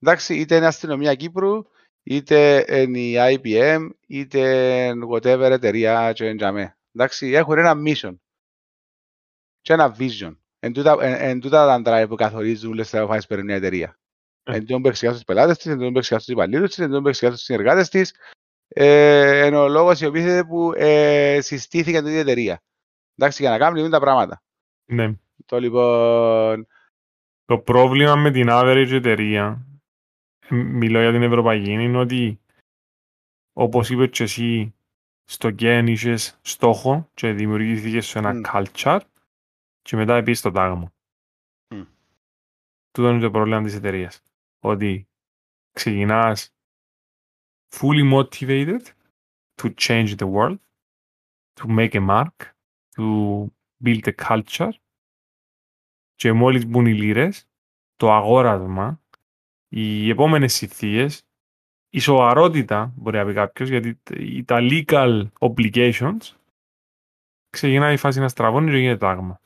Εντάξει, 0.01 0.35
είτε 0.35 0.55
είναι 0.55 0.65
αστυνομία 0.65 1.15
Κύπρου, 1.15 1.63
είτε 2.03 2.65
είναι 2.81 2.99
η 2.99 3.15
IBM, 3.17 3.89
είτε 4.07 4.39
είναι 4.85 5.05
whatever 5.13 5.49
εταιρεία 5.51 6.11
και 6.13 6.23
είναι 6.25 6.33
για 6.33 6.51
μέ. 6.51 6.77
Εντάξει, 6.95 7.27
έχουν 7.31 7.57
ένα 7.57 7.73
mission 7.85 8.15
και 9.61 9.73
ένα 9.73 9.95
vision. 9.99 10.37
Εν 10.59 10.73
τούτα, 10.73 10.97
εν, 11.01 11.13
εν 11.29 11.39
τούτα 11.39 11.81
τα 11.81 12.03
drive 12.03 12.07
που 12.09 12.15
καθορίζουν 12.15 12.71
όλες 12.71 12.89
τις 12.89 12.99
αποφάσεις 12.99 13.21
που 13.23 13.29
παίρνει 13.29 13.43
μια 13.45 13.55
εταιρεία. 13.55 13.99
Ε. 14.43 14.53
Εν 14.53 14.59
τούτον 14.59 14.81
που 14.81 14.87
εξηγάσουν 14.87 15.23
τους 15.23 15.33
πελάτες 15.33 15.57
της, 15.57 15.65
εν 15.65 15.77
τούτον 15.77 15.91
που 15.91 15.97
εξηγάσουν 15.97 16.27
τους 16.27 16.43
υπαλλήλους 16.43 16.69
της, 16.69 16.79
εν 16.79 16.85
τούτον 16.85 17.01
που 17.01 17.07
εξηγάσουν 17.07 17.37
τους 17.37 17.45
συνεργάτες 17.45 17.89
της, 17.89 18.15
ε, 18.67 19.45
εν 19.45 19.53
ο 19.53 19.67
λόγος 19.67 20.01
υποτίθεται 20.01 20.43
που 20.43 20.73
ε, 20.75 21.37
συστήθηκε 21.41 21.99
τούτη 21.99 22.13
η 22.13 22.17
εταιρεία. 22.17 22.61
Εντάξει, 23.15 23.41
για 23.41 23.51
να 23.51 23.57
κάνουν 23.57 23.75
λοιπόν 23.75 23.91
τα 23.91 23.99
πράγματα. 23.99 24.43
Ναι. 24.85 25.13
Το 25.45 25.59
λοιπόν, 25.59 26.67
Το 27.45 27.57
πρόβλημα 27.57 28.15
με 28.15 28.31
την 28.31 28.47
average 28.49 28.91
εταιρεία, 28.91 29.67
ε, 30.47 30.55
μιλώ 30.55 31.01
για 31.01 31.11
την 31.11 31.23
Ευρωπαϊκή, 31.23 31.71
είναι 31.71 31.97
ότι 31.97 32.39
όπως 33.53 33.89
είπες 33.89 34.09
και 34.09 34.23
εσύ, 34.23 34.73
στο 35.23 35.49
GEN 35.59 35.83
είχες 35.87 36.39
στόχο 36.41 37.09
και 37.13 37.31
δημιουργήθηκε 37.31 38.01
σε 38.01 38.19
ένα 38.19 38.33
Μμ. 38.33 38.41
culture 38.53 38.99
και 39.81 39.95
μετά 39.95 40.15
επίσης 40.15 40.41
το 40.41 40.51
τάγμα. 40.51 40.93
Μμ. 41.75 41.83
Τούτο 42.91 43.09
είναι 43.09 43.19
το 43.19 43.31
πρόβλημα 43.31 43.63
της 43.63 43.75
εταιρείας. 43.75 44.23
Ότι 44.59 45.07
ξεκινάς 45.71 46.53
fully 47.75 48.11
motivated 48.13 48.81
to 49.61 49.73
change 49.75 50.15
the 50.15 50.31
world, 50.33 50.57
to 51.53 51.65
make 51.67 51.93
a 51.93 52.07
mark, 52.09 52.35
to 52.95 53.45
build 53.83 54.07
a 54.07 54.13
culture 54.27 54.71
και 56.15 56.33
μόλις 56.33 56.65
μπουν 56.65 56.85
οι 56.85 56.93
λίρες, 56.93 57.47
το 57.95 58.11
αγόρασμα, 58.13 59.01
οι 59.67 60.09
επόμενες 60.09 60.53
συνθήκες, 60.53 61.23
η 61.89 61.99
σοβαρότητα, 61.99 62.93
μπορεί 62.95 63.17
να 63.17 63.25
πει 63.25 63.33
κάποιος, 63.33 63.69
γιατί 63.69 63.95
τ- 63.95 64.09
οι- 64.19 64.43
τα 64.43 64.57
legal 64.61 65.27
obligations 65.39 66.17
ξεκινάει 67.49 67.93
η 67.93 67.97
φάση 67.97 68.19
να 68.19 68.27
στραβώνει 68.29 68.71
και 68.71 68.77
γίνεται 68.77 68.97
τάγμα. 68.97 69.41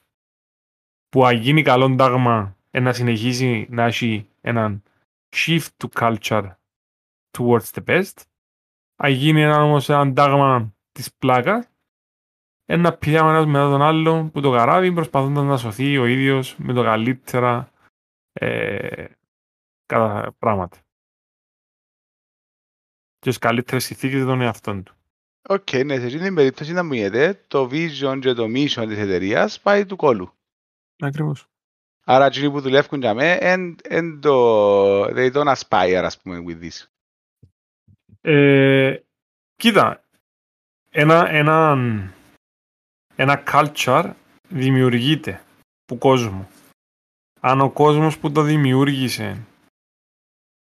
Που 1.09 1.25
αν 1.25 1.37
γίνει 1.37 1.61
καλό 1.61 1.95
τάγμα 1.95 2.57
ε, 2.71 2.79
να 2.79 2.93
συνεχίσει 2.93 3.67
να 3.69 3.83
έχει 3.83 4.29
έναν 4.41 4.83
shift 5.33 5.69
to 5.77 5.87
culture 5.99 6.51
towards 7.37 7.71
the 7.73 7.83
best. 7.85 8.13
Αν 8.95 9.11
γίνει 9.11 9.41
ένα, 9.41 9.63
όμως 9.63 9.89
ένα 9.89 10.13
τάγμα 10.13 10.75
της 10.91 11.13
πλάκας, 11.13 11.69
ένα 12.65 12.97
πιάμε 12.97 13.29
ένας 13.29 13.45
μετά 13.45 13.69
τον 13.69 13.81
άλλο 13.81 14.29
που 14.33 14.41
το 14.41 14.51
καράβι 14.51 14.93
προσπαθώντας 14.93 15.43
να 15.43 15.57
σωθεί 15.57 15.97
ο 15.97 16.05
ίδιος 16.05 16.55
με 16.57 16.73
το 16.73 16.83
καλύτερα 16.83 17.71
ε, 18.33 19.05
κατά 19.85 20.35
πράγματα. 20.39 20.77
Και 23.19 23.29
στις 23.29 23.37
καλύτερες 23.37 23.83
συνθήκες 23.83 24.15
για 24.15 24.25
τον 24.25 24.41
εαυτόν 24.41 24.83
του. 24.83 24.95
οκ, 25.49 25.71
ναι, 25.71 25.99
σε 25.99 26.05
εκείνη 26.05 26.23
την 26.23 26.35
περίπτωση 26.35 26.73
να 26.73 26.83
μου 26.83 26.93
γίνεται, 26.93 27.43
το 27.47 27.69
vision 27.71 28.17
και 28.21 28.33
το 28.33 28.43
mission 28.43 28.85
της 28.87 28.97
εταιρείας 28.97 29.59
πάει 29.59 29.85
του 29.85 29.95
κόλου. 29.95 30.33
Ακριβώς. 30.97 31.52
Άρα 32.03 32.25
εκείνοι 32.25 32.51
που 32.51 32.61
δουλεύουν 32.61 32.99
για 32.99 33.13
μέ, 33.13 33.31
εν, 33.31 33.75
εν 33.83 34.19
το, 34.19 35.03
they 35.03 35.31
don't 35.31 35.53
aspire, 35.55 36.01
ας 36.03 36.21
πούμε, 36.21 36.43
with 36.47 36.63
this. 36.63 36.85
Ε, 38.21 38.97
κοίτα, 39.55 40.03
ένα, 40.89 41.29
ένα, 41.29 41.77
ένα 43.15 43.43
culture 43.47 44.13
δημιουργείται 44.49 45.43
που 45.85 45.97
κόσμο. 45.97 46.47
Αν 47.39 47.61
ο 47.61 47.69
κόσμος 47.69 48.17
που 48.17 48.31
το 48.31 48.41
δημιούργησε 48.41 49.45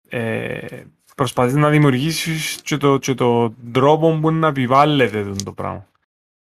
ε, 0.09 0.83
προσπαθεί 1.15 1.55
να 1.55 1.69
δημιουργήσει 1.69 2.61
και 2.61 2.77
το, 2.77 2.97
και 2.97 3.13
το 3.13 3.53
τρόπο 3.71 4.19
που 4.21 4.31
να 4.31 4.47
επιβάλλεται 4.47 5.23
τον 5.23 5.43
το 5.43 5.53
πράγμα. 5.53 5.87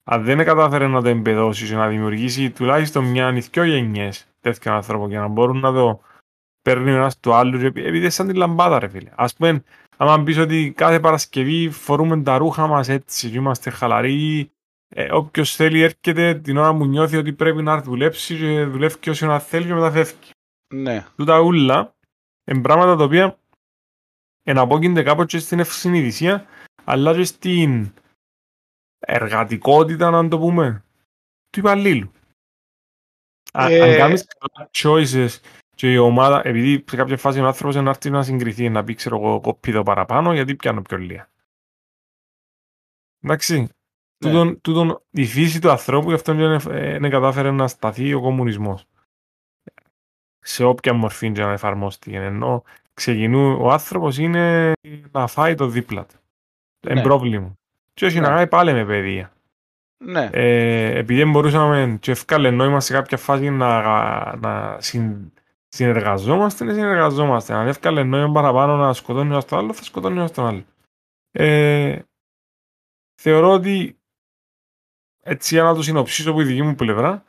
Αν 0.03 0.23
δεν 0.23 0.37
κατάφερε 0.37 0.87
να 0.87 1.01
το 1.01 1.09
εμπεδώσεις 1.09 1.69
και 1.69 1.75
να 1.75 1.87
δημιουργήσει 1.87 2.51
τουλάχιστον 2.51 3.05
μια 3.05 3.31
νηθκιό 3.31 3.63
γενιές 3.63 4.27
τέτοιων 4.39 4.75
ανθρώπων 4.75 5.09
για 5.09 5.19
να 5.19 5.27
μπορούν 5.27 5.59
να 5.59 5.73
το 5.73 6.01
παίρνει 6.61 6.91
ο 6.91 6.95
ένας 6.95 7.19
του 7.19 7.33
άλλου 7.33 7.59
και 7.59 7.65
επει- 7.65 7.85
επειδή 7.85 7.99
είναι 7.99 8.09
σαν 8.09 8.27
τη 8.27 8.33
λαμπάδα 8.33 8.79
ρε 8.79 8.87
φίλε. 8.87 9.09
Ας 9.15 9.33
πούμε, 9.33 9.63
άμα 9.97 10.23
πεις 10.23 10.37
ότι 10.37 10.73
κάθε 10.75 10.99
Παρασκευή 10.99 11.69
φορούμε 11.69 12.21
τα 12.21 12.37
ρούχα 12.37 12.67
μας 12.67 12.89
έτσι 12.89 13.29
και 13.29 13.37
είμαστε 13.37 13.69
χαλαροί 13.69 14.51
ε, 14.95 15.13
όποιος 15.13 15.55
θέλει 15.55 15.81
έρχεται 15.81 16.35
την 16.35 16.57
ώρα 16.57 16.75
που 16.75 16.85
νιώθει 16.85 17.17
ότι 17.17 17.33
πρέπει 17.33 17.63
να 17.63 17.81
δουλέψει 17.81 18.37
και 18.37 18.63
δουλεύει 18.63 18.99
και 18.99 19.09
όση 19.09 19.25
ώρα 19.25 19.39
θέλει 19.39 19.65
και 19.65 19.73
μετά 19.73 19.91
φεύγει. 19.91 20.29
Ναι, 20.73 21.05
Τούτα 21.15 21.39
ούλα 21.39 21.95
είναι 22.51 22.61
πράγματα 22.61 22.95
τα 22.95 23.03
οποία 23.03 23.37
εναπόκεινται 24.43 25.03
κάπως 25.03 25.25
και 25.25 25.39
στην 25.39 25.59
ευσυνειδησία 25.59 26.45
αλλά 26.83 27.15
και 27.15 27.23
στην 27.23 27.93
εργατικότητα 29.05 30.09
να 30.09 30.27
το 30.27 30.39
πούμε 30.39 30.83
του 31.49 31.59
υπαλλήλου. 31.59 32.11
Α- 33.53 33.69
Ε, 33.71 33.81
Αν 33.91 33.97
κάνεις 33.97 34.25
καλά 34.37 34.69
choices 34.73 35.29
και 35.75 35.91
η 35.91 35.97
ομάδα, 35.97 36.41
επειδή 36.45 36.83
σε 36.89 36.95
κάποια 36.95 37.17
φάση 37.17 37.39
ο 37.39 37.45
άνθρωπος 37.45 37.75
να 37.75 37.89
έρθει 37.89 38.09
να 38.09 38.23
συγκριθεί, 38.23 38.69
να 38.69 38.83
πει 38.83 38.93
ξέρω 38.93 39.15
εγώ 39.17 39.39
κοπεί 39.41 39.71
το 39.71 39.83
παραπάνω 39.83 40.33
γιατί 40.33 40.55
πιάνω 40.55 40.81
πιο 40.81 40.97
λίγα. 40.97 41.29
Εντάξει, 43.23 43.59
Ναι. 43.61 43.67
τούτον, 44.17 44.61
τούτον, 44.61 45.01
η 45.09 45.25
φύση 45.25 45.61
του 45.61 45.69
ανθρώπου 45.69 46.07
γι' 46.09 46.15
αυτό 46.15 46.33
δεν 46.33 46.59
δεν 46.99 47.09
κατάφερε 47.09 47.51
να 47.51 47.67
σταθεί 47.67 48.13
ο 48.13 48.21
κομμουνισμός. 48.21 48.85
Σε 50.39 50.63
όποια 50.63 50.93
μορφή 50.93 51.31
και 51.31 51.41
να 51.41 51.51
εφαρμόστηκε. 51.51 52.15
Ενώ 52.17 52.63
ξεκινού, 52.93 53.57
ο 53.61 53.71
άνθρωπος 53.71 54.17
είναι 54.17 54.71
να 55.11 55.27
φάει 55.27 55.55
το 55.55 55.67
δίπλα 55.67 56.05
του. 56.05 56.15
Είναι 56.85 56.93
Ναι. 56.93 57.01
πρόβλημα. 57.01 57.53
Και 57.93 58.05
όχι 58.05 58.19
Ναι. 58.19 58.27
να 58.27 58.33
πάει 58.33 58.47
πάλι 58.47 58.73
με 58.73 58.85
παιδεία. 58.85 59.31
ναι, 59.97 60.29
Ε, 60.31 60.97
επειδή 60.97 61.19
δεν 61.19 61.31
μπορούσαμε 61.31 61.97
και 62.01 62.11
ευκάλε 62.11 62.51
νόημα 62.51 62.79
σε 62.79 62.93
κάποια 62.93 63.17
φάση 63.17 63.49
να, 63.49 63.81
να 64.35 64.77
συν, 64.81 65.31
συνεργαζόμαστε, 65.67 66.63
να 66.63 66.73
συνεργαζόμαστε. 66.73 67.53
Αν 67.53 67.67
εύκαλε 67.67 68.03
νόημα 68.03 68.31
παραπάνω 68.33 68.75
να 68.75 68.93
σκοτώνει 68.93 69.29
ο 69.29 69.31
ένας 69.31 69.45
τον 69.45 69.57
άλλο, 69.59 69.73
θα 69.73 69.83
σκοτώνει 69.83 70.15
ο 70.15 70.19
ένας 70.19 70.31
τον 70.31 70.45
άλλο. 70.45 70.65
Ε, 71.31 71.99
θεωρώ 73.21 73.51
ότι 73.51 73.97
έτσι 75.23 75.53
για 75.53 75.63
να 75.63 75.73
το 75.75 75.81
συνοψίσω 75.81 76.29
από 76.29 76.39
τη 76.39 76.45
δική 76.45 76.61
μου 76.61 76.75
πλευρά, 76.75 77.23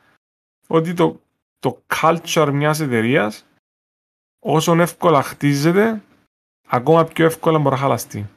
ότι 0.67 0.93
το, 0.93 1.21
το 1.59 1.81
culture 1.95 2.49
μιας 2.53 2.79
εταιρείας 2.79 3.45
όσον 4.39 4.79
εύκολα 4.79 5.21
χτίζεται, 5.21 6.01
ακόμα 6.67 7.05
πιο 7.05 7.25
εύκολα 7.25 7.59
μπορεί 7.59 7.75
να 7.75 7.81
χαλαστεί. 7.81 8.29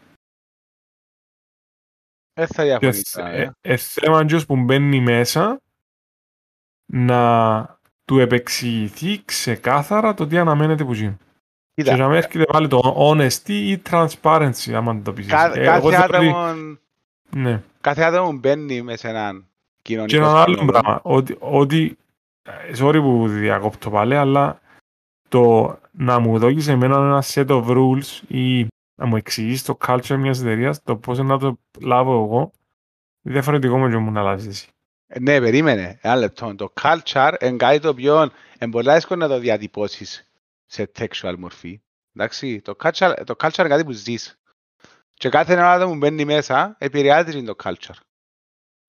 Δεν 2.39 2.47
θα 2.47 2.63
Και 2.63 2.69
διαφωνήσω. 2.79 3.25
ε, 3.25 3.43
ε. 3.43 3.73
ε, 3.73 3.77
θέμα 3.77 4.25
ποιος 4.25 4.47
που 4.47 4.57
μπαίνει 4.57 5.01
μέσα 5.01 5.61
να 6.87 7.79
του 8.05 8.19
επεξηγηθεί 8.19 9.23
ξεκάθαρα 9.25 10.15
το 10.15 10.27
τι 10.27 10.39
αναμένεται 10.39 10.85
που 10.85 10.93
γίνει. 10.93 11.17
Και 11.75 11.83
Κοίτα, 11.83 11.97
να 11.97 12.07
μην 12.09 12.17
έρχεται 12.17 12.45
πάλι 12.45 12.69
το 12.69 12.97
honesty 12.99 13.49
ή 13.49 13.83
transparency, 13.91 14.73
άμα 14.75 15.01
το 15.03 15.13
πεις. 15.13 15.27
κα- 15.27 15.49
εσύ. 15.51 15.61
Ε, 15.61 15.63
εγώ 15.75 15.91
κάθε 15.91 15.97
θεωρώ 16.07 16.19
ότι- 16.19 16.29
άτομο, 16.29 16.77
Ναι. 17.31 17.63
κάθε 17.81 18.03
άτομο 18.03 18.33
μπαίνει 18.33 18.83
μέσα 18.83 18.99
σε 18.99 19.09
έναν 19.09 19.47
Και 19.83 19.93
κοινωνικό 19.95 20.17
ένα 20.17 20.41
άλλο 20.43 20.55
σύνολο. 20.59 20.71
πράγμα, 20.73 21.01
ότι, 21.03 21.37
ότι 21.39 21.99
ε, 22.43 22.51
sorry 22.79 22.99
που 23.01 23.29
διακόπτω 23.29 23.91
πάλι, 23.91 24.17
αλλά 24.17 24.61
το 25.29 25.77
να 25.91 26.19
μου 26.19 26.39
δώσει 26.39 26.71
εμένα 26.71 26.97
ένα 26.97 27.23
set 27.27 27.47
of 27.47 27.65
rules 27.67 28.21
ή 28.29 28.67
να 28.99 29.07
μου 29.07 29.17
εξηγήσεις 29.17 29.63
το 29.63 29.77
culture 29.87 30.17
μιας 30.17 30.41
εταιρείας, 30.41 30.83
το 30.83 30.97
πώς 30.97 31.19
να 31.19 31.39
το 31.39 31.61
λάβω 31.81 32.25
εγώ, 32.25 32.53
διαφορετικό 33.21 33.79
με 33.79 33.91
και 33.91 33.97
μου 33.97 34.11
να 34.11 34.23
λάβεις 34.23 34.47
εσύ. 34.47 34.69
Ε, 35.07 35.21
Ναι, 35.21 35.41
περίμενε. 35.41 35.99
Ένα 36.03 36.17
λεπτό. 36.17 36.55
Το 36.55 36.73
culture 36.83 37.35
είναι 37.41 37.57
κάτι 37.57 37.81
το 37.81 37.89
οποίο 37.89 38.23
είναι 38.61 38.71
πολύ 38.71 38.93
δύσκολο 38.93 39.21
να 39.21 39.29
το 39.29 39.39
διατυπώσεις 39.39 40.33
σε 40.67 40.91
textual 40.99 41.35
μορφή. 41.39 41.83
Εντάξει, 42.13 42.61
το 42.61 42.77
culture, 42.83 43.15
το 43.25 43.35
culture 43.39 43.59
είναι 43.59 43.69
κάτι 43.69 43.85
που 43.85 43.93
ζεις. 43.93 44.41
Και 45.15 45.29
κάθε 45.29 45.53
ένα 45.53 45.87
που 45.87 45.97
μπαίνει 45.97 46.25
μέσα 46.25 46.77
επηρεάζει 46.79 47.43
το 47.43 47.55
culture. 47.65 47.99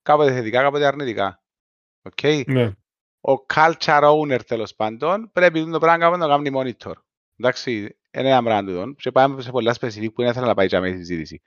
Κάποτε 0.02 0.32
θετικά, 0.32 0.62
κάποτε 0.62 0.86
αρνητικά. 0.86 1.42
Οκ. 2.02 2.46
Ναι. 2.46 2.72
Ο 3.20 3.44
culture 3.54 4.02
owner 4.02 4.40
τέλος 4.46 4.74
πάντων 4.74 5.30
πρέπει 5.32 5.70
το 5.70 5.78
πράγμα 5.78 5.98
κάπου 5.98 6.16
να 6.16 6.26
το 6.26 6.30
κάνει 6.32 6.50
monitor. 6.54 6.92
Εντάξει, 7.36 7.76
είναι 7.76 7.96
ένα 8.10 8.42
πράγμα 8.42 8.70
τούτο. 8.70 8.92
Και 8.92 9.10
πάμε 9.10 9.42
σε 9.42 9.50
πολλά 9.50 9.74
specific 9.80 10.08
που 10.14 10.22
δεν 10.22 10.32
θέλω 10.32 10.46
να 10.46 10.54
πάει 10.54 10.66
για 10.66 10.80
μέσα 10.80 10.94
η 10.94 10.98
συζήτηση. 10.98 11.42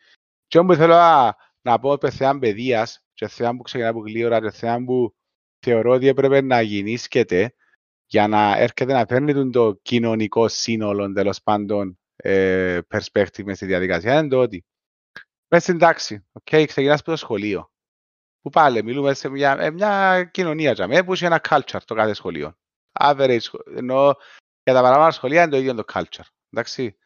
Και 0.47 0.59
όμως 0.59 0.77
θέλω 0.77 0.93
να, 0.93 1.35
να 1.61 1.79
πω 1.79 1.91
pe 1.91 2.09
θέμα 2.09 2.39
παιδείας 2.39 3.03
και 3.13 3.27
θέμα 3.27 3.55
που 3.55 3.61
ξεκινά 3.61 3.89
από 3.89 3.99
γλήορα 3.99 4.41
και 4.41 4.51
θέμα 4.51 4.83
που 4.85 5.15
θεωρώ 5.59 5.91
ότι 5.91 6.07
έπρεπε 6.07 6.41
να 6.41 6.61
γινίσκεται 6.61 7.55
για 8.05 8.27
να 8.27 8.57
έρχεται 8.57 8.93
να 8.93 9.05
φέρνει 9.05 9.33
τον 9.33 9.51
το 9.51 9.73
κοινωνικό 9.81 10.47
σύνολο 10.47 11.13
τέλος 11.13 11.41
πάντων 11.41 11.99
ε, 12.15 12.79
perspective 12.89 13.43
μες 13.43 13.57
στη 13.57 13.65
διαδικασία 13.65 14.19
είναι 14.19 14.27
το 14.27 14.39
ότι 14.39 14.65
μες 15.47 15.63
στην 15.63 15.77
τάξη, 15.77 16.25
okay, 16.43 16.63
ξεκινάς 16.67 16.99
από 16.99 17.09
το 17.11 17.17
σχολείο 17.17 17.71
που 18.41 18.49
πάλι 18.49 18.83
μιλούμε 18.83 19.13
σε 19.13 19.29
μια, 19.29 19.57
ε, 19.59 19.71
μια 19.71 20.23
κοινωνία 20.23 20.71
για 20.71 20.87
μέ, 20.87 21.03
που 21.03 21.13
έχει 21.13 21.25
ένα 21.25 21.41
culture 21.49 21.79
το 21.85 21.95
κάθε 21.95 22.13
σχολείο. 22.13 22.57
Average, 22.99 23.37
σχο- 23.39 23.63
ενώ 23.75 24.15
για 24.63 24.73
τα 24.73 24.81
παραπάνω 24.81 25.11
σχολεία 25.11 25.41
είναι 25.41 25.51
το 25.51 25.57
ίδιο 25.57 25.73
το 25.75 25.83
culture. 25.93 26.25
Εντάξει. 26.53 26.97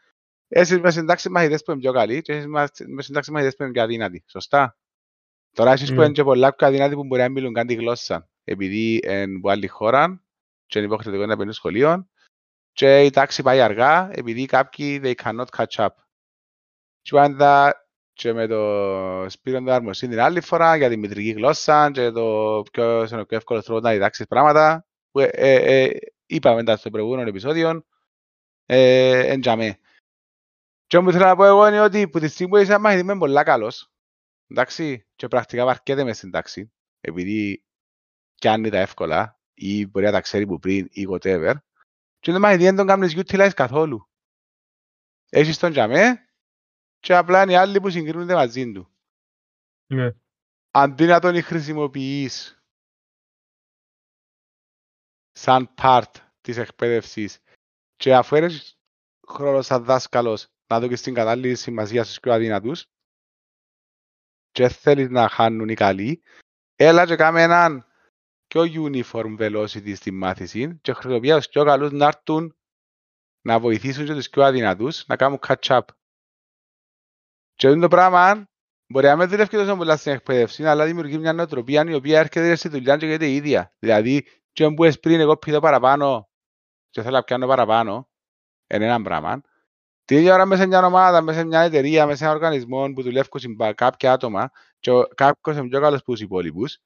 Εσείς 0.48 0.78
μέσα 0.78 0.92
στην 0.92 1.06
τάξη 1.06 1.30
μαθητές 1.30 1.64
που 1.64 1.72
είναι 1.72 1.80
πιο 1.80 1.92
καλοί 1.92 2.22
και 2.22 2.34
εσείς 2.34 2.48
μέσα 2.48 2.74
στην 3.00 3.14
τάξη 3.14 3.32
μαθητές 3.32 3.56
που 3.56 3.64
είναι 3.64 3.72
πιο 3.72 3.82
αδύνατοι. 3.82 4.24
Σωστά. 4.28 4.78
Τώρα 5.54 5.72
εσείς 5.72 5.90
που 5.90 5.96
Ναι. 5.96 6.04
είναι 6.04 6.14
και 6.14 6.24
πολλά 6.24 6.56
πιο 6.56 6.68
αδύνατοι 6.68 6.96
που 6.96 7.06
μπορεί 7.06 7.22
να 7.22 7.30
μιλούν 7.30 7.54
καν 7.54 7.68
τη 7.68 7.74
γλώσσα 7.74 8.30
επειδή 8.44 9.00
είναι 9.04 9.38
από 9.38 9.50
άλλη 9.50 9.68
χώρα 9.68 10.24
και 10.66 10.78
είναι 10.80 10.88
υποχρεωτικό 10.88 11.26
να 11.26 11.36
μπαίνουν 11.36 11.54
σχολείο 11.54 12.08
και 12.72 13.04
η 13.04 13.10
τάξη 13.10 13.44
πάει 13.44 13.62
αργά 13.62 14.10
επειδή 14.14 14.46
κάποιοι 14.46 15.02
they 15.04 15.14
cannot 15.24 15.46
catch 15.58 15.76
up. 15.76 15.88
Και 17.02 17.12
πάντα 17.12 17.74
και 18.14 18.34
με 18.34 18.48
το 18.48 19.30
Σπύρο 19.30 19.60
του 19.60 19.72
Αρμοσύνη 19.72 20.12
την 20.12 20.22
άλλη 20.22 20.42
φορά 20.42 20.76
για 20.76 20.90
τη 20.90 20.98
μητρική 20.98 21.32
γλώσσα 21.32 21.92
και 21.92 22.12
το 22.12 22.64
ποιο 22.72 23.08
είναι 23.12 23.22
ο 23.22 23.26
πιο 23.26 23.38
εύκολο 23.38 23.64
τρόπο 23.64 23.80
να 23.80 23.92
διδάξεις 23.92 24.28
πράγματα 24.28 24.86
που 25.12 25.20
ε, 25.20 25.30
ε, 25.34 25.84
ε, 25.84 25.98
είπαμε 26.26 26.64
τα 26.64 26.78
στο 26.78 26.90
προηγούμενο 26.90 27.30
επεισόδιο 27.30 27.86
ε, 28.70 29.32
εν 29.32 29.42
τζαμέ. 29.42 29.80
Και 30.88 30.98
όμως 30.98 31.14
θέλω 31.14 31.26
να 31.26 31.36
πω 31.36 31.46
εγώ 31.46 31.68
είναι 31.68 31.82
ότι 31.82 32.10
που 32.10 32.20
τη 32.20 32.28
στιγμή 32.28 32.52
που 32.52 32.58
είσαι 32.58 32.78
μαθητή 32.78 33.02
είμαι 33.02 33.18
πολλά 33.18 33.44
καλός 33.44 33.92
εντάξει 34.48 35.08
και 35.16 35.28
πρακτικά 35.28 35.66
βαρκέται 35.66 36.04
μες 36.04 36.18
στην 36.18 36.32
τάξη 36.32 36.72
επειδή 37.00 37.64
κάνει 38.42 38.70
τα 38.70 38.78
εύκολα 38.78 39.40
ή 39.54 39.88
μπορεί 39.88 40.06
να 40.06 40.12
τα 40.12 40.22
ξέρει 40.22 40.46
που 40.46 40.60
πριν 40.60 40.88
ή 40.92 41.06
whatever 41.10 41.54
και 42.20 42.32
το 42.32 42.40
μαθητή 42.40 42.64
δεν 42.64 42.76
τον 42.76 42.88
κάνεις 42.88 43.16
utilize 43.18 43.52
καθόλου. 43.56 44.10
Έχεις 45.30 45.58
τον 45.58 45.72
τζαμέ 45.72 46.30
και 47.00 47.16
απλά 47.16 47.42
είναι 47.42 47.52
οι 47.52 47.56
άλλοι 47.56 47.82
που 47.82 47.90
συγκρίνονται 47.90 48.34
μαζί 48.34 48.72
του. 48.72 48.92
Ναι. 49.88 50.12
Αντί 50.72 51.06
να 51.06 51.20
τον 51.20 51.44
χρησιμοποιείς 51.44 52.64
σαν 55.32 55.74
part 55.78 56.12
της 56.42 56.58
εκπαίδευσης 56.58 57.42
και 57.98 58.16
αφού 58.16 58.36
έχεις 58.36 58.78
χρόνος 59.28 59.66
σαν 59.66 59.84
δάσκαλος 59.84 60.48
να 60.68 60.80
δω 60.80 60.88
και 60.88 60.96
στην 60.96 61.14
κατάλληλη 61.14 61.56
σημασία 61.56 62.04
στους 62.04 62.20
πιο 62.20 62.34
αδύνατους 62.34 62.86
και 64.52 64.68
θέλεις 64.68 65.10
να 65.10 65.30
χάνουν 65.30 65.70
οι 65.70 65.74
καλοί, 65.74 66.24
έλα 66.76 67.06
και 67.06 67.16
κάμε 67.16 67.42
έναν 67.42 67.86
πιο 68.48 68.64
uniform 68.64 69.38
velocity 69.40 69.96
στη 69.96 70.12
μάθηση 70.12 70.80
και 70.82 70.94
χρησιμοποιεί 70.94 71.34
τους 71.34 71.48
πιο 71.48 71.64
καλούς 71.64 71.92
να 71.92 72.06
έρθουν 72.06 72.56
να 73.42 73.60
βοηθήσουν 73.60 74.06
και 74.06 74.14
τους 74.14 74.30
πιο 74.30 74.44
αδυνατούς 74.44 75.06
να 75.08 75.16
κάνουν 75.16 75.40
catch 75.48 75.68
up. 75.68 75.82
Και 77.54 77.68
αυτό 77.68 77.80
το 77.80 77.88
πράγμα 77.88 78.50
μπορεί 78.88 79.06
να 79.08 79.16
μην 79.16 79.30
δουλεύει 79.30 79.58
τόσο 79.58 79.76
πολλά 79.76 79.98
στην 79.98 80.12
εκπαίδευση, 80.12 80.66
αλλά 80.66 80.86
δημιουργεί 80.86 81.18
μια 81.18 81.34
νοοτροπία 81.34 81.84
η 81.88 81.94
οποία 81.94 82.20
έρχεται 82.20 82.56
στη 82.56 82.70
δουλειά 82.70 82.98
και 82.98 83.06
γίνεται 83.06 83.28
η 83.28 83.36
ίδια. 83.36 83.74
Δηλαδή, 83.80 84.28
και 84.52 84.64
αν 84.64 84.74
μπούες 84.74 85.00
πριν 85.00 85.20
εγώ 85.20 85.38
πηδώ 85.38 85.60
παραπάνω 85.60 86.30
και 86.98 87.04
θέλω 87.04 87.16
να 87.16 87.24
πιάνω 87.24 87.48
παραπάνω, 87.48 88.10
είναι 88.68 88.86
ένα 88.86 89.02
πράγμα. 89.02 89.42
Την 90.06 90.18
ίδια 90.18 90.34
ώρα 90.34 90.46
μέσα 90.46 90.62
σε 90.62 90.68
μια 90.68 90.86
ομάδα, 90.86 91.22
μέσα 91.22 91.40
σε 91.40 91.46
μια 91.46 91.62
εταιρεία, 91.62 92.06
μέσα 92.06 92.18
σε 92.18 92.24
ένα 92.24 92.34
οργανισμό 92.34 92.94
που 92.94 93.02
δουλεύουν 93.02 93.40
συμπα- 93.40 93.74
κάποια 93.74 94.12
άτομα 94.12 94.52
και 94.80 94.92
ο- 94.92 95.08
κάποιος 95.16 95.58
είναι 95.58 95.68
πιο 95.68 95.80
καλός 95.82 96.00
από 96.00 96.12
τους 96.12 96.22
υπόλοιπους, 96.22 96.78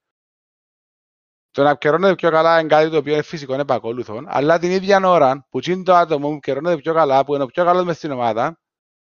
το 1.52 1.64
να 1.64 1.76
καιρώνεται 1.76 2.16
πιο 2.16 2.32
καλά 2.32 2.60
είναι 2.60 2.68
κάτι 2.68 2.90
το 2.90 2.98
οποίο 2.98 3.14
είναι 3.14 3.22
φυσικό, 3.22 3.54
είναι 3.54 3.62
επακόλουθο, 3.62 4.24
αλλά 4.26 4.60
την 4.60 4.72
ίδια 4.72 5.10
ώρα 5.10 5.48
που 5.50 5.60
είναι 5.70 5.84
το 5.84 5.96
άτομο 5.96 6.30
που 6.30 6.40
καιρώνεται 6.40 6.82
πιο 6.82 6.94
καλά, 6.94 7.26
που 7.26 7.34
είναι 7.34 7.44
ο 7.44 7.48
πιο 7.48 7.66
καλός 7.66 7.84
μες 7.86 7.98
στην 7.98 8.12
ομάδα, 8.12 8.60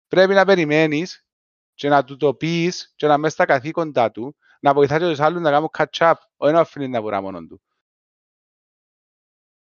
πρέπει 0.07 0.33
να 0.33 0.45
περιμένεις 0.45 1.25
και 1.73 1.89
να 1.89 2.03
του 2.03 2.17
το 2.17 2.33
πεις 2.33 2.93
και 2.95 3.07
να 3.07 3.17
μέσα 3.17 3.33
στα 3.33 3.45
καθήκοντά 3.45 4.11
του, 4.11 4.35
να 4.59 4.73
βοηθάει 4.73 4.99
και 4.99 5.05
τους 5.05 5.19
άλλους 5.19 5.41
να 5.41 5.51
κάνουν 5.51 5.69
catch 5.77 5.97
up, 5.97 6.13
όχι 6.37 6.53
να 6.53 6.59
αφήνει 6.59 6.87
να 6.87 7.01
βουρά 7.01 7.21
μόνον 7.21 7.47
του. 7.47 7.61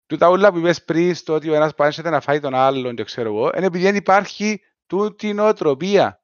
Τούτα 0.10 0.28
όλα 0.30 0.52
που 0.52 0.58
είπες 0.58 0.84
πριν 0.84 1.16
στο 1.16 1.34
ότι 1.34 1.50
ο 1.50 1.54
ένας 1.54 1.74
πάνσεται 1.74 2.10
να 2.10 2.22
φάει 2.22 2.40
τον 2.40 2.54
άλλον 2.54 2.96
και 2.96 3.04
ξέρω 3.04 3.30
εγώ, 3.30 3.52
είναι 3.56 3.66
επειδή 3.66 3.84
δεν 3.84 3.96
υπάρχει 3.96 4.62
τούτη 4.86 5.34
νοοτροπία. 5.34 6.24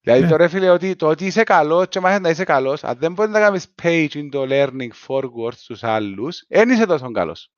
Δηλαδή 0.00 0.22
Ναι. 0.22 0.28
τώρα 0.28 0.48
φίλε 0.48 0.70
ότι 0.70 0.96
το 0.96 1.08
ότι 1.08 1.26
είσαι 1.26 1.42
καλός 1.42 1.88
και 1.88 2.00
μάθεις 2.00 2.20
να 2.20 2.28
είσαι 2.28 2.44
καλός, 2.44 2.84
αν 2.84 2.98
δεν 2.98 3.12
μπορείς 3.12 3.32
να 3.32 3.40
κάνεις 3.40 3.74
page 3.82 4.10
in 4.12 4.30
the 4.32 4.48
learning 4.48 4.90
forward 5.06 5.52
στους 5.52 5.82
άλλους, 5.82 6.44
δεν 6.48 6.70
είσαι 6.70 6.86
τόσο 6.86 7.10
καλός. 7.10 7.50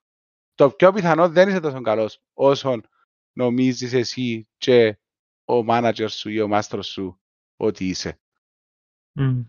Το 0.55 0.71
πιο 0.71 0.93
πιθανό 0.93 1.29
δεν 1.29 1.49
είσαι 1.49 1.61
τόσο 1.61 1.81
καλός 1.81 2.23
όσο 2.33 2.81
νομίζεις 3.33 3.93
εσύ 3.93 4.49
και 4.57 4.99
ο 5.45 5.55
manager 5.69 6.07
σου 6.09 6.31
ή 6.31 6.41
ο 6.41 6.49
μάστρος 6.49 6.87
σου 6.87 7.21
ότι 7.57 7.89
είσαι. 7.89 8.21
Μμ. 9.13 9.41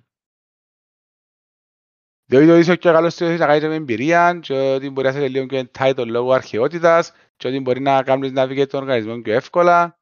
Διότι 2.29 2.47
το 2.47 2.55
είσαι 2.55 2.77
πιο 2.77 2.91
καλός 2.91 3.13
στους 3.13 3.37
να 3.37 3.45
κάνεις 3.45 3.63
με 3.63 3.75
εμπειρία 3.75 4.39
και 4.41 4.53
ότι 4.53 4.89
μπορεί 4.89 5.07
να 5.07 5.17
είσαι 5.17 5.27
λίγο 5.27 5.45
πιο 5.45 5.63
entitled 5.71 6.05
λόγω 6.07 6.31
αρχαιότητας 6.31 7.13
και 7.37 7.47
ότι 7.47 7.59
μπορεί 7.59 7.79
να 7.81 8.03
κάνεις 8.03 8.31
navigate 8.35 8.67
τον 8.67 8.81
οργανισμό 8.81 9.21
πιο 9.21 9.33
εύκολα. 9.33 9.99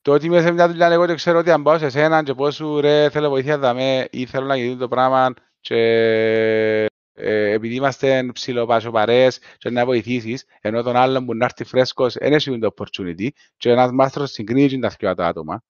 Το 0.00 0.12
ότι 0.12 0.26
είμαι 0.26 0.40
σε 0.40 0.50
μια 0.50 0.68
δουλειά 0.68 0.86
εγώ 0.86 1.06
και 1.06 1.14
ξέρω 1.14 1.38
ότι 1.38 1.50
αν 1.50 1.62
πάω 1.62 1.78
σε 1.78 1.88
σένα 1.88 2.22
και 2.22 2.34
πω 2.34 2.50
σου 2.50 2.80
ρε 2.80 3.10
θέλω 3.10 3.28
βοήθεια 3.28 3.58
δαμέ 3.58 4.08
ή 4.10 4.26
θέλω 4.26 4.46
να 4.46 4.56
γίνει 4.56 4.76
το 4.76 4.88
πράγμα 4.88 5.34
και 5.60 5.76
ε, 7.12 7.52
επειδή 7.52 7.74
είμαστε 7.74 8.30
ψιλοπασοπαρές 8.32 9.40
και 9.58 9.70
να 9.70 9.84
βοηθήσεις 9.84 10.44
ενώ 10.60 10.82
τον 10.82 10.96
άλλον 10.96 11.26
που 11.26 11.34
να 11.34 11.44
έρθει 11.44 11.64
φρέσκος 11.64 12.14
δεν 12.14 12.32
έχει 12.32 12.58
το 12.58 12.74
opportunity 12.76 13.28
και 13.56 13.70
ένας 13.70 13.90
μάστρος 13.92 14.30
συγκρίνει 14.30 14.78
τα 14.78 14.88
δυο 14.98 15.14
τα 15.14 15.26
άτομα 15.26 15.62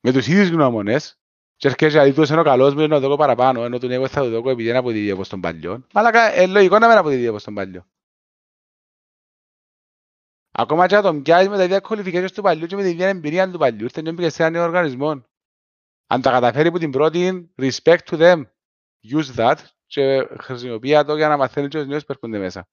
με 0.00 0.12
τους 0.12 0.26
ίδιους 0.26 0.48
γνώμονες 0.48 1.18
και 1.58 1.68
έρχεσαι 1.68 1.88
δηλαδή 1.98 2.12
τους 2.12 2.28
είναι 2.30 2.40
ο 2.40 2.44
καλός 2.44 2.74
μου 2.74 2.86
να 2.86 3.00
το 3.00 3.08
δω 3.08 3.16
παραπάνω 3.16 3.62
ενώ 3.64 3.78
τον 3.78 3.90
εγώ 3.90 4.08
θα 4.08 4.20
το 4.20 4.28
δω 4.40 4.50
επειδή 4.50 4.68
είναι 4.68 4.78
αποδίδει 4.78 5.10
όπως 5.10 5.28
τον 5.28 5.40
παλιό 5.40 5.86
αλλά 5.92 6.42
είναι 6.42 6.52
λογικό 6.52 6.78
να 6.78 6.88
μην 6.88 6.96
αποδίδει 6.96 7.28
όπως 7.28 7.44
τον 7.44 7.54
παλιό 7.54 7.86
Ακόμα 10.60 10.86
και 10.86 10.94
να 10.94 11.02
τον 11.02 11.22
πιάσεις 11.22 11.48
με 11.48 11.56
τα 11.56 11.64
ίδια 11.64 11.80
qualifications 11.88 12.30
του 12.34 12.42
παλιού 12.42 12.66
και 12.66 12.76
με 12.76 12.82
την 12.82 12.90
ίδια 12.90 13.08
εμπειρία 13.08 13.50
του 13.50 13.58
παλιού, 13.58 13.84
ήρθε 13.84 14.02
και 14.02 14.12
μπήκε 14.12 14.28
σε 14.30 14.42
έναν 14.42 14.52
νέο 14.52 14.62
οργανισμό. 14.62 15.24
Αν 16.06 16.22
τα 16.22 16.30
καταφέρει 16.30 16.70
που 16.70 16.78
την 16.78 16.90
πρώτη, 16.90 17.52
respect 17.56 17.98
to 18.04 18.18
them. 18.20 18.42
Use 19.12 19.34
that 19.36 19.56
και 19.86 20.28
χρησιμοποιεί 20.40 21.04
το 21.04 21.16
για 21.16 21.28
να 21.28 21.36
μαθαίνει 21.36 21.68
και 21.68 21.78
τους 21.78 21.86
νέους 21.86 22.04
που 22.04 22.12
έρχονται 22.12 22.38
μέσα. 22.38 22.68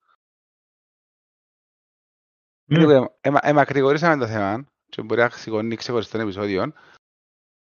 Ναι. 2.66 2.80
Λοιπόν, 2.80 3.16
εμα- 3.22 3.40
Εμακρηγορήσαμε 3.44 4.18
το 4.26 4.28
θέμα 4.28 4.66
και 4.90 5.02
μπορεί 5.02 5.22
να 5.22 5.30
σηκώνει 5.30 5.76
ξεχωριστών 5.76 6.22
επεισόδιων. 6.22 6.74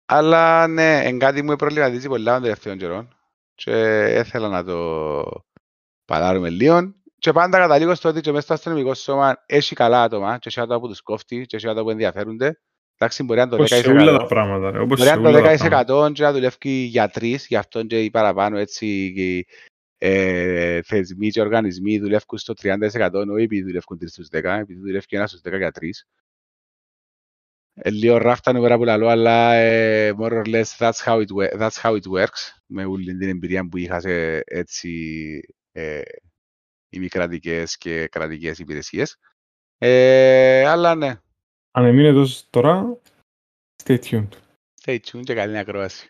Αλλά 0.06 0.66
ναι, 0.66 1.00
εν 1.04 1.18
κάτι 1.18 1.42
μου 1.42 1.56
προβληματίζει 1.56 2.08
πολλά 2.08 2.32
των 2.32 2.42
τελευταίων 2.42 2.78
καιρών 2.78 3.16
και 3.54 4.04
ήθελα 4.18 4.48
να 4.48 4.64
το 4.64 5.24
παλάρουμε 6.04 6.50
λίγο. 6.50 6.94
Και 7.18 7.32
πάντα 7.32 7.58
καταλήγω 7.58 7.94
στο 7.94 8.08
ότι 8.08 8.20
και 8.20 8.30
μέσα 8.30 8.42
στο 8.42 8.54
αστυνομικό 8.54 8.94
σώμα 8.94 9.42
έχει 9.46 9.74
καλά 9.74 10.02
άτομα 10.02 10.38
και 10.38 10.48
έχει 10.48 10.60
άτομα 10.60 10.80
που 10.80 10.88
τους 10.88 11.00
κόφτει 11.00 11.46
και 11.46 11.56
έχει 11.56 11.68
άτομα 11.68 11.82
που 11.82 11.90
ενδιαφέρονται. 11.90 12.60
Εντάξει, 12.98 13.22
μπορεί 13.22 13.38
να 13.38 13.44
είναι 13.44 13.56
το 13.56 13.62
Όπως 13.62 13.68
σε 13.68 13.90
10%. 13.90 14.00
όλα 14.00 14.16
τα 14.16 14.26
πράγματα. 14.26 14.70
ρε, 14.70 14.78
Όπως 14.78 14.98
Μπορεί 14.98 15.08
σε 15.08 15.14
να 15.14 15.20
είναι 15.20 15.28
όλα 15.28 15.36
το 15.36 15.44
τα 15.44 15.56
πράγματα. 15.56 16.08
10% 16.08 16.12
και 16.12 16.22
να 16.22 16.32
δουλεύει 16.32 16.68
για 16.70 17.08
τρεις, 17.08 17.46
γι' 17.46 17.56
αυτό 17.56 17.82
και 17.82 18.02
οι 18.02 18.10
παραπάνω 18.10 18.58
έτσι 18.58 18.86
οι, 18.86 19.46
ε, 19.98 20.82
θεσμοί 20.82 21.28
και 21.30 21.40
οργανισμοί 21.40 21.98
δουλεύουν 21.98 22.38
στο 22.38 22.54
30% 22.54 23.26
όχι 23.32 23.42
επειδή 23.42 23.62
δουλεύουν 23.62 23.98
3 23.98 24.04
στους 24.06 24.28
10, 24.28 24.58
επειδή 24.58 24.80
δουλεύει 24.80 25.06
και 25.06 25.16
ένας 25.16 25.30
στους 25.30 25.42
10 25.42 25.56
για 25.56 25.70
τρεις. 25.70 26.06
Ε, 27.76 27.90
λίγο 27.90 28.16
ράφτα 28.16 28.52
νούμερα 28.52 28.76
που 28.76 28.84
λαλώ, 28.84 29.08
αλλά 29.08 29.52
ε, 29.54 30.12
more 30.18 30.32
or 30.32 30.46
less 30.46 30.64
that's 30.78 31.04
how 31.04 31.18
it, 31.24 31.26
wo- 31.36 31.58
that's 31.60 31.82
how 31.82 31.92
it 32.00 32.02
works. 32.20 32.50
Με 32.66 32.84
όλη 32.84 33.16
την 33.16 33.28
εμπειρία 33.28 33.68
που 33.68 33.76
είχα 33.76 34.00
σε 34.00 34.38
έτσι 34.44 35.40
ε, 35.72 36.00
ημικρατικές 36.88 37.76
και 37.76 38.08
κρατικές 38.08 38.58
υπηρεσίες. 38.58 39.16
Ε, 39.78 40.64
αλλά 40.66 40.94
ναι, 40.94 41.20
Αν 41.70 41.84
εμείνε 41.84 42.12
τόσο 42.12 42.44
τώρα, 42.50 42.98
stay 43.84 43.98
tuned. 43.98 44.28
stay 44.84 44.98
tuned 44.98 45.22
και 45.24 45.34
καλή 45.34 45.58
ακρόαση. 45.58 46.08